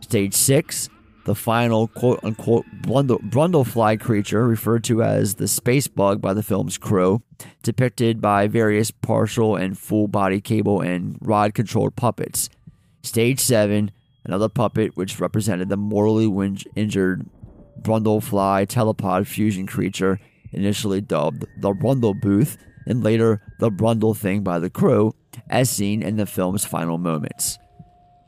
Stage 0.00 0.34
6, 0.34 0.88
the 1.24 1.34
final 1.34 1.88
quote 1.88 2.20
unquote 2.24 2.64
Brundle, 2.82 3.20
Brundlefly 3.30 4.00
creature, 4.00 4.46
referred 4.46 4.84
to 4.84 5.02
as 5.02 5.34
the 5.34 5.46
space 5.48 5.86
bug 5.86 6.20
by 6.20 6.32
the 6.32 6.42
film's 6.42 6.78
crew, 6.78 7.22
depicted 7.62 8.20
by 8.20 8.46
various 8.46 8.90
partial 8.90 9.56
and 9.56 9.78
full 9.78 10.08
body 10.08 10.40
cable 10.40 10.80
and 10.80 11.18
rod 11.20 11.54
controlled 11.54 11.96
puppets. 11.96 12.48
Stage 13.02 13.40
7, 13.40 13.90
another 14.24 14.48
puppet 14.48 14.96
which 14.96 15.20
represented 15.20 15.68
the 15.68 15.76
mortally 15.76 16.26
win- 16.26 16.58
injured 16.76 17.28
Brundlefly 17.80 18.66
telepod 18.66 19.26
fusion 19.26 19.66
creature, 19.66 20.20
initially 20.52 21.00
dubbed 21.00 21.46
the 21.58 21.72
Brundle 21.72 22.18
Booth 22.20 22.56
and 22.86 23.02
later 23.02 23.40
the 23.58 23.70
Brundle 23.70 24.16
Thing 24.16 24.42
by 24.42 24.58
the 24.58 24.70
crew, 24.70 25.14
as 25.48 25.70
seen 25.70 26.02
in 26.02 26.16
the 26.16 26.26
film's 26.26 26.64
final 26.64 26.98
moments. 26.98 27.58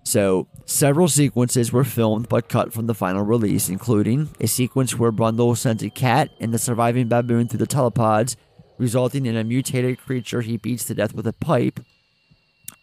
So, 0.04 0.48
several 0.66 1.08
sequences 1.08 1.72
were 1.72 1.84
filmed 1.84 2.28
but 2.28 2.48
cut 2.48 2.72
from 2.72 2.86
the 2.86 2.94
final 2.94 3.22
release, 3.22 3.68
including 3.68 4.30
a 4.40 4.48
sequence 4.48 4.98
where 4.98 5.12
Brundle 5.12 5.56
sends 5.56 5.82
a 5.82 5.90
cat 5.90 6.30
and 6.40 6.52
the 6.52 6.58
surviving 6.58 7.08
baboon 7.08 7.46
through 7.46 7.58
the 7.58 7.66
telepods, 7.66 8.36
resulting 8.78 9.26
in 9.26 9.36
a 9.36 9.44
mutated 9.44 9.98
creature 9.98 10.40
he 10.40 10.56
beats 10.56 10.84
to 10.86 10.94
death 10.94 11.14
with 11.14 11.26
a 11.26 11.32
pipe, 11.32 11.80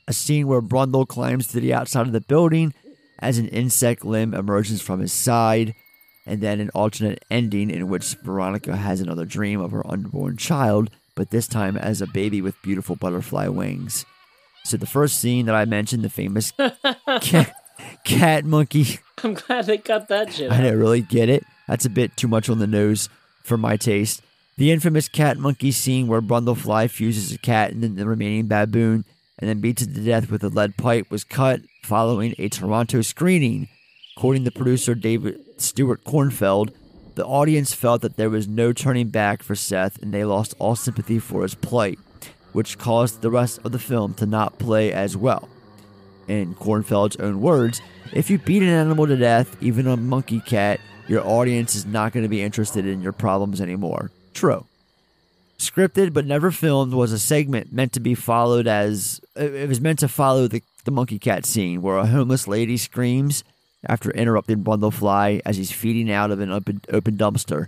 a 0.10 0.14
scene 0.14 0.48
where 0.48 0.61
Brundle 0.61 1.07
climbs 1.07 1.48
to 1.48 1.60
the 1.60 1.72
outside 1.72 2.07
of 2.07 2.14
the 2.14 2.19
building 2.19 2.73
as 3.19 3.38
an 3.38 3.48
insect 3.49 4.03
limb 4.03 4.34
emerges 4.34 4.81
from 4.81 5.02
his 5.02 5.14
side, 5.14 5.76
and 6.26 6.41
then 6.41 6.60
an 6.60 6.72
alternate 6.72 7.23
ending 7.30 7.69
in 7.69 7.88
which 7.88 8.15
Veronica 8.23 8.76
has 8.76 9.02
another 9.02 9.26
dream 9.26 9.61
of 9.61 9.69
her 9.69 9.86
unborn 9.86 10.36
child, 10.36 10.90
but 11.15 11.30
this 11.30 11.48
time 11.48 11.77
as 11.77 12.02
a 12.02 12.07
baby 12.07 12.41
with 12.41 12.60
beautiful 12.64 12.95
butterfly 12.95 13.48
wings. 13.49 14.03
So 14.64 14.77
the 14.77 14.88
first 14.88 15.19
scene 15.19 15.45
that 15.45 15.53
I 15.53 15.65
mentioned, 15.65 16.03
the 16.03 16.10
famous 16.10 16.52
cat, 17.22 17.53
cat 18.03 18.45
monkey. 18.45 18.99
I'm 19.23 19.36
glad 19.36 19.68
they 19.68 19.77
cut 19.77 20.07
that 20.07 20.34
shit. 20.34 20.52
I 20.52 20.57
didn't 20.57 20.80
really 20.80 21.02
get 21.02 21.30
it. 21.30 21.44
That's 21.68 21.86
a 21.86 21.90
bit 21.90 22.18
too 22.18 22.27
much 22.27 22.49
on 22.49 22.57
the 22.57 22.68
nose 22.68 23.10
for 23.44 23.57
my 23.57 23.77
taste. 23.77 24.23
The 24.57 24.72
infamous 24.72 25.07
cat 25.07 25.38
monkey 25.38 25.72
scene 25.72 26.07
where 26.07 26.22
Brundlefly 26.22 26.90
fuses 26.90 27.31
a 27.31 27.38
cat 27.38 27.72
and 27.72 27.84
then 27.84 27.95
the 27.95 28.07
remaining 28.07 28.48
baboon 28.48 29.06
and 29.40 29.49
then 29.49 29.61
beats 29.61 29.82
it 29.82 29.95
to 29.95 30.02
death 30.02 30.30
with 30.30 30.44
a 30.44 30.49
lead 30.49 30.78
pipe 30.78 31.10
was 31.10 31.24
cut 31.24 31.61
following 31.82 32.36
a 32.38 32.49
Toronto 32.49 33.02
screening 33.02 33.68
According 34.20 34.44
to 34.44 34.52
producer 34.52 34.95
David 34.95 35.40
Stuart 35.61 36.03
Cornfeld, 36.03 36.74
the 37.16 37.26
audience 37.26 37.74
felt 37.74 38.02
that 38.02 38.18
there 38.18 38.30
was 38.30 38.49
no 38.49 38.74
turning 38.74 39.07
back 39.07 39.41
for 39.41 39.56
Seth 39.56 39.98
and 40.02 40.14
they 40.14 40.26
lost 40.26 40.56
all 40.60 40.76
sympathy 40.76 41.20
for 41.20 41.44
his 41.44 41.56
plight, 41.56 41.98
which 42.52 42.78
caused 42.78 43.22
the 43.22 43.32
rest 43.32 43.61
of 43.64 43.72
the 43.72 43.80
film 43.80 44.14
to 44.16 44.26
not 44.26 44.60
play 44.60 44.91
as 44.91 45.16
well. 45.16 45.48
In 46.28 46.53
Cornfeld's 46.53 47.16
own 47.16 47.40
words, 47.40 47.82
if 48.11 48.30
you 48.30 48.40
beat 48.40 48.61
an 48.61 48.68
animal 48.68 49.07
to 49.07 49.16
death, 49.16 49.56
even 49.64 49.88
a 49.88 49.95
monkey 49.95 50.41
cat, 50.41 50.82
your 51.07 51.26
audience 51.26 51.74
is 51.74 51.86
not 51.86 52.11
going 52.11 52.24
to 52.24 52.30
be 52.30 52.41
interested 52.41 52.86
in 52.86 53.02
your 53.02 53.14
problems 53.14 53.61
anymore. 53.61 54.11
True. 54.34 54.66
Scripted 55.60 56.14
but 56.14 56.26
never 56.26 56.52
filmed 56.52 56.94
was 56.94 57.11
a 57.11 57.19
segment 57.19 57.73
meant 57.73 57.91
to 57.91 57.99
be 57.99 58.15
followed 58.15 58.65
as 58.65 59.19
it 59.36 59.68
was 59.68 59.81
meant 59.81 59.99
to 59.99 60.07
follow 60.07 60.48
the, 60.48 60.64
the 60.86 60.91
monkey 60.91 61.19
cat 61.19 61.45
scene 61.45 61.81
where 61.81 61.98
a 61.98 62.06
homeless 62.06 62.48
lady 62.48 62.77
screams 62.77 63.44
after 63.86 64.10
interrupting 64.11 64.64
Brundlefly 64.64 65.41
as 65.45 65.57
he's 65.57 65.72
feeding 65.72 66.10
out 66.10 66.31
of 66.31 66.40
an 66.40 66.49
open, 66.49 66.81
open 66.94 67.18
dumpster. 67.18 67.68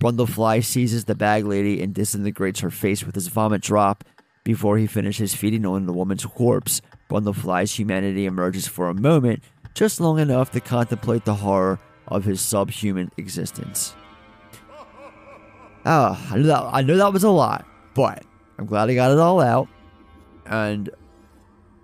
Brundlefly 0.00 0.64
seizes 0.64 1.04
the 1.04 1.14
bag 1.14 1.44
lady 1.44 1.80
and 1.80 1.94
disintegrates 1.94 2.58
her 2.58 2.70
face 2.70 3.04
with 3.04 3.14
his 3.14 3.28
vomit 3.28 3.62
drop 3.62 4.02
before 4.42 4.76
he 4.76 4.88
finishes 4.88 5.32
feeding 5.32 5.64
on 5.64 5.86
the 5.86 5.92
woman's 5.92 6.26
corpse. 6.26 6.82
Brundlefly's 7.08 7.78
humanity 7.78 8.26
emerges 8.26 8.66
for 8.66 8.88
a 8.88 8.94
moment, 8.94 9.44
just 9.74 10.00
long 10.00 10.18
enough 10.18 10.50
to 10.50 10.60
contemplate 10.60 11.24
the 11.24 11.34
horror 11.34 11.78
of 12.08 12.24
his 12.24 12.40
subhuman 12.40 13.12
existence. 13.16 13.94
Oh, 15.84 16.28
I 16.30 16.36
knew 16.36 16.44
that 16.44 16.62
I 16.62 16.82
knew 16.82 16.96
that 16.96 17.12
was 17.12 17.24
a 17.24 17.30
lot, 17.30 17.66
but 17.94 18.24
I'm 18.58 18.66
glad 18.66 18.88
I 18.88 18.94
got 18.94 19.10
it 19.10 19.18
all 19.18 19.40
out. 19.40 19.68
And 20.46 20.90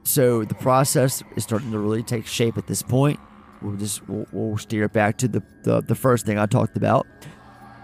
so 0.04 0.44
the 0.44 0.54
process 0.54 1.22
is 1.36 1.44
starting 1.44 1.72
to 1.72 1.78
really 1.78 2.02
take 2.02 2.26
shape 2.26 2.56
at 2.56 2.66
this 2.66 2.82
point. 2.82 3.18
We'll 3.60 3.76
just 3.76 4.08
we'll, 4.08 4.26
we'll 4.32 4.58
steer 4.58 4.84
it 4.84 4.92
back 4.92 5.18
to 5.18 5.28
the, 5.28 5.42
the 5.64 5.80
the 5.80 5.94
first 5.94 6.26
thing 6.26 6.38
I 6.38 6.46
talked 6.46 6.76
about, 6.76 7.06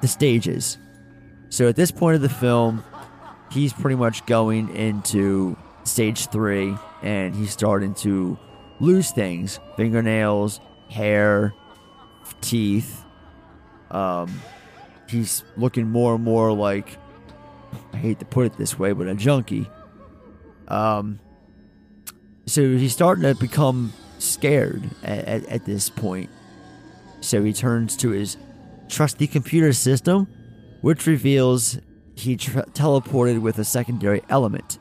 the 0.03 0.09
stages. 0.09 0.79
So 1.49 1.69
at 1.69 1.77
this 1.77 1.91
point 1.91 2.17
of 2.17 2.23
the 2.23 2.29
film, 2.29 2.85
he's 3.51 3.73
pretty 3.73 3.97
much 3.97 4.25
going 4.27 4.75
into 4.75 5.57
stage 5.85 6.29
three, 6.29 6.77
and 7.03 7.35
he's 7.35 7.51
starting 7.51 7.95
to 7.97 8.39
lose 8.79 9.11
things: 9.11 9.59
fingernails, 9.77 10.61
hair, 10.91 11.53
teeth. 12.41 13.05
Um, 13.91 14.41
he's 15.09 15.45
looking 15.57 15.89
more 15.91 16.15
and 16.15 16.25
more 16.25 16.53
like 16.53 16.99
I 17.93 17.97
hate 17.97 18.19
to 18.21 18.25
put 18.25 18.47
it 18.47 18.57
this 18.57 18.79
way, 18.79 18.93
but 18.93 19.07
a 19.07 19.15
junkie. 19.15 19.69
Um, 20.69 21.21
so 22.47 22.63
he's 22.63 22.93
starting 22.93 23.23
to 23.23 23.35
become 23.35 23.93
scared 24.19 24.83
at, 25.03 25.25
at, 25.25 25.47
at 25.47 25.65
this 25.65 25.91
point. 25.91 26.31
So 27.21 27.43
he 27.43 27.53
turns 27.53 27.97
to 27.99 28.11
his 28.11 28.37
trusty 28.89 29.27
computer 29.27 29.73
system, 29.73 30.27
which 30.81 31.07
reveals 31.07 31.79
he 32.15 32.37
tra- 32.37 32.67
teleported 32.67 33.41
with 33.41 33.59
a 33.59 33.65
secondary 33.65 34.23
element. 34.29 34.79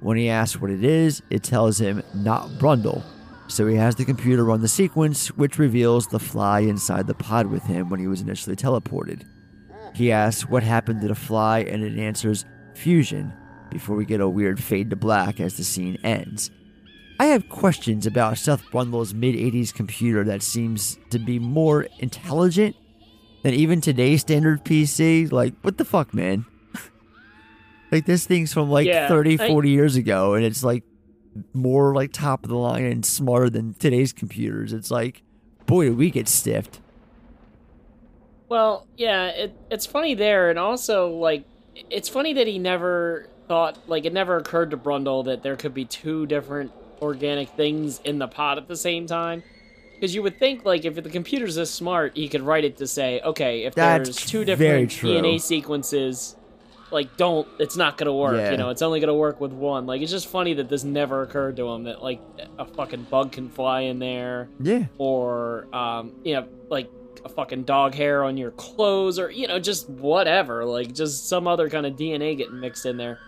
When 0.00 0.16
he 0.16 0.28
asks 0.28 0.60
what 0.60 0.70
it 0.70 0.82
is, 0.82 1.22
it 1.30 1.42
tells 1.42 1.80
him 1.80 2.02
not 2.14 2.48
Brundle. 2.58 3.04
So 3.46 3.66
he 3.66 3.76
has 3.76 3.94
the 3.94 4.04
computer 4.04 4.44
run 4.44 4.62
the 4.62 4.68
sequence, 4.68 5.28
which 5.28 5.58
reveals 5.58 6.06
the 6.06 6.18
fly 6.18 6.60
inside 6.60 7.06
the 7.06 7.14
pod 7.14 7.46
with 7.46 7.62
him 7.64 7.90
when 7.90 8.00
he 8.00 8.06
was 8.06 8.20
initially 8.20 8.56
teleported. 8.56 9.24
He 9.94 10.10
asks 10.12 10.48
what 10.48 10.62
happened 10.62 11.00
to 11.02 11.08
the 11.08 11.14
fly, 11.14 11.60
and 11.60 11.82
it 11.82 11.98
answers 11.98 12.44
fusion 12.74 13.32
before 13.70 13.96
we 13.96 14.04
get 14.04 14.20
a 14.20 14.28
weird 14.28 14.62
fade 14.62 14.90
to 14.90 14.96
black 14.96 15.40
as 15.40 15.56
the 15.56 15.64
scene 15.64 15.98
ends. 16.02 16.50
I 17.20 17.26
have 17.26 17.48
questions 17.48 18.06
about 18.06 18.38
Seth 18.38 18.62
Brundle's 18.70 19.14
mid 19.14 19.34
80s 19.34 19.72
computer 19.72 20.24
that 20.24 20.42
seems 20.42 20.98
to 21.10 21.18
be 21.18 21.38
more 21.38 21.86
intelligent 21.98 22.74
than 23.42 23.54
even 23.54 23.80
today's 23.80 24.22
standard 24.22 24.64
PC. 24.64 25.30
Like, 25.30 25.54
what 25.62 25.78
the 25.78 25.84
fuck, 25.84 26.12
man? 26.14 26.46
like, 27.92 28.06
this 28.06 28.26
thing's 28.26 28.52
from 28.52 28.70
like 28.70 28.86
Yeah, 28.86 29.08
30, 29.08 29.40
I- 29.40 29.48
40 29.48 29.70
years 29.70 29.96
ago, 29.96 30.34
and 30.34 30.44
it's 30.44 30.64
like 30.64 30.84
more 31.54 31.94
like 31.94 32.12
top 32.12 32.44
of 32.44 32.50
the 32.50 32.56
line 32.56 32.84
and 32.84 33.04
smarter 33.06 33.50
than 33.50 33.74
today's 33.74 34.12
computers. 34.12 34.72
It's 34.72 34.90
like, 34.90 35.22
boy, 35.66 35.86
did 35.86 35.96
we 35.96 36.10
get 36.10 36.28
stiffed. 36.28 36.80
Well, 38.52 38.86
yeah, 38.98 39.28
it, 39.28 39.56
it's 39.70 39.86
funny 39.86 40.12
there, 40.14 40.50
and 40.50 40.58
also 40.58 41.08
like 41.08 41.44
it's 41.88 42.10
funny 42.10 42.34
that 42.34 42.46
he 42.46 42.58
never 42.58 43.26
thought 43.48 43.78
like 43.88 44.04
it 44.04 44.12
never 44.12 44.36
occurred 44.36 44.72
to 44.72 44.76
Brundle 44.76 45.24
that 45.24 45.42
there 45.42 45.56
could 45.56 45.72
be 45.72 45.86
two 45.86 46.26
different 46.26 46.70
organic 47.00 47.48
things 47.48 47.98
in 48.04 48.18
the 48.18 48.28
pot 48.28 48.58
at 48.58 48.68
the 48.68 48.76
same 48.76 49.06
time. 49.06 49.42
Because 49.94 50.14
you 50.14 50.22
would 50.22 50.38
think 50.38 50.66
like 50.66 50.84
if 50.84 50.96
the 50.96 51.08
computer's 51.08 51.54
this 51.54 51.70
smart, 51.70 52.14
he 52.14 52.28
could 52.28 52.42
write 52.42 52.64
it 52.66 52.76
to 52.76 52.86
say, 52.86 53.22
okay, 53.22 53.62
if 53.64 53.74
That's 53.74 54.04
there's 54.04 54.16
two 54.30 54.44
different. 54.44 54.90
DNA 54.90 55.40
sequences, 55.40 56.36
like 56.90 57.16
don't, 57.16 57.48
it's 57.58 57.78
not 57.78 57.96
gonna 57.96 58.12
work. 58.14 58.36
Yeah. 58.36 58.50
You 58.50 58.58
know, 58.58 58.68
it's 58.68 58.82
only 58.82 59.00
gonna 59.00 59.14
work 59.14 59.40
with 59.40 59.52
one. 59.52 59.86
Like 59.86 60.02
it's 60.02 60.12
just 60.12 60.26
funny 60.26 60.52
that 60.52 60.68
this 60.68 60.84
never 60.84 61.22
occurred 61.22 61.56
to 61.56 61.68
him 61.70 61.84
that 61.84 62.02
like 62.02 62.20
a 62.58 62.66
fucking 62.66 63.04
bug 63.04 63.32
can 63.32 63.48
fly 63.48 63.80
in 63.80 63.98
there 63.98 64.50
Yeah. 64.60 64.88
or 64.98 65.74
um, 65.74 66.12
you 66.22 66.34
know, 66.34 66.46
like 66.68 66.90
a 67.24 67.28
fucking 67.28 67.64
dog 67.64 67.94
hair 67.94 68.24
on 68.24 68.36
your 68.36 68.50
clothes, 68.52 69.18
or 69.18 69.30
you 69.30 69.46
know, 69.46 69.58
just 69.58 69.88
whatever, 69.88 70.64
like 70.64 70.92
just 70.94 71.28
some 71.28 71.46
other 71.46 71.68
kind 71.68 71.86
of 71.86 71.94
DNA 71.94 72.36
getting 72.36 72.60
mixed 72.60 72.86
in 72.86 72.96
there. 72.96 73.18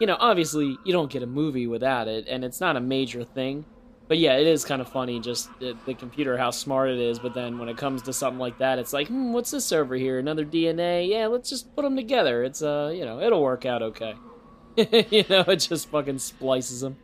You 0.00 0.06
know, 0.06 0.16
obviously 0.18 0.76
you 0.84 0.92
don't 0.92 1.10
get 1.10 1.22
a 1.22 1.26
movie 1.26 1.66
without 1.66 2.08
it, 2.08 2.26
and 2.28 2.44
it's 2.44 2.60
not 2.60 2.76
a 2.76 2.80
major 2.80 3.24
thing. 3.24 3.64
But 4.08 4.18
yeah, 4.18 4.36
it 4.36 4.46
is 4.46 4.64
kind 4.64 4.82
of 4.82 4.88
funny, 4.88 5.20
just 5.20 5.48
the, 5.58 5.76
the 5.86 5.94
computer 5.94 6.36
how 6.36 6.50
smart 6.50 6.90
it 6.90 6.98
is. 6.98 7.18
But 7.18 7.34
then 7.34 7.58
when 7.58 7.68
it 7.68 7.76
comes 7.76 8.02
to 8.02 8.12
something 8.12 8.38
like 8.38 8.58
that, 8.58 8.78
it's 8.78 8.92
like, 8.92 9.08
hmm, 9.08 9.32
what's 9.32 9.52
this 9.52 9.72
over 9.72 9.94
here? 9.94 10.18
Another 10.18 10.44
DNA? 10.44 11.08
Yeah, 11.08 11.28
let's 11.28 11.48
just 11.48 11.74
put 11.74 11.82
them 11.82 11.96
together. 11.96 12.42
It's 12.44 12.62
uh, 12.62 12.92
you 12.94 13.04
know, 13.04 13.20
it'll 13.20 13.42
work 13.42 13.64
out 13.64 13.82
okay. 13.82 14.14
you 14.76 15.24
know, 15.30 15.44
it 15.46 15.56
just 15.56 15.88
fucking 15.90 16.18
splices 16.18 16.80
them. 16.80 16.96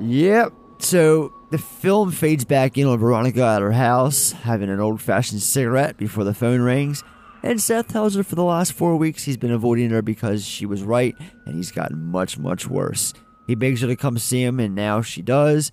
Yep. 0.00 0.52
So 0.78 1.32
the 1.50 1.58
film 1.58 2.10
fades 2.10 2.44
back 2.44 2.76
in 2.76 2.86
on 2.86 2.98
Veronica 2.98 3.44
at 3.44 3.62
her 3.62 3.72
house, 3.72 4.32
having 4.32 4.70
an 4.70 4.80
old 4.80 5.00
fashioned 5.00 5.42
cigarette 5.42 5.96
before 5.96 6.24
the 6.24 6.34
phone 6.34 6.60
rings. 6.60 7.02
And 7.42 7.60
Seth 7.60 7.88
tells 7.88 8.14
her 8.14 8.22
for 8.22 8.36
the 8.36 8.44
last 8.44 8.72
four 8.72 8.96
weeks 8.96 9.24
he's 9.24 9.36
been 9.36 9.50
avoiding 9.50 9.90
her 9.90 10.02
because 10.02 10.46
she 10.46 10.64
was 10.66 10.82
right 10.82 11.14
and 11.46 11.56
he's 11.56 11.70
gotten 11.70 12.06
much, 12.06 12.38
much 12.38 12.66
worse. 12.66 13.12
He 13.46 13.54
begs 13.54 13.82
her 13.82 13.86
to 13.86 13.96
come 13.96 14.18
see 14.18 14.42
him, 14.42 14.58
and 14.58 14.74
now 14.74 15.02
she 15.02 15.20
does. 15.20 15.70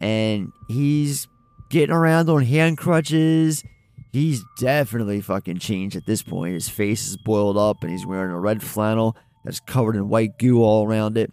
And 0.00 0.52
he's 0.68 1.26
getting 1.70 1.94
around 1.94 2.28
on 2.28 2.42
hand 2.42 2.78
crutches. 2.78 3.64
He's 4.12 4.44
definitely 4.58 5.20
fucking 5.20 5.58
changed 5.58 5.96
at 5.96 6.06
this 6.06 6.22
point. 6.22 6.54
His 6.54 6.68
face 6.68 7.08
is 7.08 7.16
boiled 7.16 7.56
up 7.56 7.82
and 7.82 7.90
he's 7.90 8.06
wearing 8.06 8.30
a 8.30 8.38
red 8.38 8.62
flannel 8.62 9.16
that's 9.44 9.60
covered 9.60 9.96
in 9.96 10.08
white 10.08 10.38
goo 10.38 10.62
all 10.62 10.86
around 10.86 11.18
it. 11.18 11.32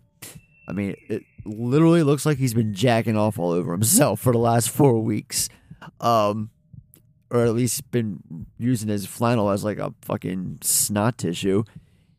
I 0.68 0.74
mean, 0.74 0.96
it 1.10 1.22
literally 1.46 2.04
looks 2.04 2.26
like 2.26 2.38
he's 2.38 2.54
been 2.54 2.74
jacking 2.74 3.18
off 3.18 3.40
all 3.40 3.52
over 3.52 3.72
himself 3.72 4.20
for 4.20 4.32
the 4.32 4.40
last 4.40 4.70
four 4.70 5.00
weeks. 5.02 5.50
Um, 6.00 6.50
or 7.32 7.46
at 7.46 7.56
least 7.56 7.90
been 7.92 8.46
using 8.58 8.90
his 8.90 9.06
flannel 9.06 9.50
as 9.50 9.64
like 9.64 9.78
a 9.78 9.94
fucking 10.02 10.60
snot 10.62 11.18
tissue. 11.18 11.64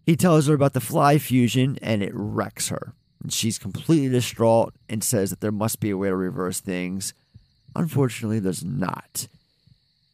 He 0.06 0.16
tells 0.16 0.46
her 0.46 0.54
about 0.54 0.72
the 0.72 0.80
fly 0.80 1.18
fusion 1.18 1.78
and 1.82 2.02
it 2.02 2.12
wrecks 2.14 2.70
her. 2.70 2.94
And 3.22 3.32
she's 3.32 3.58
completely 3.58 4.08
distraught 4.08 4.74
and 4.88 5.04
says 5.04 5.30
that 5.30 5.40
there 5.40 5.52
must 5.52 5.80
be 5.80 5.90
a 5.90 5.96
way 5.96 6.08
to 6.08 6.16
reverse 6.16 6.60
things. 6.60 7.12
Unfortunately, 7.76 8.40
there's 8.40 8.64
not. 8.64 9.28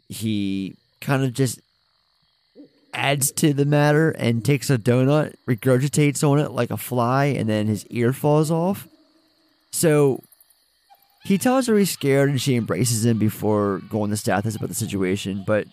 He 0.08 0.74
kind 1.00 1.22
of 1.22 1.32
just 1.32 1.60
adds 2.92 3.30
to 3.32 3.54
the 3.54 3.64
matter 3.64 4.10
and 4.10 4.44
takes 4.44 4.68
a 4.68 4.78
donut, 4.78 5.34
regurgitates 5.46 6.28
on 6.28 6.38
it 6.38 6.50
like 6.50 6.70
a 6.70 6.76
fly, 6.76 7.26
and 7.26 7.48
then 7.48 7.66
his 7.66 7.86
ear 7.86 8.12
falls 8.12 8.50
off. 8.50 8.88
So 9.78 10.24
he 11.22 11.38
tells 11.38 11.68
her 11.68 11.78
he's 11.78 11.90
scared 11.90 12.30
and 12.30 12.40
she 12.40 12.56
embraces 12.56 13.04
him 13.04 13.16
before 13.16 13.80
going 13.88 14.10
to 14.10 14.16
Stathis 14.16 14.56
about 14.56 14.70
the 14.70 14.74
situation. 14.74 15.44
But 15.46 15.68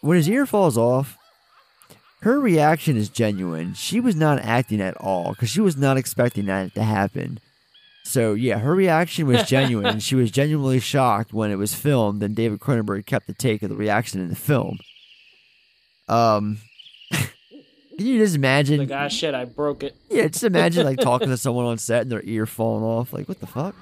when 0.00 0.16
his 0.16 0.28
ear 0.28 0.46
falls 0.46 0.76
off, 0.76 1.16
her 2.22 2.40
reaction 2.40 2.96
is 2.96 3.08
genuine. 3.08 3.74
She 3.74 4.00
was 4.00 4.16
not 4.16 4.40
acting 4.40 4.80
at 4.80 4.96
all 4.96 5.30
because 5.30 5.48
she 5.48 5.60
was 5.60 5.76
not 5.76 5.96
expecting 5.96 6.46
that 6.46 6.74
to 6.74 6.82
happen. 6.82 7.38
So 8.04 8.34
yeah, 8.34 8.58
her 8.58 8.74
reaction 8.74 9.28
was 9.28 9.44
genuine. 9.44 10.00
she 10.00 10.16
was 10.16 10.32
genuinely 10.32 10.80
shocked 10.80 11.32
when 11.32 11.52
it 11.52 11.56
was 11.56 11.74
filmed, 11.74 12.20
and 12.20 12.34
David 12.34 12.58
Cronenberg 12.58 13.06
kept 13.06 13.28
the 13.28 13.32
take 13.32 13.62
of 13.62 13.70
the 13.70 13.76
reaction 13.76 14.20
in 14.20 14.28
the 14.28 14.34
film. 14.34 14.78
Um, 16.08 16.58
you 17.98 18.18
just 18.18 18.36
imagine? 18.36 18.78
Like, 18.78 18.90
ah, 18.90 19.08
shit, 19.08 19.34
I 19.34 19.44
broke 19.44 19.82
it. 19.82 19.96
Yeah, 20.10 20.28
just 20.28 20.44
imagine 20.44 20.84
like 20.84 20.98
talking 20.98 21.28
to 21.28 21.36
someone 21.38 21.66
on 21.66 21.78
set 21.78 22.02
and 22.02 22.10
their 22.10 22.22
ear 22.24 22.46
falling 22.46 22.84
off. 22.84 23.12
Like, 23.12 23.28
what 23.28 23.40
the 23.40 23.46
fuck? 23.46 23.74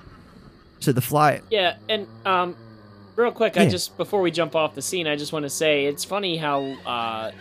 So 0.81 0.93
the 0.93 1.01
fly. 1.01 1.43
Yeah, 1.51 1.77
and 1.89 2.07
um, 2.25 2.57
real 3.17 3.33
quick, 3.33 3.57
I 3.57 3.69
just 3.69 3.97
before 3.97 4.21
we 4.21 4.31
jump 4.31 4.57
off 4.57 4.75
the 4.75 4.83
scene, 4.83 5.07
I 5.07 5.17
just 5.17 5.33
want 5.33 5.45
to 5.45 5.51
say 5.51 5.87
it's 5.87 6.05
funny 6.05 6.37
how 6.37 6.63
uh, 6.87 7.33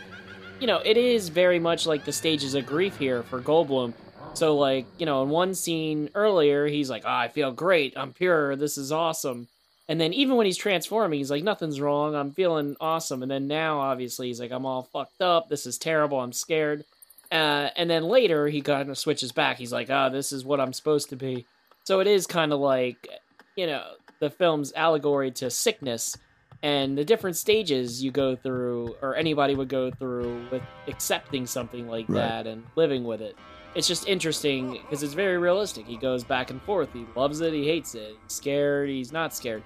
you 0.60 0.68
know, 0.68 0.82
it 0.84 0.98
is 0.98 1.30
very 1.30 1.60
much 1.60 1.86
like 1.86 2.06
the 2.06 2.12
stages 2.12 2.54
of 2.54 2.66
grief 2.66 2.98
here 2.98 3.24
for 3.24 3.42
Goldblum. 3.42 3.94
So 4.34 4.58
like, 4.58 4.86
you 4.98 5.06
know, 5.06 5.24
in 5.24 5.30
one 5.30 5.56
scene 5.56 6.10
earlier, 6.16 6.68
he's 6.68 6.90
like, 6.90 7.04
oh, 7.06 7.12
"I 7.12 7.30
feel 7.30 7.52
great. 7.52 7.94
I'm 7.96 8.14
pure. 8.14 8.56
This 8.56 8.78
is 8.78 8.92
awesome." 8.92 9.48
And 9.90 10.00
then 10.00 10.14
even 10.14 10.36
when 10.38 10.46
he's 10.46 10.56
transforming, 10.56 11.18
he's 11.20 11.32
like, 11.32 11.44
nothing's 11.44 11.82
wrong. 11.82 12.16
I'm 12.16 12.32
feeling 12.32 12.78
awesome. 12.80 13.24
And 13.24 13.30
then 13.32 13.48
now, 13.48 13.80
obviously, 13.80 14.28
he's 14.28 14.40
like, 14.40 14.52
I'm 14.52 14.66
all 14.66 14.84
fucked 14.84 15.22
up. 15.22 15.50
This 15.50 15.66
is 15.66 15.78
terrible. 15.80 16.20
I'm 16.22 16.32
scared. 16.32 16.86
Uh, 17.32 17.70
and 17.76 17.90
then 17.90 18.04
later, 18.04 18.48
he 18.48 18.62
kind 18.62 18.90
of 18.90 18.98
switches 18.98 19.32
back. 19.32 19.58
He's 19.58 19.74
like, 19.74 19.90
ah, 19.90 20.10
this 20.10 20.32
is 20.32 20.46
what 20.46 20.60
I'm 20.62 20.74
supposed 20.74 21.10
to 21.10 21.16
be. 21.16 21.46
So 21.86 22.00
it 22.00 22.08
is 22.08 22.28
kind 22.28 22.54
of 22.54 22.60
like, 22.60 23.08
you 23.56 23.66
know, 23.68 23.84
the 24.20 24.30
film's 24.30 24.72
allegory 24.76 25.32
to 25.32 25.50
sickness 25.50 26.16
and 26.62 26.96
the 26.98 27.06
different 27.06 27.36
stages 27.38 28.04
you 28.04 28.12
go 28.12 28.36
through, 28.36 28.96
or 29.02 29.16
anybody 29.16 29.56
would 29.56 29.70
go 29.70 29.90
through 29.90 30.46
with 30.52 30.62
accepting 30.88 31.46
something 31.48 31.88
like 31.88 32.08
Right. 32.10 32.18
that 32.18 32.48
and 32.48 32.64
living 32.76 33.06
with 33.06 33.22
it. 33.22 33.36
It's 33.76 33.88
just 33.88 34.08
interesting 34.08 34.74
because 34.74 35.02
it's 35.02 35.14
very 35.14 35.38
realistic. 35.38 35.86
He 35.88 35.96
goes 35.98 36.24
back 36.24 36.50
and 36.52 36.62
forth. 36.64 36.90
He 36.94 37.06
loves 37.16 37.42
it. 37.42 37.54
He 37.54 37.66
hates 37.66 37.96
it. 37.96 38.16
He's 38.24 38.34
scared. 38.36 38.90
He's 38.90 39.12
not 39.12 39.34
scared. 39.34 39.64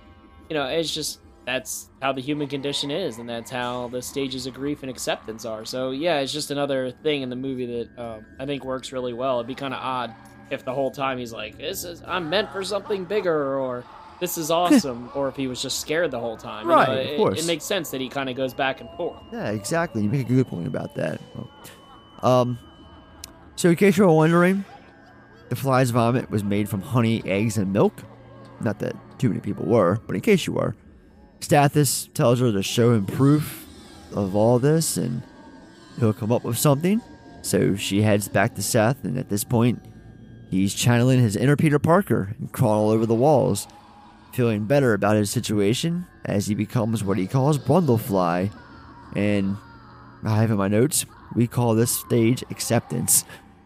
You 0.49 0.55
know, 0.55 0.65
it's 0.67 0.93
just 0.93 1.19
that's 1.45 1.89
how 2.01 2.13
the 2.13 2.21
human 2.21 2.47
condition 2.47 2.89
is, 2.91 3.17
and 3.17 3.27
that's 3.29 3.51
how 3.51 3.89
the 3.89 4.01
stages 4.01 4.45
of 4.47 4.53
grief 4.53 4.81
and 4.81 4.89
acceptance 4.89 5.45
are. 5.45 5.65
So 5.65 5.91
yeah, 5.91 6.19
it's 6.19 6.31
just 6.33 6.51
another 6.51 6.91
thing 6.91 7.21
in 7.21 7.29
the 7.29 7.35
movie 7.35 7.65
that 7.65 8.01
um, 8.01 8.25
I 8.39 8.45
think 8.45 8.63
works 8.63 8.91
really 8.91 9.13
well. 9.13 9.39
It'd 9.39 9.47
be 9.47 9.55
kind 9.55 9.73
of 9.73 9.79
odd 9.81 10.13
if 10.51 10.63
the 10.65 10.73
whole 10.73 10.91
time 10.91 11.17
he's 11.17 11.33
like, 11.33 11.57
"This 11.57 11.83
is 11.83 12.01
I'm 12.05 12.29
meant 12.29 12.51
for 12.51 12.63
something 12.63 13.03
bigger," 13.05 13.57
or 13.59 13.83
"This 14.19 14.37
is 14.37 14.51
awesome," 14.61 15.09
or 15.15 15.27
if 15.27 15.35
he 15.35 15.47
was 15.47 15.61
just 15.61 15.79
scared 15.81 16.11
the 16.11 16.19
whole 16.19 16.37
time. 16.37 16.65
You 16.67 16.73
Right, 16.75 16.87
know, 16.87 16.93
of 17.01 17.07
it, 17.07 17.17
course. 17.17 17.43
It 17.43 17.47
makes 17.47 17.65
sense 17.65 17.89
that 17.91 17.99
he 18.01 18.07
kind 18.09 18.29
of 18.29 18.35
goes 18.35 18.53
back 18.53 18.79
and 18.81 18.89
forth. 18.91 19.21
Yeah, 19.31 19.49
exactly. 19.51 20.03
You 20.03 20.09
make 20.09 20.29
a 20.29 20.33
good 20.33 20.47
point 20.47 20.67
about 20.67 20.95
that. 20.95 21.19
Um, 22.21 22.57
so 23.55 23.69
in 23.69 23.75
case 23.75 23.97
you 23.97 24.05
were 24.05 24.13
wondering, 24.13 24.63
the 25.49 25.55
fly's 25.55 25.91
vomit 25.91 26.29
was 26.31 26.43
made 26.43 26.69
from 26.69 26.81
honey, 26.81 27.21
eggs, 27.25 27.57
and 27.57 27.73
milk. 27.73 27.93
Not 28.61 28.79
that 28.79 28.95
too 29.23 29.29
many 29.29 29.39
people 29.39 29.65
were, 29.65 30.01
but 30.05 30.17
in 30.17 30.21
case 30.21 30.45
you 30.45 30.51
were, 30.51 30.75
Stathis 31.39 32.13
tells 32.13 32.41
her 32.41 32.51
to 32.51 32.61
show 32.61 32.91
him 32.91 33.05
proof 33.05 33.65
of 34.11 34.35
all 34.35 34.59
this, 34.59 34.97
and 34.97 35.21
he'll 35.97 36.11
come 36.11 36.29
up 36.29 36.43
with 36.43 36.57
something. 36.57 37.01
So 37.41 37.77
she 37.77 38.01
heads 38.01 38.27
back 38.27 38.53
to 38.55 38.61
Seth, 38.61 39.05
and 39.05 39.17
at 39.17 39.29
this 39.29 39.45
point, 39.45 39.81
he's 40.51 40.73
channeling 40.73 41.21
his 41.21 41.37
inner 41.37 41.55
Peter 41.55 41.79
Parker 41.79 42.35
and 42.37 42.51
crawling 42.51 42.79
all 42.79 42.89
over 42.89 43.05
the 43.05 43.15
walls, 43.15 43.65
feeling 44.33 44.65
better 44.65 44.93
about 44.93 45.15
his 45.15 45.31
situation 45.31 46.05
as 46.25 46.47
he 46.47 46.53
becomes 46.53 47.01
what 47.01 47.17
he 47.17 47.25
calls 47.25 47.57
Brundlefly. 47.57 48.51
And 49.15 49.55
I 50.25 50.41
have 50.41 50.51
in 50.51 50.57
my 50.57 50.67
notes, 50.67 51.05
we 51.33 51.47
call 51.47 51.75
this 51.75 51.97
stage 51.97 52.43
acceptance. 52.49 53.23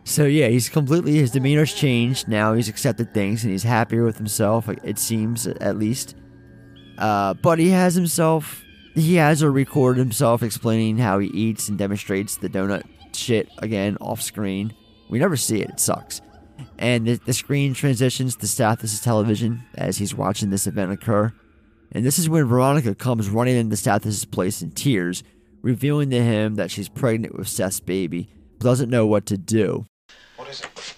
So 0.07 0.23
yeah, 0.23 0.47
he's 0.47 0.69
completely 0.69 1.17
his 1.17 1.31
demeanor's 1.31 1.73
changed. 1.73 2.29
Now 2.29 2.53
he's 2.53 2.69
accepted 2.69 3.13
things 3.13 3.43
and 3.43 3.51
he's 3.51 3.63
happier 3.63 4.05
with 4.05 4.17
himself. 4.17 4.69
It 4.69 4.97
seems 4.97 5.45
at 5.45 5.77
least. 5.77 6.15
Uh, 6.97 7.33
but 7.33 7.59
he 7.59 7.71
has 7.71 7.93
himself. 7.93 8.63
He 8.95 9.15
has 9.15 9.41
a 9.41 9.51
record 9.51 9.97
himself 9.97 10.43
explaining 10.43 10.97
how 10.97 11.19
he 11.19 11.27
eats 11.27 11.67
and 11.67 11.77
demonstrates 11.77 12.37
the 12.37 12.47
donut 12.47 12.83
shit 13.13 13.49
again 13.57 13.97
off 13.99 14.21
screen. 14.21 14.73
We 15.09 15.19
never 15.19 15.35
see 15.35 15.61
it. 15.61 15.71
It 15.71 15.79
sucks. 15.81 16.21
And 16.79 17.05
the, 17.05 17.15
the 17.25 17.33
screen 17.33 17.73
transitions 17.73 18.37
to 18.37 18.45
Stathis' 18.45 19.03
television 19.03 19.65
as 19.75 19.97
he's 19.97 20.15
watching 20.15 20.51
this 20.51 20.67
event 20.67 20.93
occur. 20.93 21.33
And 21.91 22.05
this 22.05 22.17
is 22.17 22.29
when 22.29 22.45
Veronica 22.45 22.95
comes 22.95 23.29
running 23.29 23.57
into 23.57 23.75
Stathis' 23.75 24.29
place 24.29 24.61
in 24.61 24.71
tears, 24.71 25.21
revealing 25.61 26.09
to 26.11 26.23
him 26.23 26.55
that 26.55 26.71
she's 26.71 26.87
pregnant 26.87 27.37
with 27.37 27.49
Seth's 27.49 27.81
baby, 27.81 28.29
but 28.57 28.63
doesn't 28.63 28.89
know 28.89 29.05
what 29.05 29.25
to 29.25 29.37
do. 29.37 29.85
What 30.37 30.47
is 30.49 30.61
it? 30.61 30.95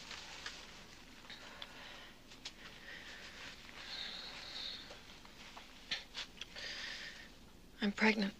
I'm 7.81 7.93
pregnant. 7.93 8.33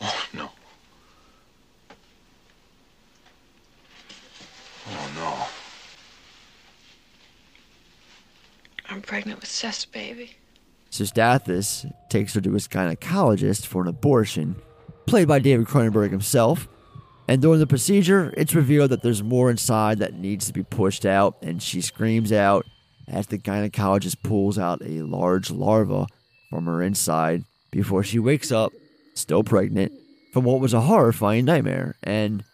Oh, 0.00 0.26
no. 0.32 0.50
Oh, 4.88 5.10
no. 5.14 5.46
I'm 8.88 9.02
pregnant 9.02 9.40
with 9.40 9.48
Seth's 9.50 9.84
baby. 9.84 10.36
So 10.88 11.04
Stathis 11.04 11.92
takes 12.08 12.32
her 12.34 12.40
to 12.40 12.52
his 12.52 12.66
gynecologist 12.66 13.66
for 13.66 13.82
an 13.82 13.88
abortion, 13.88 14.56
played 15.06 15.28
by 15.28 15.40
David 15.40 15.66
Cronenberg 15.66 16.10
himself. 16.10 16.68
And 17.26 17.40
during 17.40 17.60
the 17.60 17.66
procedure, 17.66 18.34
it's 18.36 18.54
revealed 18.54 18.90
that 18.90 19.02
there's 19.02 19.22
more 19.22 19.50
inside 19.50 19.98
that 19.98 20.14
needs 20.14 20.46
to 20.46 20.52
be 20.52 20.62
pushed 20.62 21.06
out, 21.06 21.36
and 21.40 21.62
she 21.62 21.80
screams 21.80 22.32
out 22.32 22.66
as 23.08 23.26
the 23.26 23.38
gynecologist 23.38 24.22
pulls 24.22 24.58
out 24.58 24.82
a 24.82 25.02
large 25.02 25.50
larva 25.50 26.06
from 26.50 26.66
her 26.66 26.82
inside 26.82 27.44
before 27.70 28.02
she 28.02 28.18
wakes 28.18 28.52
up, 28.52 28.72
still 29.14 29.42
pregnant, 29.42 29.92
from 30.32 30.44
what 30.44 30.60
was 30.60 30.74
a 30.74 30.82
horrifying 30.82 31.44
nightmare. 31.44 31.96
And 32.02 32.44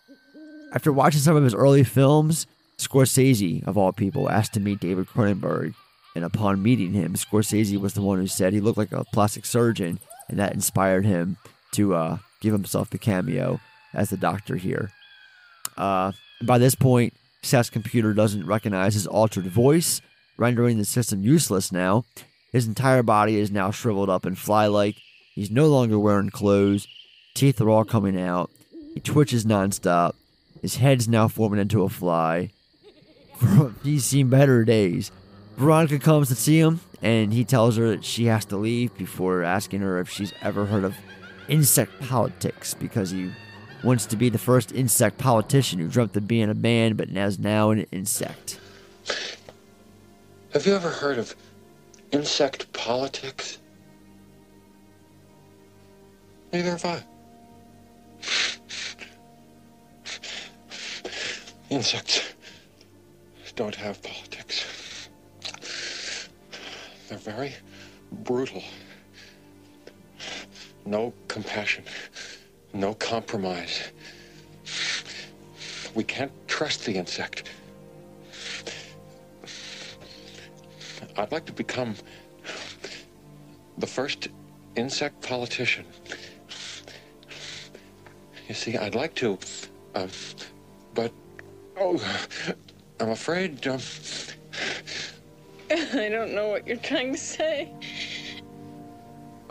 after 0.73 0.93
watching 0.93 1.21
some 1.21 1.37
of 1.37 1.45
his 1.45 1.55
early 1.55 1.83
films, 1.83 2.47
Scorsese, 2.79 3.67
of 3.67 3.77
all 3.77 3.93
people, 3.93 4.31
asked 4.31 4.55
to 4.55 4.61
meet 4.61 4.81
David 4.81 5.07
Cronenberg. 5.07 5.75
And 6.17 6.25
upon 6.25 6.63
meeting 6.63 6.93
him, 6.93 7.15
Scorsese 7.15 7.79
was 7.79 7.95
the 7.95 8.03
one 8.03 8.19
who 8.19 8.27
said 8.27 8.53
he 8.53 8.61
looked 8.61 8.79
like 8.79 8.93
a 8.93 9.05
plastic 9.13 9.45
surgeon, 9.45 10.01
and 10.29 10.39
that 10.39 10.55
inspired 10.55 11.05
him 11.05 11.37
to 11.73 11.95
uh, 11.95 12.19
give 12.41 12.53
himself 12.53 12.91
the 12.91 12.99
cameo 12.99 13.61
as 13.95 14.11
the 14.11 14.17
doctor 14.17 14.57
here. 14.57 14.91
Uh, 15.77 16.13
by 16.43 16.59
this 16.59 16.75
point, 16.75 17.15
Seth's 17.43 17.71
computer 17.71 18.13
doesn't 18.13 18.47
recognize 18.47 18.95
his 18.95 19.07
altered 19.07 19.47
voice, 19.47 20.01
rendering 20.37 20.79
the 20.79 20.85
system 20.85 21.23
useless 21.23 21.73
now. 21.73 22.05
His 22.53 22.67
entire 22.67 23.03
body 23.03 23.37
is 23.37 23.51
now 23.51 23.71
shriveled 23.71 24.11
up 24.11 24.25
and 24.25 24.39
fly 24.39 24.67
like. 24.67 24.97
He's 25.35 25.51
no 25.51 25.69
longer 25.69 25.99
wearing 25.99 26.31
clothes. 26.31 26.87
Teeth 27.35 27.61
are 27.61 27.71
all 27.71 27.85
coming 27.85 28.21
out. 28.21 28.51
He 28.95 29.01
twitches 29.01 29.45
nonstop. 29.45 30.15
His 30.61 30.77
head's 30.77 31.09
now 31.09 31.29
forming 31.29 31.61
into 31.61 31.85
a 31.85 31.89
fly. 31.89 32.51
He's 33.83 34.05
seen 34.05 34.29
better 34.29 34.65
days. 34.65 35.11
Veronica 35.57 35.99
comes 35.99 36.29
to 36.29 36.35
see 36.35 36.59
him, 36.59 36.81
and 37.03 37.33
he 37.33 37.45
tells 37.45 37.77
her 37.77 37.89
that 37.89 38.05
she 38.05 38.27
has 38.27 38.45
to 38.47 38.57
leave 38.57 38.97
before 38.97 39.43
asking 39.43 39.81
her 39.81 39.99
if 40.01 40.09
she's 40.09 40.33
ever 40.43 40.67
heard 40.67 40.85
of 40.85 40.97
insect 41.49 42.01
politics 42.01 42.75
because 42.75 43.11
he 43.11 43.31
wants 43.83 44.07
to 44.07 44.17
be 44.17 44.29
the 44.29 44.39
first 44.39 44.73
insect 44.73 45.19
politician 45.19 45.79
who 45.79 45.89
dreamt 45.89 46.17
of 46.17 46.29
being 46.29 46.51
a 46.51 46.55
man 46.55 46.95
but 46.95 47.09
is 47.09 47.39
now 47.39 47.71
an 47.71 47.87
insect. 47.93 48.59
Have 50.53 50.67
you 50.67 50.75
ever 50.75 50.91
heard 50.91 51.19
of 51.19 51.35
insect 52.13 52.73
politics? 52.73 53.59
Neither 56.53 56.71
have 56.71 56.85
I. 56.85 57.03
Insects 61.71 62.35
don't 63.55 63.77
have 63.77 64.03
politics. 64.03 65.09
They're 67.09 67.19
very 67.19 67.55
brutal. 68.11 68.63
No 70.87 71.13
compassion, 71.29 71.85
no 72.73 72.95
compromise. 72.95 73.93
We 75.95 76.05
can't 76.05 76.33
trust 76.47 76.85
the 76.85 76.95
insect. 76.95 77.51
I'd 81.17 81.33
like 81.33 81.47
to 81.47 81.53
become 81.53 81.95
the 83.79 83.87
first 83.87 84.29
insect 84.77 85.21
politician. 85.23 85.85
You 88.49 88.55
see, 88.55 88.77
I'd 88.77 88.95
like 88.95 89.15
to, 89.17 89.39
uh, 89.95 90.07
but 90.95 91.13
oh, 91.79 92.03
I'm 93.01 93.11
afraid. 93.11 93.67
Um, 93.67 93.81
I 95.71 96.09
don't 96.09 96.35
know 96.35 96.49
what 96.49 96.67
you're 96.67 96.77
trying 96.77 97.13
to 97.13 97.19
say. 97.19 97.73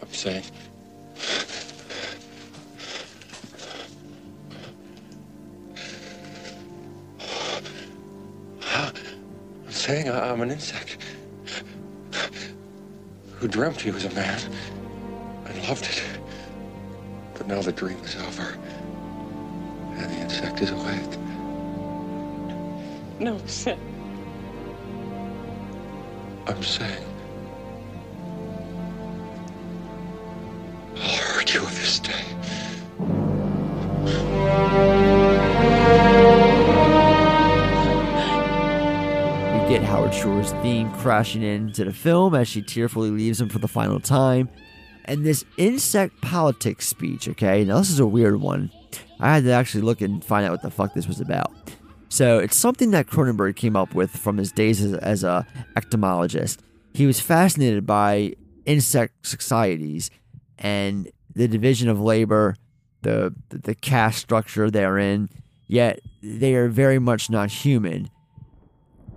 I'm 0.01 0.13
saying. 0.13 0.43
Saying 9.79 10.09
I- 10.09 10.29
I'm 10.29 10.41
an 10.41 10.51
insect 10.51 10.97
who 13.37 13.47
dreamt 13.47 13.79
he 13.79 13.91
was 13.91 14.03
a 14.03 14.09
man 14.11 14.39
and 15.45 15.67
loved 15.67 15.85
it. 15.85 16.03
But 17.35 17.47
now 17.47 17.61
the 17.61 17.71
dream 17.71 17.97
is 18.03 18.15
over 18.17 18.57
and 19.97 20.11
the 20.11 20.17
insect 20.17 20.61
is 20.61 20.71
awake. 20.71 21.17
No, 23.19 23.39
Seth. 23.45 23.79
I'm 26.47 26.63
saying. 26.63 27.05
I'll 30.97 31.17
hurt 31.17 31.53
you 31.53 31.61
this 31.61 31.99
day. 31.99 32.25
Get 39.69 39.83
Howard 39.83 40.15
Shore's 40.15 40.51
theme 40.63 40.91
crashing 40.93 41.43
into 41.43 41.85
the 41.85 41.93
film 41.93 42.33
as 42.33 42.47
she 42.47 42.59
tearfully 42.59 43.11
leaves 43.11 43.39
him 43.39 43.49
for 43.49 43.59
the 43.59 43.67
final 43.67 43.99
time. 43.99 44.49
And 45.05 45.23
this 45.23 45.45
insect 45.57 46.19
politics 46.21 46.87
speech, 46.87 47.29
okay? 47.29 47.63
Now, 47.63 47.77
this 47.77 47.91
is 47.91 47.99
a 47.99 48.07
weird 48.07 48.41
one. 48.41 48.71
I 49.19 49.35
had 49.35 49.43
to 49.43 49.51
actually 49.51 49.81
look 49.81 50.01
and 50.01 50.25
find 50.25 50.43
out 50.43 50.53
what 50.53 50.63
the 50.63 50.71
fuck 50.71 50.95
this 50.95 51.07
was 51.07 51.21
about. 51.21 51.53
So, 52.09 52.39
it's 52.39 52.57
something 52.57 52.89
that 52.91 53.05
Cronenberg 53.05 53.57
came 53.57 53.75
up 53.75 53.93
with 53.93 54.09
from 54.09 54.37
his 54.37 54.51
days 54.51 54.81
as, 54.81 54.95
as 54.95 55.23
a 55.23 55.45
entomologist. 55.75 56.63
He 56.95 57.05
was 57.05 57.19
fascinated 57.19 57.85
by 57.85 58.33
insect 58.65 59.27
societies 59.27 60.09
and 60.57 61.11
the 61.35 61.47
division 61.47 61.89
of 61.89 62.01
labor, 62.01 62.55
the 63.03 63.35
the 63.49 63.75
caste 63.75 64.17
structure 64.17 64.71
therein. 64.71 65.29
Yet 65.67 65.99
they 66.23 66.55
are 66.55 66.69
very 66.69 66.97
much 66.97 67.29
not 67.29 67.51
human. 67.51 68.09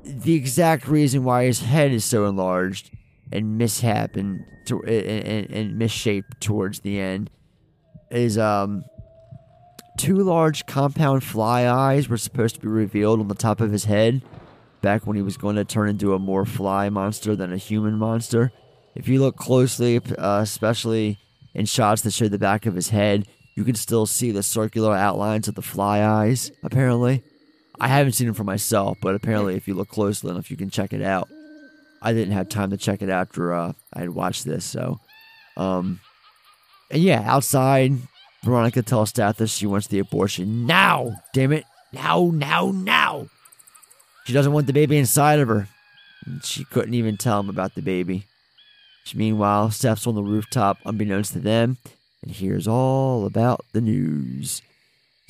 The 0.04 0.34
exact 0.34 0.88
reason 0.88 1.24
why 1.24 1.44
his 1.44 1.60
head 1.60 1.92
is 1.92 2.04
so 2.04 2.26
enlarged 2.26 2.90
and 3.30 3.56
mishap 3.58 4.16
and 4.16 4.44
to, 4.66 4.82
and, 4.84 5.50
and 5.50 5.78
misshaped 5.78 6.40
towards 6.40 6.80
the 6.80 7.00
end 7.00 7.30
is 8.10 8.36
um 8.36 8.84
two 9.96 10.16
large 10.16 10.66
compound 10.66 11.24
fly 11.24 11.66
eyes 11.66 12.08
were 12.08 12.16
supposed 12.16 12.56
to 12.56 12.60
be 12.60 12.68
revealed 12.68 13.20
on 13.20 13.28
the 13.28 13.34
top 13.34 13.60
of 13.60 13.72
his 13.72 13.84
head 13.84 14.22
back 14.80 15.06
when 15.06 15.16
he 15.16 15.22
was 15.22 15.36
going 15.36 15.56
to 15.56 15.64
turn 15.64 15.88
into 15.88 16.14
a 16.14 16.18
more 16.18 16.44
fly 16.44 16.88
monster 16.88 17.36
than 17.36 17.52
a 17.52 17.56
human 17.56 17.94
monster. 17.94 18.52
If 18.94 19.08
you 19.08 19.20
look 19.20 19.36
closely, 19.36 20.00
uh, 20.18 20.40
especially 20.42 21.18
in 21.54 21.66
shots 21.66 22.02
that 22.02 22.12
show 22.12 22.28
the 22.28 22.38
back 22.38 22.66
of 22.66 22.74
his 22.74 22.90
head, 22.90 23.26
you 23.54 23.64
can 23.64 23.74
still 23.74 24.06
see 24.06 24.30
the 24.30 24.42
circular 24.42 24.94
outlines 24.94 25.48
of 25.48 25.54
the 25.54 25.62
fly 25.62 26.02
eyes, 26.02 26.50
apparently. 26.62 27.22
I 27.82 27.88
haven't 27.88 28.12
seen 28.12 28.28
them 28.28 28.34
for 28.34 28.44
myself, 28.44 28.98
but 29.02 29.16
apparently, 29.16 29.56
if 29.56 29.66
you 29.66 29.74
look 29.74 29.88
closely 29.88 30.30
enough, 30.30 30.52
you 30.52 30.56
can 30.56 30.70
check 30.70 30.92
it 30.92 31.02
out. 31.02 31.28
I 32.00 32.12
didn't 32.12 32.32
have 32.32 32.48
time 32.48 32.70
to 32.70 32.76
check 32.76 33.02
it 33.02 33.08
after 33.08 33.52
uh, 33.52 33.72
I 33.92 33.98
had 33.98 34.10
watched 34.10 34.44
this, 34.44 34.64
so. 34.64 35.00
Um, 35.56 35.98
and 36.92 37.02
yeah, 37.02 37.24
outside, 37.26 37.94
Veronica 38.44 38.82
tells 38.82 39.12
Stathis 39.12 39.58
she 39.58 39.66
wants 39.66 39.88
the 39.88 39.98
abortion 39.98 40.64
now. 40.64 41.22
Damn 41.34 41.50
it. 41.50 41.64
Now, 41.92 42.30
now, 42.32 42.70
now. 42.70 43.26
She 44.26 44.32
doesn't 44.32 44.52
want 44.52 44.68
the 44.68 44.72
baby 44.72 44.96
inside 44.96 45.40
of 45.40 45.48
her. 45.48 45.66
She 46.44 46.64
couldn't 46.64 46.94
even 46.94 47.16
tell 47.16 47.40
him 47.40 47.48
about 47.48 47.74
the 47.74 47.82
baby. 47.82 48.26
She, 49.02 49.18
Meanwhile, 49.18 49.72
Steph's 49.72 50.06
on 50.06 50.14
the 50.14 50.22
rooftop, 50.22 50.78
unbeknownst 50.84 51.32
to 51.32 51.40
them, 51.40 51.78
and 52.22 52.30
hears 52.30 52.68
all 52.68 53.26
about 53.26 53.64
the 53.72 53.80
news. 53.80 54.62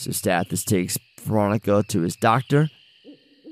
So 0.03 0.11
Stathis 0.11 0.65
takes 0.65 0.99
Veronica 1.21 1.85
to 1.87 2.01
his 2.01 2.17
doctor, 2.17 2.69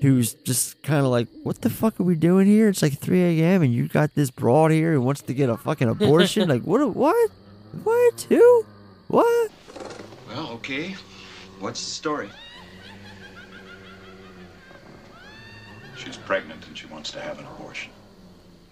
who's 0.02 0.34
just 0.34 0.82
kind 0.82 1.04
of 1.04 1.12
like, 1.12 1.28
What 1.44 1.60
the 1.60 1.70
fuck 1.70 2.00
are 2.00 2.02
we 2.02 2.16
doing 2.16 2.48
here? 2.48 2.68
It's 2.68 2.82
like 2.82 2.98
3 2.98 3.40
a.m., 3.40 3.62
and 3.62 3.72
you 3.72 3.86
got 3.86 4.16
this 4.16 4.32
broad 4.32 4.72
here 4.72 4.92
who 4.94 5.00
wants 5.00 5.22
to 5.22 5.32
get 5.32 5.48
a 5.48 5.56
fucking 5.56 5.88
abortion? 5.88 6.48
like, 6.48 6.62
what? 6.62 6.80
What? 6.96 7.30
What? 7.84 8.26
Who? 8.28 8.66
What? 9.06 9.52
Well, 10.26 10.48
okay. 10.54 10.96
What's 11.60 11.84
the 11.84 11.90
story? 11.92 12.30
She's 15.96 16.16
pregnant 16.16 16.66
and 16.66 16.76
she 16.76 16.86
wants 16.86 17.12
to 17.12 17.20
have 17.20 17.38
an 17.38 17.46
abortion. 17.46 17.92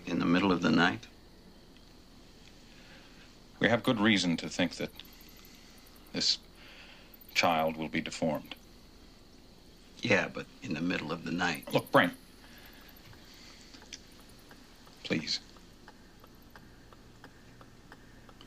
In 0.04 0.18
the 0.18 0.26
middle 0.26 0.50
of 0.50 0.62
the 0.62 0.70
night? 0.70 1.06
We 3.60 3.68
have 3.68 3.84
good 3.84 4.00
reason 4.00 4.36
to 4.38 4.48
think 4.48 4.76
that 4.76 4.90
this 6.12 6.38
child 7.38 7.76
will 7.76 7.88
be 7.88 8.00
deformed. 8.00 8.56
Yeah, 10.02 10.26
but 10.26 10.46
in 10.64 10.74
the 10.74 10.80
middle 10.80 11.12
of 11.12 11.24
the 11.24 11.30
night. 11.30 11.72
Look, 11.72 11.90
Brent. 11.92 12.12
Please. 15.04 15.38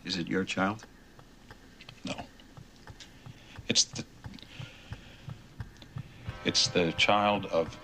Is 0.04 0.18
it 0.18 0.28
your 0.28 0.44
child? 0.44 0.86
No. 2.04 2.16
It's 3.70 3.86
the 3.86 4.04
it's 6.44 6.68
the 6.68 6.92
child 6.94 7.46
of 7.46 7.78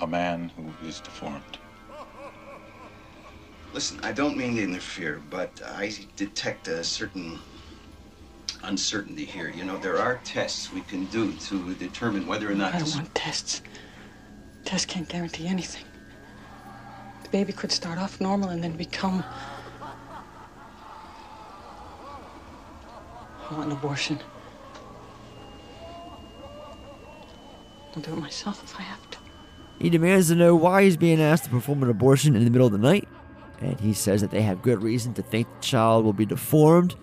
a 0.00 0.06
man 0.06 0.50
who 0.56 0.88
is 0.88 1.00
deformed. 1.00 1.58
Listen, 3.74 4.00
I 4.02 4.12
don't 4.12 4.36
mean 4.36 4.56
to 4.56 4.62
interfere, 4.62 5.20
but 5.28 5.60
I 5.62 5.92
detect 6.16 6.68
a 6.68 6.82
certain 6.82 7.38
uncertainty 8.66 9.24
here. 9.24 9.52
You 9.56 9.64
know, 9.64 9.78
there 9.78 9.98
are 9.98 10.20
tests 10.24 10.72
we 10.72 10.82
can 10.82 11.06
do 11.06 11.32
to 11.32 11.74
determine 11.74 12.26
whether 12.26 12.50
or 12.50 12.54
not 12.54 12.74
I 12.74 12.80
don't 12.80 12.94
want 12.94 13.14
tests. 13.14 13.62
Tests 14.64 14.86
can't 14.86 15.08
guarantee 15.08 15.46
anything. 15.46 15.84
The 17.22 17.28
baby 17.30 17.52
could 17.52 17.72
start 17.72 17.98
off 17.98 18.20
normal 18.20 18.50
and 18.50 18.62
then 18.62 18.76
become. 18.76 19.24
I 23.48 23.54
want 23.54 23.66
an 23.66 23.72
abortion. 23.72 24.18
I'll 27.94 28.02
do 28.02 28.12
it 28.12 28.16
myself 28.16 28.62
if 28.62 28.78
I 28.78 28.82
have 28.82 29.10
to. 29.12 29.18
He 29.78 29.88
demands 29.90 30.28
to 30.28 30.34
know 30.34 30.54
why 30.54 30.82
he's 30.82 30.96
being 30.96 31.20
asked 31.20 31.44
to 31.44 31.50
perform 31.50 31.82
an 31.82 31.90
abortion 31.90 32.34
in 32.34 32.44
the 32.44 32.50
middle 32.50 32.66
of 32.66 32.72
the 32.72 32.78
night, 32.78 33.08
and 33.60 33.78
he 33.80 33.92
says 33.92 34.20
that 34.20 34.30
they 34.30 34.42
have 34.42 34.62
good 34.62 34.82
reason 34.82 35.14
to 35.14 35.22
think 35.22 35.46
the 35.48 35.60
child 35.60 36.04
will 36.04 36.12
be 36.12 36.26
deformed, 36.26 36.96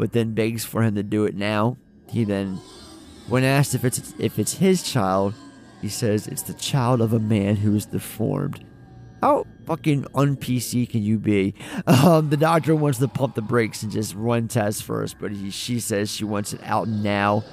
but 0.00 0.12
then 0.12 0.32
begs 0.32 0.64
for 0.64 0.82
him 0.82 0.94
to 0.94 1.02
do 1.02 1.26
it 1.26 1.36
now. 1.36 1.76
He 2.08 2.24
then, 2.24 2.58
when 3.28 3.44
asked 3.44 3.74
if 3.74 3.84
it's 3.84 4.14
if 4.18 4.38
it's 4.38 4.54
his 4.54 4.82
child, 4.82 5.34
he 5.82 5.90
says 5.90 6.26
it's 6.26 6.40
the 6.40 6.54
child 6.54 7.02
of 7.02 7.12
a 7.12 7.18
man 7.20 7.56
who 7.56 7.76
is 7.76 7.84
deformed. 7.84 8.64
How 9.20 9.44
fucking 9.66 10.06
un 10.14 10.36
PC 10.36 10.88
can 10.88 11.02
you 11.02 11.18
be? 11.18 11.54
Um, 11.86 12.30
the 12.30 12.38
doctor 12.38 12.74
wants 12.74 12.98
to 13.00 13.08
pump 13.08 13.34
the 13.34 13.42
brakes 13.42 13.82
and 13.82 13.92
just 13.92 14.14
run 14.14 14.48
tests 14.48 14.80
first, 14.80 15.18
but 15.20 15.32
he, 15.32 15.50
she 15.50 15.78
says 15.78 16.10
she 16.10 16.24
wants 16.24 16.54
it 16.54 16.62
out 16.64 16.88
now, 16.88 17.44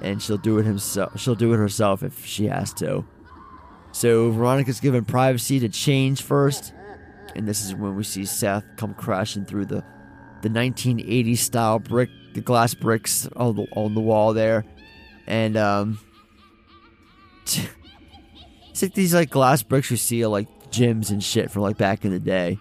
and 0.00 0.22
she'll 0.22 0.36
do 0.36 0.58
it 0.58 0.64
himself. 0.64 1.18
She'll 1.18 1.34
do 1.34 1.54
it 1.54 1.56
herself 1.56 2.04
if 2.04 2.24
she 2.24 2.46
has 2.46 2.72
to. 2.74 3.04
So 3.90 4.30
Veronica's 4.30 4.78
given 4.78 5.04
privacy 5.04 5.58
to 5.58 5.68
change 5.68 6.22
first, 6.22 6.72
and 7.34 7.48
this 7.48 7.64
is 7.64 7.74
when 7.74 7.96
we 7.96 8.04
see 8.04 8.24
Seth 8.24 8.64
come 8.76 8.94
crashing 8.94 9.44
through 9.44 9.66
the 9.66 9.82
the 10.42 10.48
1980s 10.48 11.38
style 11.38 11.78
brick, 11.78 12.10
the 12.34 12.40
glass 12.40 12.74
bricks 12.74 13.28
on 13.36 13.56
the 13.56 13.66
on 13.72 13.94
the 13.94 14.00
wall 14.00 14.32
there, 14.32 14.64
and 15.26 15.56
um, 15.56 15.98
it's 17.46 18.82
like 18.82 18.94
these 18.94 19.14
like 19.14 19.30
glass 19.30 19.62
bricks 19.62 19.90
you 19.90 19.96
see 19.96 20.22
at 20.22 20.30
like 20.30 20.48
gyms 20.70 21.10
and 21.10 21.22
shit 21.22 21.50
from 21.50 21.62
like 21.62 21.78
back 21.78 22.04
in 22.04 22.10
the 22.10 22.20
day, 22.20 22.58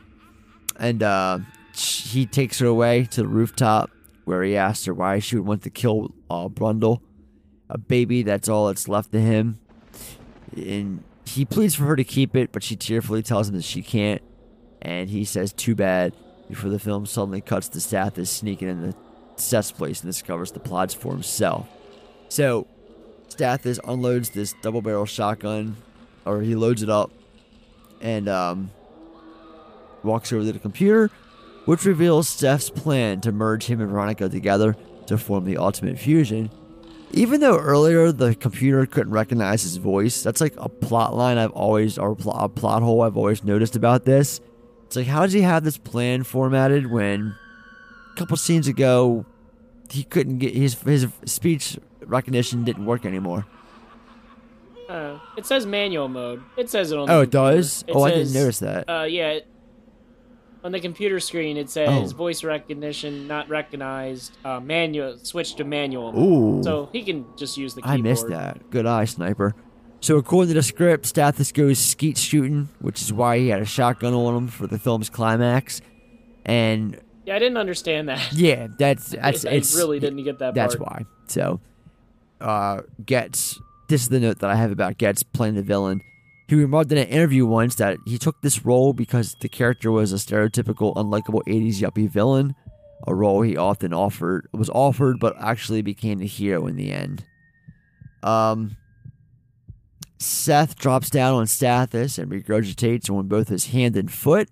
and 0.80 1.04
uh, 1.04 1.40
he 1.74 2.26
takes 2.26 2.60
her 2.60 2.68
away 2.68 3.06
to 3.06 3.22
the 3.22 3.28
rooftop 3.28 3.92
where 4.24 4.44
he 4.44 4.58
asks 4.58 4.86
her 4.86 4.94
why 4.94 5.20
she 5.20 5.36
would 5.36 5.46
want 5.46 5.64
to 5.64 5.70
kill 5.70 6.14
uh, 6.30 6.48
Brundle, 6.48 7.02
a 7.70 7.78
baby 7.78 8.24
that's 8.24 8.50
all 8.50 8.68
that's 8.68 8.88
left 8.88 9.12
to 9.12 9.20
him, 9.20 9.60
and 10.56 11.04
he 11.26 11.46
pleads 11.46 11.76
for 11.76 11.84
her 11.86 11.96
to 11.96 12.04
keep 12.04 12.36
it, 12.36 12.52
but 12.52 12.64
she 12.64 12.76
tearfully 12.76 13.22
tells 13.22 13.50
him 13.50 13.56
that 13.56 13.64
she 13.64 13.82
can't, 13.82 14.22
and 14.82 15.10
he 15.10 15.26
says, 15.26 15.54
"Too 15.54 15.76
bad." 15.76 16.14
Before 16.48 16.70
the 16.70 16.80
film 16.80 17.06
suddenly 17.06 17.42
cuts 17.42 17.70
to 17.70 17.80
Stathis 17.80 18.28
sneaking 18.28 18.68
in 18.68 18.82
the 18.82 18.96
Seth's 19.36 19.72
place 19.72 20.02
and 20.02 20.10
discovers 20.10 20.52
the 20.52 20.60
plots 20.60 20.94
for 20.94 21.12
himself. 21.12 21.68
So, 22.30 22.68
Stathis 23.30 23.80
unloads 23.86 24.30
this 24.30 24.54
double 24.62 24.82
barrel 24.82 25.06
shotgun, 25.06 25.78
or 26.26 26.42
he 26.42 26.56
loads 26.56 26.84
it 26.84 26.90
up, 26.90 27.12
and 28.02 28.30
um, 28.30 28.72
walks 30.04 30.32
over 30.32 30.44
to 30.44 30.52
the 30.52 30.60
computer, 30.60 31.10
which 31.66 31.86
reveals 31.86 32.30
Steph's 32.30 32.70
plan 32.70 33.22
to 33.22 33.32
merge 33.32 33.66
him 33.66 33.82
and 33.82 33.90
Veronica 33.90 34.30
together 34.30 34.76
to 35.08 35.18
form 35.18 35.46
the 35.46 35.58
ultimate 35.58 35.98
fusion. 35.98 36.52
Even 37.12 37.40
though 37.40 37.58
earlier 37.58 38.12
the 38.12 38.36
computer 38.36 38.86
couldn't 38.86 39.12
recognize 39.12 39.64
his 39.64 39.78
voice, 39.78 40.22
that's 40.24 40.42
like 40.42 40.54
a 40.58 40.70
plot 40.70 41.16
line 41.16 41.38
I've 41.38 41.52
always, 41.52 41.98
or 41.98 42.12
a 42.12 42.50
plot 42.50 42.84
hole 42.84 43.02
I've 43.02 43.18
always 43.18 43.44
noticed 43.44 43.76
about 43.76 44.06
this. 44.06 44.42
It's 44.86 44.96
like, 44.96 45.08
how 45.08 45.22
does 45.24 45.34
he 45.34 45.42
have 45.42 45.64
this 45.64 45.78
plan 45.78 46.24
formatted 46.24 46.90
when 46.92 47.36
a 48.14 48.16
couple 48.18 48.38
scenes 48.38 48.68
ago 48.68 49.26
he 49.90 50.04
couldn't 50.04 50.38
get 50.40 50.54
his 50.56 50.80
his 50.82 51.08
speech 51.26 51.78
recognition 52.06 52.64
didn't 52.64 52.86
work 52.86 53.06
anymore? 53.06 53.46
Uh, 54.88 55.18
it 55.36 55.46
says 55.46 55.66
manual 55.66 56.08
mode. 56.08 56.44
It 56.58 56.70
says 56.70 56.92
it 56.92 56.98
on. 57.00 57.10
Oh, 57.10 57.22
it 57.22 57.32
does? 57.32 57.80
computer. 57.88 58.00
Oh, 58.00 58.04
I 58.04 58.12
didn't 58.12 58.34
notice 58.34 58.60
that. 58.60 58.88
Uh, 58.90 59.04
yeah. 59.04 59.30
it- 59.32 59.48
on 60.64 60.72
the 60.72 60.80
computer 60.80 61.20
screen, 61.20 61.58
it 61.58 61.70
says 61.70 62.12
Oh. 62.12 62.16
voice 62.18 62.44
recognition 62.44 63.28
not 63.28 63.48
recognized. 63.50 64.36
Uh, 64.44 64.60
manual 64.60 65.16
switch 65.22 65.54
to 65.58 65.64
manual. 65.64 66.12
mode. 66.12 66.24
Ooh. 66.60 66.64
So 66.64 66.90
he 66.92 67.04
can 67.04 67.24
just 67.38 67.56
use 67.56 67.76
the 67.76 67.82
I 67.84 67.98
missed 67.98 68.28
that. 68.30 68.72
Good 68.72 68.88
eye, 68.88 69.06
sniper. 69.06 69.54
So 70.06 70.18
according 70.18 70.50
to 70.50 70.54
the 70.54 70.62
script, 70.62 71.12
Stathis 71.12 71.52
goes 71.52 71.80
skeet 71.80 72.16
shooting, 72.16 72.70
which 72.78 73.02
is 73.02 73.12
why 73.12 73.40
he 73.40 73.48
had 73.48 73.60
a 73.60 73.66
shotgun 73.66 74.14
on 74.14 74.36
him 74.36 74.48
for 74.48 74.68
the 74.68 74.78
film's 74.78 75.10
climax. 75.10 75.82
And 76.46 77.00
Yeah, 77.26 77.36
I 77.38 77.40
didn't 77.40 77.58
understand 77.58 78.10
that. 78.10 78.32
yeah, 78.34 78.68
that's 78.78 79.10
that's 79.10 79.46
I 79.48 79.50
it's 79.50 79.76
really 79.76 80.00
didn't 80.00 80.24
get 80.24 80.38
that 80.38 80.54
That's 80.54 80.76
part. 80.76 80.92
why. 80.92 81.06
So, 81.26 81.60
uh, 82.40 82.82
Getz. 83.04 83.60
This 83.90 84.04
is 84.04 84.10
the 84.10 84.20
note 84.20 84.38
that 84.42 84.52
I 84.52 84.56
have 84.56 84.70
about 84.70 85.00
Getz 85.00 85.24
playing 85.24 85.56
the 85.56 85.64
villain. 85.64 86.02
He 86.50 86.54
remarked 86.54 86.92
in 86.92 87.00
an 87.00 87.08
interview 87.08 87.48
once 87.48 87.74
that 87.78 87.98
he 88.06 88.20
took 88.20 88.40
this 88.44 88.64
role 88.64 88.94
because 88.94 89.36
the 89.42 89.50
character 89.50 89.90
was 89.90 90.14
a 90.14 90.18
stereotypical, 90.18 90.94
unlikable 90.94 91.42
80s 91.48 91.82
yuppie 91.82 92.08
villain, 92.08 92.54
a 93.08 93.16
role 93.16 93.42
he 93.42 93.58
often 93.58 93.92
offered 93.92 94.48
was 94.54 94.70
offered 94.70 95.20
but 95.20 95.36
actually 95.40 95.82
became 95.82 96.20
the 96.20 96.28
hero 96.28 96.68
in 96.68 96.76
the 96.76 96.92
end. 96.92 97.26
Um, 98.22 98.78
Seth 100.18 100.78
drops 100.78 101.10
down 101.10 101.34
on 101.34 101.46
Stathis 101.46 102.18
and 102.18 102.32
regurgitates 102.32 103.10
on 103.10 103.28
both 103.28 103.50
his 103.50 103.68
hand 103.68 103.98
and 103.98 104.12
foot, 104.12 104.50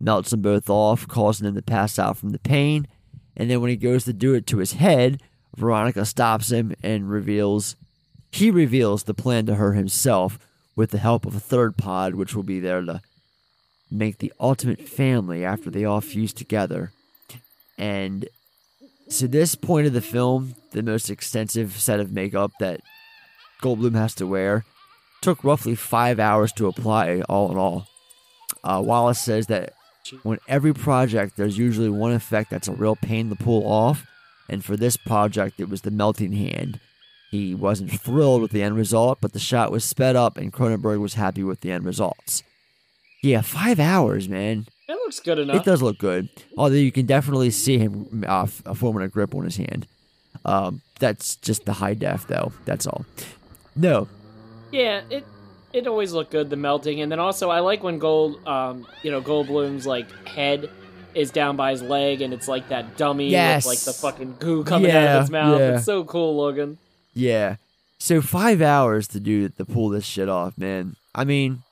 melts 0.00 0.30
them 0.30 0.42
both 0.42 0.68
off, 0.68 1.08
causing 1.08 1.46
him 1.46 1.54
to 1.54 1.62
pass 1.62 1.98
out 1.98 2.18
from 2.18 2.30
the 2.30 2.38
pain. 2.38 2.86
And 3.36 3.50
then 3.50 3.60
when 3.60 3.70
he 3.70 3.76
goes 3.76 4.04
to 4.04 4.12
do 4.12 4.34
it 4.34 4.46
to 4.48 4.58
his 4.58 4.74
head, 4.74 5.20
Veronica 5.56 6.04
stops 6.04 6.50
him 6.50 6.74
and 6.82 7.10
reveals 7.10 7.76
he 8.30 8.50
reveals 8.50 9.04
the 9.04 9.14
plan 9.14 9.46
to 9.46 9.54
her 9.54 9.72
himself 9.72 10.38
with 10.74 10.90
the 10.90 10.98
help 10.98 11.24
of 11.24 11.34
a 11.34 11.40
third 11.40 11.78
pod, 11.78 12.14
which 12.14 12.34
will 12.34 12.42
be 12.42 12.60
there 12.60 12.82
to 12.82 13.00
make 13.90 14.18
the 14.18 14.32
ultimate 14.38 14.86
family 14.86 15.44
after 15.44 15.70
they 15.70 15.84
all 15.84 16.02
fuse 16.02 16.34
together. 16.34 16.92
And 17.78 18.28
to 19.10 19.28
this 19.28 19.54
point 19.54 19.86
of 19.86 19.94
the 19.94 20.02
film, 20.02 20.54
the 20.72 20.82
most 20.82 21.08
extensive 21.08 21.72
set 21.72 22.00
of 22.00 22.12
makeup 22.12 22.52
that 22.60 22.80
Goldblum 23.62 23.94
has 23.94 24.14
to 24.16 24.26
wear 24.26 24.64
took 25.20 25.42
roughly 25.42 25.74
five 25.74 26.18
hours 26.18 26.52
to 26.52 26.66
apply, 26.66 27.22
all 27.28 27.50
in 27.50 27.58
all. 27.58 27.86
Uh, 28.62 28.80
Walas 28.80 29.16
says 29.16 29.46
that 29.48 29.72
on 30.24 30.38
every 30.48 30.72
project, 30.72 31.36
there's 31.36 31.58
usually 31.58 31.88
one 31.88 32.12
effect 32.12 32.50
that's 32.50 32.68
a 32.68 32.72
real 32.72 32.96
pain 32.96 33.28
to 33.30 33.36
pull 33.36 33.66
off, 33.66 34.06
and 34.48 34.64
for 34.64 34.76
this 34.76 34.96
project, 34.96 35.60
it 35.60 35.68
was 35.68 35.82
the 35.82 35.90
melting 35.90 36.32
hand. 36.32 36.80
He 37.30 37.54
wasn't 37.54 38.00
thrilled 38.00 38.42
with 38.42 38.52
the 38.52 38.62
end 38.62 38.76
result, 38.76 39.18
but 39.20 39.32
the 39.32 39.38
shot 39.38 39.72
was 39.72 39.84
sped 39.84 40.16
up, 40.16 40.36
and 40.36 40.52
Cronenberg 40.52 41.00
was 41.00 41.14
happy 41.14 41.42
with 41.42 41.60
the 41.60 41.72
end 41.72 41.84
results. 41.84 42.42
Yeah, 43.22 43.40
five 43.40 43.80
hours, 43.80 44.28
man. 44.28 44.66
It 44.88 44.92
looks 44.92 45.18
good 45.18 45.40
enough. 45.40 45.56
It 45.56 45.64
does 45.64 45.82
look 45.82 45.98
good, 45.98 46.28
although 46.56 46.76
you 46.76 46.92
can 46.92 47.06
definitely 47.06 47.50
see 47.50 47.78
him 47.78 48.24
uh, 48.26 48.46
forming 48.46 49.02
a 49.02 49.08
grip 49.08 49.34
on 49.34 49.44
his 49.44 49.56
hand. 49.56 49.88
Um, 50.44 50.82
that's 51.00 51.34
just 51.36 51.64
the 51.64 51.72
high 51.74 51.94
def, 51.94 52.28
though. 52.28 52.52
That's 52.64 52.86
all. 52.86 53.04
No, 53.74 54.06
Yeah, 54.70 55.02
it 55.10 55.24
it 55.72 55.86
always 55.86 56.12
looked 56.12 56.30
good 56.30 56.48
the 56.50 56.56
melting, 56.56 57.00
and 57.00 57.10
then 57.12 57.18
also 57.20 57.50
I 57.50 57.60
like 57.60 57.82
when 57.82 57.98
Gold, 57.98 58.46
um, 58.46 58.86
you 59.02 59.10
know, 59.10 59.20
Goldblum's 59.20 59.86
like 59.86 60.10
head 60.26 60.70
is 61.14 61.30
down 61.30 61.56
by 61.56 61.70
his 61.70 61.82
leg, 61.82 62.20
and 62.22 62.32
it's 62.34 62.48
like 62.48 62.68
that 62.68 62.96
dummy 62.96 63.30
Yes. 63.30 63.64
with 63.64 63.72
like 63.74 63.84
the 63.84 63.92
fucking 63.92 64.36
goo 64.38 64.64
coming 64.64 64.90
out 64.90 65.16
of 65.16 65.22
its 65.22 65.30
mouth. 65.30 65.58
yeah. 65.60 65.76
It's 65.76 65.84
so 65.84 66.04
cool 66.04 66.36
looking. 66.36 66.78
Yeah. 67.14 67.56
So 67.98 68.20
five 68.20 68.60
hours 68.60 69.08
to 69.08 69.20
do 69.20 69.48
to 69.48 69.64
pull 69.64 69.88
this 69.88 70.04
shit 70.04 70.28
off, 70.28 70.58
man. 70.58 70.96
I 71.14 71.24
mean, 71.24 71.62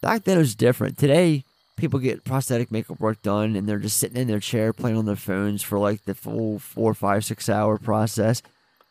back 0.00 0.24
then 0.24 0.36
it 0.36 0.40
was 0.40 0.56
different. 0.56 0.98
Today, 0.98 1.44
people 1.76 2.00
get 2.00 2.24
prosthetic 2.24 2.72
makeup 2.72 2.98
work 3.00 3.22
done 3.22 3.54
and 3.54 3.68
they're 3.68 3.78
just 3.78 3.98
sitting 3.98 4.16
in 4.20 4.26
their 4.26 4.40
chair 4.40 4.72
playing 4.72 4.96
on 4.96 5.06
their 5.06 5.14
phones 5.16 5.62
for 5.62 5.78
like 5.78 6.04
the 6.04 6.14
full 6.14 6.58
four, 6.58 6.92
five, 6.94 7.24
six 7.24 7.48
hour 7.48 7.78
process. 7.78 8.42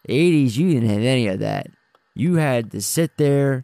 80s, 0.07 0.55
you 0.57 0.71
didn't 0.73 0.89
have 0.89 1.01
any 1.03 1.27
of 1.27 1.39
that. 1.39 1.67
You 2.13 2.35
had 2.35 2.71
to 2.71 2.81
sit 2.81 3.17
there 3.17 3.63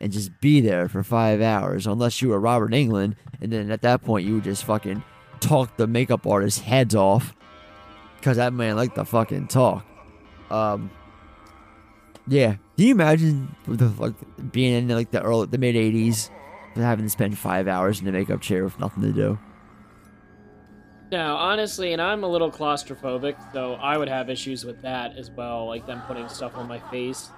and 0.00 0.12
just 0.12 0.40
be 0.40 0.60
there 0.60 0.88
for 0.88 1.02
five 1.02 1.40
hours, 1.40 1.86
unless 1.86 2.20
you 2.20 2.28
were 2.28 2.40
Robert 2.40 2.72
Englund, 2.72 3.16
and 3.40 3.52
then 3.52 3.70
at 3.70 3.82
that 3.82 4.02
point 4.02 4.26
you 4.26 4.34
would 4.34 4.44
just 4.44 4.64
fucking 4.64 5.02
talk 5.40 5.76
the 5.76 5.86
makeup 5.86 6.26
artist's 6.26 6.60
heads 6.60 6.94
off 6.94 7.34
because 8.16 8.36
that 8.36 8.52
man 8.52 8.76
liked 8.76 8.96
to 8.96 9.04
fucking 9.04 9.48
talk. 9.48 9.86
Um, 10.50 10.90
yeah. 12.26 12.56
Can 12.76 12.86
you 12.86 12.90
imagine 12.92 13.54
the, 13.66 13.88
like 13.88 14.14
being 14.52 14.74
in 14.74 14.88
like 14.88 15.10
the 15.10 15.22
early, 15.22 15.46
the 15.46 15.58
mid 15.58 15.74
'80s, 15.76 16.28
and 16.74 16.84
having 16.84 17.06
to 17.06 17.10
spend 17.10 17.38
five 17.38 17.66
hours 17.66 18.00
in 18.00 18.06
a 18.08 18.12
makeup 18.12 18.42
chair 18.42 18.64
with 18.64 18.78
nothing 18.78 19.02
to 19.02 19.12
do? 19.12 19.38
No, 21.10 21.36
honestly, 21.36 21.92
and 21.92 22.02
I'm 22.02 22.24
a 22.24 22.28
little 22.28 22.50
claustrophobic, 22.50 23.36
so 23.52 23.74
I 23.74 23.96
would 23.96 24.08
have 24.08 24.28
issues 24.28 24.64
with 24.64 24.82
that 24.82 25.16
as 25.16 25.30
well, 25.30 25.66
like 25.66 25.86
them 25.86 26.02
putting 26.02 26.28
stuff 26.28 26.56
on 26.56 26.66
my 26.66 26.80
face 26.90 27.30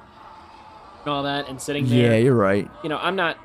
all 1.07 1.23
that, 1.23 1.49
and 1.49 1.61
sitting 1.61 1.89
there. 1.89 2.13
Yeah, 2.13 2.17
you're 2.19 2.35
right. 2.35 2.69
You 2.83 2.89
know, 2.89 2.99
I'm 2.99 3.17
not. 3.17 3.39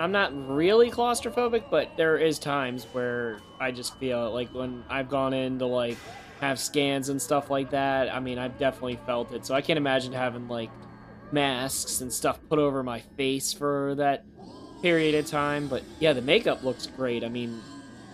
I'm 0.00 0.12
not 0.12 0.32
really 0.48 0.92
claustrophobic, 0.92 1.70
but 1.70 1.96
there 1.96 2.16
is 2.16 2.38
times 2.38 2.84
where 2.92 3.40
I 3.58 3.72
just 3.72 3.98
feel 3.98 4.32
like 4.32 4.48
when 4.54 4.84
I've 4.88 5.08
gone 5.08 5.34
in 5.34 5.58
to 5.58 5.66
like 5.66 5.96
have 6.40 6.58
scans 6.60 7.08
and 7.08 7.20
stuff 7.20 7.50
like 7.50 7.70
that. 7.70 8.14
I 8.14 8.20
mean, 8.20 8.38
I've 8.38 8.58
definitely 8.58 8.98
felt 9.06 9.32
it. 9.32 9.44
So 9.44 9.54
I 9.54 9.60
can't 9.60 9.76
imagine 9.76 10.12
having 10.12 10.46
like 10.46 10.70
masks 11.32 12.00
and 12.00 12.12
stuff 12.12 12.38
put 12.48 12.58
over 12.58 12.82
my 12.82 13.00
face 13.16 13.52
for 13.52 13.94
that 13.96 14.24
period 14.82 15.16
of 15.16 15.26
time. 15.26 15.66
But 15.68 15.82
yeah, 15.98 16.12
the 16.12 16.22
makeup 16.22 16.62
looks 16.62 16.86
great. 16.86 17.24
I 17.24 17.28
mean, 17.28 17.60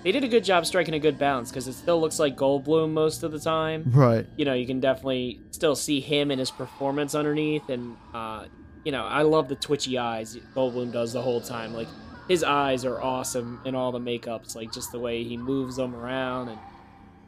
they 0.05 0.13
did 0.13 0.23
a 0.23 0.29
good 0.29 0.45
job 0.45 0.67
striking 0.67 0.95
a 0.95 0.99
good 0.99 1.19
balance 1.19 1.51
because 1.51 1.67
it 1.67 1.73
still 1.73 2.01
looks 2.01 2.19
like 2.19 2.37
Goldblum 2.37 2.93
most 2.93 3.23
of 3.23 3.33
the 3.33 3.41
time. 3.41 3.85
Right. 3.87 4.27
You 4.37 4.45
know, 4.45 4.53
you 4.53 4.67
can 4.67 4.79
definitely 4.79 5.41
still 5.51 5.75
see 5.75 5.99
him 5.99 6.31
and 6.31 6.39
his 6.39 6.51
performance 6.51 7.15
underneath, 7.15 7.71
and 7.71 7.97
uh, 8.13 8.45
you 8.85 8.93
know, 8.93 9.05
I 9.05 9.23
love 9.23 9.49
the 9.49 9.57
twitchy 9.57 9.99
eyes 9.99 10.37
Goldblum 10.55 10.93
does 10.93 11.15
the 11.15 11.23
whole 11.23 11.41
time. 11.41 11.73
Like 11.73 11.89
his 12.29 12.45
eyes 12.45 12.85
are 12.85 13.01
awesome 13.01 13.61
in 13.65 13.75
all 13.75 13.93
the 13.93 13.99
makeups, 13.99 14.55
like 14.55 14.73
just 14.73 14.93
the 14.93 14.99
way 14.99 15.25
he 15.25 15.39
moves 15.39 15.77
them 15.77 15.97
around 15.97 16.51
and 16.51 16.59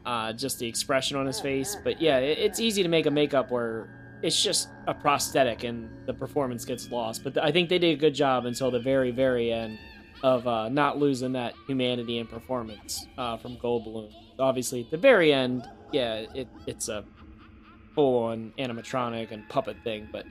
uh, 0.05 0.33
just 0.33 0.59
the 0.59 0.67
expression 0.67 1.17
on 1.17 1.25
his 1.25 1.39
face. 1.39 1.75
But 1.83 1.99
yeah, 1.99 2.19
it, 2.19 2.37
it's 2.37 2.59
easy 2.59 2.83
to 2.83 2.89
make 2.89 3.07
a 3.07 3.11
makeup 3.11 3.49
where 3.49 3.89
it's 4.21 4.41
just 4.41 4.69
a 4.85 4.93
prosthetic 4.93 5.63
and 5.63 5.89
the 6.05 6.13
performance 6.13 6.63
gets 6.63 6.91
lost. 6.91 7.23
But 7.23 7.37
I 7.37 7.51
think 7.51 7.69
they 7.69 7.79
did 7.79 7.93
a 7.93 7.99
good 7.99 8.13
job 8.15 8.45
until 8.45 8.69
the 8.69 8.79
very, 8.79 9.11
very 9.11 9.51
end 9.51 9.79
of 10.23 10.47
uh, 10.47 10.69
not 10.69 10.97
losing 10.97 11.33
that 11.33 11.53
humanity 11.67 12.17
and 12.17 12.29
performance 12.29 13.07
uh, 13.17 13.37
from 13.37 13.57
Goldblum. 13.57 14.11
Obviously, 14.39 14.81
at 14.81 14.91
the 14.91 14.97
very 14.97 15.33
end, 15.33 15.67
yeah, 15.91 16.25
it, 16.33 16.47
it's 16.65 16.89
a 16.89 17.03
full-on 17.95 18.53
animatronic 18.57 19.31
and 19.31 19.47
puppet 19.49 19.77
thing. 19.83 20.07
But 20.11 20.25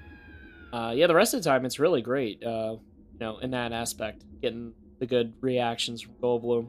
uh, 0.73 0.93
yeah, 0.95 1.07
the 1.07 1.15
rest 1.15 1.35
of 1.35 1.43
the 1.43 1.49
time, 1.49 1.65
it's 1.65 1.79
really 1.79 2.03
great. 2.03 2.43
Uh, 2.43 2.77
you 3.13 3.21
know, 3.21 3.39
in 3.39 3.51
that 3.53 3.73
aspect, 3.73 4.25
getting 4.43 4.73
the 4.99 5.07
good 5.07 5.35
reactions 5.41 6.03
from 6.03 6.15
Goldblum. 6.15 6.69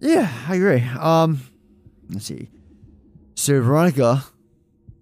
Yeah, 0.00 0.30
I 0.48 0.56
agree. 0.56 0.82
Um, 0.98 1.40
let's 2.10 2.26
see. 2.26 2.50
So 3.34 3.60
Veronica 3.60 4.24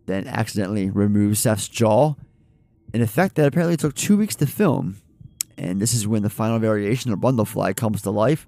then 0.07 0.27
accidentally 0.27 0.91
removes 0.91 1.41
Seth's 1.41 1.69
jaw, 1.69 2.15
an 2.93 3.03
effect 3.03 3.37
that 3.37 3.47
apparently 3.47 3.77
took 3.77 3.95
two 3.95 4.17
weeks 4.17 4.35
to 4.37 4.47
film. 4.47 4.97
And 5.59 5.81
this 5.81 5.95
is 5.95 6.07
when 6.07 6.23
the 6.23 6.31
final 6.31 6.59
variation 6.59 7.13
of 7.13 7.19
Brundlefly 7.21 7.77
comes 7.77 8.03
to 8.03 8.11
life, 8.11 8.47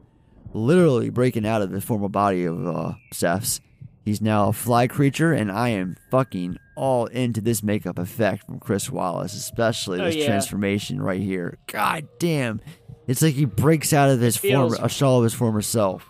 literally 0.52 1.10
breaking 1.10 1.47
out 1.47 1.62
of 1.62 1.70
the 1.70 1.81
former 1.81 2.09
body 2.09 2.44
of 2.44 2.66
uh, 2.66 2.93
Seth's. 3.12 3.60
He's 4.05 4.20
now 4.20 4.48
a 4.48 4.52
fly 4.52 4.86
creature, 4.86 5.32
and 5.32 5.51
I 5.51 5.70
am 5.70 5.97
fucking 6.10 6.59
all 6.76 7.06
into 7.06 7.40
this 7.40 7.62
makeup 7.62 7.98
effect 7.98 8.44
from 8.44 8.59
Chris 8.60 8.89
Walas, 8.90 9.35
especially 9.35 10.01
Oh, 10.01 10.05
this 10.05 10.16
yeah. 10.16 10.26
transformation 10.26 11.01
right 11.01 11.20
here. 11.22 11.56
God 11.68 12.06
damn. 12.18 12.60
It's 13.06 13.22
like 13.22 13.35
he 13.35 13.44
breaks 13.47 13.93
out 13.93 14.10
of 14.10 14.20
his 14.20 14.36
Feels- 14.36 14.74
former, 14.76 14.86
a 14.86 14.90
shell 14.90 15.18
of 15.18 15.24
his 15.24 15.32
former 15.35 15.62
self. 15.62 16.09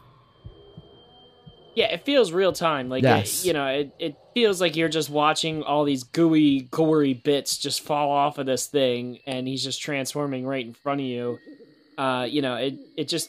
Yeah, 1.74 1.86
it 1.86 2.04
feels 2.04 2.30
real 2.32 2.52
time. 2.52 2.88
Like 2.88 3.02
Yes. 3.02 3.42
it, 3.44 3.48
you 3.48 3.52
know, 3.52 3.66
it, 3.66 3.90
it 3.98 4.16
feels 4.32 4.60
like 4.60 4.76
you're 4.76 4.88
just 4.88 5.10
watching 5.10 5.62
all 5.62 5.84
these 5.84 6.04
gooey, 6.04 6.62
gory 6.70 7.14
bits 7.14 7.58
just 7.58 7.80
fall 7.80 8.10
off 8.10 8.38
of 8.38 8.46
this 8.46 8.66
thing, 8.66 9.18
and 9.26 9.46
he's 9.48 9.62
just 9.64 9.80
transforming 9.82 10.46
right 10.46 10.64
in 10.64 10.74
front 10.74 11.00
of 11.00 11.06
you. 11.06 11.38
Uh, 11.98 12.26
you 12.28 12.42
know, 12.42 12.56
it 12.56 12.74
it 12.96 13.08
just 13.08 13.28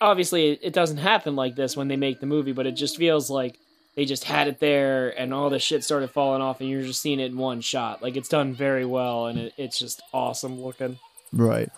obviously 0.00 0.50
it, 0.52 0.60
it 0.62 0.72
doesn't 0.72 0.98
happen 0.98 1.36
like 1.36 1.56
this 1.56 1.76
when 1.76 1.88
they 1.88 1.96
make 1.96 2.20
the 2.20 2.26
movie, 2.26 2.52
but 2.52 2.66
it 2.66 2.72
just 2.72 2.96
feels 2.96 3.28
like 3.30 3.56
they 3.96 4.04
just 4.04 4.24
had 4.24 4.46
it 4.48 4.60
there, 4.60 5.10
and 5.18 5.34
all 5.34 5.50
the 5.50 5.58
shit 5.58 5.82
started 5.84 6.10
falling 6.10 6.40
off, 6.40 6.60
and 6.60 6.68
you're 6.70 6.82
just 6.82 7.02
seeing 7.02 7.20
it 7.20 7.32
in 7.32 7.36
one 7.36 7.60
shot. 7.60 8.02
Like 8.02 8.16
it's 8.16 8.28
done 8.28 8.54
very 8.54 8.84
well, 8.86 9.26
and 9.26 9.38
it, 9.38 9.52
it's 9.58 9.78
just 9.78 10.00
awesome 10.12 10.60
looking. 10.62 10.98
Right. 11.32 11.68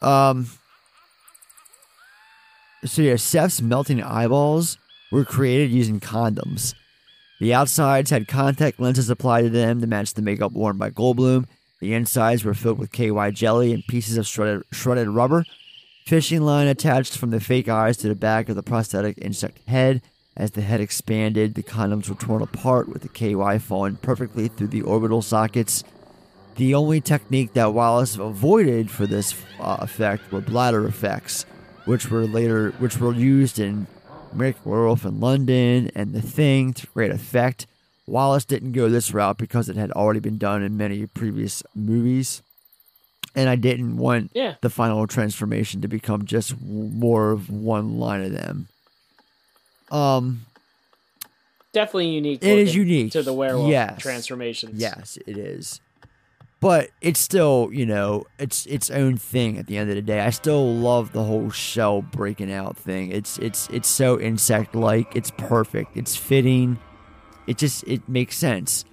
Um. 0.00 0.46
So 2.84 3.02
yeah, 3.02 3.16
Seth's 3.16 3.62
melting 3.62 4.02
eyeballs 4.02 4.76
were 5.12 5.24
created 5.24 5.70
using 5.70 6.00
condoms. 6.00 6.74
The 7.38 7.54
outsides 7.54 8.10
had 8.10 8.26
contact 8.26 8.80
lenses 8.80 9.10
applied 9.10 9.42
to 9.42 9.50
them 9.50 9.80
to 9.80 9.86
match 9.86 10.14
the 10.14 10.22
makeup 10.22 10.52
worn 10.52 10.78
by 10.78 10.90
Goldblum. 10.90 11.46
The 11.80 11.92
insides 11.92 12.44
were 12.44 12.54
filled 12.54 12.78
with 12.78 12.92
KY 12.92 13.30
jelly 13.32 13.72
and 13.72 13.86
pieces 13.86 14.16
of 14.16 14.26
shredded, 14.26 14.62
shredded 14.72 15.08
rubber. 15.08 15.44
Fishing 16.06 16.42
line 16.42 16.66
attached 16.66 17.16
from 17.16 17.30
the 17.30 17.40
fake 17.40 17.68
eyes 17.68 17.96
to 17.98 18.08
the 18.08 18.14
back 18.14 18.48
of 18.48 18.56
the 18.56 18.62
prosthetic 18.62 19.18
insect 19.18 19.58
head. 19.68 20.02
As 20.36 20.52
the 20.52 20.62
head 20.62 20.80
expanded, 20.80 21.54
the 21.54 21.62
condoms 21.62 22.08
were 22.08 22.14
torn 22.14 22.40
apart 22.42 22.88
with 22.88 23.02
the 23.02 23.08
KY 23.08 23.58
falling 23.58 23.96
perfectly 23.96 24.48
through 24.48 24.68
the 24.68 24.82
orbital 24.82 25.20
sockets. 25.20 25.84
The 26.56 26.74
only 26.74 27.00
technique 27.00 27.52
that 27.52 27.68
Walas 27.68 28.18
avoided 28.18 28.90
for 28.90 29.06
this 29.06 29.34
uh, 29.60 29.78
effect 29.80 30.32
were 30.32 30.40
bladder 30.40 30.86
effects, 30.86 31.44
which 31.84 32.10
were 32.10 32.26
later 32.26 32.70
which 32.78 32.98
were 32.98 33.12
used 33.12 33.58
in 33.58 33.86
American 34.32 34.62
Werewolf 34.70 35.04
in 35.04 35.20
London 35.20 35.90
and 35.94 36.12
The 36.14 36.22
Thing 36.22 36.72
to 36.74 36.86
great 36.88 37.10
effect. 37.10 37.66
Walas 38.08 38.46
didn't 38.46 38.72
go 38.72 38.88
this 38.88 39.12
route 39.14 39.38
because 39.38 39.68
it 39.68 39.76
had 39.76 39.92
already 39.92 40.20
been 40.20 40.38
done 40.38 40.62
in 40.62 40.76
many 40.76 41.06
previous 41.06 41.62
movies. 41.74 42.42
and 43.34 43.48
I 43.48 43.56
didn't 43.56 43.96
want 43.96 44.30
Yeah. 44.34 44.56
the 44.60 44.68
final 44.68 45.06
transformation 45.06 45.80
to 45.80 45.88
become 45.88 46.26
just 46.26 46.60
more 46.60 47.30
of 47.30 47.48
one 47.48 47.98
line 47.98 48.20
of 48.22 48.32
them. 48.32 48.68
Um, 49.90 50.44
Definitely 51.72 52.08
unique. 52.10 52.42
It 52.44 52.58
is 52.58 52.74
unique. 52.74 53.12
to 53.12 53.22
the 53.22 53.32
werewolf 53.32 53.70
Yes. 53.70 54.02
transformations. 54.02 54.78
Yes, 54.78 55.16
it 55.26 55.38
is. 55.38 55.80
But 56.62 56.90
it's 57.00 57.18
still, 57.18 57.70
you 57.72 57.84
know, 57.84 58.22
it's 58.38 58.66
its 58.66 58.88
own 58.88 59.16
thing 59.16 59.58
at 59.58 59.66
the 59.66 59.76
end 59.76 59.90
of 59.90 59.96
the 59.96 60.02
day. 60.02 60.20
I 60.20 60.30
still 60.30 60.76
love 60.76 61.10
the 61.10 61.24
whole 61.24 61.50
shell 61.50 62.02
breaking 62.02 62.52
out 62.52 62.76
thing. 62.76 63.10
It's 63.10 63.36
it's 63.38 63.68
it's 63.70 63.88
so 63.88 64.20
insect 64.20 64.76
like. 64.76 65.16
It's 65.16 65.32
perfect. 65.32 65.96
It's 65.96 66.14
fitting. 66.14 66.78
It 67.48 67.58
just 67.58 67.82
it 67.88 68.08
makes 68.08 68.36
sense. 68.36 68.84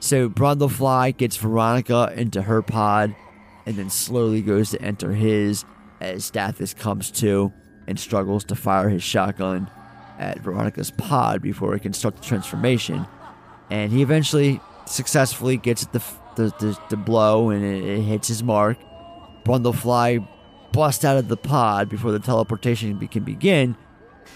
So 0.00 0.28
Brundlefly 0.28 1.16
gets 1.16 1.36
Veronica 1.36 2.12
into 2.16 2.42
her 2.42 2.62
pod 2.62 3.14
and 3.64 3.76
then 3.76 3.90
slowly 3.90 4.42
goes 4.42 4.70
to 4.70 4.82
enter 4.82 5.12
his 5.12 5.64
as 6.00 6.28
Stathis 6.28 6.76
comes 6.76 7.12
to 7.12 7.52
and 7.86 7.96
struggles 7.96 8.42
to 8.46 8.56
fire 8.56 8.88
his 8.88 9.04
shotgun 9.04 9.70
at 10.18 10.40
Veronica's 10.40 10.90
pod 10.90 11.42
before 11.42 11.74
he 11.74 11.78
can 11.78 11.92
start 11.92 12.16
the 12.16 12.24
transformation. 12.24 13.06
And 13.70 13.92
he 13.92 14.02
eventually 14.02 14.60
successfully 14.86 15.56
gets 15.56 15.86
the 15.86 16.02
the, 16.36 16.54
the, 16.58 16.78
the 16.90 16.96
blow 16.96 17.50
and 17.50 17.64
it, 17.64 17.84
it 17.84 18.02
hits 18.02 18.28
his 18.28 18.42
mark. 18.42 18.78
Brundlefly 19.44 20.26
busts 20.72 21.04
out 21.04 21.16
of 21.16 21.28
the 21.28 21.36
pod 21.36 21.88
before 21.88 22.12
the 22.12 22.18
teleportation 22.18 22.98
can 23.08 23.24
begin, 23.24 23.76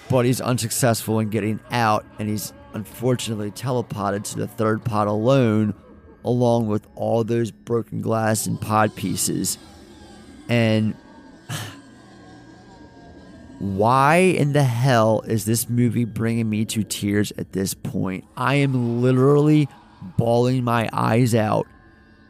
but 0.09 0.25
he's 0.25 0.41
unsuccessful 0.41 1.19
in 1.19 1.31
getting 1.31 1.61
out 1.71 2.05
and 2.19 2.29
he's 2.29 2.53
unfortunately 2.75 3.51
teleported 3.51 4.23
to 4.23 4.37
the 4.37 4.47
third 4.47 4.85
pod 4.85 5.09
alone 5.09 5.75
along 6.25 6.69
with 6.69 6.87
all 6.95 7.25
those 7.25 7.51
broken 7.51 8.01
glass 8.01 8.47
and 8.47 8.61
pod 8.61 8.95
pieces. 8.95 9.59
And 10.49 10.95
why 13.59 14.17
in 14.17 14.53
the 14.53 14.65
hell 14.65 15.23
is 15.23 15.45
this 15.45 15.69
movie 15.69 16.05
bringing 16.05 16.49
me 16.49 16.65
to 16.67 16.85
tears 16.85 17.33
at 17.39 17.53
this 17.53 17.75
point? 17.75 18.25
I 18.37 18.57
am 18.57 19.03
literally 19.03 19.69
bawling 20.17 20.63
my 20.65 20.89
eyes 20.93 21.35
out 21.35 21.67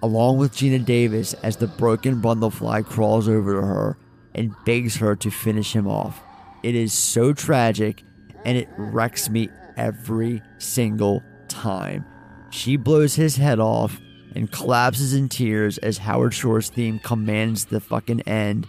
along 0.02 0.38
with 0.38 0.54
Geena 0.54 0.84
Davis 0.84 1.34
as 1.34 1.56
the 1.56 1.66
broken 1.66 2.22
Brundlefly 2.22 2.84
crawls 2.86 3.28
over 3.28 3.60
to 3.60 3.66
her 3.66 3.98
and 4.34 4.54
begs 4.64 4.96
her 4.96 5.16
to 5.16 5.30
finish 5.30 5.72
him 5.72 5.86
off. 5.86 6.22
It 6.62 6.74
is 6.74 6.92
so 6.92 7.32
tragic 7.32 8.02
and 8.44 8.56
it 8.56 8.68
wrecks 8.76 9.28
me 9.28 9.48
every 9.76 10.42
single 10.58 11.22
time. 11.48 12.04
She 12.50 12.76
blows 12.76 13.14
his 13.14 13.36
head 13.36 13.58
off 13.58 14.00
and 14.34 14.50
collapses 14.50 15.14
in 15.14 15.28
tears 15.28 15.78
as 15.78 15.98
Howard 15.98 16.34
Shore's 16.34 16.70
theme 16.70 16.98
commands 16.98 17.66
the 17.66 17.80
fucking 17.80 18.22
end 18.22 18.66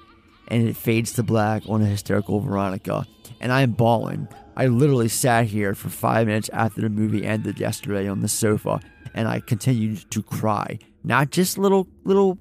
and 0.47 0.67
it 0.67 0.75
fades 0.75 1.13
to 1.13 1.23
black 1.23 1.63
on 1.67 1.81
a 1.81 1.85
hysterical 1.85 2.39
Veronica. 2.39 3.05
And 3.39 3.51
I 3.51 3.61
am 3.61 3.71
bawling. 3.71 4.27
I 4.57 4.67
literally 4.67 5.07
sat 5.07 5.45
here 5.45 5.75
for 5.75 5.89
five 5.89 6.27
minutes 6.27 6.49
after 6.51 6.81
the 6.81 6.89
movie 6.89 7.25
ended 7.25 7.59
yesterday 7.59 8.07
on 8.07 8.21
the 8.21 8.27
sofa 8.27 8.81
and 9.13 9.27
I 9.27 9.39
continued 9.39 10.09
to 10.11 10.23
cry. 10.23 10.79
Not 11.03 11.31
just 11.31 11.57
little 11.57 11.87
little 12.03 12.37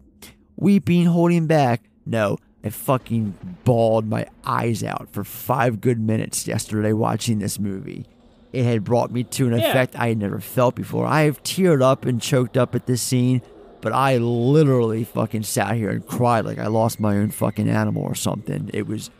weeping, 0.56 1.06
holding 1.06 1.47
back. 1.47 1.82
No, 2.06 2.39
I 2.64 2.70
fucking 2.70 3.35
bawled 3.64 4.06
my 4.06 4.26
eyes 4.44 4.82
out 4.82 5.09
for 5.12 5.24
five 5.24 5.80
good 5.80 6.01
minutes 6.01 6.47
yesterday 6.47 6.93
watching 6.93 7.39
this 7.39 7.59
movie. 7.59 8.06
It 8.52 8.64
had 8.64 8.82
brought 8.82 9.10
me 9.12 9.24
to 9.24 9.47
an 9.47 9.59
Yeah. 9.59 9.68
effect 9.70 9.94
I 9.98 10.09
had 10.09 10.18
never 10.18 10.40
felt 10.40 10.74
before. 10.74 11.06
I 11.06 11.22
have 11.22 11.43
teared 11.43 11.82
up 11.82 12.05
and 12.06 12.20
choked 12.20 12.56
up 12.56 12.74
at 12.74 12.86
this 12.86 13.02
scene, 13.02 13.43
but 13.82 13.93
I 13.93 14.16
literally 14.16 15.05
fucking 15.05 15.43
sat 15.43 15.76
here 15.76 15.90
and 15.90 16.05
cried 16.06 16.44
like 16.47 16.59
I 16.59 16.66
lost 16.66 16.98
my 16.98 17.16
own 17.18 17.30
fucking 17.30 17.68
animal 17.68 18.02
or 18.02 18.14
something. 18.14 18.70
It 18.72 18.86
was 18.89 19.10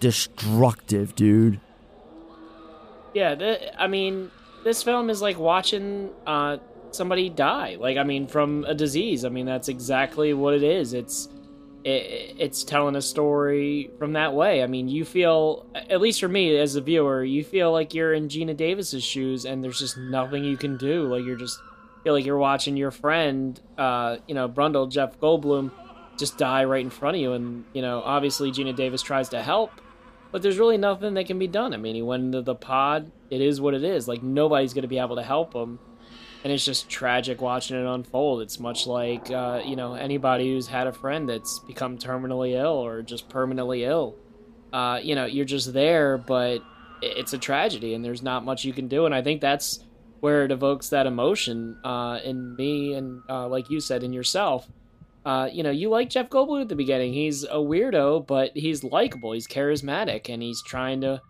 destructive, 0.00 1.14
dude. 1.14 1.60
Yeah, 3.14 3.34
th- 3.34 3.70
I 3.78 3.86
mean, 3.86 4.30
this 4.64 4.82
film 4.82 5.08
is 5.10 5.22
like 5.22 5.38
watching 5.38 6.10
uh, 6.26 6.58
somebody 6.98 7.30
die. 7.30 7.78
Like, 7.80 7.96
I 7.96 8.02
mean, 8.02 8.26
from 8.26 8.64
a 8.68 8.74
disease. 8.74 9.24
I 9.24 9.30
mean, 9.30 9.46
that's 9.46 9.68
exactly 9.68 10.34
what 10.34 10.52
it 10.52 10.62
is. 10.62 10.92
It's 10.92 11.28
it, 11.84 12.34
it's 12.38 12.64
telling 12.64 12.96
a 12.96 13.02
story 13.02 13.90
from 13.98 14.12
that 14.12 14.34
way. 14.34 14.62
I 14.62 14.66
mean, 14.66 14.88
you 14.88 15.06
feel, 15.06 15.64
at 15.74 16.02
least 16.02 16.20
for 16.20 16.28
me 16.28 16.54
as 16.58 16.76
a 16.76 16.82
viewer, 16.82 17.24
you 17.24 17.42
feel 17.42 17.72
like 17.72 17.94
you're 17.94 18.12
in 18.12 18.28
Geena 18.28 18.54
Davis's 18.54 19.02
shoes, 19.02 19.46
and 19.46 19.64
there's 19.64 19.78
just 19.78 19.96
nothing 19.96 20.44
you 20.44 20.58
can 20.58 20.76
do. 20.76 21.04
Like, 21.04 21.24
you're 21.24 21.36
just 21.36 21.58
feel 22.02 22.12
like 22.14 22.24
you're 22.24 22.38
watching 22.38 22.76
your 22.76 22.90
friend, 22.90 23.60
uh, 23.76 24.16
you 24.26 24.34
know, 24.34 24.48
Brundle, 24.48 24.90
Jeff 24.90 25.18
Goldblum, 25.20 25.70
just 26.18 26.38
die 26.38 26.64
right 26.64 26.84
in 26.84 26.90
front 26.90 27.16
of 27.16 27.22
you, 27.22 27.32
and 27.32 27.64
you 27.72 27.82
know, 27.82 28.02
obviously 28.04 28.50
Geena 28.50 28.74
Davis 28.74 29.02
tries 29.02 29.28
to 29.30 29.42
help, 29.42 29.70
but 30.32 30.42
there's 30.42 30.58
really 30.58 30.78
nothing 30.78 31.14
that 31.14 31.26
can 31.26 31.38
be 31.38 31.46
done. 31.46 31.72
I 31.72 31.76
mean, 31.76 31.94
he 31.94 32.02
went 32.02 32.24
into 32.24 32.42
the 32.42 32.54
pod. 32.54 33.10
It 33.30 33.40
is 33.40 33.60
what 33.60 33.74
it 33.74 33.84
is. 33.84 34.08
Like 34.08 34.22
nobody's 34.22 34.74
going 34.74 34.82
to 34.82 34.88
be 34.88 34.98
able 34.98 35.16
to 35.16 35.22
help 35.22 35.54
him, 35.54 35.78
and 36.48 36.54
it's 36.54 36.64
just 36.64 36.88
tragic 36.88 37.42
watching 37.42 37.76
it 37.76 37.86
unfold. 37.86 38.40
It's 38.40 38.58
much 38.58 38.86
like 38.86 39.30
uh, 39.30 39.60
you 39.64 39.76
know 39.76 39.94
anybody 39.94 40.50
who's 40.50 40.66
had 40.66 40.86
a 40.86 40.92
friend 40.92 41.28
that's 41.28 41.58
become 41.60 41.98
terminally 41.98 42.52
ill 42.52 42.72
or 42.72 43.02
just 43.02 43.28
permanently 43.28 43.84
ill. 43.84 44.16
Uh, 44.72 44.98
you 45.02 45.14
know, 45.14 45.26
you're 45.26 45.44
just 45.44 45.74
there, 45.74 46.16
but 46.16 46.62
it's 47.02 47.34
a 47.34 47.38
tragedy, 47.38 47.92
and 47.92 48.02
there's 48.02 48.22
not 48.22 48.44
much 48.44 48.64
you 48.64 48.72
can 48.72 48.88
do. 48.88 49.04
And 49.04 49.14
I 49.14 49.20
think 49.20 49.40
that's 49.42 49.84
where 50.20 50.44
it 50.44 50.50
evokes 50.50 50.88
that 50.88 51.06
emotion 51.06 51.78
uh, 51.84 52.20
in 52.24 52.56
me, 52.56 52.94
and 52.94 53.20
uh, 53.28 53.46
like 53.46 53.68
you 53.68 53.80
said, 53.80 54.02
in 54.02 54.14
yourself 54.14 54.66
uh, 55.28 55.46
you 55.52 55.62
know, 55.62 55.70
you 55.70 55.90
like 55.90 56.08
Jeff 56.08 56.30
Goldblum 56.30 56.62
at 56.62 56.68
the 56.70 56.74
beginning. 56.74 57.12
He's 57.12 57.44
a 57.44 57.56
weirdo, 57.56 58.26
but 58.26 58.52
he's 58.54 58.82
likable. 58.82 59.32
He's 59.32 59.46
charismatic, 59.46 60.32
and 60.32 60.42
he's 60.42 60.62
trying 60.62 61.02
to 61.02 61.20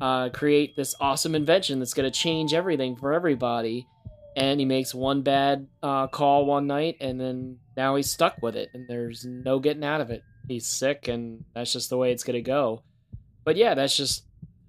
uh, 0.00 0.30
create 0.30 0.74
this 0.74 0.94
awesome 1.00 1.34
invention 1.34 1.78
that's 1.78 1.92
going 1.92 2.10
to 2.10 2.18
change 2.18 2.54
everything 2.54 2.96
for 2.96 3.12
everybody. 3.12 3.86
And 4.34 4.58
he 4.58 4.66
makes 4.66 4.94
one 4.94 5.22
bad 5.22 5.68
uh, 5.82 6.06
call 6.06 6.46
one 6.46 6.66
night, 6.66 6.96
and 7.00 7.20
then 7.20 7.58
now 7.76 7.96
he's 7.96 8.10
stuck 8.10 8.40
with 8.40 8.56
it, 8.56 8.70
and 8.72 8.88
there's 8.88 9.24
no 9.26 9.58
getting 9.58 9.84
out 9.84 10.00
of 10.00 10.10
it. 10.10 10.22
He's 10.48 10.66
sick, 10.66 11.08
and 11.08 11.44
that's 11.54 11.72
just 11.72 11.90
the 11.90 11.98
way 11.98 12.12
it's 12.12 12.24
going 12.24 12.34
to 12.34 12.42
go. 12.42 12.82
But 13.44 13.56
yeah, 13.56 13.74
that's 13.74 13.96
just 13.96 14.24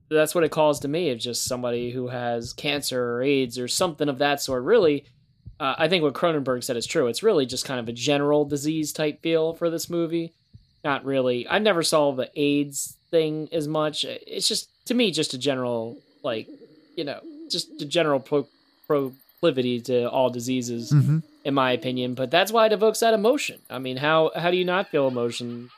that's 0.10 0.36
what 0.36 0.44
it 0.44 0.52
calls 0.52 0.82
to 0.82 0.88
me 0.88 1.10
of 1.12 1.20
just 1.20 1.46
somebody 1.46 1.92
who 1.92 2.10
has 2.10 2.54
cancer 2.54 3.16
or 3.16 3.24
AIDS 3.24 3.58
or 3.58 3.68
something 3.68 4.10
of 4.10 4.18
that 4.20 4.42
sort. 4.42 4.64
Really, 4.64 5.06
uh, 5.60 5.76
I 5.78 5.88
think 5.88 6.04
what 6.04 6.14
Cronenberg 6.14 6.64
said 6.64 6.78
is 6.78 6.86
true. 6.86 7.08
It's 7.08 7.24
really 7.24 7.46
just 7.46 7.66
kind 7.66 7.80
of 7.80 7.88
a 7.88 7.94
general 7.94 8.46
disease 8.46 8.92
type 8.92 9.22
feel 9.22 9.54
for 9.54 9.70
this 9.70 9.90
movie. 9.90 10.34
Not 10.84 11.06
really. 11.06 11.48
I 11.48 11.60
never 11.60 11.84
saw 11.84 12.12
the 12.12 12.30
AIDS 12.36 12.98
thing 13.12 13.48
as 13.52 13.68
much. 13.68 14.04
It's 14.04 14.48
just 14.48 14.70
to 14.88 14.94
me 14.94 15.12
just 15.12 15.34
a 15.34 15.38
general 15.38 15.98
like 16.24 16.48
you 16.96 17.04
know 17.04 17.20
just 17.50 17.82
a 17.82 17.86
general 17.86 18.20
pro- 18.20 18.48
proclivity 19.44 19.82
to 19.82 20.10
all 20.10 20.30
diseases 20.30 20.92
Mhm. 20.92 21.22
in 21.44 21.54
my 21.54 21.72
opinion. 21.74 22.14
But 22.14 22.32
that's 22.32 22.52
why 22.52 22.66
it 22.68 22.72
evokes 22.74 23.00
that 23.02 23.14
emotion. 23.14 23.60
I 23.70 23.78
mean, 23.80 23.98
how 23.98 24.32
how 24.36 24.52
do 24.52 24.58
you 24.58 24.64
not 24.66 24.90
feel 24.90 25.08
emotion 25.08 25.70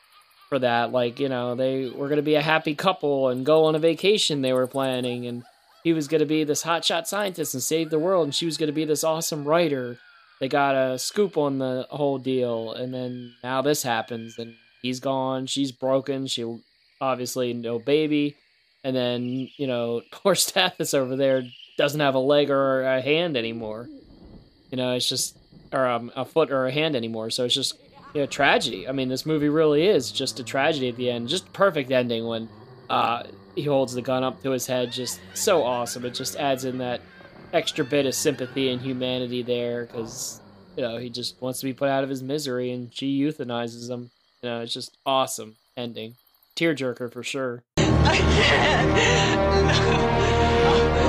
for 0.49 0.59
that? 0.59 0.91
Like 0.91 1.19
you 1.19 1.29
know 1.29 1.55
they 1.55 1.89
were 1.89 2.07
going 2.07 2.17
to 2.17 2.31
be 2.31 2.35
a 2.35 2.41
happy 2.41 2.75
couple 2.75 3.29
and 3.29 3.43
go 3.45 3.65
on 3.65 3.75
a 3.75 3.79
vacation 3.79 4.41
they 4.41 4.53
were 4.53 4.67
planning 4.67 5.25
and 5.25 5.43
he 5.83 5.93
was 5.93 6.07
going 6.07 6.19
to 6.19 6.25
be 6.27 6.43
this 6.43 6.63
hotshot 6.63 7.05
scientist 7.07 7.53
and 7.53 7.61
save 7.63 7.89
the 7.91 7.99
world, 7.99 8.23
and 8.25 8.33
she 8.35 8.45
was 8.47 8.57
going 8.57 8.67
to 8.73 8.73
be 8.81 8.85
this 8.85 9.03
awesome 9.03 9.45
writer. 9.45 9.97
They 10.39 10.47
got 10.47 10.73
a 10.75 10.97
scoop 10.99 11.37
on 11.37 11.59
the 11.59 11.85
whole 11.91 12.17
deal, 12.17 12.71
and 12.73 12.91
then 12.93 13.33
now 13.43 13.61
this 13.61 13.83
happens, 13.83 14.37
and 14.39 14.55
he's 14.81 14.99
gone. 14.99 15.45
She's 15.47 15.71
broken. 15.71 16.25
She 16.27 16.43
obviously 16.99 17.53
no 17.53 17.77
baby, 17.79 18.35
and 18.83 18.95
then 18.95 19.47
you 19.57 19.67
know 19.67 20.01
poor 20.11 20.33
Stathis 20.35 20.93
over 20.95 21.15
there 21.15 21.43
doesn't 21.77 21.99
have 21.99 22.15
a 22.15 22.19
leg 22.19 22.49
or 22.49 22.83
a 22.83 23.01
hand 23.01 23.37
anymore. 23.37 23.87
You 24.71 24.77
know, 24.77 24.93
it's 24.93 25.07
just 25.07 25.37
or 25.71 25.87
um, 25.87 26.11
a 26.15 26.25
foot 26.25 26.51
or 26.51 26.65
a 26.65 26.71
hand 26.71 26.95
anymore. 26.95 27.29
So 27.29 27.45
it's 27.45 27.55
just 27.55 27.77
you 28.13 28.21
know, 28.21 28.27
tragedy. 28.27 28.87
I 28.87 28.93
mean, 28.93 29.09
this 29.09 29.25
movie 29.25 29.49
really 29.49 29.85
is 29.87 30.11
just 30.11 30.39
a 30.39 30.43
tragedy 30.43 30.87
at 30.89 30.95
the 30.95 31.09
end. 31.09 31.27
Just 31.27 31.51
perfect 31.51 31.91
ending 31.91 32.25
when 32.25 32.47
uh, 32.89 33.23
he 33.55 33.63
holds 33.63 33.93
the 33.93 34.01
gun 34.01 34.23
up 34.23 34.41
to 34.43 34.51
his 34.51 34.65
head. 34.65 34.91
Just 34.91 35.19
so 35.33 35.63
awesome. 35.63 36.05
It 36.05 36.13
just 36.13 36.37
adds 36.37 36.63
in 36.63 36.77
that 36.77 37.01
extra 37.53 37.83
bit 37.83 38.05
of 38.05 38.15
sympathy 38.15 38.69
and 38.69 38.81
humanity 38.81 39.41
there 39.41 39.85
because 39.85 40.39
you 40.75 40.83
know 40.83 40.97
he 40.97 41.09
just 41.09 41.41
wants 41.41 41.59
to 41.59 41.65
be 41.65 41.73
put 41.73 41.89
out 41.89 42.03
of 42.03 42.09
his 42.09 42.23
misery, 42.23 42.71
and 42.71 42.93
she 42.93 43.19
euthanizes 43.19 43.89
him. 43.89 44.11
You 44.41 44.49
know, 44.49 44.61
it's 44.61 44.73
just 44.73 44.97
awesome 45.05 45.57
ending. 45.75 46.15
Tearjerker 46.55 47.11
for 47.11 47.21
sure. 47.23 47.63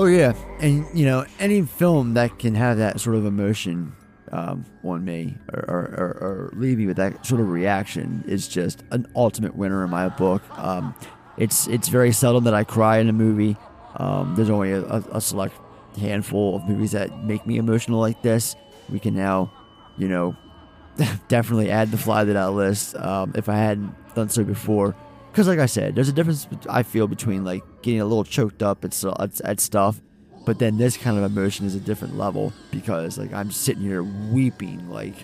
Oh 0.00 0.06
yeah, 0.06 0.32
and 0.60 0.86
you 0.94 1.04
know 1.04 1.26
any 1.38 1.60
film 1.60 2.14
that 2.14 2.38
can 2.38 2.54
have 2.54 2.78
that 2.78 2.98
sort 3.00 3.16
of 3.16 3.26
emotion 3.26 3.92
um, 4.32 4.64
on 4.82 5.04
me 5.04 5.36
or, 5.52 5.60
or, 5.60 5.78
or, 5.78 6.08
or 6.22 6.50
leave 6.54 6.78
me 6.78 6.86
with 6.86 6.96
that 6.96 7.26
sort 7.26 7.38
of 7.38 7.50
reaction 7.50 8.24
is 8.26 8.48
just 8.48 8.82
an 8.92 9.06
ultimate 9.14 9.54
winner 9.54 9.84
in 9.84 9.90
my 9.90 10.08
book. 10.08 10.42
Um, 10.58 10.94
it's 11.36 11.66
it's 11.66 11.88
very 11.88 12.12
seldom 12.12 12.44
that 12.44 12.54
I 12.54 12.64
cry 12.64 12.96
in 12.96 13.10
a 13.10 13.12
movie. 13.12 13.58
Um, 13.96 14.36
there's 14.36 14.48
only 14.48 14.72
a, 14.72 14.84
a, 15.12 15.20
select 15.20 15.54
handful 15.98 16.56
of 16.56 16.66
movies 16.66 16.92
that 16.92 17.22
make 17.24 17.46
me 17.46 17.58
emotional 17.58 18.00
like 18.00 18.22
this. 18.22 18.56
We 18.88 19.00
can 19.00 19.14
now, 19.14 19.52
you 19.98 20.08
know, 20.08 20.34
definitely 21.28 21.70
add 21.70 21.90
the 21.90 21.98
fly 21.98 22.24
to 22.24 22.32
that 22.32 22.52
list 22.52 22.96
um, 22.96 23.32
if 23.34 23.50
I 23.50 23.56
hadn't 23.56 24.14
done 24.14 24.30
so 24.30 24.44
before. 24.44 24.96
Because, 25.30 25.46
like 25.46 25.58
I 25.58 25.66
said, 25.66 25.94
there's 25.94 26.08
a 26.08 26.12
difference 26.12 26.48
I 26.68 26.82
feel 26.82 27.06
between 27.06 27.44
like 27.44 27.62
getting 27.82 28.00
a 28.00 28.04
little 28.04 28.24
choked 28.24 28.62
up 28.62 28.84
at, 28.84 29.04
at, 29.04 29.40
at 29.42 29.60
stuff, 29.60 30.00
but 30.44 30.58
then 30.58 30.78
this 30.78 30.96
kind 30.96 31.16
of 31.16 31.24
emotion 31.24 31.66
is 31.66 31.74
a 31.74 31.80
different 31.80 32.16
level 32.16 32.52
because 32.70 33.16
like 33.18 33.32
I'm 33.32 33.50
sitting 33.50 33.82
here 33.82 34.02
weeping, 34.02 34.90
like 34.90 35.14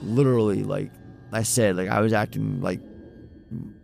literally, 0.00 0.62
like 0.62 0.90
I 1.32 1.42
said, 1.42 1.76
like 1.76 1.88
I 1.88 2.00
was 2.00 2.12
acting 2.12 2.60
like 2.62 2.80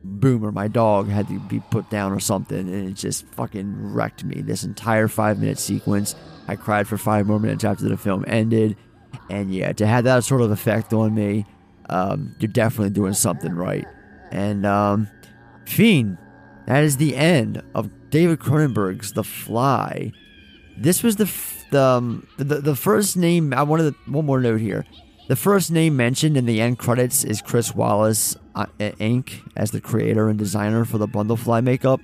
Boomer, 0.02 0.52
my 0.52 0.68
dog, 0.68 1.08
had 1.08 1.28
to 1.28 1.38
be 1.40 1.60
put 1.70 1.90
down 1.90 2.12
or 2.12 2.20
something, 2.20 2.58
and 2.58 2.88
it 2.88 2.94
just 2.94 3.26
fucking 3.26 3.92
wrecked 3.92 4.24
me. 4.24 4.40
This 4.40 4.64
entire 4.64 5.08
five 5.08 5.38
minute 5.38 5.58
sequence, 5.58 6.14
I 6.46 6.56
cried 6.56 6.88
for 6.88 6.96
five 6.96 7.26
more 7.26 7.38
minutes 7.38 7.64
after 7.64 7.88
the 7.88 7.96
film 7.96 8.24
ended, 8.26 8.76
and 9.28 9.52
yeah, 9.52 9.72
to 9.72 9.86
have 9.86 10.04
that 10.04 10.24
sort 10.24 10.40
of 10.40 10.50
effect 10.50 10.92
on 10.92 11.14
me, 11.14 11.44
um, 11.90 12.34
you're 12.38 12.50
definitely 12.50 12.90
doing 12.90 13.12
something 13.12 13.54
right. 13.54 13.86
And 14.30 14.64
um, 14.64 15.08
Fiend, 15.68 16.16
that 16.66 16.82
is 16.82 16.96
the 16.96 17.14
end 17.14 17.62
of 17.74 17.90
David 18.10 18.40
Cronenberg's 18.40 19.12
The 19.12 19.22
Fly. 19.22 20.12
This 20.76 21.02
was 21.02 21.16
the 21.16 21.24
f- 21.24 21.66
the, 21.70 21.82
um, 21.82 22.26
the 22.38 22.60
the 22.62 22.74
first 22.74 23.16
name. 23.16 23.52
I 23.52 23.62
wanted 23.62 23.92
to, 23.92 24.10
one 24.10 24.24
more 24.24 24.40
note 24.40 24.60
here. 24.60 24.86
The 25.28 25.36
first 25.36 25.70
name 25.70 25.94
mentioned 25.94 26.38
in 26.38 26.46
the 26.46 26.60
end 26.60 26.78
credits 26.78 27.22
is 27.22 27.42
Chris 27.42 27.72
Walas 27.72 28.36
uh, 28.54 28.66
Inc. 28.78 29.46
as 29.54 29.70
the 29.70 29.80
creator 29.80 30.28
and 30.28 30.38
designer 30.38 30.86
for 30.86 30.96
the 30.96 31.06
Brundlefly 31.06 31.62
makeup. 31.62 32.00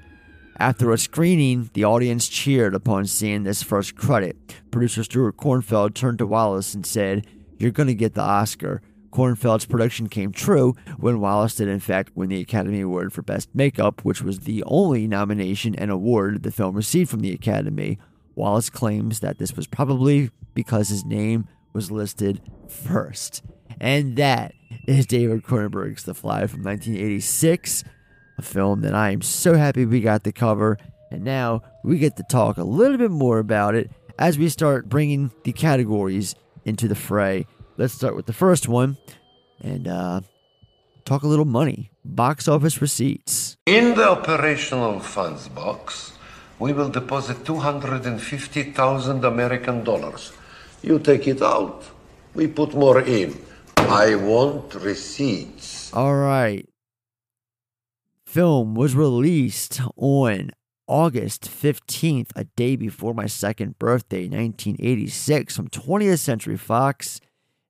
After 0.58 0.92
a 0.92 0.98
screening, 0.98 1.70
the 1.72 1.84
audience 1.84 2.28
cheered 2.28 2.74
upon 2.74 3.06
seeing 3.06 3.44
this 3.44 3.62
first 3.62 3.96
credit. 3.96 4.36
Producer 4.70 5.02
Stuart 5.02 5.38
Cornfeld 5.38 5.94
turned 5.94 6.18
to 6.18 6.26
Walas 6.26 6.74
and 6.74 6.84
said, 6.84 7.26
"You're 7.58 7.70
going 7.70 7.86
to 7.86 7.94
get 7.94 8.12
the 8.14 8.20
Oscar." 8.20 8.82
Cornfeld's 9.14 9.64
prediction 9.64 10.08
came 10.08 10.32
true 10.32 10.74
when 10.98 11.20
Walas 11.20 11.56
did, 11.56 11.68
in 11.68 11.78
fact, 11.78 12.16
win 12.16 12.30
the 12.30 12.40
Academy 12.40 12.80
Award 12.80 13.12
for 13.12 13.22
Best 13.22 13.48
Makeup, 13.54 14.04
which 14.04 14.20
was 14.20 14.40
the 14.40 14.64
only 14.66 15.06
nomination 15.06 15.76
and 15.76 15.90
award 15.92 16.42
the 16.42 16.50
film 16.50 16.74
received 16.74 17.10
from 17.10 17.20
the 17.20 17.32
Academy. 17.32 17.98
Walas 18.36 18.72
claims 18.72 19.20
that 19.20 19.38
this 19.38 19.54
was 19.54 19.68
probably 19.68 20.30
because 20.52 20.88
his 20.88 21.04
name 21.04 21.46
was 21.72 21.92
listed 21.92 22.40
first. 22.68 23.44
And 23.80 24.16
that 24.16 24.52
is 24.88 25.06
David 25.06 25.44
Cronenberg's 25.44 26.02
The 26.02 26.14
Fly 26.14 26.48
from 26.48 26.64
1986, 26.64 27.84
a 28.38 28.42
film 28.42 28.80
that 28.80 28.96
I 28.96 29.10
am 29.10 29.22
so 29.22 29.54
happy 29.54 29.86
we 29.86 30.00
got 30.00 30.24
to 30.24 30.32
cover. 30.32 30.76
And 31.12 31.22
now 31.22 31.62
we 31.84 31.98
get 31.98 32.16
to 32.16 32.24
talk 32.24 32.56
a 32.56 32.64
little 32.64 32.98
bit 32.98 33.12
more 33.12 33.38
about 33.38 33.76
it 33.76 33.92
as 34.18 34.38
we 34.38 34.48
start 34.48 34.88
bringing 34.88 35.30
the 35.44 35.52
categories 35.52 36.34
into 36.64 36.88
the 36.88 36.96
fray. 36.96 37.46
Let's 37.76 37.94
start 37.94 38.14
with 38.14 38.26
the 38.26 38.32
first 38.32 38.68
one 38.68 38.98
and 39.60 39.88
uh, 39.88 40.20
talk 41.04 41.24
a 41.24 41.26
little 41.26 41.44
money. 41.44 41.90
Box 42.04 42.46
office 42.46 42.80
receipts. 42.80 43.56
In 43.66 43.96
the 43.96 44.10
operational 44.10 45.00
funds 45.00 45.48
box, 45.48 46.12
we 46.60 46.72
will 46.72 46.88
deposit 46.88 47.44
250,000 47.44 49.24
American 49.24 49.82
dollars. 49.82 50.32
You 50.82 51.00
take 51.00 51.26
it 51.26 51.42
out, 51.42 51.82
we 52.34 52.46
put 52.46 52.74
more 52.74 53.00
in. 53.00 53.36
I 53.76 54.14
want 54.14 54.74
receipts. 54.76 55.92
All 55.92 56.14
right. 56.14 56.68
Film 58.24 58.76
was 58.76 58.94
released 58.94 59.80
on 59.96 60.50
August 60.86 61.50
15th, 61.50 62.30
a 62.36 62.44
day 62.44 62.76
before 62.76 63.14
my 63.14 63.26
second 63.26 63.78
birthday, 63.80 64.28
1986, 64.28 65.56
from 65.56 65.68
20th 65.68 66.18
Century 66.18 66.56
Fox. 66.56 67.20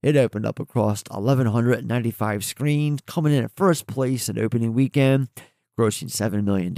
It 0.05 0.18
opened 0.18 0.44
up 0.44 0.60
across 0.60 1.02
1,195 1.10 2.44
screens, 2.44 3.01
coming 3.06 3.32
in 3.32 3.43
at 3.43 3.56
first 3.56 3.86
place 3.86 4.28
at 4.28 4.36
opening 4.36 4.74
weekend, 4.74 5.28
grossing 5.78 6.10
$7 6.10 6.44
million 6.44 6.74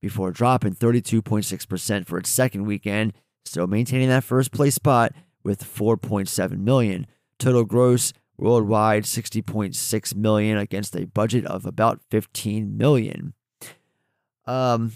before 0.00 0.32
dropping 0.32 0.74
32.6% 0.74 2.06
for 2.06 2.18
its 2.18 2.28
second 2.28 2.64
weekend, 2.64 3.12
still 3.44 3.68
maintaining 3.68 4.08
that 4.08 4.24
first 4.24 4.50
place 4.50 4.74
spot 4.74 5.12
with 5.44 5.62
4.7 5.62 6.58
million. 6.58 7.06
Total 7.38 7.64
gross 7.64 8.12
worldwide 8.36 9.04
60.6 9.04 10.16
million 10.16 10.58
against 10.58 10.96
a 10.96 11.06
budget 11.06 11.46
of 11.46 11.64
about 11.64 12.00
15 12.10 12.76
million. 12.76 13.34
Um, 14.44 14.90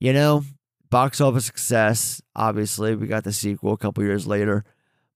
you 0.00 0.14
know, 0.14 0.42
box 0.88 1.20
office 1.20 1.44
success. 1.44 2.22
Obviously, 2.34 2.96
we 2.96 3.08
got 3.08 3.24
the 3.24 3.32
sequel 3.34 3.74
a 3.74 3.76
couple 3.76 4.02
years 4.04 4.26
later, 4.26 4.64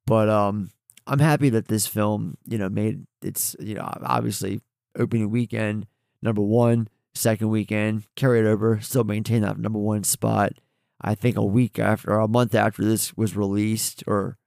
but 0.04 0.28
um, 0.28 0.68
I'm 1.10 1.18
happy 1.18 1.48
that 1.50 1.66
this 1.66 1.88
film, 1.88 2.36
you 2.46 2.56
know, 2.56 2.68
made 2.68 3.04
its, 3.20 3.56
you 3.58 3.74
know, 3.74 3.82
obviously 4.02 4.60
opening 4.96 5.28
weekend 5.28 5.88
number 6.22 6.40
one, 6.40 6.86
second 7.14 7.48
weekend 7.48 8.04
carried 8.14 8.46
over, 8.46 8.80
still 8.80 9.02
maintain 9.02 9.42
that 9.42 9.58
number 9.58 9.80
one 9.80 10.04
spot. 10.04 10.52
I 11.00 11.16
think 11.16 11.36
a 11.36 11.44
week 11.44 11.80
after, 11.80 12.12
or 12.12 12.20
a 12.20 12.28
month 12.28 12.54
after 12.54 12.84
this 12.84 13.16
was 13.16 13.34
released, 13.34 14.04
or 14.06 14.38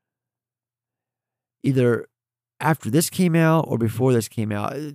either 1.64 2.07
after 2.61 2.90
this 2.90 3.10
came 3.10 3.35
out 3.35 3.65
or 3.68 3.77
before 3.77 4.14
this 4.14 4.30
came 4.30 4.53
out. 4.53 4.73
Uh, 4.73 4.91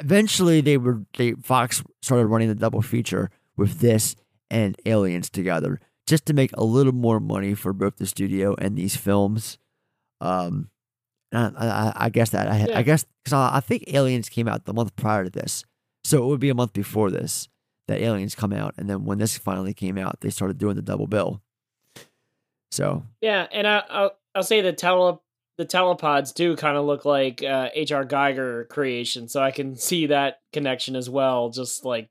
eventually, 0.00 0.60
they 0.60 0.76
were 0.76 1.04
they 1.16 1.34
Fox 1.34 1.84
started 2.02 2.26
running 2.26 2.48
the 2.48 2.54
double 2.56 2.82
feature 2.82 3.30
with 3.56 3.78
this 3.78 4.16
and 4.50 4.76
Aliens 4.86 5.30
together, 5.30 5.78
just 6.04 6.26
to 6.26 6.34
make 6.34 6.50
a 6.54 6.64
little 6.64 6.94
more 6.94 7.20
money 7.20 7.54
for 7.54 7.72
both 7.72 7.98
the 7.98 8.06
studio 8.06 8.56
and 8.58 8.76
these 8.76 8.96
films. 8.96 9.58
Um, 10.20 10.70
I, 11.32 11.50
I, 11.56 11.92
I 11.96 12.08
guess 12.08 12.30
that 12.30 12.48
I, 12.48 12.66
Yeah. 12.68 12.78
I 12.78 12.82
guess 12.82 13.04
because 13.24 13.32
I, 13.34 13.56
I 13.56 13.60
think 13.60 13.84
Aliens 13.88 14.28
came 14.28 14.48
out 14.48 14.64
the 14.64 14.72
month 14.72 14.96
prior 14.96 15.24
to 15.24 15.30
this, 15.30 15.64
so 16.04 16.22
it 16.22 16.26
would 16.26 16.40
be 16.40 16.48
a 16.48 16.54
month 16.54 16.72
before 16.72 17.10
this 17.10 17.48
that 17.86 18.00
Aliens 18.00 18.34
come 18.34 18.52
out, 18.52 18.74
and 18.78 18.88
then 18.88 19.04
when 19.04 19.18
this 19.18 19.36
finally 19.38 19.74
came 19.74 19.98
out, 19.98 20.20
they 20.20 20.30
started 20.30 20.58
doing 20.58 20.76
the 20.76 20.82
double 20.82 21.06
bill. 21.06 21.42
So 22.70 23.04
Yeah, 23.20 23.46
and 23.50 23.66
I, 23.66 23.82
I'll 23.88 24.12
I'll 24.34 24.42
say 24.42 24.60
the 24.60 24.72
tele 24.72 25.20
the 25.56 25.66
telepods 25.66 26.32
do 26.34 26.54
kind 26.56 26.76
of 26.76 26.84
look 26.84 27.04
like 27.04 27.42
uh, 27.42 27.68
H.R. 27.74 28.04
Giger 28.04 28.68
creation, 28.68 29.28
so 29.28 29.42
I 29.42 29.50
can 29.50 29.76
see 29.88 30.06
that 30.06 30.40
connection 30.52 30.96
as 30.96 31.10
well. 31.10 31.50
Just 31.50 31.84
like 31.84 32.10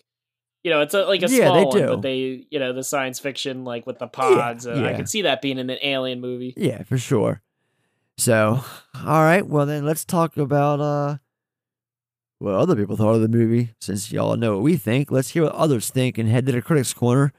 you 0.64 0.72
know, 0.72 0.82
it's 0.82 0.94
a, 0.94 1.06
like 1.06 1.24
a 1.24 1.30
Yeah, 1.30 1.46
small 1.46 1.70
they 1.70 1.80
one, 1.80 1.88
but 1.88 2.02
they 2.02 2.46
you 2.50 2.60
know 2.60 2.74
the 2.74 2.84
science 2.84 3.20
fiction 3.20 3.64
like 3.64 3.86
with 3.86 4.00
the 4.00 4.08
pods. 4.08 4.68
uh, 4.68 4.72
I 4.74 4.92
yeah. 4.92 4.98
can 4.98 5.06
see 5.08 5.22
that 5.24 5.42
being 5.42 5.58
in 5.60 5.70
an 5.70 5.78
alien 5.82 6.20
movie. 6.20 6.54
Yeah, 6.58 6.84
for 6.84 6.98
sure. 6.98 7.42
So, 8.18 8.64
all 8.96 9.22
right, 9.24 9.46
well 9.46 9.66
then 9.66 9.86
let's 9.86 10.04
talk 10.04 10.38
about 10.38 10.80
uh 10.80 11.18
what 12.40 12.54
other 12.54 12.76
people 12.76 12.98
thought 12.98 13.16
of 13.16 13.22
the 13.22 13.28
movie. 13.28 13.74
Since 13.80 14.12
y'all 14.12 14.36
know 14.38 14.56
what 14.56 14.64
we 14.64 14.76
think, 14.76 15.12
let's 15.12 15.30
hear 15.30 15.44
what 15.44 15.54
others 15.54 15.90
think 15.90 16.18
and 16.18 16.30
head 16.30 16.46
to 16.48 16.52
the 16.52 16.62
critics 16.62 16.94
corner 16.94 17.34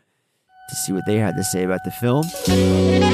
to 0.71 0.77
see 0.77 0.93
what 0.93 1.05
they 1.07 1.19
had 1.19 1.37
to 1.37 1.45
say 1.45 1.65
about 1.65 1.81
the 1.85 1.91
film. 1.91 3.08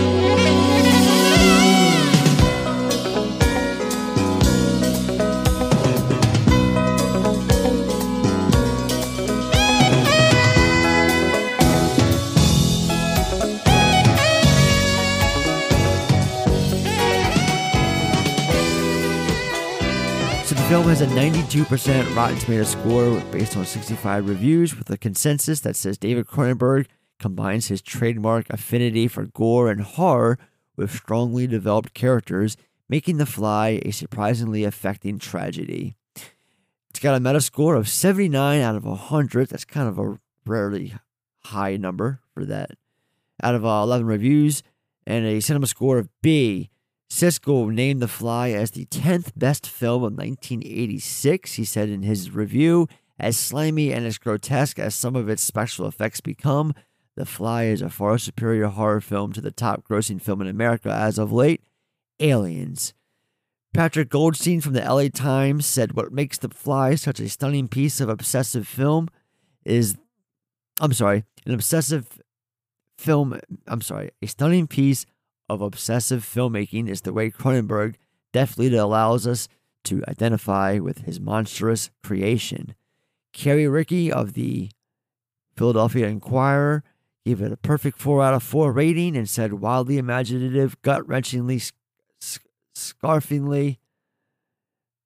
Has 20.95 21.01
a 21.01 21.07
92% 21.07 22.15
Rotten 22.15 22.39
Tomatoes 22.39 22.69
score 22.69 23.19
based 23.33 23.57
on 23.57 23.65
65 23.65 24.29
reviews 24.29 24.79
with 24.79 24.89
a 24.91 24.97
consensus 24.97 25.59
that 25.59 25.75
says 25.75 25.99
David 25.99 26.29
Cronenberg 26.29 26.87
combines 27.19 27.67
his 27.67 27.83
trademark 27.83 28.49
affinity 28.49 29.09
for 29.09 29.27
gore 29.27 29.73
and 29.73 29.81
horror 29.81 30.39
with 30.77 30.95
strongly 30.95 31.49
developed 31.49 31.95
characters, 31.95 32.57
making 32.89 33.17
The 33.17 33.27
Fly 33.27 33.81
a 33.85 33.91
surprisingly 33.91 34.63
affecting 34.63 35.19
tragedy. 35.19 35.97
It's 36.91 37.01
got 37.01 37.17
a 37.17 37.21
Metascore 37.21 37.77
of 37.77 37.89
79 37.89 38.61
out 38.61 38.77
of 38.77 38.85
100. 38.85 39.49
That's 39.49 39.65
kind 39.65 39.89
of 39.89 39.99
a 39.99 40.21
rarely 40.47 40.95
high 41.47 41.77
number 41.77 42.21
for 42.33 42.45
that. 42.45 42.71
Out 43.43 43.57
of 43.57 43.67
uh, 43.67 43.83
11 43.83 44.07
reviews, 44.07 44.63
and 45.09 45.27
a 45.27 45.41
cinema 45.41 45.67
score 45.67 45.99
of 45.99 46.09
B. 46.23 46.71
Siskel 47.15 47.73
named 47.73 48.03
The 48.03 48.09
Fly 48.09 48.51
as 48.51 48.73
the 48.73 48.87
10th 48.87 49.31
best 49.37 49.69
film 49.69 50.03
of 50.03 50.15
1986. 50.15 51.53
He 51.53 51.65
said 51.65 51.89
in 51.89 52.03
his 52.03 52.33
review, 52.33 52.89
as 53.21 53.37
slimy 53.37 53.93
and 53.93 54.05
as 54.05 54.19
grotesque 54.19 54.81
as 54.81 54.97
some 54.97 55.15
of 55.15 55.29
its 55.29 55.41
special 55.41 55.87
effects 55.87 56.21
become, 56.21 56.75
The 57.15 57.25
Fly 57.25 57.67
is 57.67 57.83
a 57.83 57.89
far 57.89 58.19
superior 58.19 58.67
horror 58.67 59.01
film 59.01 59.33
to 59.35 59.41
the 59.41 59.53
top 59.53 59.87
grossing 59.87 60.21
film 60.21 60.41
in 60.41 60.49
America 60.49 60.91
as 60.91 61.17
of 61.17 61.31
late, 61.31 61.63
Aliens. 62.19 62.95
Patrick 63.73 64.09
Goldstein 64.09 64.61
from 64.61 64.73
the 64.73 64.83
LA 64.83 65.07
Times 65.07 65.67
said 65.67 65.93
what 65.93 66.13
makes 66.13 66.39
The 66.39 66.49
Fly 66.49 66.97
such 66.97 67.21
a 67.21 67.29
stunning 67.29 67.69
piece 67.69 68.01
of 68.01 68.09
obsessive 68.09 68.67
film 68.67 69.09
is, 69.65 69.97
I'm 70.81 70.93
sorry, 70.93 71.23
an 71.47 71.55
obsessive 71.55 72.21
film, 72.99 73.39
I'm 73.69 73.83
sorry, 73.83 74.11
a 74.21 74.27
stunning 74.27 74.67
piece 74.67 75.07
of 75.49 75.61
obsessive 75.61 76.23
filmmaking 76.23 76.89
is 76.89 77.03
the 77.03 77.13
way 77.13 77.31
Cronenberg 77.31 77.97
deftly 78.33 78.75
allows 78.75 79.27
us 79.27 79.49
to 79.85 80.03
identify 80.09 80.79
with 80.79 80.99
his 81.03 81.21
monstrous 81.21 81.91
creation. 82.03 82.75
Carrie 83.33 83.69
Rickey 83.69 84.11
of 84.11 84.33
the 84.33 84.71
Philadelphia 85.57 86.07
Inquirer 86.07 86.83
gave 87.25 87.41
it 87.41 87.53
a 87.53 87.57
perfect 87.57 87.99
4 87.99 88.23
out 88.23 88.35
of 88.35 88.43
4 88.43 88.73
rating 88.73 89.17
and 89.17 89.29
said 89.29 89.55
wildly 89.55 89.99
imaginative, 89.99 90.81
gut 90.83 91.07
wrenchingly, 91.07 91.73
scarfingly, 92.75 93.79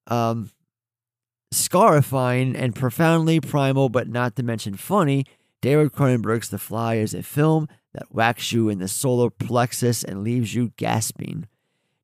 um, 0.07 0.51
scarifying, 1.51 2.55
and 2.55 2.75
profoundly 2.75 3.39
primal, 3.39 3.89
but 3.89 4.07
not 4.07 4.35
to 4.35 4.43
mention 4.43 4.75
funny. 4.75 5.25
David 5.61 5.91
Cronenberg's 5.91 6.49
The 6.49 6.57
Fly 6.57 6.95
is 6.95 7.13
a 7.13 7.23
film 7.23 7.67
that 7.93 8.13
whacks 8.13 8.51
you 8.51 8.69
in 8.69 8.79
the 8.79 8.87
solar 8.87 9.29
plexus 9.29 10.03
and 10.03 10.23
leaves 10.23 10.53
you 10.53 10.73
gasping. 10.77 11.47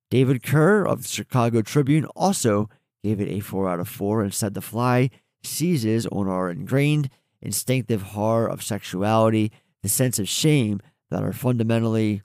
David 0.09 0.43
Kehr 0.43 0.87
of 0.87 1.03
the 1.03 1.07
Chicago 1.07 1.61
Tribune 1.61 2.05
also 2.15 2.69
gave 3.03 3.19
it 3.19 3.29
a 3.29 3.39
4 3.39 3.69
out 3.69 3.79
of 3.79 3.87
4 3.87 4.23
and 4.23 4.33
said 4.33 4.53
The 4.53 4.61
Fly 4.61 5.09
seizes 5.43 6.07
on 6.07 6.27
our 6.27 6.49
ingrained 6.49 7.09
instinctive 7.41 8.01
horror 8.01 8.47
of 8.47 8.63
sexuality, 8.63 9.51
the 9.83 9.89
sense 9.89 10.17
of 10.17 10.27
shame 10.27 10.81
that 11.11 11.21
our 11.21 11.33
fundamentally 11.33 12.23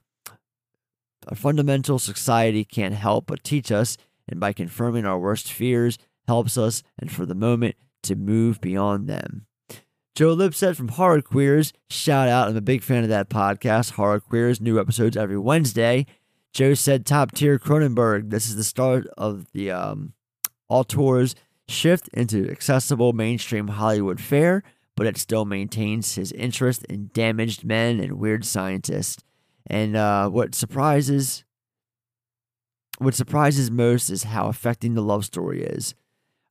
our 1.27 1.35
fundamental 1.35 1.99
society 1.99 2.65
can't 2.65 2.95
help 2.95 3.27
but 3.27 3.43
teach 3.43 3.71
us, 3.71 3.95
and 4.27 4.39
by 4.39 4.53
confirming 4.53 5.05
our 5.05 5.19
worst 5.19 5.51
fears, 5.51 5.99
helps 6.27 6.57
us, 6.57 6.81
and 6.97 7.11
for 7.11 7.27
the 7.27 7.35
moment, 7.35 7.75
to 8.03 8.15
move 8.15 8.59
beyond 8.59 9.07
them. 9.07 9.45
Joe 10.13 10.33
Lipsett 10.33 10.75
from 10.75 10.89
Horror 10.89 11.21
Queers, 11.21 11.71
shout 11.89 12.27
out. 12.27 12.49
I'm 12.49 12.57
a 12.57 12.61
big 12.61 12.83
fan 12.83 13.03
of 13.03 13.09
that 13.09 13.29
podcast. 13.29 13.91
Horror 13.91 14.19
Queers, 14.19 14.59
new 14.59 14.77
episodes 14.77 15.15
every 15.15 15.37
Wednesday. 15.37 16.05
Joe 16.51 16.73
said 16.73 17.05
top 17.05 17.31
tier 17.31 17.57
Cronenberg. 17.57 18.29
This 18.29 18.49
is 18.49 18.57
the 18.57 18.63
start 18.65 19.07
of 19.17 19.49
the 19.53 19.71
um, 19.71 20.11
tours 20.89 21.33
shift 21.69 22.09
into 22.09 22.49
accessible 22.51 23.13
mainstream 23.13 23.69
Hollywood 23.69 24.19
fare, 24.19 24.63
but 24.97 25.07
it 25.07 25.15
still 25.17 25.45
maintains 25.45 26.15
his 26.15 26.33
interest 26.33 26.83
in 26.89 27.09
damaged 27.13 27.63
men 27.63 28.01
and 28.01 28.19
weird 28.19 28.43
scientists. 28.43 29.23
And 29.65 29.95
uh, 29.95 30.27
what 30.27 30.53
surprises 30.55 31.45
what 32.97 33.15
surprises 33.15 33.71
most 33.71 34.09
is 34.09 34.23
how 34.23 34.47
affecting 34.47 34.93
the 34.93 35.01
love 35.01 35.23
story 35.23 35.63
is. 35.63 35.95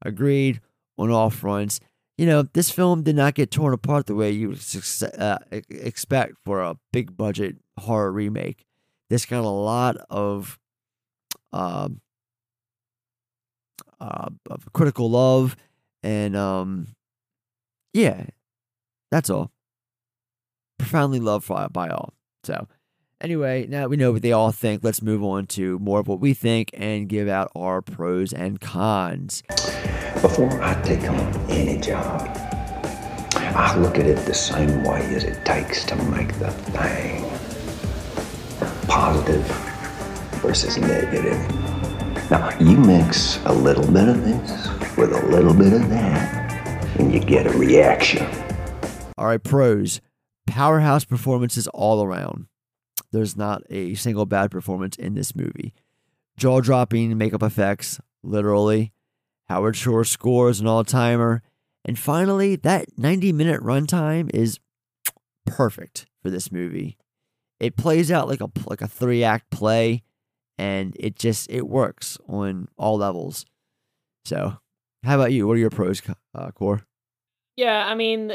Agreed 0.03 0.63
on 0.97 1.11
all 1.11 1.29
fronts 1.29 1.79
you 2.21 2.27
know, 2.27 2.43
this 2.43 2.69
film 2.69 3.03
did 3.03 3.17
not 3.17 3.33
get 3.33 3.51
torn 3.51 3.73
apart 3.73 4.05
the 4.05 4.15
way 4.15 4.31
you 4.31 4.55
uh, 5.17 5.39
expect 5.71 6.35
for 6.45 6.61
a 6.61 6.77
big 6.93 7.17
budget 7.17 7.57
horror 7.79 8.13
remake. 8.13 8.67
This 9.09 9.25
got 9.25 9.43
a 9.43 9.49
lot 9.49 9.97
of, 10.11 10.59
uh, 11.55 11.89
uh, 13.99 14.29
of 14.51 14.71
critical 14.75 15.09
love, 15.09 15.57
and 16.03 16.37
um, 16.37 16.89
yeah, 17.95 18.27
that's 19.11 19.31
all. 19.31 19.51
Profoundly 20.79 21.21
loved 21.21 21.49
by, 21.49 21.69
by 21.69 21.89
all. 21.89 22.13
So, 22.45 22.69
anyway, 23.23 23.67
now 23.67 23.87
we 23.87 23.97
know 23.97 24.13
what 24.13 24.21
they 24.21 24.33
all 24.33 24.53
think. 24.53 24.85
Let's 24.85 25.01
move 25.01 25.25
on 25.25 25.47
to 25.47 25.79
more 25.79 26.01
of 26.01 26.07
what 26.07 26.21
we 26.21 26.35
think 26.35 26.69
and 26.75 27.09
give 27.09 27.29
out 27.29 27.51
our 27.57 27.81
pros 27.81 28.35
and 28.35 28.61
cons. 28.61 29.43
Before 30.23 30.63
I 30.63 30.75
take 30.83 31.09
on 31.09 31.51
any 31.51 31.79
job, 31.81 32.29
I 33.35 33.77
look 33.79 33.99
at 33.99 34.07
it 34.07 34.19
the 34.27 34.35
same 34.35 34.85
way 34.85 35.01
as 35.15 35.25
it 35.25 35.45
takes 35.45 35.85
to 35.87 35.97
make 35.97 36.39
the 36.39 36.51
thing 36.51 37.25
positive 38.87 39.47
versus 40.43 40.77
negative. 40.77 41.39
Now, 42.31 42.51
you 42.61 42.77
mix 42.77 43.39
a 43.45 43.53
little 43.53 43.91
bit 43.91 44.09
of 44.09 44.25
this 44.25 44.97
with 44.97 45.13
a 45.13 45.27
little 45.27 45.55
bit 45.55 45.73
of 45.73 45.89
that, 45.89 46.97
and 46.99 47.13
you 47.13 47.21
get 47.21 47.47
a 47.47 47.51
reaction. 47.57 48.27
All 49.17 49.27
right, 49.27 49.43
pros. 49.43 50.01
Powerhouse 50.47 51.05
performances 51.05 51.67
all 51.69 52.03
around. 52.03 52.47
There's 53.13 53.37
not 53.37 53.63
a 53.71 53.95
single 53.95 54.27
bad 54.27 54.51
performance 54.51 54.97
in 54.97 55.15
this 55.15 55.35
movie. 55.35 55.73
Jaw 56.37 56.61
dropping 56.61 57.17
makeup 57.17 57.43
effects, 57.43 58.01
literally. 58.23 58.93
Howard 59.51 59.75
Shore 59.75 60.05
scores 60.05 60.61
an 60.61 60.69
all 60.69 60.85
timer. 60.85 61.43
And 61.85 61.99
finally, 61.99 62.55
that 62.55 62.87
90 62.97 63.33
minute 63.33 63.61
runtime 63.61 64.31
is 64.33 64.61
perfect 65.45 66.07
for 66.23 66.31
this 66.31 66.53
movie. 66.53 66.97
It 67.59 67.77
plays 67.77 68.13
out 68.13 68.29
like 68.29 68.41
a 68.41 68.49
like 68.67 68.81
a 68.81 68.87
three 68.87 69.25
act 69.25 69.51
play, 69.51 70.05
and 70.57 70.97
it 71.01 71.17
just 71.17 71.51
it 71.51 71.67
works 71.67 72.17
on 72.29 72.69
all 72.79 72.99
levels. 72.99 73.45
So, 74.25 74.59
how 75.03 75.17
about 75.17 75.33
you? 75.33 75.49
What 75.49 75.55
are 75.55 75.61
your 75.61 75.71
pros, 75.71 76.01
uh, 76.33 76.53
Core? 76.53 76.83
Yeah, 77.57 77.85
I 77.85 77.97
mean, 77.97 78.33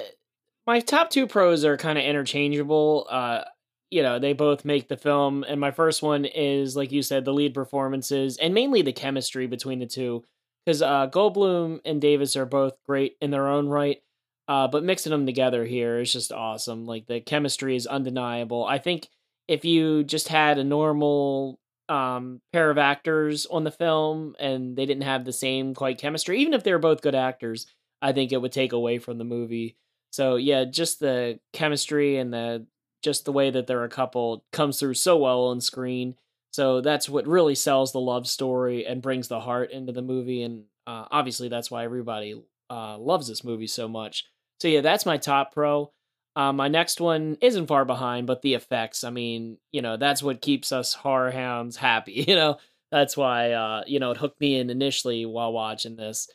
my 0.68 0.82
top 0.82 1.12
two 1.12 1.28
pros 1.28 1.64
are 1.64 1.78
kind 1.78 1.98
of 1.98 2.04
interchangeable. 2.04 3.08
Uh, 3.10 3.46
you 3.90 4.04
know, 4.04 4.20
they 4.20 4.34
both 4.34 4.66
make 4.66 4.90
the 4.90 4.98
film, 4.98 5.46
and 5.48 5.62
my 5.62 5.72
first 5.72 6.04
one 6.04 6.26
is, 6.26 6.76
like 6.76 6.92
you 6.92 7.02
said, 7.02 7.24
the 7.24 7.34
lead 7.34 7.54
performances 7.54 8.36
and 8.36 8.54
mainly 8.54 8.82
the 8.82 8.92
chemistry 8.92 9.48
between 9.48 9.80
the 9.80 9.88
two 9.88 10.26
because 10.66 10.82
uh, 10.82 11.08
Goldblum 11.08 11.82
and 11.86 12.02
Davis 12.02 12.36
are 12.36 12.46
both 12.46 12.82
great 12.86 13.18
in 13.22 13.32
their 13.32 13.48
own 13.48 13.68
right. 13.68 14.02
Uh, 14.48 14.68
but 14.68 14.84
mixing 14.84 15.12
them 15.12 15.26
together 15.26 15.66
here 15.66 16.00
is 16.00 16.14
just 16.14 16.32
awesome. 16.32 16.86
Like 16.86 17.08
the 17.08 17.20
chemistry 17.20 17.76
is 17.76 17.88
undeniable. 17.88 18.66
I 18.66 18.78
think 18.78 19.10
if 19.48 19.66
you 19.66 20.04
just 20.04 20.28
had 20.28 20.58
a 20.58 20.64
normal 20.64 21.60
um, 21.90 22.42
pair 22.54 22.70
of 22.70 22.78
actors 22.78 23.46
on 23.48 23.64
the 23.64 23.72
film 23.72 24.36
and 24.40 24.76
they 24.76 24.86
didn't 24.86 25.04
have 25.04 25.26
the 25.26 25.34
same 25.34 25.74
quite 25.74 25.98
chemistry, 25.98 26.40
even 26.40 26.54
if 26.54 26.64
they 26.64 26.72
were 26.72 26.80
both 26.80 27.02
good 27.02 27.16
actors, 27.16 27.66
I 28.02 28.12
think 28.12 28.32
it 28.32 28.42
would 28.42 28.52
take 28.52 28.74
away 28.74 29.00
from 29.00 29.18
the 29.18 29.24
movie. 29.24 29.78
So 30.12 30.36
yeah, 30.36 30.66
just 30.66 31.00
the 31.00 31.40
chemistry 31.52 32.18
and 32.18 32.32
the 32.34 32.66
just 33.02 33.26
the 33.26 33.32
way 33.32 33.52
that 33.52 33.68
they're 33.68 33.84
a 33.84 33.90
couple 33.90 34.44
comes 34.52 34.80
through 34.80 34.96
so 34.96 35.18
well 35.18 35.46
on 35.46 35.62
screen. 35.62 36.16
So 36.56 36.80
that's 36.80 37.10
what 37.10 37.28
really 37.28 37.54
sells 37.54 37.92
the 37.92 38.00
love 38.00 38.26
story 38.26 38.86
and 38.86 39.02
brings 39.02 39.28
the 39.28 39.42
heart 39.42 39.72
into 39.72 39.92
the 39.92 40.02
movie. 40.02 40.42
And 40.42 40.64
uh, 40.88 41.04
obviously, 41.12 41.50
that's 41.50 41.70
why 41.70 41.84
everybody 41.84 42.42
uh, 42.70 42.98
loves 42.98 43.28
this 43.28 43.44
movie 43.44 43.68
so 43.68 43.90
much. 43.90 44.24
So, 44.62 44.70
yeah, 44.70 44.80
that's 44.80 45.06
my 45.06 45.18
top 45.18 45.54
pro. 45.54 45.92
Uh, 46.34 46.54
my 46.54 46.70
next 46.70 47.02
one 47.02 47.38
isn't 47.42 47.68
far 47.68 47.84
behind, 47.84 48.26
but 48.26 48.42
the 48.42 48.54
effects. 48.54 49.04
I 49.04 49.10
mean, 49.10 49.58
you 49.74 49.82
know, 49.82 49.98
that's 49.98 50.24
what 50.24 50.40
keeps 50.40 50.72
us 50.72 50.94
horror 50.94 51.30
hounds 51.30 51.76
happy. 51.76 52.24
You 52.26 52.36
know, 52.36 52.58
that's 52.90 53.18
why, 53.18 53.52
uh, 53.52 53.84
you 53.86 54.00
know, 54.00 54.12
it 54.12 54.18
hooked 54.18 54.40
me 54.40 54.58
in 54.58 54.70
initially 54.70 55.26
while 55.26 55.52
watching 55.52 55.98
this. 55.98 56.30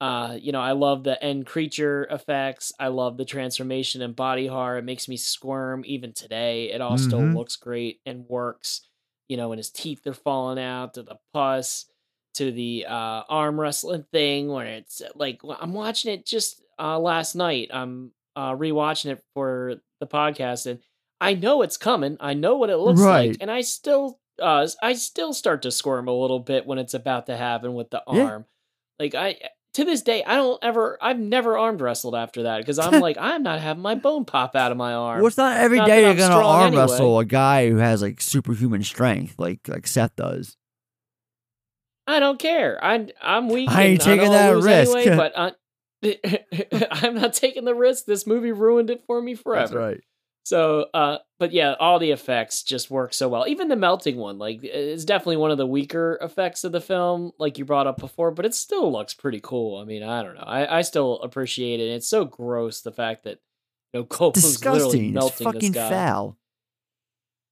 Uh, 0.00 0.38
you 0.40 0.52
know, 0.52 0.60
I 0.60 0.72
love 0.72 1.04
the 1.04 1.22
end 1.22 1.44
creature 1.44 2.06
effects. 2.10 2.72
I 2.80 2.88
love 2.88 3.18
the 3.18 3.26
transformation 3.26 4.00
and 4.00 4.16
body 4.16 4.46
horror. 4.46 4.78
It 4.78 4.84
makes 4.86 5.06
me 5.06 5.18
squirm 5.18 5.82
even 5.84 6.14
today. 6.14 6.70
It 6.72 6.80
all 6.80 6.96
mm-hmm. 6.96 7.06
still 7.06 7.20
looks 7.20 7.56
great 7.56 8.00
and 8.06 8.24
works 8.26 8.80
you 9.28 9.36
know, 9.36 9.48
when 9.48 9.58
his 9.58 9.70
teeth 9.70 10.06
are 10.06 10.14
falling 10.14 10.58
out, 10.58 10.94
to 10.94 11.02
the 11.02 11.18
pus, 11.32 11.86
to 12.34 12.52
the 12.52 12.86
uh, 12.88 13.22
arm 13.28 13.58
wrestling 13.58 14.04
thing, 14.12 14.48
where 14.48 14.66
it's 14.66 15.00
uh, 15.00 15.08
like 15.14 15.40
I'm 15.60 15.72
watching 15.72 16.12
it 16.12 16.26
just 16.26 16.62
uh, 16.78 16.98
last 16.98 17.34
night. 17.34 17.70
I'm 17.72 18.12
uh, 18.34 18.52
rewatching 18.52 19.12
it 19.12 19.22
for 19.34 19.76
the 20.00 20.06
podcast, 20.06 20.66
and 20.66 20.80
I 21.20 21.34
know 21.34 21.62
it's 21.62 21.76
coming. 21.76 22.16
I 22.20 22.34
know 22.34 22.56
what 22.56 22.70
it 22.70 22.76
looks 22.76 23.00
right. 23.00 23.30
like, 23.30 23.38
and 23.40 23.50
I 23.50 23.62
still, 23.62 24.18
uh, 24.40 24.68
I 24.82 24.92
still 24.94 25.32
start 25.32 25.62
to 25.62 25.70
squirm 25.70 26.08
a 26.08 26.12
little 26.12 26.40
bit 26.40 26.66
when 26.66 26.78
it's 26.78 26.94
about 26.94 27.26
to 27.26 27.36
happen 27.36 27.74
with 27.74 27.90
the 27.90 28.02
arm. 28.06 28.44
Yeah. 28.98 29.04
Like 29.04 29.14
I, 29.14 29.48
to 29.76 29.84
this 29.84 30.00
day, 30.00 30.24
I 30.24 30.36
don't 30.36 30.58
ever, 30.62 30.96
I've 31.02 31.18
never 31.18 31.58
armed 31.58 31.82
wrestled 31.82 32.14
after 32.14 32.44
that 32.44 32.58
because 32.58 32.78
I'm 32.78 33.00
like, 33.00 33.16
I'm 33.20 33.42
not 33.42 33.60
having 33.60 33.82
my 33.82 33.94
bone 33.94 34.24
pop 34.24 34.56
out 34.56 34.72
of 34.72 34.78
my 34.78 34.94
arm. 34.94 35.18
Well, 35.18 35.26
it's 35.26 35.36
not 35.36 35.58
every 35.58 35.76
not 35.76 35.86
day 35.86 36.02
you're 36.02 36.14
gonna 36.14 36.34
arm 36.34 36.68
anyway. 36.68 36.82
wrestle 36.82 37.18
a 37.18 37.26
guy 37.26 37.68
who 37.68 37.76
has 37.76 38.00
like 38.00 38.22
superhuman 38.22 38.82
strength, 38.82 39.34
like 39.38 39.68
like 39.68 39.86
Seth 39.86 40.16
does. 40.16 40.56
I 42.06 42.20
don't 42.20 42.38
care. 42.38 42.82
I'm 42.82 43.10
I'm 43.20 43.48
weak. 43.50 43.68
I 43.68 43.82
ain't 43.82 44.00
taking 44.00 44.30
that 44.30 44.56
risk. 44.56 44.96
Anyway, 44.96 45.14
but 45.14 45.32
I, 45.38 45.52
I'm 46.90 47.14
not 47.14 47.34
taking 47.34 47.66
the 47.66 47.74
risk. 47.74 48.06
This 48.06 48.26
movie 48.26 48.52
ruined 48.52 48.88
it 48.88 49.04
for 49.06 49.20
me 49.20 49.34
forever. 49.34 49.66
That's 49.66 49.74
right. 49.74 50.00
So, 50.46 50.86
uh, 50.94 51.18
but 51.40 51.50
yeah, 51.52 51.74
all 51.80 51.98
the 51.98 52.12
effects 52.12 52.62
just 52.62 52.88
work 52.88 53.12
so 53.12 53.28
well. 53.28 53.48
Even 53.48 53.66
the 53.66 53.74
melting 53.74 54.16
one, 54.16 54.38
like, 54.38 54.60
it's 54.62 55.04
definitely 55.04 55.38
one 55.38 55.50
of 55.50 55.58
the 55.58 55.66
weaker 55.66 56.20
effects 56.22 56.62
of 56.62 56.70
the 56.70 56.80
film, 56.80 57.32
like 57.36 57.58
you 57.58 57.64
brought 57.64 57.88
up 57.88 57.96
before, 57.96 58.30
but 58.30 58.46
it 58.46 58.54
still 58.54 58.92
looks 58.92 59.12
pretty 59.12 59.40
cool. 59.42 59.76
I 59.80 59.84
mean, 59.84 60.04
I 60.04 60.22
don't 60.22 60.36
know. 60.36 60.44
I, 60.46 60.78
I 60.78 60.82
still 60.82 61.20
appreciate 61.20 61.80
it. 61.80 61.88
It's 61.90 62.08
so 62.08 62.24
gross 62.24 62.82
the 62.82 62.92
fact 62.92 63.24
that 63.24 63.40
You 63.92 64.02
know, 64.02 64.04
Goldblum's 64.06 64.64
literally 64.64 65.10
Disgusting. 65.10 65.14
It's 65.16 65.40
melting 65.40 65.44
fucking 65.46 65.72
this 65.72 65.82
guy. 65.82 65.90
foul. 65.90 66.38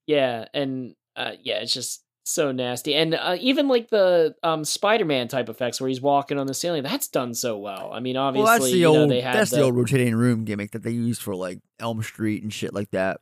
Yeah, 0.07 0.45
and 0.55 0.95
uh, 1.17 1.33
yeah, 1.43 1.57
it's 1.63 1.73
just 1.75 2.04
so 2.25 2.53
nasty. 2.53 2.95
And 2.95 3.15
uh, 3.15 3.37
even 3.41 3.69
like 3.69 3.91
the 3.91 4.35
um, 4.43 4.65
Spider-Man 4.65 5.29
type 5.29 5.49
effects 5.49 5.81
where 5.81 5.89
he's 5.89 6.01
walking 6.01 6.39
on 6.39 6.47
the 6.47 6.55
ceiling, 6.55 6.83
that's 6.83 7.09
done 7.09 7.35
so 7.35 7.59
well. 7.59 7.93
I 7.93 8.01
mean, 8.01 8.17
obviously, 8.17 8.45
Well, 8.45 8.59
that's 8.59 8.71
the 8.71 8.79
you 8.79 8.85
know, 8.85 9.01
old 9.03 9.11
they 9.11 9.21
had 9.21 9.35
that's 9.35 9.51
the, 9.51 9.59
the 9.59 9.63
old 9.63 9.77
rotating 9.77 10.17
room 10.17 10.45
gimmick 10.45 10.73
that 10.73 10.83
they 10.83 10.91
used 10.91 11.23
for 11.23 11.35
like 11.35 11.61
Elm 11.79 12.03
Street 12.03 12.43
and 12.43 12.53
shit 12.53 12.75
like 12.75 12.91
that. 12.91 13.21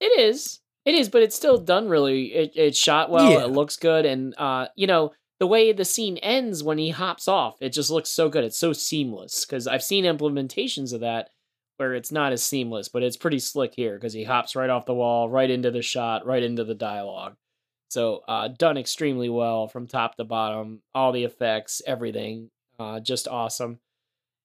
It 0.00 0.18
is. 0.20 0.60
It 0.84 0.94
is, 0.94 1.08
but 1.08 1.22
it's 1.22 1.34
still 1.34 1.58
done 1.58 1.88
really. 1.88 2.26
It, 2.26 2.52
it's 2.54 2.78
shot 2.78 3.10
well. 3.10 3.30
Yeah. 3.30 3.44
It 3.44 3.50
looks 3.50 3.76
good, 3.76 4.04
and 4.04 4.34
uh, 4.36 4.66
you 4.76 4.86
know 4.86 5.12
the 5.40 5.46
way 5.46 5.72
the 5.72 5.84
scene 5.84 6.18
ends 6.18 6.62
when 6.62 6.78
he 6.78 6.90
hops 6.90 7.26
off, 7.26 7.56
it 7.60 7.70
just 7.70 7.90
looks 7.90 8.10
so 8.10 8.28
good. 8.28 8.44
It's 8.44 8.58
so 8.58 8.72
seamless 8.72 9.44
because 9.44 9.66
I've 9.66 9.82
seen 9.82 10.04
implementations 10.04 10.92
of 10.92 11.00
that 11.00 11.30
where 11.76 11.94
it's 11.94 12.12
not 12.12 12.32
as 12.32 12.42
seamless, 12.42 12.88
but 12.88 13.02
it's 13.02 13.16
pretty 13.16 13.38
slick 13.38 13.74
here 13.74 13.94
because 13.94 14.12
he 14.12 14.24
hops 14.24 14.54
right 14.54 14.70
off 14.70 14.86
the 14.86 14.94
wall, 14.94 15.28
right 15.28 15.50
into 15.50 15.70
the 15.70 15.82
shot, 15.82 16.24
right 16.24 16.42
into 16.42 16.64
the 16.64 16.74
dialogue. 16.74 17.34
So 17.94 18.22
uh, 18.26 18.48
done 18.48 18.76
extremely 18.76 19.28
well 19.28 19.68
from 19.68 19.86
top 19.86 20.16
to 20.16 20.24
bottom. 20.24 20.80
All 20.96 21.12
the 21.12 21.22
effects, 21.22 21.80
everything, 21.86 22.50
uh, 22.80 22.98
just 22.98 23.28
awesome. 23.28 23.78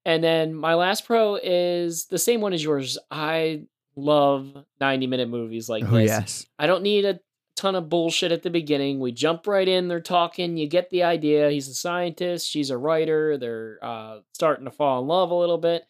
And 0.05 0.23
then 0.23 0.53
my 0.53 0.75
last 0.75 1.05
pro 1.07 1.35
is 1.41 2.05
the 2.05 2.19
same 2.19 2.41
one 2.41 2.53
as 2.53 2.63
yours. 2.63 2.99
I 3.09 3.63
love 3.95 4.55
90 4.79 5.07
minute 5.07 5.29
movies 5.29 5.67
like 5.67 5.83
Oh, 5.83 5.95
this. 5.97 6.07
yes. 6.07 6.45
I 6.59 6.67
don't 6.67 6.83
need 6.83 7.05
a 7.05 7.19
ton 7.55 7.73
of 7.73 7.89
bullshit 7.89 8.31
at 8.31 8.43
the 8.43 8.51
beginning. 8.51 8.99
We 8.99 9.11
jump 9.11 9.47
right 9.47 9.67
in, 9.67 9.87
they're 9.87 9.99
talking, 9.99 10.55
you 10.55 10.67
get 10.67 10.91
the 10.91 11.01
idea. 11.01 11.49
He's 11.49 11.67
a 11.67 11.73
scientist, 11.73 12.47
she's 12.47 12.69
a 12.69 12.77
writer, 12.77 13.35
they're 13.39 13.79
uh, 13.81 14.19
starting 14.31 14.65
to 14.65 14.71
fall 14.71 15.01
in 15.01 15.07
love 15.07 15.31
a 15.31 15.35
little 15.35 15.57
bit. 15.57 15.85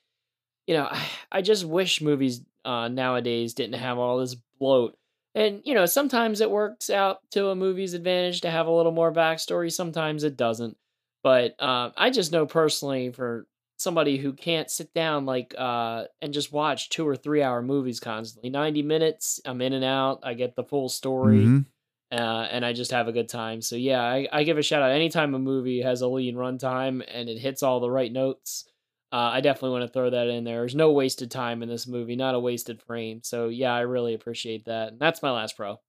You 0.66 0.76
know, 0.78 0.88
I, 0.90 1.06
I 1.34 1.42
just 1.42 1.66
wish 1.66 2.02
movies 2.02 2.40
uh, 2.64 2.88
nowadays 2.88 3.54
didn't 3.54 3.80
have 3.80 3.98
all 3.98 4.18
this 4.18 4.36
bloat. 4.60 4.98
And, 5.36 5.62
you 5.64 5.74
know, 5.74 5.86
sometimes 5.86 6.42
it 6.42 6.50
works 6.52 6.90
out 6.90 7.20
to 7.32 7.50
a 7.50 7.56
movie's 7.56 7.94
advantage 7.94 8.42
to 8.42 8.50
have 8.52 8.68
a 8.68 8.72
little 8.72 8.92
more 8.92 9.14
backstory, 9.14 9.72
sometimes 9.72 10.24
it 10.24 10.36
doesn't. 10.38 10.76
But 11.24 11.56
uh, 11.60 11.92
I 11.96 12.10
just 12.10 12.32
know 12.32 12.46
personally 12.46 13.12
for 13.12 13.46
somebody 13.78 14.18
who 14.18 14.34
can't 14.34 14.70
sit 14.70 14.94
down 14.94 15.26
like 15.26 15.56
uh 15.58 16.04
and 16.22 16.34
just 16.34 16.52
watch 16.52 16.90
two 16.90 17.08
or 17.08 17.16
three 17.16 17.42
hour 17.42 17.62
movies 17.62 18.02
constantly 18.02 18.50
90 18.50 18.82
minutes 18.84 19.40
i'm 19.46 19.62
in 19.62 19.72
and 19.72 19.86
out 19.86 20.20
i 20.24 20.34
get 20.34 20.54
the 20.58 20.66
full 20.66 20.90
story 20.90 21.46
Mhm. 21.46 21.66
uh, 22.12 22.48
and 22.52 22.66
i 22.66 22.74
just 22.74 22.92
have 22.92 23.08
a 23.08 23.14
good 23.14 23.30
time 23.30 23.62
so 23.62 23.78
yeah 23.78 24.02
I, 24.02 24.28
I 24.34 24.44
give 24.44 24.58
a 24.58 24.62
shout 24.62 24.82
out 24.82 24.92
anytime 24.92 25.34
a 25.34 25.40
movie 25.40 25.82
has 25.82 26.02
a 26.02 26.10
lean 26.10 26.36
runtime 26.36 27.02
and 27.08 27.30
it 27.30 27.38
hits 27.40 27.64
all 27.64 27.80
the 27.80 27.90
right 27.90 28.12
notes 28.12 28.66
uh, 29.12 29.32
i 29.34 29.42
definitely 29.42 29.72
want 29.72 29.88
to 29.88 29.94
throw 29.94 30.10
that 30.10 30.28
in 30.28 30.44
there. 30.44 30.60
There's 30.60 30.76
no 30.76 30.92
wasted 30.92 31.32
time 31.32 31.64
in 31.64 31.70
this 31.70 31.88
movie 31.88 32.16
not 32.16 32.36
a 32.36 32.40
wasted 32.40 32.82
frame. 32.82 33.22
So 33.24 33.48
yeah 33.48 33.74
i 33.74 33.82
really 33.82 34.14
appreciate 34.14 34.66
that. 34.66 34.90
And 34.90 35.00
that's 35.00 35.22
my 35.22 35.32
last 35.32 35.58
pro. 35.58 35.80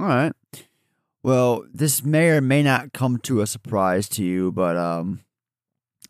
All 0.00 0.06
right. 0.06 0.32
Well, 1.22 1.64
this 1.72 2.02
may 2.02 2.30
or 2.30 2.40
may 2.40 2.62
not 2.62 2.92
come 2.92 3.18
to 3.18 3.42
a 3.42 3.46
surprise 3.46 4.08
to 4.10 4.24
you, 4.24 4.50
but 4.50 4.76
um, 4.76 5.20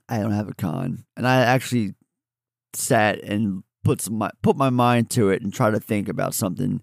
I 0.09 0.19
don't 0.19 0.33
have 0.33 0.49
a 0.49 0.55
con, 0.55 1.05
and 1.17 1.27
I 1.29 1.43
actually 1.43 1.95
sat 2.73 3.23
and 3.23 3.63
put 3.85 4.01
some 4.01 4.15
my, 4.15 4.31
put 4.43 4.57
my 4.57 4.71
mind 4.71 5.11
to 5.11 5.29
it 5.29 5.43
and 5.43 5.53
try 5.53 5.71
to 5.71 5.81
think 5.81 6.09
about 6.09 6.35
something 6.35 6.81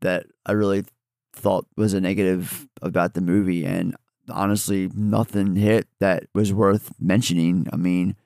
that 0.00 0.26
I 0.44 0.52
really 0.52 0.84
thought 1.32 1.66
was 1.76 1.94
a 1.94 2.00
negative 2.00 2.66
about 2.82 3.14
the 3.14 3.20
movie, 3.20 3.64
and 3.64 3.94
honestly, 4.28 4.90
nothing 4.94 5.56
hit 5.56 5.88
that 6.00 6.24
was 6.34 6.52
worth 6.52 6.92
mentioning. 7.00 7.66
I 7.72 7.76
mean, 7.76 8.16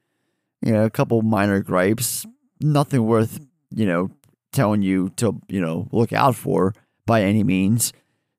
you 0.63 0.73
know, 0.73 0.85
a 0.85 0.91
couple 0.91 1.23
minor 1.23 1.63
gripes, 1.63 2.27
nothing 2.61 3.05
worth 3.05 3.41
you 3.71 3.87
know 3.87 4.11
telling 4.53 4.83
you 4.83 5.11
to 5.17 5.41
you 5.49 5.61
know 5.61 5.89
look 5.93 6.13
out 6.13 6.35
for 6.35 6.75
by 7.07 7.23
any 7.23 7.45
means. 7.45 7.93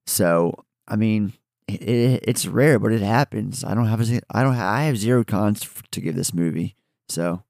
So 0.05 0.53
I 0.87 0.95
mean, 0.95 1.33
it, 1.67 1.81
it, 1.81 2.23
it's 2.27 2.47
rare, 2.47 2.79
but 2.79 2.91
it 2.91 3.01
happens. 3.01 3.63
I 3.63 3.73
don't 3.73 3.87
have 3.87 4.01
a, 4.01 4.21
I 4.31 4.43
don't 4.43 4.55
ha- 4.55 4.73
I 4.73 4.83
have 4.83 4.97
zero 4.97 5.23
cons 5.23 5.67
to 5.91 6.01
give 6.01 6.15
this 6.15 6.33
movie. 6.33 6.75
So 7.07 7.43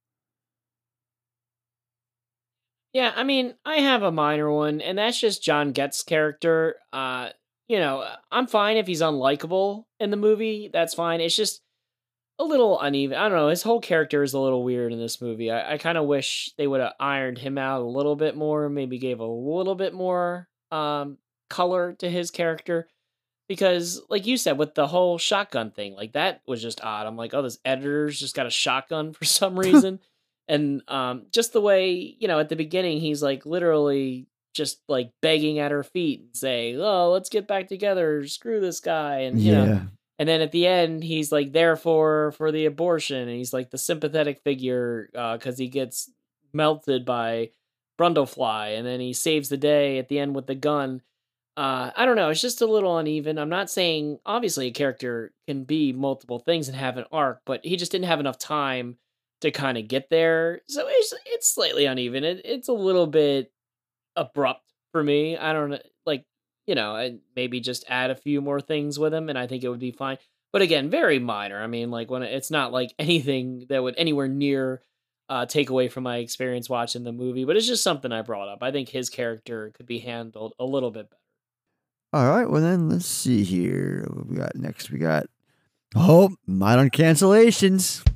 Yeah, 2.93 3.13
I 3.15 3.23
mean, 3.23 3.53
I 3.65 3.77
have 3.77 4.01
a 4.01 4.11
minor 4.11 4.51
one, 4.51 4.81
and 4.81 4.97
that's 4.97 5.19
just 5.19 5.43
John 5.43 5.71
Getz' 5.73 6.01
character. 6.01 6.75
Uh, 6.91 7.29
you 7.69 7.77
know, 7.77 8.05
I'm 8.31 8.47
fine 8.47 8.77
if 8.77 8.87
he's 8.87 9.01
unlikable 9.01 9.85
in 9.99 10.09
the 10.09 10.17
movie. 10.17 10.69
That's 10.73 10.95
fine. 10.95 11.21
It's 11.21 11.35
just 11.35 11.61
a 12.39 12.43
little 12.43 12.79
uneven. 12.79 13.17
I 13.17 13.29
don't 13.29 13.37
know. 13.37 13.49
His 13.49 13.61
whole 13.61 13.79
character 13.79 14.23
is 14.23 14.33
a 14.33 14.39
little 14.39 14.63
weird 14.63 14.91
in 14.91 14.99
this 14.99 15.21
movie. 15.21 15.51
I, 15.51 15.73
I 15.73 15.77
kind 15.77 15.97
of 15.97 16.07
wish 16.07 16.51
they 16.57 16.65
would 16.65 16.81
have 16.81 16.93
ironed 16.99 17.37
him 17.37 17.59
out 17.59 17.81
a 17.81 17.85
little 17.85 18.15
bit 18.15 18.35
more. 18.35 18.69
Maybe 18.69 18.97
gave 18.97 19.19
a 19.19 19.25
little 19.25 19.75
bit 19.75 19.93
more 19.93 20.49
um, 20.71 21.19
color 21.49 21.93
to 21.99 22.09
his 22.09 22.31
character. 22.31 22.87
Because, 23.47 24.01
like 24.09 24.27
you 24.27 24.37
said, 24.37 24.57
with 24.57 24.75
the 24.75 24.87
whole 24.87 25.17
shotgun 25.17 25.71
thing, 25.71 25.95
like 25.95 26.13
that 26.13 26.41
was 26.47 26.61
just 26.61 26.83
odd. 26.83 27.07
I'm 27.07 27.17
like, 27.17 27.33
oh, 27.33 27.41
this 27.41 27.59
editor's 27.63 28.19
just 28.19 28.35
got 28.35 28.45
a 28.47 28.51
shotgun 28.51 29.13
for 29.13 29.25
some 29.25 29.57
reason 29.59 29.99
and 30.49 30.81
um 30.87 31.27
just 31.31 31.53
the 31.53 31.61
way 31.61 31.91
you 32.19 32.27
know 32.27 32.39
at 32.39 32.49
the 32.49 32.55
beginning 32.55 32.99
he's 32.99 33.21
like 33.21 33.45
literally 33.45 34.27
just 34.53 34.81
like 34.87 35.11
begging 35.21 35.59
at 35.59 35.71
her 35.71 35.83
feet 35.83 36.21
and 36.21 36.35
saying 36.35 36.79
oh 36.79 37.11
let's 37.11 37.29
get 37.29 37.47
back 37.47 37.67
together 37.67 38.25
screw 38.27 38.59
this 38.59 38.79
guy 38.79 39.19
and 39.19 39.39
you 39.39 39.51
Yeah. 39.53 39.65
know 39.65 39.81
and 40.17 40.27
then 40.27 40.41
at 40.41 40.51
the 40.51 40.65
end 40.67 41.03
he's 41.03 41.31
like 41.31 41.51
there 41.53 41.75
for 41.75 42.31
for 42.33 42.51
the 42.51 42.65
abortion 42.65 43.27
and 43.27 43.37
he's 43.37 43.53
like 43.53 43.69
the 43.69 43.77
sympathetic 43.77 44.41
figure 44.43 45.09
because 45.13 45.57
he 45.57 45.67
gets 45.67 46.09
melted 46.53 47.05
by 47.05 47.49
brundlefly 47.99 48.77
and 48.77 48.85
then 48.87 48.99
he 48.99 49.13
saves 49.13 49.49
the 49.49 49.57
day 49.57 49.97
at 49.97 50.07
the 50.09 50.19
end 50.19 50.35
with 50.35 50.47
the 50.47 50.55
gun 50.55 51.01
uh, 51.57 51.91
I 51.97 52.05
don't 52.05 52.15
know. 52.15 52.29
It's 52.29 52.39
just 52.39 52.61
a 52.61 52.65
little 52.65 52.97
uneven. 52.97 53.37
I'm 53.37 53.49
not 53.49 53.69
saying 53.69 54.19
obviously 54.25 54.67
a 54.67 54.71
character 54.71 55.33
can 55.45 55.65
be 55.65 55.91
multiple 55.91 56.39
things 56.39 56.69
and 56.69 56.77
have 56.77 56.95
an 56.95 57.03
arc, 57.11 57.41
but 57.45 57.65
he 57.65 57.75
just 57.75 57.91
didn't 57.91 58.05
have 58.05 58.21
enough 58.21 58.37
time 58.37 58.95
to 59.41 59.51
kind 59.51 59.77
of 59.77 59.89
get 59.89 60.09
there. 60.09 60.61
So 60.69 60.85
it's 60.87 61.13
it's 61.25 61.49
slightly 61.53 61.83
uneven. 61.83 62.23
It, 62.23 62.41
it's 62.45 62.69
a 62.69 62.73
little 62.73 63.07
bit 63.07 63.51
abrupt 64.19 64.71
for 64.91 65.03
me. 65.03 65.37
I 65.37 65.53
don't 65.53 65.81
like 66.05 66.25
you 66.67 66.75
know, 66.75 67.17
maybe 67.35 67.59
just 67.59 67.83
add 67.89 68.11
a 68.11 68.15
few 68.15 68.41
more 68.41 68.61
things 68.61 68.99
with 68.99 69.11
him, 69.11 69.27
and 69.27 69.39
I 69.39 69.47
think 69.47 69.63
it 69.63 69.69
would 69.69 69.79
be 69.79 69.91
fine. 69.91 70.17
But 70.53 70.61
again, 70.61 70.91
very 70.91 71.17
minor. 71.17 71.61
I 71.61 71.65
mean, 71.65 71.89
like 71.89 72.11
when 72.11 72.21
it's 72.21 72.51
not 72.51 72.71
like 72.71 72.93
anything 72.99 73.65
that 73.69 73.81
would 73.81 73.95
anywhere 73.97 74.27
near 74.27 74.81
uh, 75.29 75.45
take 75.45 75.69
away 75.69 75.87
from 75.87 76.03
my 76.03 76.17
experience 76.17 76.69
watching 76.69 77.03
the 77.03 77.11
movie. 77.11 77.45
But 77.45 77.55
it's 77.55 77.67
just 77.67 77.83
something 77.83 78.11
I 78.11 78.23
brought 78.23 78.49
up. 78.49 78.59
I 78.61 78.71
think 78.71 78.89
his 78.89 79.09
character 79.09 79.71
could 79.75 79.85
be 79.85 79.99
handled 79.99 80.53
a 80.59 80.65
little 80.65 80.91
bit 80.91 81.09
better. 81.09 81.21
all 82.13 82.29
right. 82.29 82.49
Well 82.49 82.61
then, 82.61 82.89
let's 82.89 83.05
see 83.05 83.43
here. 83.43 84.05
What 84.09 84.27
we 84.27 84.37
got 84.37 84.55
next? 84.55 84.91
We 84.91 84.99
got 84.99 85.27
oh 85.95 86.35
modern 86.45 86.89
cancellations. 86.89 88.07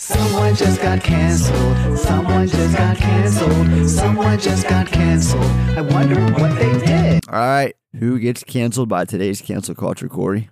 Someone 0.00 0.54
just 0.54 0.80
got 0.80 1.02
canceled. 1.02 1.98
Someone 1.98 2.46
just 2.46 2.76
got 2.76 2.96
canceled. 2.96 3.90
Someone 3.90 4.38
just 4.38 4.68
got 4.68 4.86
canceled. 4.86 5.42
I 5.76 5.80
wonder 5.80 6.20
what 6.34 6.54
they 6.56 6.72
did. 6.86 7.28
All 7.28 7.34
right. 7.34 7.74
Who 7.98 8.20
gets 8.20 8.44
canceled 8.44 8.88
by 8.88 9.06
today's 9.06 9.40
cancel 9.42 9.74
culture, 9.74 10.08
Corey? 10.08 10.50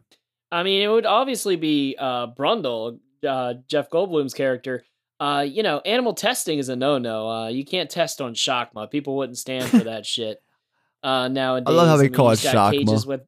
I 0.51 0.65
mean, 0.65 0.83
it 0.83 0.89
would 0.89 1.07
obviously 1.07 1.55
be 1.55 1.95
uh, 1.97 2.27
Brundle, 2.29 2.99
uh, 3.27 3.55
Jeff 3.69 3.89
Goldblum's 3.89 4.35
character. 4.35 4.85
Uh, 5.21 5.47
you 5.49 5.63
know, 5.63 5.79
animal 5.85 6.15
testing 6.15 6.59
is 6.59 6.69
a 6.69 6.75
no-no. 6.75 7.29
Uh, 7.31 7.49
you 7.49 7.65
can't 7.65 7.89
test 7.89 8.21
on 8.21 8.35
Shakma. 8.35 8.91
People 8.91 9.17
wouldn't 9.17 9.39
stand 9.39 9.67
for 9.67 9.79
that 9.85 10.05
shit. 10.07 10.43
Uh, 11.05 11.29
nowadays, 11.29 11.67
I 11.69 11.77
love 11.77 11.87
how 11.87 11.97
they 11.97 12.05
mean, 12.05 12.15
call 12.15 12.33
it 12.33 12.43
got 12.43 12.73
Shakma. 12.73 12.79
cages 12.79 13.07
With, 13.07 13.21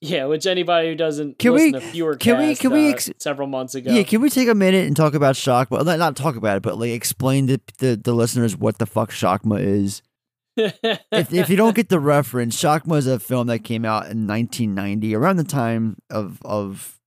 yeah, 0.00 0.26
which 0.26 0.46
anybody 0.46 0.88
who 0.88 0.94
doesn't 0.94 1.38
Can 1.38 1.52
listen 1.52 1.72
we- 1.72 1.80
to 1.80 1.80
fewer 1.80 2.16
can 2.16 2.38
we- 2.38 2.54
can 2.54 2.70
we 2.72 2.88
uh, 2.88 2.92
ex- 2.92 3.10
several 3.18 3.48
months 3.48 3.74
ago. 3.74 3.92
Yeah, 3.92 4.02
can 4.04 4.20
we 4.20 4.30
take 4.30 4.48
a 4.48 4.54
minute 4.54 4.86
and 4.86 4.96
talk 4.96 5.14
about 5.14 5.34
Shakma? 5.34 5.84
Not, 5.84 5.98
not 5.98 6.16
talk 6.16 6.36
about 6.36 6.56
it, 6.58 6.62
but 6.62 6.78
like 6.78 6.90
explain 6.90 7.46
to 7.48 7.60
the, 7.78 7.96
the 7.96 8.12
listeners 8.12 8.56
what 8.56 8.78
the 8.78 8.86
fuck 8.86 9.10
Shakma 9.10 9.60
is. 9.60 10.02
if, 10.56 11.32
if 11.32 11.48
you 11.48 11.56
don't 11.56 11.76
get 11.76 11.88
the 11.88 12.00
reference, 12.00 12.60
Shakma 12.60 12.96
is 12.98 13.06
a 13.06 13.18
film 13.20 13.46
that 13.46 13.60
came 13.60 13.84
out 13.84 14.04
in 14.10 14.26
1990, 14.26 15.14
around 15.14 15.36
the 15.36 15.44
time 15.44 15.96
of 16.10 16.40
of 16.44 16.98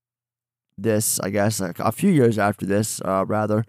this, 0.78 1.20
I 1.20 1.30
guess, 1.30 1.60
like 1.60 1.80
a 1.80 1.92
few 1.92 2.10
years 2.10 2.40
after 2.40 2.66
this, 2.66 3.02
uh, 3.06 3.26
rather. 3.28 3.66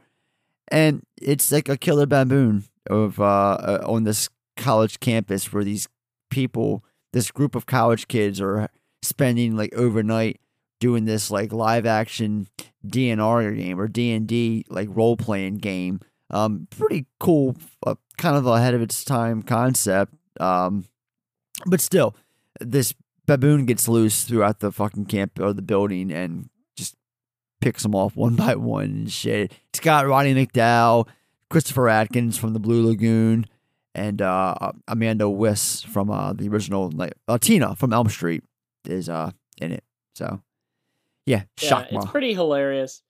And 0.69 1.03
it's 1.21 1.51
like 1.53 1.69
a 1.69 1.77
killer 1.77 2.07
baboon 2.07 2.65
of 2.89 3.21
uh, 3.21 3.25
uh, 3.25 3.85
on 3.87 4.05
this 4.05 4.29
college 4.57 5.01
campus 5.01 5.53
where 5.53 5.65
these 5.65 5.89
people, 6.31 6.85
this 7.13 7.31
group 7.31 7.55
of 7.55 7.67
college 7.67 8.09
kids, 8.09 8.41
are 8.41 8.69
spending 9.03 9.57
like 9.57 9.75
overnight 9.75 10.41
doing 10.81 11.05
this 11.05 11.31
like 11.31 11.53
live 11.53 11.87
action 11.87 12.49
DNR 12.87 13.57
game 13.57 13.79
or 13.79 13.89
D 13.89 14.13
and 14.13 14.27
D 14.27 14.65
like 14.69 14.89
role 14.91 15.17
playing 15.17 15.59
game. 15.59 16.01
Um, 16.31 16.67
pretty 16.71 17.07
cool, 17.21 17.57
uh, 17.87 17.97
kind 18.17 18.37
of 18.37 18.47
ahead 18.47 18.75
of 18.75 18.81
its 18.81 19.05
time 19.05 19.43
concept. 19.43 20.15
Um, 20.41 20.87
but 21.67 21.81
still, 21.81 22.17
this 22.61 22.95
baboon 23.27 23.67
gets 23.67 23.87
loose 23.87 24.25
throughout 24.25 24.61
the 24.61 24.73
fucking 24.73 25.07
camp 25.07 25.39
or 25.39 25.53
the 25.53 25.63
building 25.63 26.11
and 26.11 26.49
just 26.75 26.97
picks 27.61 27.83
them 27.83 27.95
off 27.95 28.17
one 28.17 28.35
by 28.37 28.55
one 28.57 28.85
and 28.85 29.13
shit. 29.13 29.53
It's 29.69 29.81
got 29.81 30.07
Roddy 30.07 30.35
McDowall, 30.35 31.07
Christopher 31.51 31.89
Atkins 31.89 32.39
from 32.39 32.55
the 32.55 32.61
Blue 32.61 32.87
Lagoon, 32.87 33.47
and 33.95 34.23
uh, 34.23 34.73
Amanda 34.89 35.29
Wyss 35.29 35.83
from 35.83 36.11
uh, 36.11 36.33
the 36.33 36.49
original 36.49 36.91
like 36.91 37.13
uh, 37.29 37.39
Tina 37.39 37.77
from 37.77 37.93
Elm 37.93 38.09
Street 38.09 38.43
is 38.85 39.09
uh 39.09 39.31
in 39.61 39.73
it. 39.73 39.85
So 40.15 40.43
yeah, 41.27 41.45
Yeah, 41.61 41.71
Shakma. 41.85 41.87
it's 42.03 42.11
pretty 42.11 42.35
hilarious. 42.35 43.03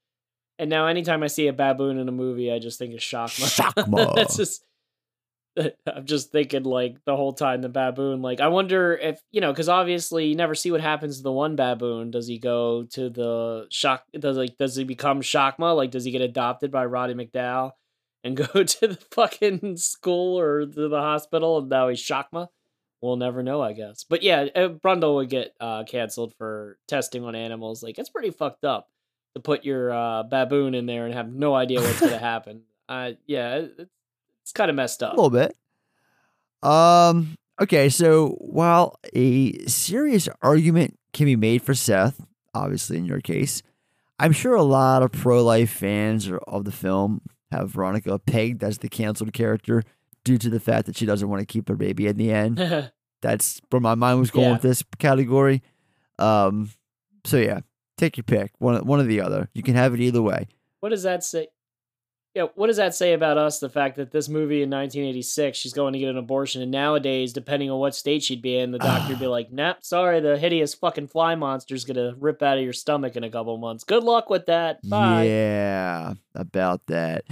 And 0.58 0.68
now, 0.70 0.86
anytime 0.86 1.22
I 1.22 1.26
see 1.28 1.48
a 1.48 1.52
baboon 1.52 1.98
in 1.98 2.08
a 2.08 2.12
movie, 2.12 2.52
I 2.52 2.58
just 2.58 2.78
think 2.78 2.92
of 2.94 3.00
Shakma. 3.00 3.72
Shakma. 3.74 4.14
That's 4.14 4.36
just. 4.36 4.64
I'm 5.86 6.06
just 6.06 6.32
thinking 6.32 6.62
like 6.62 6.96
the 7.04 7.14
whole 7.14 7.34
time 7.34 7.60
the 7.60 7.68
baboon. 7.68 8.22
Like 8.22 8.40
I 8.40 8.48
wonder 8.48 8.94
if 8.94 9.20
you 9.32 9.40
know, 9.42 9.52
because 9.52 9.68
obviously 9.68 10.26
you 10.28 10.34
never 10.34 10.54
see 10.54 10.70
what 10.70 10.80
happens 10.80 11.18
to 11.18 11.22
the 11.22 11.32
one 11.32 11.56
baboon. 11.56 12.10
Does 12.10 12.26
he 12.26 12.38
go 12.38 12.84
to 12.92 13.10
the 13.10 13.66
shock? 13.70 14.04
Does 14.18 14.38
like 14.38 14.56
does 14.56 14.76
he 14.76 14.84
become 14.84 15.20
Shakma? 15.20 15.76
Like 15.76 15.90
does 15.90 16.04
he 16.04 16.10
get 16.10 16.22
adopted 16.22 16.70
by 16.70 16.86
Roddy 16.86 17.12
McDowall 17.12 17.72
and 18.24 18.34
go 18.52 18.62
to 18.64 18.88
the 18.88 18.98
fucking 19.10 19.76
school 19.76 20.38
or 20.38 20.64
to 20.64 20.88
the 20.88 21.00
hospital 21.00 21.58
and 21.58 21.68
now 21.68 21.88
he's 21.88 22.00
Shakma? 22.00 22.48
We'll 23.02 23.16
never 23.16 23.42
know, 23.42 23.60
I 23.60 23.72
guess. 23.72 24.04
But 24.04 24.22
yeah, 24.22 24.46
Brundle 24.54 25.16
would 25.16 25.28
get 25.28 25.54
uh, 25.60 25.82
canceled 25.84 26.34
for 26.38 26.78
testing 26.86 27.24
on 27.24 27.34
animals. 27.34 27.82
Like 27.82 27.98
it's 27.98 28.08
pretty 28.08 28.30
fucked 28.30 28.64
up 28.64 28.88
to 29.34 29.40
put 29.40 29.64
your 29.64 29.92
uh, 29.92 30.22
baboon 30.22 30.74
in 30.74 30.86
there 30.86 31.04
and 31.04 31.12
have 31.14 31.32
no 31.32 31.54
idea 31.54 31.80
what's 31.80 31.98
going 32.00 32.12
to 32.14 32.18
happen. 32.18 32.62
Uh, 32.88 33.12
yeah, 33.26 33.56
it- 33.56 33.88
it's 34.42 34.52
kind 34.52 34.70
of 34.70 34.76
messed 34.76 35.02
up. 35.02 35.12
a 35.12 35.16
little 35.16 35.30
bit. 35.30 35.56
Um. 36.62 37.36
Okay, 37.60 37.88
so 37.90 38.30
while 38.40 38.98
a 39.14 39.52
serious 39.66 40.28
argument 40.40 40.98
can 41.12 41.26
be 41.26 41.36
made 41.36 41.62
for 41.62 41.74
Seth, 41.74 42.20
obviously 42.54 42.96
in 42.96 43.04
your 43.04 43.20
case, 43.20 43.62
I'm 44.18 44.32
sure 44.32 44.54
a 44.54 44.62
lot 44.62 45.02
of 45.02 45.12
pro-life 45.12 45.70
fans 45.70 46.28
of 46.48 46.64
the 46.64 46.72
film 46.72 47.20
have 47.52 47.70
Veronica 47.70 48.18
pegged 48.18 48.64
as 48.64 48.78
the 48.78 48.88
canceled 48.88 49.32
character 49.32 49.82
due 50.24 50.38
to 50.38 50.48
the 50.50 50.60
fact 50.60 50.86
that 50.86 50.96
she 50.96 51.06
doesn't 51.06 51.28
want 51.28 51.40
to 51.40 51.46
keep 51.46 51.68
her 51.68 51.76
baby 51.76 52.06
in 52.06 52.16
the 52.16 52.30
end. 52.32 52.58
That's 53.22 53.60
where 53.70 53.80
my 53.80 53.94
mind 53.94 54.18
was 54.18 54.30
going 54.30 54.46
Yeah. 54.48 54.52
with 54.54 54.62
this 54.62 54.82
category. 54.98 55.62
Um. 56.18 56.70
So 57.24 57.36
yeah, 57.36 57.60
take 57.98 58.16
your 58.16 58.24
pick. 58.24 58.52
One 58.58 58.84
one 58.86 59.00
or 59.00 59.04
the 59.04 59.20
other. 59.20 59.48
You 59.54 59.62
can 59.62 59.74
have 59.76 59.94
it 59.94 60.00
either 60.00 60.20
way. 60.22 60.48
What 60.80 60.88
does 60.90 61.04
that 61.04 61.22
say? 61.24 61.48
Yeah, 62.34 62.46
what 62.54 62.68
does 62.68 62.78
that 62.78 62.94
say 62.94 63.12
about 63.12 63.36
us? 63.36 63.58
The 63.58 63.68
fact 63.68 63.96
that 63.96 64.10
this 64.10 64.26
movie 64.26 64.62
in 64.62 64.70
1986, 64.70 65.58
she's 65.58 65.74
going 65.74 65.92
to 65.92 65.98
get 65.98 66.08
an 66.08 66.16
abortion, 66.16 66.62
and 66.62 66.70
nowadays, 66.70 67.34
depending 67.34 67.70
on 67.70 67.78
what 67.78 67.94
state 67.94 68.22
she'd 68.22 68.40
be 68.40 68.56
in, 68.56 68.70
the 68.70 68.78
doctor'd 68.78 69.18
be 69.20 69.26
like, 69.38 69.52
"Nah, 69.52 69.74
sorry, 69.82 70.18
the 70.20 70.38
hideous 70.38 70.72
fucking 70.74 71.08
fly 71.08 71.34
monster's 71.34 71.84
gonna 71.84 72.14
rip 72.18 72.42
out 72.42 72.56
of 72.56 72.64
your 72.64 72.72
stomach 72.72 73.16
in 73.16 73.22
a 73.24 73.30
couple 73.30 73.56
months. 73.58 73.84
Good 73.84 74.02
luck 74.02 74.30
with 74.30 74.46
that. 74.46 74.80
Bye." 74.88 75.26
Yeah, 75.26 76.14
about 76.34 76.86
that. 76.86 77.24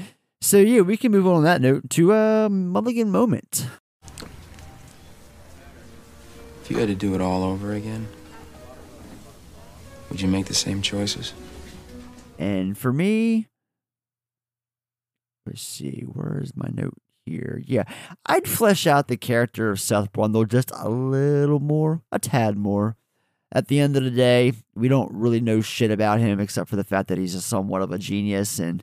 So 0.43 0.57
yeah, 0.57 0.81
we 0.81 0.97
can 0.97 1.13
move 1.13 1.27
on 1.27 1.37
on 1.37 1.45
that 1.45 1.61
note 1.61 1.91
to 1.91 2.13
a 2.13 2.49
mulligan 2.49 3.11
moment. 3.11 3.67
If 6.63 6.71
you 6.71 6.79
had 6.79 6.89
to 6.89 6.95
do 6.95 7.15
it 7.15 7.21
all 7.21 7.43
over 7.43 7.73
again, 7.75 8.09
would 10.09 10.21
you 10.21 10.29
make 10.29 10.47
the 10.47 10.55
same 10.55 10.81
choices? 10.81 11.35
And 12.39 12.79
for 12.79 12.91
me, 12.91 13.49
let's 15.45 15.61
see, 15.61 16.05
where's 16.07 16.57
my 16.57 16.71
note 16.73 16.97
here? 17.27 17.63
Yeah, 17.67 17.85
I'd 18.25 18.49
flesh 18.49 18.87
out 18.87 19.09
the 19.09 19.19
character 19.19 19.71
of 19.71 19.79
Seth 19.79 20.11
Brundle 20.13 20.49
just 20.49 20.71
a 20.75 20.89
little 20.89 21.61
more, 21.61 22.01
a 22.11 22.19
tad 22.19 22.57
more. 22.57 22.97
At 23.53 23.69
the 23.69 23.79
end 23.79 23.95
of 23.95 24.05
the 24.05 24.11
day, 24.11 24.55
we 24.75 24.89
don't 24.89 25.13
really 25.13 25.41
know 25.41 25.61
shit 25.61 25.91
about 25.91 26.21
him 26.21 26.41
except 26.41 26.71
for 26.71 26.77
the 26.77 26.85
fact 26.85 27.09
that 27.09 27.19
he's 27.19 27.35
a 27.35 27.43
somewhat 27.43 27.83
of 27.83 27.93
a 27.93 27.99
genius 27.99 28.59
and 28.59 28.83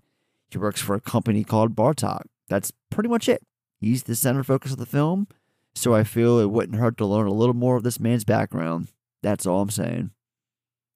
he 0.49 0.57
works 0.57 0.81
for 0.81 0.95
a 0.95 1.01
company 1.01 1.43
called 1.43 1.75
Bartok. 1.75 2.23
That's 2.47 2.71
pretty 2.89 3.09
much 3.09 3.27
it. 3.27 3.43
He's 3.79 4.03
the 4.03 4.15
center 4.15 4.43
focus 4.43 4.71
of 4.71 4.77
the 4.77 4.85
film, 4.85 5.27
so 5.75 5.93
I 5.93 6.03
feel 6.03 6.39
it 6.39 6.49
wouldn't 6.49 6.79
hurt 6.79 6.97
to 6.97 7.05
learn 7.05 7.27
a 7.27 7.33
little 7.33 7.53
more 7.53 7.75
of 7.75 7.83
this 7.83 7.99
man's 7.99 8.23
background. 8.23 8.89
That's 9.21 9.45
all 9.45 9.61
I'm 9.61 9.69
saying. 9.69 10.11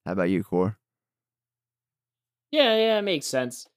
How 0.05 0.13
about 0.13 0.29
you, 0.29 0.43
Core? 0.43 0.77
Yeah, 2.51 2.75
yeah, 2.75 2.99
it 2.99 3.03
makes 3.03 3.27
sense. 3.27 3.67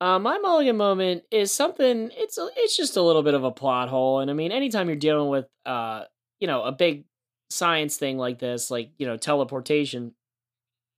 Uh, 0.00 0.18
my 0.18 0.38
mulligan 0.38 0.76
moment 0.76 1.24
is 1.30 1.52
something. 1.52 2.10
It's 2.14 2.38
a, 2.38 2.48
it's 2.56 2.76
just 2.76 2.96
a 2.96 3.02
little 3.02 3.22
bit 3.22 3.34
of 3.34 3.44
a 3.44 3.50
plot 3.50 3.88
hole, 3.88 4.20
and 4.20 4.30
I 4.30 4.34
mean, 4.34 4.52
anytime 4.52 4.86
you're 4.86 4.96
dealing 4.96 5.28
with, 5.28 5.46
uh, 5.66 6.04
you 6.40 6.46
know, 6.46 6.62
a 6.62 6.72
big 6.72 7.04
science 7.50 7.96
thing 7.96 8.16
like 8.16 8.38
this, 8.38 8.70
like 8.70 8.90
you 8.98 9.06
know, 9.06 9.16
teleportation, 9.16 10.14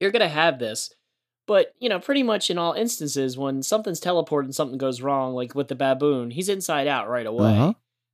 you're 0.01 0.11
gonna 0.11 0.29
have 0.29 0.59
this. 0.59 0.95
But 1.51 1.75
you 1.81 1.89
know, 1.89 1.99
pretty 1.99 2.23
much 2.23 2.49
in 2.49 2.59
all 2.59 2.75
instances, 2.75 3.37
when 3.37 3.65
something's 3.65 4.01
teleported 4.01 4.45
and 4.45 4.55
something 4.55 4.79
goes 4.79 5.03
wrong, 5.03 5.35
like 5.35 5.53
with 5.53 5.67
the 5.67 5.75
baboon, 5.75 6.31
he's 6.31 6.49
inside 6.49 6.87
out 6.87 7.09
right 7.09 7.27
away. 7.27 7.51
Uh-huh. 7.59 7.73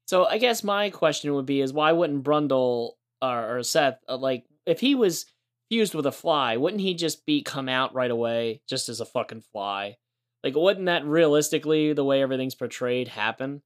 So 0.08 0.24
I 0.24 0.38
guess 0.38 0.64
my 0.64 0.88
question 0.88 1.34
would 1.34 1.44
be: 1.44 1.60
Is 1.60 1.70
why 1.70 1.92
wouldn't 1.92 2.24
Brundle 2.24 2.92
or, 3.20 3.58
or 3.58 3.62
Seth 3.62 3.98
uh, 4.08 4.16
like 4.16 4.46
if 4.64 4.80
he 4.80 4.94
was 4.94 5.26
fused 5.68 5.94
with 5.94 6.06
a 6.06 6.12
fly, 6.12 6.56
wouldn't 6.56 6.80
he 6.80 6.94
just 6.94 7.26
be 7.26 7.42
come 7.42 7.68
out 7.68 7.92
right 7.94 8.10
away 8.10 8.62
just 8.70 8.88
as 8.88 9.00
a 9.00 9.04
fucking 9.04 9.42
fly? 9.52 9.98
Like, 10.42 10.54
wouldn't 10.54 10.86
that 10.86 11.04
realistically 11.04 11.92
the 11.92 12.04
way 12.06 12.22
everything's 12.22 12.54
portrayed 12.54 13.08
happen? 13.08 13.60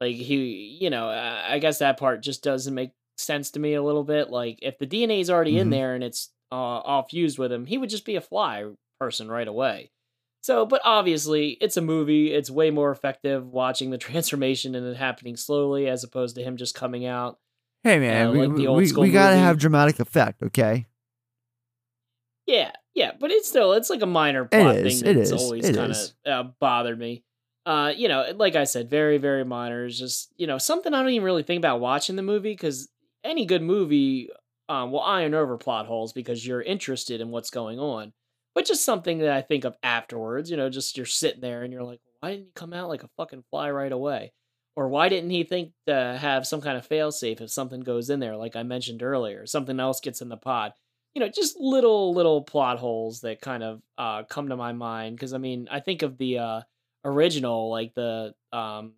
Like 0.00 0.16
he, 0.16 0.78
you 0.80 0.90
know, 0.90 1.08
I 1.08 1.54
I 1.54 1.58
guess 1.60 1.78
that 1.78 1.96
part 1.96 2.24
just 2.24 2.42
doesn't 2.42 2.74
make 2.74 2.90
sense 3.18 3.52
to 3.52 3.60
me 3.60 3.74
a 3.74 3.82
little 3.84 4.02
bit. 4.02 4.30
Like 4.30 4.58
if 4.62 4.78
the 4.78 4.86
DNA 4.88 5.20
is 5.20 5.30
already 5.30 5.58
in 5.58 5.68
Mhm. 5.68 5.70
there 5.70 5.94
and 5.94 6.02
it's 6.02 6.30
uh, 6.50 6.54
all 6.56 7.06
fused 7.08 7.38
with 7.38 7.52
him, 7.52 7.66
he 7.66 7.78
would 7.78 7.88
just 7.88 8.04
be 8.04 8.16
a 8.16 8.20
fly 8.20 8.66
person 9.02 9.28
right 9.28 9.48
away. 9.48 9.90
So, 10.44 10.64
but 10.64 10.80
obviously, 10.84 11.56
it's 11.60 11.76
a 11.76 11.80
movie. 11.80 12.32
It's 12.32 12.48
way 12.48 12.70
more 12.70 12.92
effective 12.92 13.48
watching 13.48 13.90
the 13.90 13.98
transformation 14.06 14.76
and 14.76 14.86
it 14.86 14.96
happening 14.96 15.36
slowly 15.36 15.88
as 15.88 16.04
opposed 16.04 16.36
to 16.36 16.42
him 16.42 16.56
just 16.56 16.76
coming 16.76 17.04
out. 17.04 17.40
Hey 17.82 17.98
man, 17.98 18.28
uh, 18.28 18.30
we, 18.30 18.38
like 18.38 18.48
the 18.50 18.62
we, 18.62 18.66
old 18.68 18.76
we, 18.78 18.86
school 18.86 19.02
we 19.02 19.10
gotta 19.10 19.34
movie. 19.34 19.44
have 19.44 19.58
dramatic 19.58 19.98
effect, 19.98 20.40
okay? 20.40 20.86
Yeah, 22.46 22.70
yeah, 22.94 23.10
but 23.18 23.32
it's 23.32 23.48
still 23.48 23.72
it's 23.72 23.90
like 23.90 24.02
a 24.02 24.06
minor 24.06 24.44
plot 24.44 24.76
is, 24.76 25.00
thing 25.00 25.10
it 25.10 25.14
that's 25.14 25.32
is, 25.32 25.42
always 25.42 25.64
kind 25.68 25.90
of 25.90 25.98
uh, 26.24 26.50
bothered 26.60 26.96
me. 26.96 27.24
Uh, 27.66 27.92
you 27.96 28.06
know, 28.06 28.32
like 28.36 28.54
I 28.54 28.64
said, 28.64 28.88
very 28.88 29.18
very 29.18 29.44
minor. 29.44 29.84
It's 29.84 29.98
just 29.98 30.32
you 30.36 30.46
know 30.46 30.58
something 30.58 30.94
I 30.94 31.00
don't 31.00 31.10
even 31.10 31.24
really 31.24 31.42
think 31.42 31.58
about 31.58 31.80
watching 31.80 32.14
the 32.14 32.22
movie 32.22 32.52
because 32.52 32.88
any 33.24 33.46
good 33.46 33.62
movie 33.62 34.30
um, 34.68 34.92
will 34.92 35.02
iron 35.02 35.34
over 35.34 35.56
plot 35.58 35.86
holes 35.86 36.12
because 36.12 36.46
you're 36.46 36.62
interested 36.62 37.20
in 37.20 37.30
what's 37.30 37.50
going 37.50 37.80
on. 37.80 38.12
But 38.54 38.66
just 38.66 38.84
something 38.84 39.18
that 39.18 39.30
I 39.32 39.42
think 39.42 39.64
of 39.64 39.76
afterwards. 39.82 40.50
You 40.50 40.56
know, 40.56 40.68
just 40.68 40.96
you're 40.96 41.06
sitting 41.06 41.40
there 41.40 41.62
and 41.62 41.72
you're 41.72 41.82
like, 41.82 42.00
why 42.20 42.32
didn't 42.32 42.46
he 42.46 42.52
come 42.54 42.72
out 42.72 42.88
like 42.88 43.02
a 43.02 43.10
fucking 43.16 43.44
fly 43.50 43.70
right 43.70 43.92
away? 43.92 44.32
Or 44.76 44.88
why 44.88 45.08
didn't 45.08 45.30
he 45.30 45.44
think 45.44 45.72
to 45.86 46.16
have 46.20 46.46
some 46.46 46.60
kind 46.60 46.78
of 46.78 46.88
failsafe 46.88 47.40
if 47.40 47.50
something 47.50 47.80
goes 47.80 48.08
in 48.08 48.20
there, 48.20 48.36
like 48.36 48.56
I 48.56 48.62
mentioned 48.62 49.02
earlier, 49.02 49.46
something 49.46 49.78
else 49.78 50.00
gets 50.00 50.22
in 50.22 50.28
the 50.28 50.36
pod? 50.36 50.72
you 51.14 51.20
know, 51.20 51.28
just 51.28 51.58
little 51.58 52.14
little 52.14 52.42
plot 52.42 52.78
holes 52.78 53.20
that 53.20 53.40
kind 53.40 53.62
of 53.62 53.82
uh, 53.98 54.22
come 54.24 54.48
to 54.48 54.56
my 54.56 54.72
mind. 54.72 55.16
Because 55.16 55.34
I 55.34 55.38
mean, 55.38 55.68
I 55.70 55.80
think 55.80 56.02
of 56.02 56.16
the 56.16 56.38
uh, 56.38 56.60
original, 57.04 57.70
like 57.70 57.94
the 57.94 58.34
um, 58.52 58.94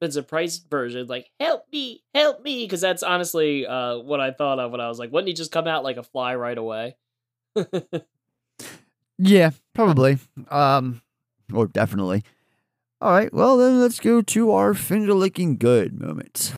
Vincent 0.00 0.28
Price 0.28 0.58
version, 0.58 1.06
like 1.06 1.30
"Help 1.38 1.64
me, 1.72 2.02
help 2.14 2.42
me," 2.42 2.64
because 2.64 2.80
that's 2.80 3.02
honestly 3.02 3.66
uh, 3.66 3.98
what 3.98 4.20
I 4.20 4.32
thought 4.32 4.58
of 4.58 4.72
when 4.72 4.80
I 4.80 4.88
was 4.88 4.98
like, 4.98 5.12
"Wouldn't 5.12 5.28
he 5.28 5.34
just 5.34 5.52
come 5.52 5.68
out 5.68 5.84
like 5.84 5.96
a 5.96 6.02
fly 6.02 6.34
right 6.34 6.58
away?" 6.58 6.96
Yeah, 9.18 9.50
probably. 9.74 10.18
Um, 10.50 11.02
or 11.52 11.66
definitely. 11.66 12.22
All 13.00 13.12
right, 13.12 13.32
well 13.32 13.56
then 13.56 13.80
let's 13.80 14.00
go 14.00 14.22
to 14.22 14.52
our 14.52 14.74
finger 14.74 15.14
licking 15.14 15.56
good 15.56 16.00
moment. 16.00 16.54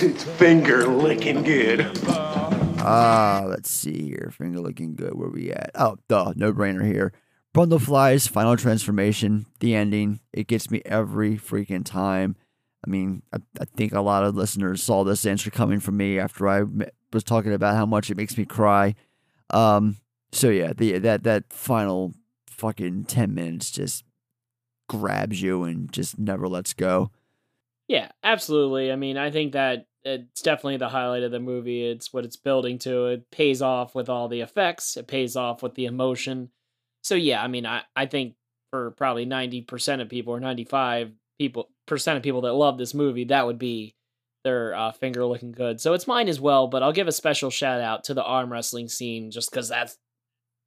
It's 0.00 0.24
finger 0.24 0.86
licking 0.86 1.42
good. 1.42 1.90
Ah, 2.06 3.44
let's 3.46 3.70
see 3.70 4.08
here. 4.08 4.30
Finger 4.36 4.60
looking 4.60 4.94
good. 4.94 5.14
Where 5.14 5.30
we 5.30 5.50
at? 5.50 5.70
Oh, 5.74 5.96
duh, 6.08 6.34
no 6.36 6.52
brainer 6.52 6.84
here. 6.84 7.12
Brundlefly's, 7.54 8.26
final 8.26 8.56
transformation, 8.56 9.46
the 9.60 9.74
ending. 9.74 10.20
It 10.32 10.48
gets 10.48 10.70
me 10.70 10.82
every 10.84 11.36
freaking 11.36 11.84
time. 11.84 12.36
I 12.86 12.90
mean, 12.90 13.22
I, 13.32 13.38
I 13.60 13.64
think 13.64 13.94
a 13.94 14.00
lot 14.00 14.24
of 14.24 14.34
listeners 14.36 14.82
saw 14.82 15.04
this 15.04 15.24
answer 15.24 15.50
coming 15.50 15.80
from 15.80 15.96
me 15.96 16.18
after 16.18 16.48
I 16.48 16.64
was 17.12 17.24
talking 17.24 17.54
about 17.54 17.76
how 17.76 17.86
much 17.86 18.10
it 18.10 18.16
makes 18.16 18.36
me 18.36 18.44
cry. 18.44 18.94
Um, 19.50 19.96
so 20.34 20.50
yeah, 20.50 20.72
the 20.76 20.98
that 20.98 21.22
that 21.24 21.52
final 21.52 22.12
fucking 22.48 23.04
ten 23.04 23.34
minutes 23.34 23.70
just 23.70 24.04
grabs 24.88 25.40
you 25.40 25.64
and 25.64 25.92
just 25.92 26.18
never 26.18 26.48
lets 26.48 26.72
go. 26.74 27.10
Yeah, 27.88 28.10
absolutely. 28.22 28.90
I 28.90 28.96
mean, 28.96 29.16
I 29.16 29.30
think 29.30 29.52
that 29.52 29.86
it's 30.04 30.42
definitely 30.42 30.78
the 30.78 30.88
highlight 30.88 31.22
of 31.22 31.30
the 31.30 31.40
movie. 31.40 31.86
It's 31.86 32.12
what 32.12 32.24
it's 32.24 32.36
building 32.36 32.78
to. 32.80 33.06
It 33.06 33.30
pays 33.30 33.62
off 33.62 33.94
with 33.94 34.08
all 34.08 34.28
the 34.28 34.40
effects. 34.40 34.96
It 34.96 35.06
pays 35.06 35.36
off 35.36 35.62
with 35.62 35.74
the 35.74 35.86
emotion. 35.86 36.50
So 37.02 37.14
yeah, 37.14 37.42
I 37.42 37.48
mean, 37.48 37.66
I, 37.66 37.82
I 37.94 38.06
think 38.06 38.34
for 38.70 38.90
probably 38.92 39.24
ninety 39.24 39.62
percent 39.62 40.02
of 40.02 40.08
people 40.08 40.34
or 40.34 40.40
ninety 40.40 40.64
five 40.64 41.12
people 41.38 41.70
percent 41.86 42.16
of 42.16 42.22
people 42.22 42.42
that 42.42 42.54
love 42.54 42.78
this 42.78 42.94
movie, 42.94 43.24
that 43.24 43.46
would 43.46 43.58
be 43.58 43.94
their 44.42 44.74
uh, 44.74 44.92
finger 44.92 45.24
looking 45.24 45.52
good. 45.52 45.80
So 45.80 45.94
it's 45.94 46.06
mine 46.06 46.28
as 46.28 46.40
well. 46.40 46.66
But 46.66 46.82
I'll 46.82 46.92
give 46.92 47.08
a 47.08 47.12
special 47.12 47.50
shout 47.50 47.80
out 47.80 48.04
to 48.04 48.14
the 48.14 48.24
arm 48.24 48.52
wrestling 48.52 48.88
scene 48.88 49.30
just 49.30 49.50
because 49.50 49.68
that's 49.68 49.96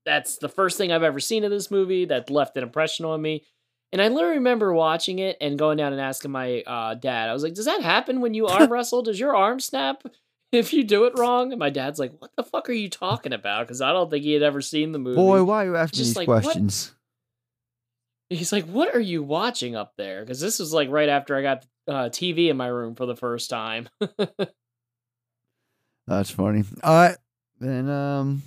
that's 0.08 0.38
the 0.38 0.50
first 0.50 0.78
thing 0.78 0.92
I've 0.92 1.04
ever 1.04 1.20
seen 1.20 1.44
of 1.44 1.52
this 1.52 1.70
movie 1.70 2.06
that 2.06 2.30
left 2.30 2.58
an 2.58 2.64
impression 2.64 3.06
on 3.06 3.22
me. 3.22 3.44
And 3.92 4.02
I 4.02 4.08
literally 4.08 4.38
remember 4.38 4.74
watching 4.74 5.20
it 5.20 5.38
and 5.40 5.60
going 5.60 5.78
down 5.78 5.92
and 5.92 6.02
asking 6.02 6.32
my 6.32 6.62
uh, 6.62 6.96
dad. 6.96 7.30
I 7.30 7.34
was 7.34 7.44
like, 7.44 7.54
"Does 7.54 7.66
that 7.66 7.82
happen 7.82 8.22
when 8.22 8.34
you 8.34 8.48
arm 8.48 8.72
wrestle? 8.72 9.02
Does 9.02 9.20
your 9.20 9.36
arm 9.36 9.60
snap 9.60 10.04
if 10.52 10.74
you 10.74 10.84
do 10.84 11.06
it 11.06 11.18
wrong?" 11.18 11.52
And 11.52 11.60
my 11.60 11.70
dad's 11.70 12.00
like, 12.00 12.14
"What 12.20 12.32
the 12.36 12.44
fuck 12.44 12.70
are 12.70 12.74
you 12.74 12.90
talking 12.90 13.34
about?" 13.34 13.68
Because 13.68 13.82
I 13.82 13.94
don't 13.94 14.10
think 14.10 14.24
he 14.24 14.34
had 14.34 14.44
ever 14.44 14.62
seen 14.62 14.94
the 14.94 15.00
movie. 15.00 15.18
Boy, 15.18 15.44
why 15.44 15.64
are 15.64 15.68
you 15.68 15.76
asking 15.76 15.98
Just 15.98 16.10
these 16.12 16.18
like, 16.18 16.28
what? 16.28 16.44
questions? 16.44 16.94
He's 18.30 18.52
like, 18.52 18.66
"What 18.66 18.96
are 18.96 19.00
you 19.00 19.24
watching 19.24 19.76
up 19.76 19.94
there?" 19.98 20.22
Because 20.22 20.42
this 20.42 20.60
was 20.60 20.74
like 20.74 20.90
right 20.90 21.10
after 21.10 21.36
I 21.36 21.42
got 21.42 21.66
uh, 21.88 22.10
TV 22.10 22.50
in 22.50 22.58
my 22.58 22.68
room 22.68 22.96
for 22.96 23.06
the 23.06 23.16
first 23.16 23.50
time. 23.50 23.88
That's 26.08 26.30
funny. 26.30 26.64
All 26.84 26.94
right, 26.94 27.18
then 27.60 27.90
um, 27.90 28.44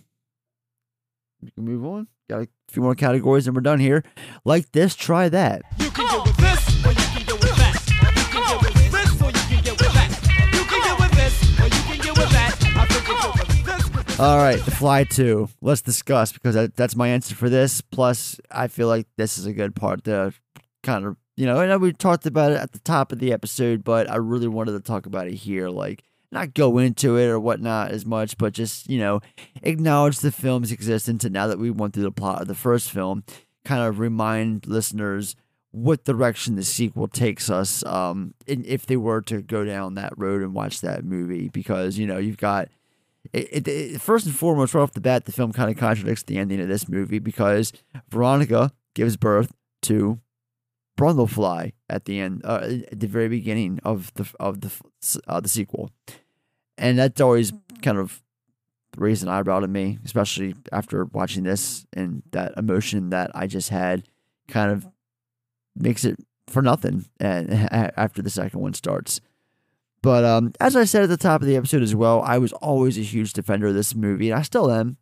we 1.42 1.50
can 1.50 1.64
move 1.64 1.84
on. 1.84 2.08
Got 2.28 2.42
a 2.42 2.48
few 2.68 2.82
more 2.82 2.94
categories, 2.94 3.46
and 3.46 3.56
we're 3.56 3.62
done 3.62 3.80
here. 3.80 4.04
Like 4.44 4.72
this, 4.72 4.94
try 4.94 5.28
that. 5.28 5.62
you 5.78 5.90
can 5.90 6.06
do 6.06 6.32
this 6.38 6.70
All 14.20 14.36
right, 14.36 14.62
The 14.62 14.70
Fly 14.70 15.04
2. 15.04 15.48
Let's 15.62 15.80
discuss 15.80 16.30
because 16.30 16.54
that, 16.54 16.76
that's 16.76 16.94
my 16.94 17.08
answer 17.08 17.34
for 17.34 17.48
this. 17.48 17.80
Plus, 17.80 18.38
I 18.50 18.68
feel 18.68 18.86
like 18.86 19.06
this 19.16 19.38
is 19.38 19.46
a 19.46 19.52
good 19.54 19.74
part 19.74 20.04
to 20.04 20.34
kind 20.82 21.06
of, 21.06 21.16
you 21.38 21.46
know, 21.46 21.58
I 21.58 21.66
know 21.66 21.78
we 21.78 21.94
talked 21.94 22.26
about 22.26 22.52
it 22.52 22.58
at 22.58 22.72
the 22.72 22.80
top 22.80 23.12
of 23.12 23.18
the 23.18 23.32
episode, 23.32 23.82
but 23.82 24.10
I 24.10 24.16
really 24.16 24.46
wanted 24.46 24.72
to 24.72 24.80
talk 24.80 25.06
about 25.06 25.26
it 25.26 25.32
here. 25.32 25.70
Like, 25.70 26.04
not 26.32 26.54
go 26.54 26.78
into 26.78 27.16
it 27.16 27.26
or 27.26 27.40
whatnot 27.40 27.90
as 27.90 28.06
much, 28.06 28.38
but 28.38 28.52
just, 28.52 28.88
you 28.88 28.98
know, 28.98 29.20
acknowledge 29.62 30.18
the 30.20 30.30
film's 30.32 30.70
existence. 30.72 31.24
And 31.24 31.32
now 31.32 31.46
that 31.48 31.58
we 31.58 31.70
went 31.70 31.94
through 31.94 32.04
the 32.04 32.12
plot 32.12 32.42
of 32.42 32.48
the 32.48 32.54
first 32.54 32.90
film, 32.90 33.24
kind 33.64 33.82
of 33.82 33.98
remind 33.98 34.66
listeners 34.66 35.36
what 35.72 36.04
direction 36.04 36.56
the 36.56 36.64
sequel 36.64 37.06
takes 37.06 37.48
us 37.48 37.84
um, 37.84 38.34
and 38.48 38.66
if 38.66 38.86
they 38.86 38.96
were 38.96 39.20
to 39.22 39.40
go 39.40 39.64
down 39.64 39.94
that 39.94 40.12
road 40.16 40.42
and 40.42 40.54
watch 40.54 40.80
that 40.80 41.04
movie. 41.04 41.48
Because, 41.48 41.98
you 41.98 42.06
know, 42.06 42.18
you've 42.18 42.36
got 42.38 42.68
it, 43.32 43.48
it, 43.52 43.68
it- 43.68 44.00
first 44.00 44.26
and 44.26 44.34
foremost, 44.34 44.74
right 44.74 44.82
off 44.82 44.92
the 44.92 45.00
bat, 45.00 45.24
the 45.26 45.32
film 45.32 45.52
kind 45.52 45.70
of 45.70 45.76
contradicts 45.76 46.22
the 46.22 46.38
ending 46.38 46.60
of 46.60 46.68
this 46.68 46.88
movie 46.88 47.18
because 47.18 47.72
Veronica 48.08 48.72
gives 48.94 49.16
birth 49.16 49.52
to 49.82 50.18
Brundlefly 51.00 51.72
at 51.88 52.04
the 52.04 52.20
end, 52.20 52.42
uh, 52.44 52.60
at 52.92 53.00
the 53.00 53.06
very 53.06 53.28
beginning 53.28 53.80
of 53.84 54.12
the 54.14 54.30
of 54.38 54.60
the 54.60 54.70
uh, 55.26 55.40
the 55.40 55.48
sequel, 55.48 55.90
and 56.76 56.98
that's 56.98 57.20
always 57.20 57.52
kind 57.82 57.98
of 57.98 58.22
raised 58.96 59.22
an 59.22 59.28
eyebrow 59.28 59.60
to 59.60 59.68
me, 59.68 59.98
especially 60.04 60.54
after 60.72 61.06
watching 61.06 61.44
this 61.44 61.86
and 61.92 62.22
that 62.32 62.52
emotion 62.56 63.10
that 63.10 63.30
I 63.34 63.46
just 63.46 63.70
had, 63.70 64.08
kind 64.48 64.70
of 64.70 64.86
makes 65.74 66.04
it 66.04 66.18
for 66.46 66.60
nothing. 66.60 67.06
And 67.18 67.50
after 67.50 68.20
the 68.20 68.30
second 68.30 68.60
one 68.60 68.74
starts. 68.74 69.20
But 70.02 70.24
um, 70.24 70.52
as 70.60 70.76
I 70.76 70.84
said 70.84 71.02
at 71.02 71.08
the 71.08 71.16
top 71.16 71.40
of 71.40 71.46
the 71.46 71.56
episode 71.56 71.82
as 71.82 71.94
well, 71.94 72.22
I 72.22 72.38
was 72.38 72.52
always 72.54 72.98
a 72.98 73.02
huge 73.02 73.32
defender 73.32 73.68
of 73.68 73.74
this 73.74 73.94
movie, 73.94 74.30
and 74.30 74.38
I 74.38 74.42
still 74.42 74.70
am. 74.70 74.96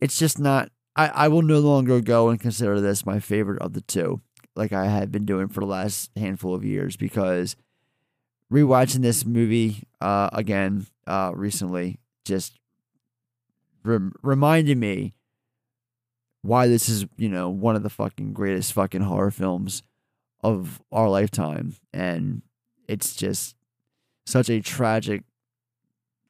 It's 0.00 0.18
just 0.18 0.38
not. 0.38 0.70
I, 0.94 1.08
I 1.08 1.28
will 1.28 1.42
no 1.42 1.58
longer 1.58 2.00
go 2.00 2.30
and 2.30 2.40
consider 2.40 2.80
this 2.80 3.04
my 3.04 3.20
favorite 3.20 3.60
of 3.60 3.74
the 3.74 3.82
two, 3.82 4.22
like 4.56 4.72
I 4.72 4.86
had 4.86 5.12
been 5.12 5.26
doing 5.26 5.48
for 5.48 5.60
the 5.60 5.66
last 5.66 6.10
handful 6.16 6.54
of 6.54 6.64
years, 6.64 6.96
because 6.96 7.56
rewatching 8.52 9.02
this 9.02 9.24
movie 9.24 9.84
uh, 10.00 10.30
again 10.32 10.86
uh, 11.06 11.32
recently 11.34 11.98
just 12.24 12.58
rem- 13.84 14.14
reminded 14.22 14.78
me 14.78 15.14
why 16.42 16.68
this 16.68 16.88
is, 16.88 17.06
you 17.16 17.28
know, 17.28 17.48
one 17.48 17.76
of 17.76 17.82
the 17.82 17.90
fucking 17.90 18.32
greatest 18.32 18.72
fucking 18.72 19.00
horror 19.02 19.32
films 19.32 19.82
of 20.42 20.80
our 20.92 21.08
lifetime. 21.08 21.74
And 21.92 22.42
it's 22.88 23.16
just 23.16 23.56
such 24.26 24.48
a 24.48 24.60
tragic 24.60 25.24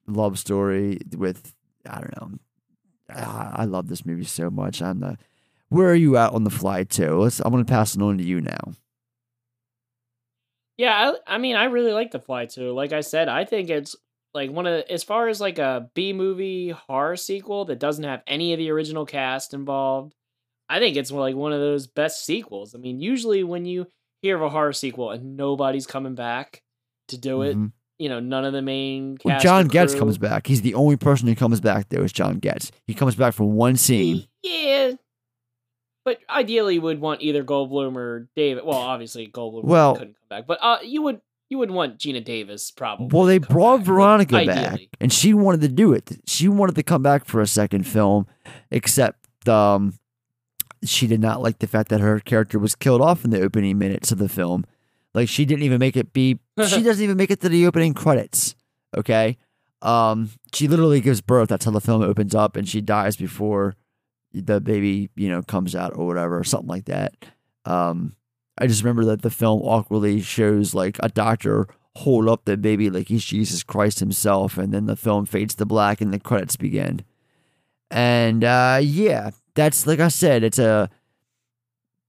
love 0.07 0.39
story 0.39 1.01
with 1.17 1.55
I 1.89 2.01
don't 2.01 2.17
know. 2.21 2.39
Ah, 3.11 3.53
I 3.55 3.65
love 3.67 3.89
this 3.89 4.07
movie 4.07 4.25
so 4.25 4.51
much. 4.51 4.81
I'm 4.81 5.01
the 5.01 5.19
where 5.69 5.89
are 5.91 5.95
you 5.95 6.17
at 6.17 6.33
on 6.33 6.45
the 6.45 6.51
fly 6.51 6.85
too? 6.85 7.19
Let's 7.21 7.41
I'm 7.41 7.51
gonna 7.51 7.65
pass 7.65 7.95
it 7.95 8.03
on 8.03 8.19
to 8.19 8.25
you 8.25 8.41
now. 8.41 8.73
Yeah, 10.79 11.13
I, 11.27 11.37
I 11.37 11.39
mean, 11.39 11.57
I 11.57 11.65
really 11.65 11.93
like 11.93 12.11
The 12.11 12.19
Fly 12.21 12.47
too. 12.47 12.73
Like 12.73 12.93
I 12.93 13.01
said, 13.01 13.29
I 13.29 13.45
think 13.47 13.71
it's 13.71 13.97
like 14.35 14.51
one 14.51 14.67
of 14.67 14.85
as 14.91 15.03
far 15.03 15.29
as 15.29 15.41
like 15.41 15.59
a 15.59 15.89
B 15.95 16.13
movie 16.13 16.69
horror 16.71 17.17
sequel 17.17 17.65
that 17.67 17.79
doesn't 17.79 18.05
have 18.05 18.23
any 18.27 18.53
of 18.53 18.59
the 18.59 18.71
original 18.71 19.07
cast 19.07 19.55
involved. 19.55 20.15
I 20.69 20.79
think 20.79 20.97
it's 20.97 21.11
like 21.11 21.35
one 21.35 21.53
of 21.53 21.61
those 21.61 21.87
best 21.87 22.27
sequels. 22.27 22.75
I 22.75 22.79
mean, 22.79 23.01
usually 23.01 23.43
when 23.43 23.65
you 23.65 23.87
hear 24.21 24.37
of 24.37 24.43
a 24.43 24.51
horror 24.51 24.75
sequel 24.75 25.11
and 25.13 25.37
nobody's 25.37 25.87
coming 25.87 26.15
back 26.15 26.61
to 27.09 27.17
do 27.17 27.41
it, 27.43 27.57
Mhm. 27.57 27.73
you 27.99 28.09
know, 28.11 28.21
none 28.21 28.45
of 28.45 28.53
the 28.53 28.61
main 28.63 29.17
Well, 29.25 29.41
John 29.41 29.69
Getz 29.69 29.95
comes 29.95 30.19
back. 30.19 30.47
He's 30.47 30.61
the 30.61 30.75
only 30.75 30.97
person 30.97 31.27
who 31.29 31.35
comes 31.37 31.61
back 31.61 31.89
there 31.89 32.05
is 32.05 32.13
John 32.13 32.39
Getz. 32.39 32.71
He 32.87 32.93
comes 32.93 33.15
back 33.15 33.33
for 33.33 33.45
one 33.45 33.77
scene. 33.77 34.27
Yeah. 34.43 34.93
But 36.07 36.21
ideally, 36.31 36.75
you 36.75 36.83
would 36.83 37.01
want 37.01 37.21
either 37.21 37.43
Goldblum 37.43 37.97
or 37.97 38.29
David. 38.37 38.65
Well, 38.65 38.79
obviously 38.79 39.27
Goldblum 39.27 39.65
Well- 39.65 39.97
couldn't 39.97 40.15
come 40.15 40.29
back, 40.39 40.47
but 40.47 40.59
uh, 40.63 40.79
you 40.85 41.03
would 41.03 41.21
you 41.51 41.59
would 41.59 41.73
want 41.73 41.99
Geena 41.99 42.25
Davis 42.25 42.71
probably. 42.71 43.09
Well, 43.11 43.27
they 43.27 43.39
brought 43.39 43.81
Veronica 43.81 44.45
back, 44.47 44.79
and 45.01 45.13
she 45.13 45.35
wanted 45.35 45.63
to 45.63 45.69
do 45.69 45.93
it. 45.93 46.21
She 46.25 46.47
wanted 46.47 46.77
to 46.77 46.85
come 46.85 47.03
back 47.03 47.25
for 47.25 47.41
a 47.41 47.47
second 47.49 47.89
film, 47.89 48.29
except 48.71 49.49
um, 49.49 49.95
she 50.85 51.09
did 51.09 51.19
not 51.19 51.43
like 51.43 51.59
the 51.59 51.67
fact 51.67 51.89
that 51.89 51.99
her 51.99 52.21
character 52.21 52.61
was 52.61 52.77
killed 52.77 53.01
off 53.01 53.25
in 53.25 53.31
the 53.31 53.41
opening 53.41 53.77
minutes 53.77 54.13
of 54.13 54.19
the 54.19 54.29
film. 54.29 54.65
Like 55.13 55.29
she 55.29 55.45
didn't 55.45 55.65
even 55.65 55.81
make 55.81 55.97
it 55.97 56.13
be. 56.13 56.39
she 56.69 56.83
doesn't 56.85 57.03
even 57.03 57.17
make 57.17 57.33
it 57.33 57.41
to 57.41 57.49
the 57.49 57.67
opening 57.67 57.95
credits. 57.95 58.55
Okay, 58.97 59.39
um, 59.83 60.31
she 60.55 60.69
literally 60.69 61.01
gives 61.01 61.21
birth. 61.21 61.49
That's 61.49 61.65
how 61.65 61.73
the 61.73 61.81
film 61.81 62.03
opens 62.03 62.33
up, 62.33 62.55
and 62.55 62.69
she 62.69 62.81
dies 62.81 63.17
before 63.17 63.75
the 64.41 64.61
baby, 64.61 65.11
you 65.17 65.29
know, 65.29 65.43
comes 65.43 65.75
out 65.75 65.93
or 65.97 66.07
whatever, 66.07 66.39
or 66.39 66.45
something 66.45 66.69
like 66.69 66.85
that. 66.87 67.15
Um, 67.65 68.15
I 68.59 68.67
just 68.67 68.83
remember 68.83 69.05
that 69.07 69.23
the 69.23 69.31
film 69.31 69.61
awkwardly 69.63 70.21
shows 70.21 70.75
like 70.75 70.99
a 71.03 71.09
doctor 71.09 71.67
hold 71.97 72.29
up 72.29 72.45
the 72.45 72.57
baby 72.57 72.91
like 72.91 73.09
he's 73.09 73.25
Jesus 73.25 73.63
Christ 73.63 74.01
himself, 74.01 74.57
and 74.59 74.73
then 74.73 74.87
the 74.87 74.97
film 74.97 75.27
fades 75.27 75.55
to 75.57 75.65
black 75.67 76.01
and 76.01 76.13
the 76.13 76.19
credits 76.21 76.57
begin. 76.57 77.03
And 77.91 78.45
uh, 78.45 78.81
yeah, 78.83 79.31
that's 79.55 79.87
like 79.87 80.01
I 80.01 80.09
said, 80.09 80.43
it's 80.45 80.59
a 80.59 80.91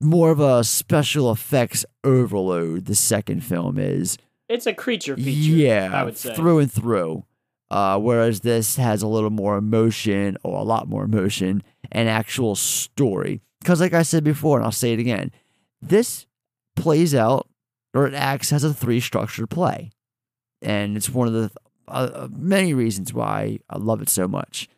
more 0.01 0.31
of 0.31 0.39
a 0.39 0.63
special 0.63 1.31
effects 1.31 1.85
overload. 2.03 2.85
The 2.85 2.95
second 2.95 3.43
film 3.43 3.77
is 3.77 4.17
It's 4.49 4.65
a 4.67 4.73
creature 4.73 5.15
feature. 5.15 5.29
yeah, 5.29 5.89
I 5.93 6.03
would 6.03 6.17
say. 6.17 6.35
through 6.35 6.59
and 6.59 6.71
through. 6.71 7.23
Uh, 7.69 7.99
whereas 7.99 8.39
this 8.41 8.77
has 8.77 9.01
a 9.01 9.07
little 9.07 9.29
more 9.29 9.57
emotion, 9.57 10.37
or 10.43 10.57
a 10.57 10.63
lot 10.63 10.87
more 10.87 11.03
emotion, 11.03 11.61
and 11.91 12.07
actual 12.07 12.55
story. 12.55 13.41
Because, 13.59 13.81
like 13.81 13.93
I 13.93 14.03
said 14.03 14.23
before, 14.23 14.57
and 14.57 14.65
I'll 14.65 14.71
say 14.71 14.93
it 14.93 14.99
again, 14.99 15.31
this 15.81 16.25
plays 16.75 17.13
out 17.13 17.47
or 17.93 18.07
it 18.07 18.13
acts 18.13 18.53
as 18.53 18.63
a 18.63 18.73
three 18.73 18.99
structured 19.01 19.49
play, 19.49 19.89
and 20.61 20.95
it's 20.95 21.09
one 21.09 21.27
of 21.27 21.33
the 21.33 21.51
uh, 21.89 22.27
many 22.31 22.73
reasons 22.73 23.13
why 23.13 23.59
I 23.69 23.77
love 23.77 24.01
it 24.01 24.09
so 24.09 24.27
much. 24.27 24.69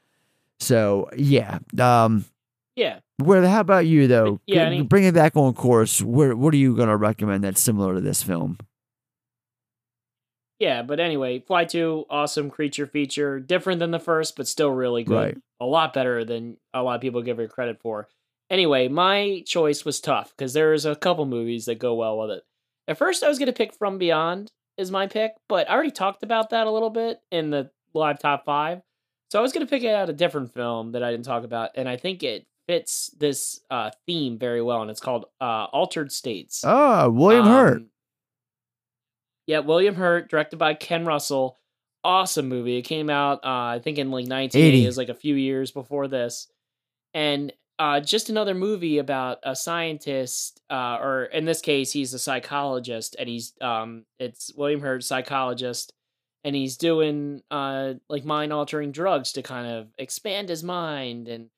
So 0.60 1.10
yeah, 1.16 1.60
um, 1.80 2.26
Yeah. 2.76 3.00
where? 3.18 3.46
How 3.48 3.60
about 3.62 3.86
you 3.86 4.08
though? 4.08 4.40
Yeah, 4.48 4.56
G- 4.70 4.76
any- 4.78 4.82
bring 4.82 5.04
it 5.06 5.14
back 5.14 5.36
on 5.36 5.54
course. 5.54 6.02
Where? 6.02 6.36
What 6.36 6.54
are 6.54 6.58
you 6.58 6.76
gonna 6.76 6.98
recommend 6.98 7.44
that's 7.44 7.62
similar 7.62 7.96
to 7.96 8.02
this 8.02 8.24
film? 8.24 8.58
Yeah, 10.60 10.82
but 10.82 11.00
anyway, 11.00 11.40
Fly 11.40 11.66
2, 11.66 12.06
awesome 12.10 12.50
creature 12.50 12.86
feature. 12.86 13.40
Different 13.40 13.80
than 13.80 13.92
the 13.92 14.00
first, 14.00 14.36
but 14.36 14.48
still 14.48 14.72
really 14.72 15.04
good. 15.04 15.16
Right. 15.16 15.38
A 15.62 15.66
lot 15.66 15.94
better 15.94 16.26
than 16.26 16.58
a 16.74 16.84
lot 16.84 16.96
of 16.96 17.02
people 17.02 17.22
give 17.22 17.40
it 17.40 17.50
credit 17.50 17.80
for. 17.82 18.10
Anyway, 18.50 18.88
my 18.88 19.44
choice 19.46 19.86
was 19.86 20.02
tough 20.02 20.34
because 20.36 20.54
there's 20.54 20.86
a 20.86 20.96
couple 20.96 21.26
movies 21.26 21.66
that 21.66 21.80
go 21.80 21.96
well 21.96 22.18
with 22.18 22.32
it. 22.32 22.44
At 22.88 22.98
first, 22.98 23.24
I 23.24 23.30
was 23.30 23.40
going 23.40 23.48
to 23.48 23.54
pick 23.54 23.74
From 23.74 23.98
Beyond 23.98 24.52
is 24.78 24.92
my 24.92 25.08
pick, 25.08 25.34
but 25.48 25.70
I 25.70 25.74
already 25.74 25.92
talked 25.92 26.24
about 26.24 26.50
that 26.50 26.68
a 26.68 26.72
little 26.72 26.90
bit 26.90 27.22
in 27.32 27.52
the 27.52 27.70
live 27.94 28.20
top 28.20 28.46
five. 28.46 28.82
So 29.30 29.38
I 29.38 29.42
was 29.42 29.54
going 29.54 29.66
to 29.66 29.70
pick 29.70 29.86
out 29.86 30.10
a 30.10 30.14
different 30.14 30.54
film 30.54 30.94
that 30.94 31.04
I 31.04 31.12
didn't 31.12 31.26
talk 31.26 31.44
about, 31.44 31.72
and 31.76 31.88
I 31.88 31.98
think 31.98 32.24
it 32.24 32.48
fits 32.68 33.12
this 33.20 33.62
uh, 33.70 33.92
theme 34.08 34.40
very 34.40 34.62
well, 34.62 34.82
and 34.82 34.90
it's 34.90 35.00
called 35.00 35.26
uh, 35.40 35.66
Altered 35.66 36.12
States. 36.12 36.64
Ah, 36.66 37.08
William 37.08 37.46
Hurt. 37.46 37.84
Yeah, 39.50 39.60
William 39.62 39.96
Hurt, 39.96 40.30
directed 40.30 40.58
by 40.58 40.76
Ken 40.76 41.06
Russell. 41.06 41.58
Awesome 42.04 42.48
movie. 42.48 42.78
It 42.78 42.84
came 42.84 43.10
out, 43.10 43.40
uh, 43.44 43.74
I 43.74 43.82
think, 43.84 43.98
in 43.98 44.12
like 44.12 44.28
1980. 44.28 44.84
It 44.84 44.86
was 44.86 44.96
like 44.96 45.10
a 45.10 45.16
few 45.16 45.34
years 45.34 45.72
before 45.72 46.08
this. 46.08 46.46
And 47.16 47.52
uh, 47.80 48.00
just 48.00 48.30
another 48.30 48.54
movie 48.54 49.00
about 49.00 49.40
a 49.42 49.56
scientist, 49.56 50.62
uh, 50.70 51.00
or 51.02 51.24
in 51.24 51.46
this 51.46 51.62
case, 51.62 51.92
he's 51.92 52.14
a 52.14 52.20
psychologist, 52.20 53.16
and 53.18 53.28
he's 53.28 53.54
um, 53.60 54.06
it's 54.20 54.54
William 54.54 54.82
Hurt, 54.82 55.04
psychologist, 55.04 55.94
and 56.44 56.56
he's 56.56 56.78
doing 56.78 57.42
uh, 57.50 57.94
like 58.08 58.26
mind 58.26 58.54
altering 58.54 58.92
drugs 58.92 59.32
to 59.32 59.42
kind 59.42 59.66
of 59.66 59.88
expand 59.98 60.50
his 60.50 60.64
mind 60.64 61.28
and 61.28 61.50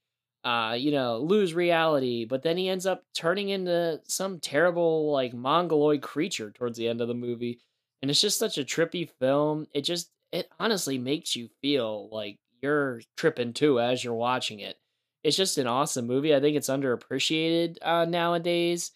uh, 0.46 0.76
you 0.80 0.92
know, 0.92 1.18
lose 1.18 1.54
reality, 1.54 2.24
but 2.24 2.42
then 2.42 2.56
he 2.56 2.70
ends 2.70 2.86
up 2.86 3.04
turning 3.14 3.50
into 3.50 4.00
some 4.08 4.40
terrible 4.40 5.12
like 5.12 5.34
mongoloid 5.34 6.02
creature 6.02 6.52
towards 6.52 6.78
the 6.78 6.88
end 6.88 7.02
of 7.02 7.10
the 7.10 7.14
movie. 7.14 7.60
And 8.02 8.10
it's 8.10 8.22
just 8.22 8.40
such 8.40 8.58
a 8.58 8.64
trippy 8.64 9.10
film. 9.20 9.68
It 9.74 9.82
just 9.82 10.12
it 10.32 10.50
honestly 10.60 10.98
makes 10.98 11.36
you 11.36 11.50
feel 11.62 12.10
like 12.12 12.38
you're 12.62 13.02
tripping 13.18 13.54
too 13.54 13.80
as 13.80 14.04
you're 14.04 14.14
watching 14.14 14.60
it. 14.60 14.78
It's 15.24 15.38
just 15.38 15.58
an 15.58 15.68
awesome 15.68 16.08
movie. 16.08 16.34
I 16.36 16.40
think 16.40 16.58
it's 16.58 16.70
underappreciated 16.70 17.78
uh, 17.82 18.06
nowadays. 18.06 18.92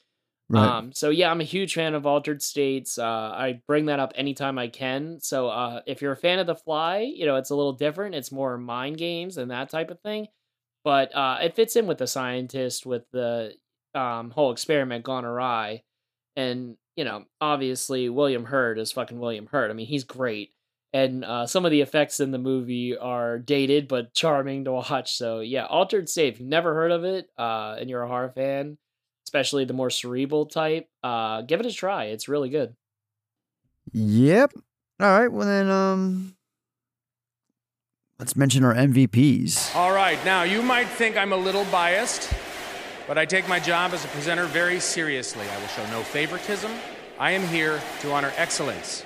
Right. 0.50 0.78
Um, 0.78 0.92
so 0.94 1.10
yeah, 1.10 1.32
I'm 1.32 1.42
a 1.42 1.46
huge 1.46 1.74
fan 1.74 1.96
of 1.96 2.06
Altered 2.06 2.42
States. 2.42 2.98
Uh, 2.98 3.04
I 3.06 3.62
bring 3.68 3.88
that 3.88 4.00
up 4.00 4.14
anytime 4.16 4.60
I 4.60 4.68
can. 4.68 5.20
So 5.20 5.50
uh, 5.50 5.82
if 5.88 6.02
you're 6.02 6.12
a 6.12 6.18
fan 6.18 6.40
of 6.40 6.48
The 6.48 6.56
Fly, 6.56 7.00
you 7.00 7.26
know 7.26 7.36
it's 7.36 7.50
a 7.50 7.56
little 7.56 7.74
different. 7.74 8.16
It's 8.16 8.32
more 8.32 8.58
mind 8.58 8.98
games 8.98 9.38
and 9.38 9.50
that 9.52 9.70
type 9.70 9.90
of 9.90 10.00
thing, 10.02 10.28
but 10.84 11.16
uh, 11.16 11.40
it 11.42 11.56
fits 11.56 11.76
in 11.76 11.88
with 11.88 11.98
the 11.98 12.08
scientist 12.08 12.86
with 12.86 13.04
the 13.12 13.56
um, 13.96 14.30
whole 14.32 14.52
experiment 14.52 15.04
gone 15.04 15.26
awry, 15.26 15.82
and 16.36 16.78
you 16.96 17.04
know 17.04 17.26
obviously 17.42 18.10
William 18.10 18.46
Hurt 18.46 18.80
is 18.80 18.92
fucking 18.92 19.20
William 19.20 19.48
Hurt. 19.48 19.72
I 19.72 19.74
mean 19.74 19.88
he's 19.88 20.04
great, 20.04 20.52
and 20.94 21.24
uh, 21.24 21.46
some 21.46 21.66
of 21.66 21.72
the 21.72 21.82
effects 21.82 22.20
in 22.20 22.32
the 22.32 22.38
movie 22.38 22.98
are 22.98 23.40
dated 23.40 23.88
but 23.88 24.14
charming 24.14 24.66
to 24.66 24.72
watch. 24.72 25.16
So 25.16 25.40
yeah, 25.40 25.66
Altered 25.66 26.10
State. 26.10 26.34
If 26.34 26.40
you've 26.40 26.50
never 26.50 26.74
heard 26.74 26.92
of 26.92 27.04
it, 27.04 27.30
uh, 27.38 27.78
and 27.80 27.90
you're 27.90 28.04
a 28.04 28.08
horror 28.08 28.32
fan 28.36 28.78
especially 29.26 29.66
the 29.66 29.74
more 29.74 29.90
cerebral 29.90 30.46
type, 30.46 30.88
uh, 31.04 31.42
give 31.42 31.60
it 31.60 31.66
a 31.66 31.72
try. 31.72 32.06
It's 32.06 32.30
really 32.30 32.50
good. 32.50 32.76
Yep. 33.92 34.54
All 35.00 35.20
right. 35.20 35.32
Well 35.32 35.48
then, 35.48 35.70
um, 35.70 36.36
let's 38.20 38.36
mention 38.36 38.64
our 38.64 38.74
MVPs. 38.74 39.76
All 39.76 39.92
right, 39.92 40.24
now 40.24 40.44
you 40.44 40.62
might 40.62 40.88
think 40.88 41.18
I'm 41.18 41.34
a 41.34 41.38
little 41.38 41.66
biased, 41.66 42.32
but 43.08 43.18
I 43.18 43.26
take 43.26 43.48
my 43.48 43.60
job 43.60 43.94
as 43.94 44.04
a 44.04 44.08
presenter 44.10 44.46
very 44.46 44.80
seriously. 44.80 45.46
I 45.50 45.60
will 45.60 45.68
show 45.68 45.86
no 45.92 46.02
favoritism. 46.02 46.72
I 47.20 47.32
am 47.32 47.48
here 47.48 47.80
to 48.02 48.12
honor 48.12 48.34
excellence. 48.38 49.06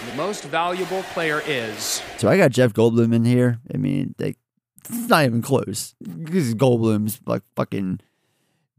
And 0.00 0.08
the 0.10 0.16
most 0.16 0.44
valuable 0.44 1.02
player 1.04 1.42
is. 1.46 2.02
So 2.18 2.28
I 2.28 2.36
got 2.36 2.50
Jeff 2.50 2.72
Goldblum 2.72 3.14
in 3.14 3.24
here. 3.24 3.60
I 3.72 3.76
mean, 3.76 4.14
like, 4.18 4.38
it's 4.80 5.08
not 5.08 5.24
even 5.24 5.42
close. 5.42 5.94
This 6.00 6.46
is 6.46 6.54
Goldblum's 6.54 7.20
like 7.26 7.42
fucking 7.54 8.00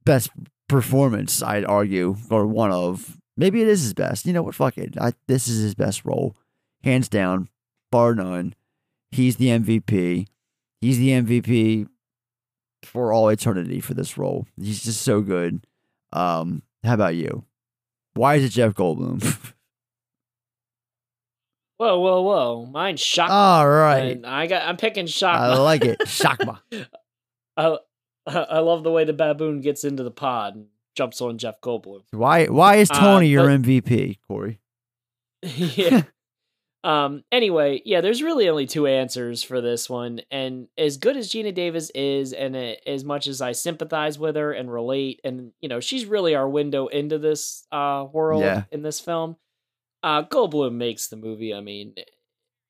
best 0.06 0.30
performance, 0.68 1.42
I'd 1.42 1.66
argue, 1.66 2.16
or 2.30 2.46
one 2.46 2.72
of. 2.72 3.18
Maybe 3.36 3.62
it 3.62 3.68
is 3.68 3.82
his 3.82 3.94
best. 3.94 4.26
You 4.26 4.34
know 4.34 4.44
what? 4.44 4.56
Fuck 4.56 4.78
it. 4.78 4.96
I, 5.00 5.14
this 5.28 5.48
is 5.48 5.62
his 5.62 5.76
best 5.76 6.06
role, 6.06 6.36
hands 6.84 7.10
down, 7.10 7.50
bar 7.92 8.16
none. 8.16 8.54
He's 9.12 9.38
the 9.38 9.48
MVP. 9.48 10.28
He's 10.82 11.00
the 11.00 11.10
MVP 11.10 11.88
for 12.84 13.12
all 13.14 13.30
eternity 13.30 13.80
for 13.80 13.94
this 13.94 14.18
role. 14.18 14.46
He's 14.62 14.84
just 14.84 15.02
so 15.02 15.22
good. 15.22 15.66
Um, 16.14 16.62
how 16.84 16.94
about 16.94 17.16
you? 17.16 17.44
Why 18.14 18.36
is 18.36 18.44
it 18.46 18.50
Jeff 18.50 18.74
Goldblum? 18.74 19.22
Whoa, 21.78 22.00
whoa, 22.00 22.22
whoa! 22.24 22.66
Mine's 22.66 23.00
shock. 23.00 23.30
All 23.30 23.70
right. 23.70 24.20
I 24.26 24.48
got. 24.48 24.68
I'm 24.68 24.78
picking 24.78 25.06
shock. 25.06 25.40
I 25.40 25.58
like 25.58 25.86
it. 25.86 26.00
Shakma. 26.06 26.60
I 27.56 27.78
I 28.26 28.60
love 28.60 28.84
the 28.84 28.92
way 28.92 29.04
the 29.04 29.14
baboon 29.14 29.62
gets 29.62 29.84
into 29.84 30.02
the 30.02 30.10
pod 30.10 30.56
and 30.56 30.66
jumps 30.96 31.22
on 31.22 31.38
Jeff 31.38 31.62
Goldblum. 31.62 32.02
Why? 32.12 32.48
Why 32.48 32.78
is 32.78 32.90
Uh, 32.90 33.00
Tony 33.00 33.28
your 33.28 33.46
MVP, 33.48 34.18
Corey? 34.28 34.60
yeah. 35.44 36.04
Um. 36.84 37.24
Anyway, 37.32 37.82
yeah. 37.86 38.02
There's 38.02 38.22
really 38.24 38.48
only 38.48 38.66
two 38.68 38.88
answers 38.88 39.44
for 39.44 39.60
this 39.62 39.90
one, 39.90 40.22
and 40.32 40.68
as 40.78 40.98
good 40.98 41.18
as 41.18 41.30
Geena 41.30 41.54
Davis 41.54 41.90
is, 41.96 42.34
and 42.34 42.56
uh, 42.56 42.74
as 42.86 43.04
much 43.04 43.28
as 43.28 43.42
I 43.42 43.52
sympathize 43.54 44.18
with 44.20 44.36
her 44.36 44.54
and 44.54 44.72
relate, 44.72 45.20
and 45.24 45.52
you 45.60 45.68
know, 45.70 45.80
she's 45.80 46.06
really 46.06 46.36
our 46.36 46.48
window 46.48 46.88
into 46.88 47.18
this 47.18 47.66
uh 47.72 48.06
world 48.12 48.44
Yeah. 48.44 48.64
in 48.72 48.84
this 48.84 49.00
film. 49.00 49.36
Uh, 50.04 50.24
Goldblum 50.24 50.74
makes 50.76 51.08
the 51.08 51.16
movie. 51.18 51.54
I 51.54 51.62
mean, 51.62 51.96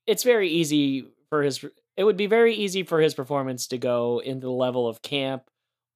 it's 0.07 0.23
very 0.23 0.49
easy 0.49 1.05
for 1.29 1.43
his. 1.43 1.63
It 1.97 2.03
would 2.03 2.17
be 2.17 2.27
very 2.27 2.55
easy 2.55 2.83
for 2.83 3.01
his 3.01 3.13
performance 3.13 3.67
to 3.67 3.77
go 3.77 4.19
into 4.19 4.47
the 4.47 4.51
level 4.51 4.87
of 4.87 5.01
camp 5.01 5.43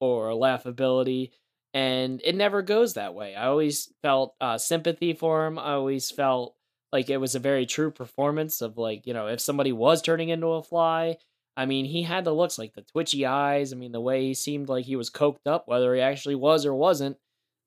or 0.01 0.30
laughability, 0.31 1.31
and 1.73 2.22
it 2.25 2.35
never 2.35 2.61
goes 2.61 2.95
that 2.95 3.14
way. 3.15 3.35
I 3.35 3.45
always 3.48 3.91
felt 4.01 4.35
uh, 4.41 4.57
sympathy 4.57 5.14
for 5.14 5.45
him. 5.48 5.57
I 5.57 5.73
always 5.73 6.11
felt 6.11 6.56
like 6.92 7.10
it 7.10 7.18
was 7.18 7.36
a 7.36 7.40
very 7.40 7.66
true 7.66 7.92
performance 7.92 8.61
of 8.61 8.78
like 8.78 9.06
you 9.06 9.14
know 9.14 9.28
if 9.28 9.40
somebody 9.40 9.72
was 9.72 10.02
turning 10.02 10.30
into 10.30 10.48
a 10.48 10.64
fly. 10.64 11.18
I 11.58 11.66
mean, 11.66 11.84
he 11.84 12.03
had 12.03 12.24
the 12.24 12.34
looks 12.34 12.58
like 12.58 12.74
the 12.74 12.82
twitchy 12.82 13.26
eyes. 13.26 13.74
I 13.74 13.76
mean, 13.76 13.92
the 13.92 14.00
way 14.00 14.24
he 14.24 14.34
seemed 14.34 14.70
like 14.70 14.86
he 14.86 14.95
was 14.95 15.10
coked 15.10 15.45
up, 15.45 15.68
whether 15.68 15.94
he 15.94 16.00
actually 16.00 16.36
was 16.36 16.66
or 16.66 16.74
wasn't. 16.74 17.18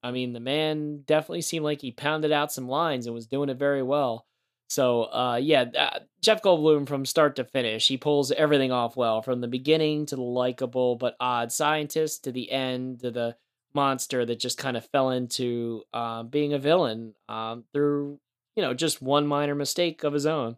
I 0.03 0.11
mean, 0.11 0.33
the 0.33 0.41
man 0.41 1.03
definitely 1.07 1.43
seemed 1.43 1.65
like 1.65 1.83
he 1.83 1.93
pounded 1.93 2.33
out 2.33 2.51
some 2.51 2.67
lines 2.67 3.07
and 3.07 3.15
was 3.15 3.27
doing 3.27 3.51
it 3.51 3.59
very 3.59 3.83
well. 3.83 4.27
So, 4.69 5.05
uh, 5.05 5.39
yeah, 5.41 5.67
uh, 5.79 5.99
Jeff 6.21 6.43
Goldblum 6.43 6.89
from 6.89 7.05
start 7.05 7.37
to 7.37 7.45
finish, 7.45 7.87
he 7.87 7.97
pulls 7.97 8.33
everything 8.33 8.73
off 8.73 8.97
well 8.97 9.23
from 9.23 9.41
the 9.41 9.49
beginning 9.49 10.07
to 10.07 10.17
the 10.17 10.23
likable 10.23 10.97
but 10.97 11.17
odd 11.21 11.53
scientist 11.53 12.25
to 12.25 12.33
the 12.33 12.51
end 12.51 13.01
to 13.01 13.11
the 13.11 13.37
monster 13.75 14.25
that 14.25 14.41
just 14.41 14.59
kind 14.59 14.77
of 14.77 14.87
fell 14.87 15.11
into 15.11 15.83
uh, 15.93 16.23
being 16.23 16.55
a 16.55 16.59
villain 16.59 17.15
um, 17.29 17.65
through, 17.73 18.19
you 18.57 18.63
know, 18.63 18.75
just 18.75 19.03
one 19.03 19.27
minor 19.27 19.55
mistake 19.55 20.05
of 20.05 20.13
his 20.13 20.27
own. 20.27 20.57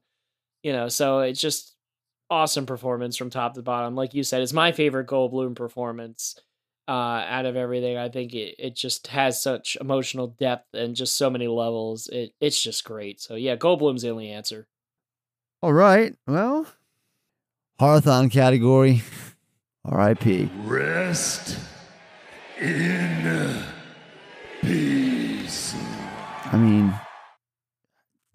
You 0.63 0.73
know, 0.73 0.89
so 0.89 1.21
it's 1.21 1.41
just 1.41 1.75
awesome 2.31 2.67
performance 2.67 3.17
from 3.17 3.31
top 3.31 3.55
to 3.55 3.63
bottom. 3.63 3.95
Like 3.95 4.15
you 4.15 4.23
said, 4.23 4.43
it's 4.43 4.53
my 4.53 4.73
favorite 4.73 5.07
Goldblum 5.07 5.55
performance 5.55 6.41
uh, 6.89 6.91
out 6.91 7.47
of 7.47 7.57
everything. 7.57 7.97
I 7.97 8.09
think 8.09 8.35
it, 8.35 8.57
it 8.59 8.77
just 8.77 9.07
has 9.09 9.41
such 9.41 9.77
emotional 9.81 10.29
depth 10.29 10.75
and 10.75 10.97
just 10.97 11.17
so 11.17 11.31
many 11.31 11.47
levels. 11.49 12.09
It 12.09 12.33
it's 12.41 12.61
just 12.61 12.85
great. 12.85 13.21
So 13.21 13.35
yeah, 13.35 13.57
Goldblum's 13.57 14.03
the 14.03 14.11
only 14.11 14.31
answer. 14.31 14.67
All 15.63 15.73
right. 15.73 16.15
Well, 16.27 16.67
Horrorthon 17.81 18.31
category. 18.31 19.03
R.I.P. 19.85 20.51
Rest 20.65 21.57
in 22.61 23.63
peace. 24.61 25.77
I 26.47 26.57
mean, 26.57 26.93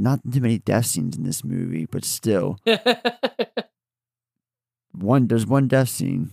not 0.01 0.19
too 0.31 0.41
many 0.41 0.57
death 0.57 0.87
scenes 0.87 1.17
in 1.17 1.23
this 1.23 1.43
movie, 1.43 1.85
but 1.85 2.03
still, 2.03 2.57
one 4.91 5.27
there's 5.27 5.45
one 5.45 5.67
death 5.67 5.89
scene, 5.89 6.31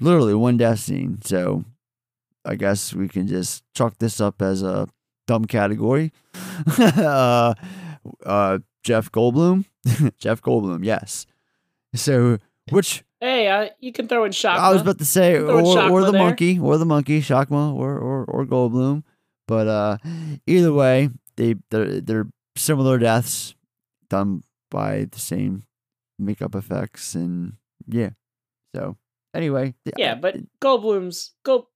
literally 0.00 0.34
one 0.34 0.56
death 0.56 0.80
scene. 0.80 1.20
So, 1.22 1.64
I 2.44 2.54
guess 2.54 2.94
we 2.94 3.08
can 3.08 3.26
just 3.26 3.64
chalk 3.74 3.98
this 3.98 4.20
up 4.20 4.42
as 4.42 4.62
a 4.62 4.88
dumb 5.26 5.44
category. 5.44 6.12
uh, 6.78 7.54
uh, 8.24 8.58
Jeff 8.82 9.10
Goldblum, 9.12 9.64
Jeff 10.18 10.42
Goldblum, 10.42 10.84
yes. 10.84 11.26
So, 11.94 12.38
which 12.70 13.04
hey, 13.20 13.48
uh, 13.48 13.68
you 13.80 13.92
can 13.92 14.08
throw 14.08 14.24
in 14.24 14.32
Shock. 14.32 14.58
I 14.58 14.72
was 14.72 14.82
about 14.82 14.98
to 14.98 15.04
say, 15.04 15.36
or, 15.36 15.90
or 15.90 16.02
the 16.02 16.12
there. 16.12 16.22
monkey, 16.22 16.58
or 16.58 16.78
the 16.78 16.84
monkey, 16.84 17.20
Shakma, 17.20 17.74
or 17.74 17.98
or 17.98 18.24
or 18.24 18.44
Goldblum. 18.44 19.04
But 19.46 19.68
uh, 19.68 19.98
either 20.46 20.72
way, 20.72 21.10
they 21.36 21.56
they're, 21.70 22.00
they're 22.00 22.26
similar 22.56 22.98
deaths 22.98 23.54
done 24.08 24.42
by 24.70 25.06
the 25.10 25.18
same 25.18 25.64
makeup 26.18 26.54
effects, 26.54 27.14
and 27.14 27.54
yeah. 27.86 28.10
So 28.74 28.96
anyway, 29.34 29.74
Yeah, 29.96 30.14
but 30.14 30.36
Goldblum's 30.60 31.32
Gold 31.44 31.66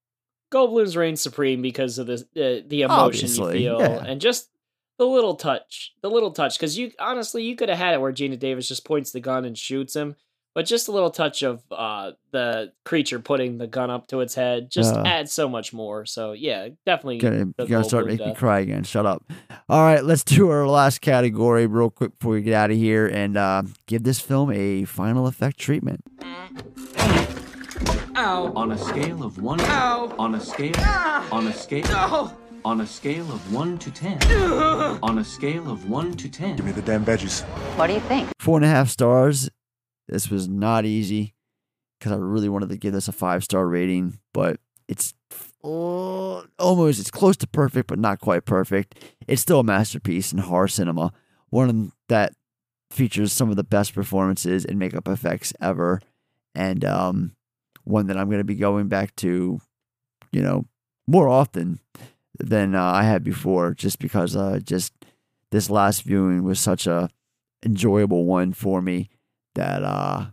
Goldblum's 0.53 0.97
reigns 0.97 1.21
supreme 1.21 1.63
because 1.63 1.99
of 1.99 2.07
the 2.07 2.15
uh, 2.37 2.67
the 2.67 2.83
emotion 2.83 2.91
Obviously, 2.91 3.63
you 3.63 3.71
feel 3.71 3.81
yeah. 3.81 4.05
and 4.05 4.21
just 4.21 4.51
the 4.99 5.07
little 5.07 5.37
touch, 5.37 5.95
the 6.03 6.11
little 6.11 6.33
touch. 6.33 6.59
Because 6.59 6.77
you 6.79 6.93
honestly, 6.99 7.43
you 7.45 7.57
could 7.57 7.69
have 7.69 7.79
had 7.79 7.95
it 7.95 8.01
where 8.01 8.13
Geena 8.13 8.39
Davis 8.39 8.69
just 8.69 8.85
points 8.85 9.13
the 9.13 9.21
gun 9.21 9.45
and 9.45 9.57
shoots 9.57 9.95
him, 9.95 10.17
but 10.55 10.67
just 10.67 10.89
a 10.89 10.93
little 10.93 11.11
touch 11.11 11.43
of 11.43 11.63
uh, 11.71 12.13
the 12.33 12.73
creature 12.85 13.19
putting 13.21 13.59
the 13.59 13.67
gun 13.67 13.91
up 13.91 14.07
to 14.09 14.21
its 14.21 14.35
head 14.35 14.71
just 14.71 14.95
Uh. 14.95 15.03
adds 15.07 15.33
so 15.33 15.49
much 15.49 15.73
more. 15.73 16.05
So 16.07 16.33
yeah, 16.33 16.69
definitely. 16.85 17.19
Gonna, 17.19 17.47
the 17.57 17.65
you 17.65 17.69
gotta 17.69 17.85
start 17.85 18.07
Goldblum 18.07 18.09
making 18.09 18.29
me 18.29 18.35
cry 18.35 18.61
again. 18.61 18.83
Shut 18.85 19.07
up. 19.07 19.23
All 19.69 19.83
right, 19.83 20.03
let's 20.05 20.25
do 20.25 20.49
our 20.51 20.67
last 20.67 21.01
category 21.01 21.67
real 21.67 21.91
quick 21.91 22.19
before 22.19 22.33
we 22.33 22.43
get 22.43 22.55
out 22.55 22.71
of 22.71 22.77
here 22.77 23.07
and 23.07 23.37
uh, 23.37 23.63
give 23.87 24.03
this 24.03 24.21
film 24.21 24.51
a 24.53 24.85
final 24.85 25.27
effect 25.27 25.59
treatment. 25.59 26.03
Ow. 28.17 28.53
On 28.57 28.73
a 28.73 28.79
scale 28.79 29.23
of 29.23 29.41
one. 29.41 29.61
Ow. 29.61 30.15
On 30.19 30.35
a 30.35 30.41
scale. 30.41 30.73
Ah. 30.79 31.27
On 31.31 31.47
a 31.47 31.53
scale. 31.53 31.85
No. 31.89 32.33
On 32.65 32.81
a 32.81 32.87
scale 32.87 33.31
of 33.33 33.53
one 33.55 33.79
to 33.79 33.91
ten. 33.93 34.21
On 35.03 35.19
a 35.19 35.25
scale 35.25 35.71
of 35.71 35.89
one 35.89 36.13
to 36.15 36.29
ten. 36.29 36.57
Give 36.57 36.67
me 36.67 36.73
the 36.73 36.83
damn 36.83 37.05
veggies. 37.05 37.43
What 37.79 37.87
do 37.87 37.93
you 37.95 38.01
think? 38.01 38.29
Four 38.41 38.57
and 38.59 38.65
a 38.65 38.69
half 38.69 38.89
stars. 38.89 39.49
This 40.09 40.31
was 40.31 40.49
not 40.49 40.85
easy 40.85 41.35
because 41.99 42.13
I 42.13 42.17
really 42.17 42.49
wanted 42.49 42.71
to 42.71 42.77
give 42.77 42.93
this 42.93 43.09
a 43.09 43.13
five 43.13 43.45
star 43.45 43.67
rating, 43.67 44.19
but 44.33 44.61
it's 44.89 45.15
uh, 45.63 46.43
almost 46.59 47.01
it's 47.01 47.11
close 47.11 47.37
to 47.39 47.47
perfect, 47.47 47.89
but 47.89 47.99
not 47.99 48.21
quite 48.21 48.45
perfect. 48.45 49.05
It's 49.27 49.43
still 49.43 49.61
a 49.61 49.65
masterpiece 49.65 50.33
in 50.33 50.39
horror 50.39 50.69
cinema, 50.69 51.13
one 51.51 51.93
that 52.09 52.33
features 52.91 53.33
some 53.33 53.51
of 53.51 53.57
the 53.57 53.65
best 53.65 53.95
performances 53.95 54.65
and 54.65 54.79
makeup 54.79 55.09
effects 55.09 55.53
ever. 55.61 56.01
And 56.55 56.85
um, 56.85 57.37
one 57.85 58.07
that 58.07 58.17
I'm 58.17 58.29
going 58.29 58.39
to 58.39 58.45
be 58.45 58.55
going 58.55 58.89
back 58.89 59.15
to, 59.17 59.61
you 60.33 60.43
know, 60.43 60.67
more 61.07 61.29
often 61.29 61.81
than 62.39 62.75
uh, 62.75 62.83
I 62.83 63.03
had 63.03 63.23
before, 63.23 63.75
just 63.75 63.99
because 63.99 64.35
uh, 64.35 64.61
just 64.63 64.93
this 65.51 65.69
last 65.69 66.03
viewing 66.03 66.45
was 66.45 66.61
such 66.61 66.87
a 66.87 67.11
enjoyable 67.65 68.25
one 68.25 68.53
for 68.53 68.81
me 68.81 69.11
that 69.59 69.83
uh, 69.83 70.27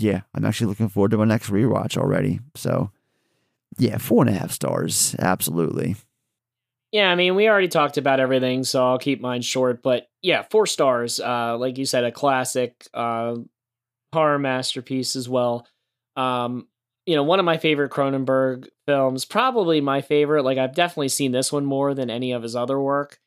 yeah, 0.00 0.22
I'm 0.34 0.44
actually 0.44 0.68
looking 0.68 0.88
forward 0.88 1.12
to 1.12 1.18
my 1.18 1.24
next 1.24 1.50
rewatch 1.50 1.96
already. 1.96 2.40
So 2.56 2.90
yeah, 3.78 3.98
four 3.98 4.26
and 4.26 4.34
a 4.34 4.38
half 4.38 4.50
stars, 4.50 5.14
absolutely. 5.18 5.96
Yeah, 6.92 7.08
I 7.08 7.14
mean, 7.14 7.36
we 7.36 7.48
already 7.48 7.68
talked 7.68 7.98
about 7.98 8.18
everything, 8.18 8.64
so 8.64 8.84
I'll 8.84 8.98
keep 8.98 9.20
mine 9.20 9.42
short. 9.42 9.82
But 9.82 10.08
yeah, 10.22 10.42
four 10.50 10.66
stars. 10.66 11.20
Uh, 11.20 11.56
like 11.56 11.78
you 11.78 11.84
said, 11.84 12.02
a 12.02 12.10
classic 12.10 12.84
uh, 12.92 13.36
horror 14.12 14.38
masterpiece 14.40 15.14
as 15.14 15.28
well. 15.28 15.66
Um, 16.16 16.66
you 17.06 17.14
know, 17.14 17.22
one 17.22 17.38
of 17.38 17.44
my 17.44 17.58
favorite 17.58 17.92
Cronenberg 17.92 18.66
films, 18.86 19.24
probably 19.24 19.80
my 19.80 20.00
favorite. 20.00 20.42
Like, 20.44 20.58
I've 20.58 20.74
definitely 20.74 21.10
seen 21.10 21.30
this 21.30 21.52
one 21.52 21.64
more 21.64 21.94
than 21.94 22.10
any 22.10 22.32
of 22.32 22.42
his 22.42 22.56
other 22.56 22.80
work. 22.80 23.20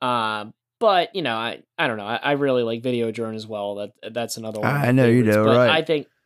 Uh, 0.00 0.46
but 0.80 1.14
you 1.14 1.22
know, 1.22 1.36
I 1.36 1.62
I 1.78 1.86
don't 1.86 1.98
know. 1.98 2.06
I, 2.06 2.16
I 2.16 2.32
really 2.32 2.62
like 2.64 2.82
Video 2.82 3.10
Videodrome 3.12 3.36
as 3.36 3.46
well. 3.46 3.74
That 3.76 4.12
that's 4.14 4.36
another 4.36 4.60
one. 4.60 4.70
I 4.74 4.90
know 4.90 5.06
you 5.06 5.22
do, 5.22 5.44
but 5.44 5.56
right. 5.56 5.70
I 5.70 5.82
think. 5.82 6.06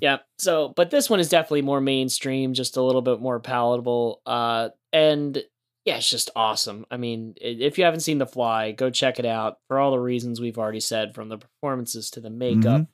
Yeah. 0.00 0.18
So, 0.38 0.72
but 0.74 0.90
this 0.90 1.10
one 1.10 1.20
is 1.20 1.28
definitely 1.28 1.60
more 1.62 1.80
mainstream, 1.82 2.54
just 2.54 2.76
a 2.78 2.82
little 2.82 3.02
bit 3.02 3.20
more 3.20 3.40
palatable. 3.40 4.22
Uh, 4.24 4.70
and 4.92 5.42
yeah, 5.84 5.98
it's 5.98 6.08
just 6.10 6.30
awesome. 6.34 6.86
I 6.90 6.96
mean, 6.96 7.34
if 7.40 7.76
you 7.76 7.84
haven't 7.84 8.00
seen 8.00 8.16
The 8.18 8.26
Fly, 8.26 8.72
go 8.72 8.88
check 8.88 9.18
it 9.18 9.26
out 9.26 9.58
for 9.68 9.78
all 9.78 9.90
the 9.90 9.98
reasons 9.98 10.40
we've 10.40 10.56
already 10.58 10.80
said, 10.80 11.14
from 11.14 11.28
the 11.28 11.36
performances 11.38 12.10
to 12.12 12.20
the 12.20 12.30
makeup 12.30 12.82
Mhm. 12.82 12.88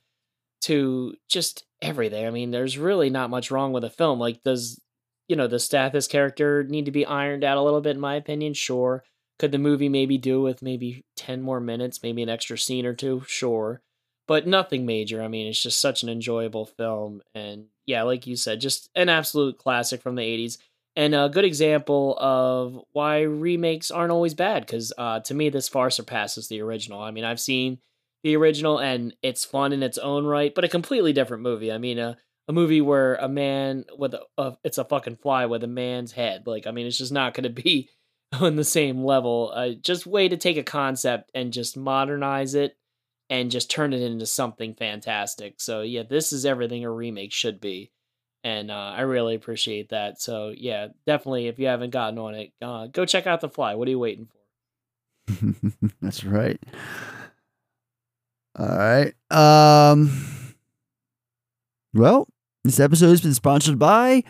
to 0.63 1.15
just 1.29 1.65
everything. 1.81 2.27
I 2.27 2.31
mean, 2.31 2.51
there's 2.51 2.77
really 2.79 3.11
not 3.11 3.31
much 3.31 3.51
wrong 3.53 3.73
with 3.73 3.83
the 3.85 3.91
film. 3.91 4.19
Like, 4.19 4.43
does 4.43 4.81
you 5.29 5.37
know 5.37 5.47
the 5.47 5.57
Stathis 5.57 6.09
character 6.09 6.65
need 6.65 6.87
to 6.87 6.91
be 6.91 7.07
ironed 7.07 7.45
out 7.45 7.59
a 7.59 7.63
little 7.63 7.81
bit? 7.81 7.95
In 7.97 8.01
my 8.01 8.17
opinion, 8.17 8.55
sure. 8.55 9.05
Could 9.43 9.51
the 9.51 9.59
movie 9.59 9.89
maybe 9.89 10.19
do 10.19 10.41
with 10.41 10.63
maybe 10.63 11.05
ten 11.17 11.43
more 11.43 11.59
minutes, 11.59 12.01
maybe 12.01 12.23
an 12.23 12.29
extra 12.29 12.57
scene 12.57 12.87
or 12.87 12.95
two? 12.95 13.25
Sure, 13.27 13.83
but 14.29 14.47
nothing 14.47 14.87
major. 14.87 15.21
I 15.21 15.27
mean, 15.27 15.49
it's 15.49 15.61
just 15.61 15.81
such 15.81 16.05
an 16.05 16.09
enjoyable 16.09 16.65
film, 16.65 17.23
and 17.35 17.65
yeah, 17.85 18.05
like 18.05 18.25
you 18.25 18.37
said, 18.37 18.61
just 18.61 18.89
an 18.95 19.09
absolute 19.09 19.59
classic 19.59 20.01
from 20.01 20.15
the 20.15 20.23
'80s, 20.23 20.59
and 20.95 21.13
a 21.13 21.29
good 21.29 21.45
example 21.45 22.17
of 22.21 22.85
why 22.93 23.23
remakes 23.23 23.91
aren't 23.91 24.13
always 24.13 24.35
bad. 24.35 24.65
Because 24.65 24.93
uh, 24.97 25.19
to 25.19 25.35
me, 25.35 25.49
this 25.49 25.69
far 25.69 25.91
surpasses 25.91 26.47
the 26.47 26.61
original. 26.63 27.03
I 27.03 27.11
mean, 27.11 27.25
I've 27.25 27.41
seen 27.41 27.79
the 28.23 28.37
original, 28.37 28.79
and 28.79 29.13
it's 29.25 29.45
fun 29.45 29.73
in 29.73 29.83
its 29.83 29.99
own 29.99 30.25
right, 30.25 30.55
but 30.55 30.63
a 30.63 30.69
completely 30.69 31.13
different 31.13 31.43
movie. 31.43 31.73
I 31.73 31.79
mean, 31.79 31.99
a 31.99 32.17
a 32.47 32.53
movie 32.53 32.81
where 32.81 33.17
a 33.17 33.29
man 33.29 33.87
with 33.99 34.15
a, 34.15 34.23
a 34.39 34.57
it's 34.63 34.79
a 34.79 34.85
fucking 34.85 35.17
fly 35.17 35.47
with 35.47 35.65
a 35.65 35.67
man's 35.67 36.13
head. 36.13 36.47
Like, 36.47 36.69
I 36.69 36.71
mean, 36.71 36.87
it's 36.87 36.99
just 36.99 37.11
not 37.11 37.35
going 37.35 37.43
to 37.43 37.63
be 37.63 37.89
on 38.41 38.57
the 38.57 38.65
same 38.65 39.05
level. 39.05 39.53
Uh, 39.55 39.71
just 39.81 40.07
way 40.07 40.29
to 40.29 40.37
take 40.37 40.57
a 40.57 40.63
concept 40.63 41.31
and 41.35 41.53
just 41.53 41.77
modernize 41.77 42.55
it 42.55 42.77
and 43.29 43.51
just 43.51 43.71
turn 43.71 43.93
it 43.93 44.03
into 44.03 44.27
something 44.27 44.75
fantastic. 44.75 45.55
So 45.59 45.83
yeah, 45.83 46.03
this 46.09 46.33
is 46.33 46.47
everything 46.47 46.85
a 46.85 46.91
remake 46.91 47.33
should 47.33 47.61
be, 47.61 47.93
and 48.43 48.71
uh, 48.71 48.95
I 48.97 49.03
really 49.03 49.35
appreciate 49.35 49.91
that. 49.91 50.21
So 50.21 50.53
yeah, 50.57 50.89
definitely 51.07 51.49
if 51.49 51.59
you 51.59 51.67
haven't 51.67 51.91
gotten 51.91 52.19
on 52.19 52.35
it, 52.35 52.53
uh, 52.61 52.87
go 52.87 53.05
check 53.05 53.27
out 53.27 53.41
The 53.41 53.49
Fly. 53.49 53.75
What 53.75 53.89
are 53.89 53.91
you 53.91 53.99
waiting 53.99 54.27
for? 54.27 55.55
That's 56.01 56.25
right. 56.25 56.61
All 58.59 58.67
right. 58.67 59.15
Um. 59.31 60.11
Well, 61.95 62.29
this 62.65 62.81
episode 62.81 63.11
has 63.11 63.21
been 63.21 63.35
sponsored 63.35 63.79
by 63.79 64.25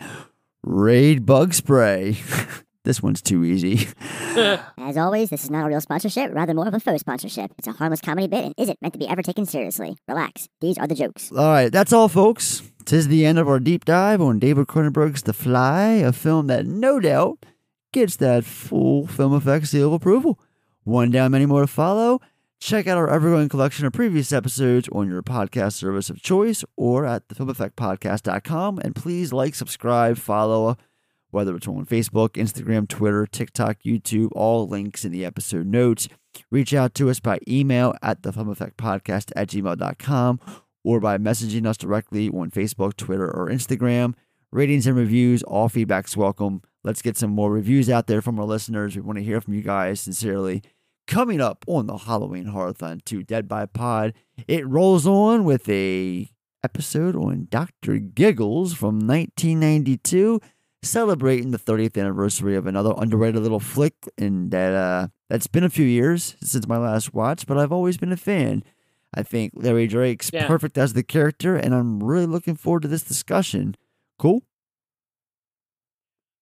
Raid 0.63 1.25
Bug 1.25 1.53
Spray. 1.53 2.17
this 2.83 3.01
one's 3.01 3.21
too 3.21 3.43
easy. 3.43 3.87
As 4.77 4.97
always, 4.97 5.29
this 5.29 5.43
is 5.43 5.49
not 5.49 5.65
a 5.65 5.69
real 5.69 5.81
sponsorship, 5.81 6.33
rather 6.33 6.53
more 6.53 6.67
of 6.67 6.73
a 6.73 6.79
faux 6.79 7.01
sponsorship. 7.01 7.51
It's 7.57 7.67
a 7.67 7.71
harmless 7.71 8.01
comedy 8.01 8.27
bit 8.27 8.45
and 8.45 8.53
isn't 8.57 8.81
meant 8.81 8.93
to 8.93 8.99
be 8.99 9.07
ever 9.07 9.21
taken 9.21 9.45
seriously. 9.45 9.97
Relax. 10.07 10.49
These 10.61 10.77
are 10.77 10.87
the 10.87 10.95
jokes. 10.95 11.31
All 11.31 11.37
right, 11.45 11.71
that's 11.71 11.93
all, 11.93 12.09
folks. 12.09 12.61
Tis 12.85 13.07
the 13.07 13.25
end 13.25 13.39
of 13.39 13.47
our 13.47 13.59
deep 13.59 13.85
dive 13.85 14.21
on 14.21 14.39
David 14.39 14.67
Cronenberg's 14.67 15.23
The 15.23 15.33
Fly, 15.33 15.87
a 15.91 16.11
film 16.11 16.47
that 16.47 16.65
no 16.65 16.99
doubt 16.99 17.45
gets 17.93 18.17
that 18.17 18.43
full 18.43 19.07
film 19.07 19.33
effect 19.33 19.67
seal 19.67 19.87
of 19.87 19.93
approval. 19.93 20.39
One 20.83 21.11
down, 21.11 21.31
many 21.31 21.45
more 21.45 21.61
to 21.61 21.67
follow. 21.67 22.19
Check 22.59 22.87
out 22.87 22.97
our 22.97 23.09
ever-growing 23.09 23.49
collection 23.49 23.85
of 23.85 23.93
previous 23.93 24.31
episodes 24.31 24.89
on 24.91 25.09
your 25.09 25.21
podcast 25.21 25.73
service 25.73 26.09
of 26.09 26.21
choice 26.21 26.63
or 26.75 27.05
at 27.05 27.27
thefilmeffectpodcast.com. 27.27 28.79
And 28.79 28.95
please 28.95 29.31
like, 29.33 29.53
subscribe, 29.55 30.17
follow, 30.17 30.77
whether 31.33 31.55
it's 31.55 31.67
on 31.67 31.85
Facebook, 31.85 32.31
Instagram, 32.31 32.87
Twitter, 32.87 33.25
TikTok, 33.25 33.79
YouTube, 33.83 34.29
all 34.33 34.67
links 34.67 35.03
in 35.03 35.11
the 35.11 35.25
episode 35.25 35.65
notes. 35.65 36.07
Reach 36.51 36.73
out 36.73 36.93
to 36.95 37.09
us 37.09 37.19
by 37.19 37.39
email 37.47 37.95
at 38.01 38.21
thefilmeffectpodcast 38.21 39.31
at 39.35 39.49
gmail.com 39.49 40.39
or 40.83 40.99
by 40.99 41.17
messaging 41.17 41.65
us 41.65 41.77
directly 41.77 42.29
on 42.29 42.51
Facebook, 42.51 42.95
Twitter, 42.95 43.29
or 43.29 43.49
Instagram. 43.49 44.13
Ratings 44.51 44.85
and 44.85 44.95
reviews, 44.95 45.41
all 45.43 45.69
feedback's 45.69 46.15
welcome. 46.15 46.61
Let's 46.83 47.01
get 47.01 47.17
some 47.17 47.31
more 47.31 47.51
reviews 47.51 47.89
out 47.89 48.07
there 48.07 48.21
from 48.21 48.39
our 48.39 48.45
listeners. 48.45 48.95
We 48.95 49.01
want 49.01 49.17
to 49.17 49.23
hear 49.23 49.41
from 49.41 49.53
you 49.53 49.61
guys 49.61 50.01
sincerely. 50.01 50.61
Coming 51.07 51.41
up 51.41 51.65
on 51.67 51.87
the 51.87 51.97
Halloween 51.97 52.45
Horrorthon 52.45 53.03
2 53.03 53.23
Dead 53.23 53.47
by 53.47 53.65
Pod, 53.65 54.13
it 54.47 54.67
rolls 54.67 55.07
on 55.07 55.43
with 55.43 55.67
a 55.67 56.29
episode 56.63 57.15
on 57.15 57.47
Dr. 57.49 57.97
Giggles 57.97 58.73
from 58.73 58.99
1992, 58.99 60.39
celebrating 60.83 61.51
the 61.51 61.57
30th 61.57 61.97
anniversary 61.97 62.55
of 62.55 62.67
another 62.67 62.93
underrated 62.97 63.41
little 63.41 63.59
flick, 63.59 63.95
and 64.17 64.51
that 64.51 64.73
uh, 64.73 65.07
that's 65.29 65.47
been 65.47 65.63
a 65.63 65.69
few 65.69 65.85
years 65.85 66.35
since 66.43 66.67
my 66.67 66.77
last 66.77 67.13
watch, 67.13 67.47
but 67.47 67.57
I've 67.57 67.71
always 67.71 67.97
been 67.97 68.11
a 68.11 68.17
fan. 68.17 68.63
I 69.15 69.23
think 69.23 69.53
Larry 69.55 69.87
Drake's 69.87 70.29
Yeah. 70.33 70.47
perfect 70.47 70.77
as 70.77 70.93
the 70.93 71.03
character, 71.03 71.55
and 71.55 71.73
I'm 71.73 72.03
really 72.03 72.25
looking 72.25 72.55
forward 72.55 72.81
to 72.83 72.87
this 72.87 73.03
discussion. 73.03 73.75
Cool. 74.19 74.43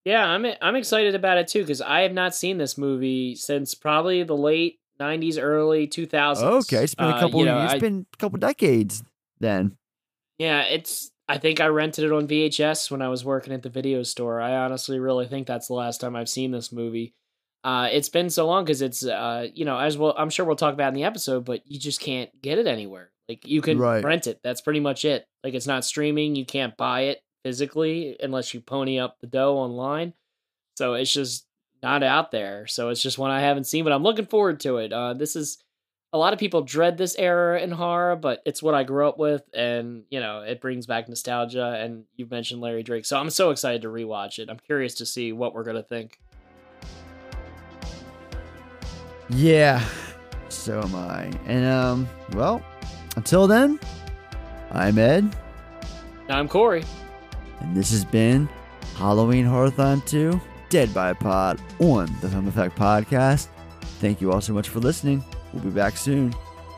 Yeah, 0.05 0.25
I'm 0.25 0.45
I'm 0.61 0.75
excited 0.75 1.13
about 1.15 1.37
it 1.37 1.47
too 1.47 1.59
because 1.61 1.81
I 1.81 2.01
have 2.01 2.13
not 2.13 2.33
seen 2.33 2.57
this 2.57 2.77
movie 2.77 3.35
since 3.35 3.75
probably 3.75 4.23
the 4.23 4.35
late 4.35 4.79
'90s, 4.99 5.37
early 5.39 5.87
2000s. 5.87 6.41
Okay, 6.41 6.83
it's 6.83 6.95
been 6.95 7.05
a 7.07 7.09
Uh, 7.09 7.19
couple. 7.19 7.39
you 7.41 7.45
know, 7.45 7.63
it's 7.63 7.73
I- 7.73 7.79
been 7.79 8.05
a 8.13 8.17
couple 8.17 8.39
decades 8.39 9.03
then. 9.39 9.77
Yeah, 10.39 10.63
it's. 10.63 11.11
I 11.31 11.37
think 11.37 11.61
I 11.61 11.67
rented 11.67 12.03
it 12.03 12.11
on 12.11 12.27
VHS 12.27 12.91
when 12.91 13.01
I 13.01 13.07
was 13.07 13.23
working 13.23 13.53
at 13.53 13.63
the 13.63 13.69
video 13.69 14.03
store. 14.03 14.41
I 14.41 14.53
honestly 14.57 14.99
really 14.99 15.27
think 15.27 15.47
that's 15.47 15.67
the 15.67 15.73
last 15.73 16.01
time 16.01 16.15
I've 16.15 16.27
seen 16.27 16.51
this 16.51 16.71
movie. 16.73 17.13
Uh, 17.63 17.87
it's 17.91 18.09
been 18.09 18.29
so 18.29 18.47
long 18.47 18.65
because 18.65 18.81
it's, 18.81 19.05
uh, 19.05 19.47
you 19.53 19.63
know, 19.63 19.77
as 19.77 19.97
well. 19.97 20.13
I'm 20.17 20.29
sure 20.29 20.45
we'll 20.45 20.55
talk 20.57 20.73
about 20.73 20.89
in 20.89 20.93
the 20.95 21.05
episode, 21.05 21.45
but 21.45 21.61
you 21.65 21.79
just 21.79 22.01
can't 22.01 22.29
get 22.41 22.57
it 22.57 22.67
anywhere. 22.67 23.11
Like 23.29 23.47
you 23.47 23.61
can 23.61 23.77
Right. 23.77 24.03
rent 24.03 24.27
it. 24.27 24.39
That's 24.43 24.59
pretty 24.59 24.81
much 24.81 25.05
it. 25.05 25.25
Like 25.43 25.53
it's 25.53 25.67
not 25.67 25.85
streaming. 25.85 26.35
You 26.35 26.45
can't 26.45 26.75
buy 26.75 27.01
it 27.03 27.21
physically 27.45 28.17
unless 28.21 28.53
you 28.53 28.59
pony 28.59 28.99
up 28.99 29.17
the 29.21 29.27
dough 29.27 29.55
online. 29.57 30.13
So 30.77 30.95
it's 30.95 31.13
just 31.13 31.45
not 31.81 32.03
out 32.03 32.31
there. 32.31 32.67
So 32.67 32.89
it's 32.89 33.01
just 33.01 33.17
one 33.17 33.31
I 33.31 33.39
haven't 33.39 33.67
seen, 33.67 33.85
but 33.85 33.93
I'm 33.93 34.03
looking 34.03 34.25
forward 34.25 34.59
to 34.61 34.77
it. 34.77 34.91
Uh, 34.91 35.13
this 35.13 35.35
is 35.37 35.63
a 36.13 36.17
lot 36.17 36.33
of 36.33 36.39
people 36.39 36.61
dread 36.61 36.97
this 36.97 37.15
era 37.17 37.61
in 37.61 37.71
horror, 37.71 38.15
but 38.17 38.41
it's 38.45 38.61
what 38.61 38.73
I 38.75 38.83
grew 38.83 39.07
up 39.07 39.17
with, 39.17 39.43
and 39.53 40.03
you 40.09 40.19
know 40.19 40.41
it 40.41 40.59
brings 40.59 40.85
back 40.85 41.07
nostalgia. 41.07 41.79
And 41.81 42.03
you've 42.17 42.31
mentioned 42.31 42.59
Larry 42.61 42.83
Drake, 42.83 43.05
so 43.05 43.17
I'm 43.17 43.29
so 43.29 43.49
excited 43.49 43.81
to 43.83 43.87
rewatch 43.87 44.37
it. 44.39 44.49
I'm 44.49 44.59
curious 44.59 44.95
to 44.95 45.05
see 45.05 45.31
what 45.31 45.53
we're 45.53 45.63
gonna 45.63 45.83
think. 45.83 46.19
Yeah, 49.29 49.83
so 50.49 50.81
am 50.81 50.95
I. 50.95 51.31
And 51.45 51.65
um, 51.65 52.09
well, 52.33 52.61
until 53.15 53.47
then, 53.47 53.79
I'm 54.71 54.97
Ed, 54.97 55.33
I'm 56.27 56.47
Corey. 56.49 56.83
and 57.61 57.75
this 57.75 57.91
has 57.91 58.03
been 58.03 58.49
Halloween 58.95 59.45
Horrorthon 59.45 60.05
2 60.05 60.39
Dead 60.69 60.93
by 60.93 61.13
Pod 61.13 61.61
on 61.79 62.13
the 62.21 62.29
Film 62.29 62.47
Effect 62.49 62.77
Podcast. 62.77 63.47
Thank 63.99 64.19
you 64.19 64.31
all 64.33 64.41
so 64.41 64.51
much 64.53 64.67
for 64.67 64.79
listening. 64.79 65.23
We'll 65.53 65.63
be 65.63 65.69
back 65.69 65.97
soon. 65.97 66.33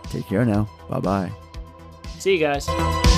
Take 0.10 0.27
care 0.27 0.45
now. 0.45 0.68
Bye 0.90 1.00
bye. 1.00 1.32
See 2.19 2.34
you 2.34 2.40
guys. 2.40 3.12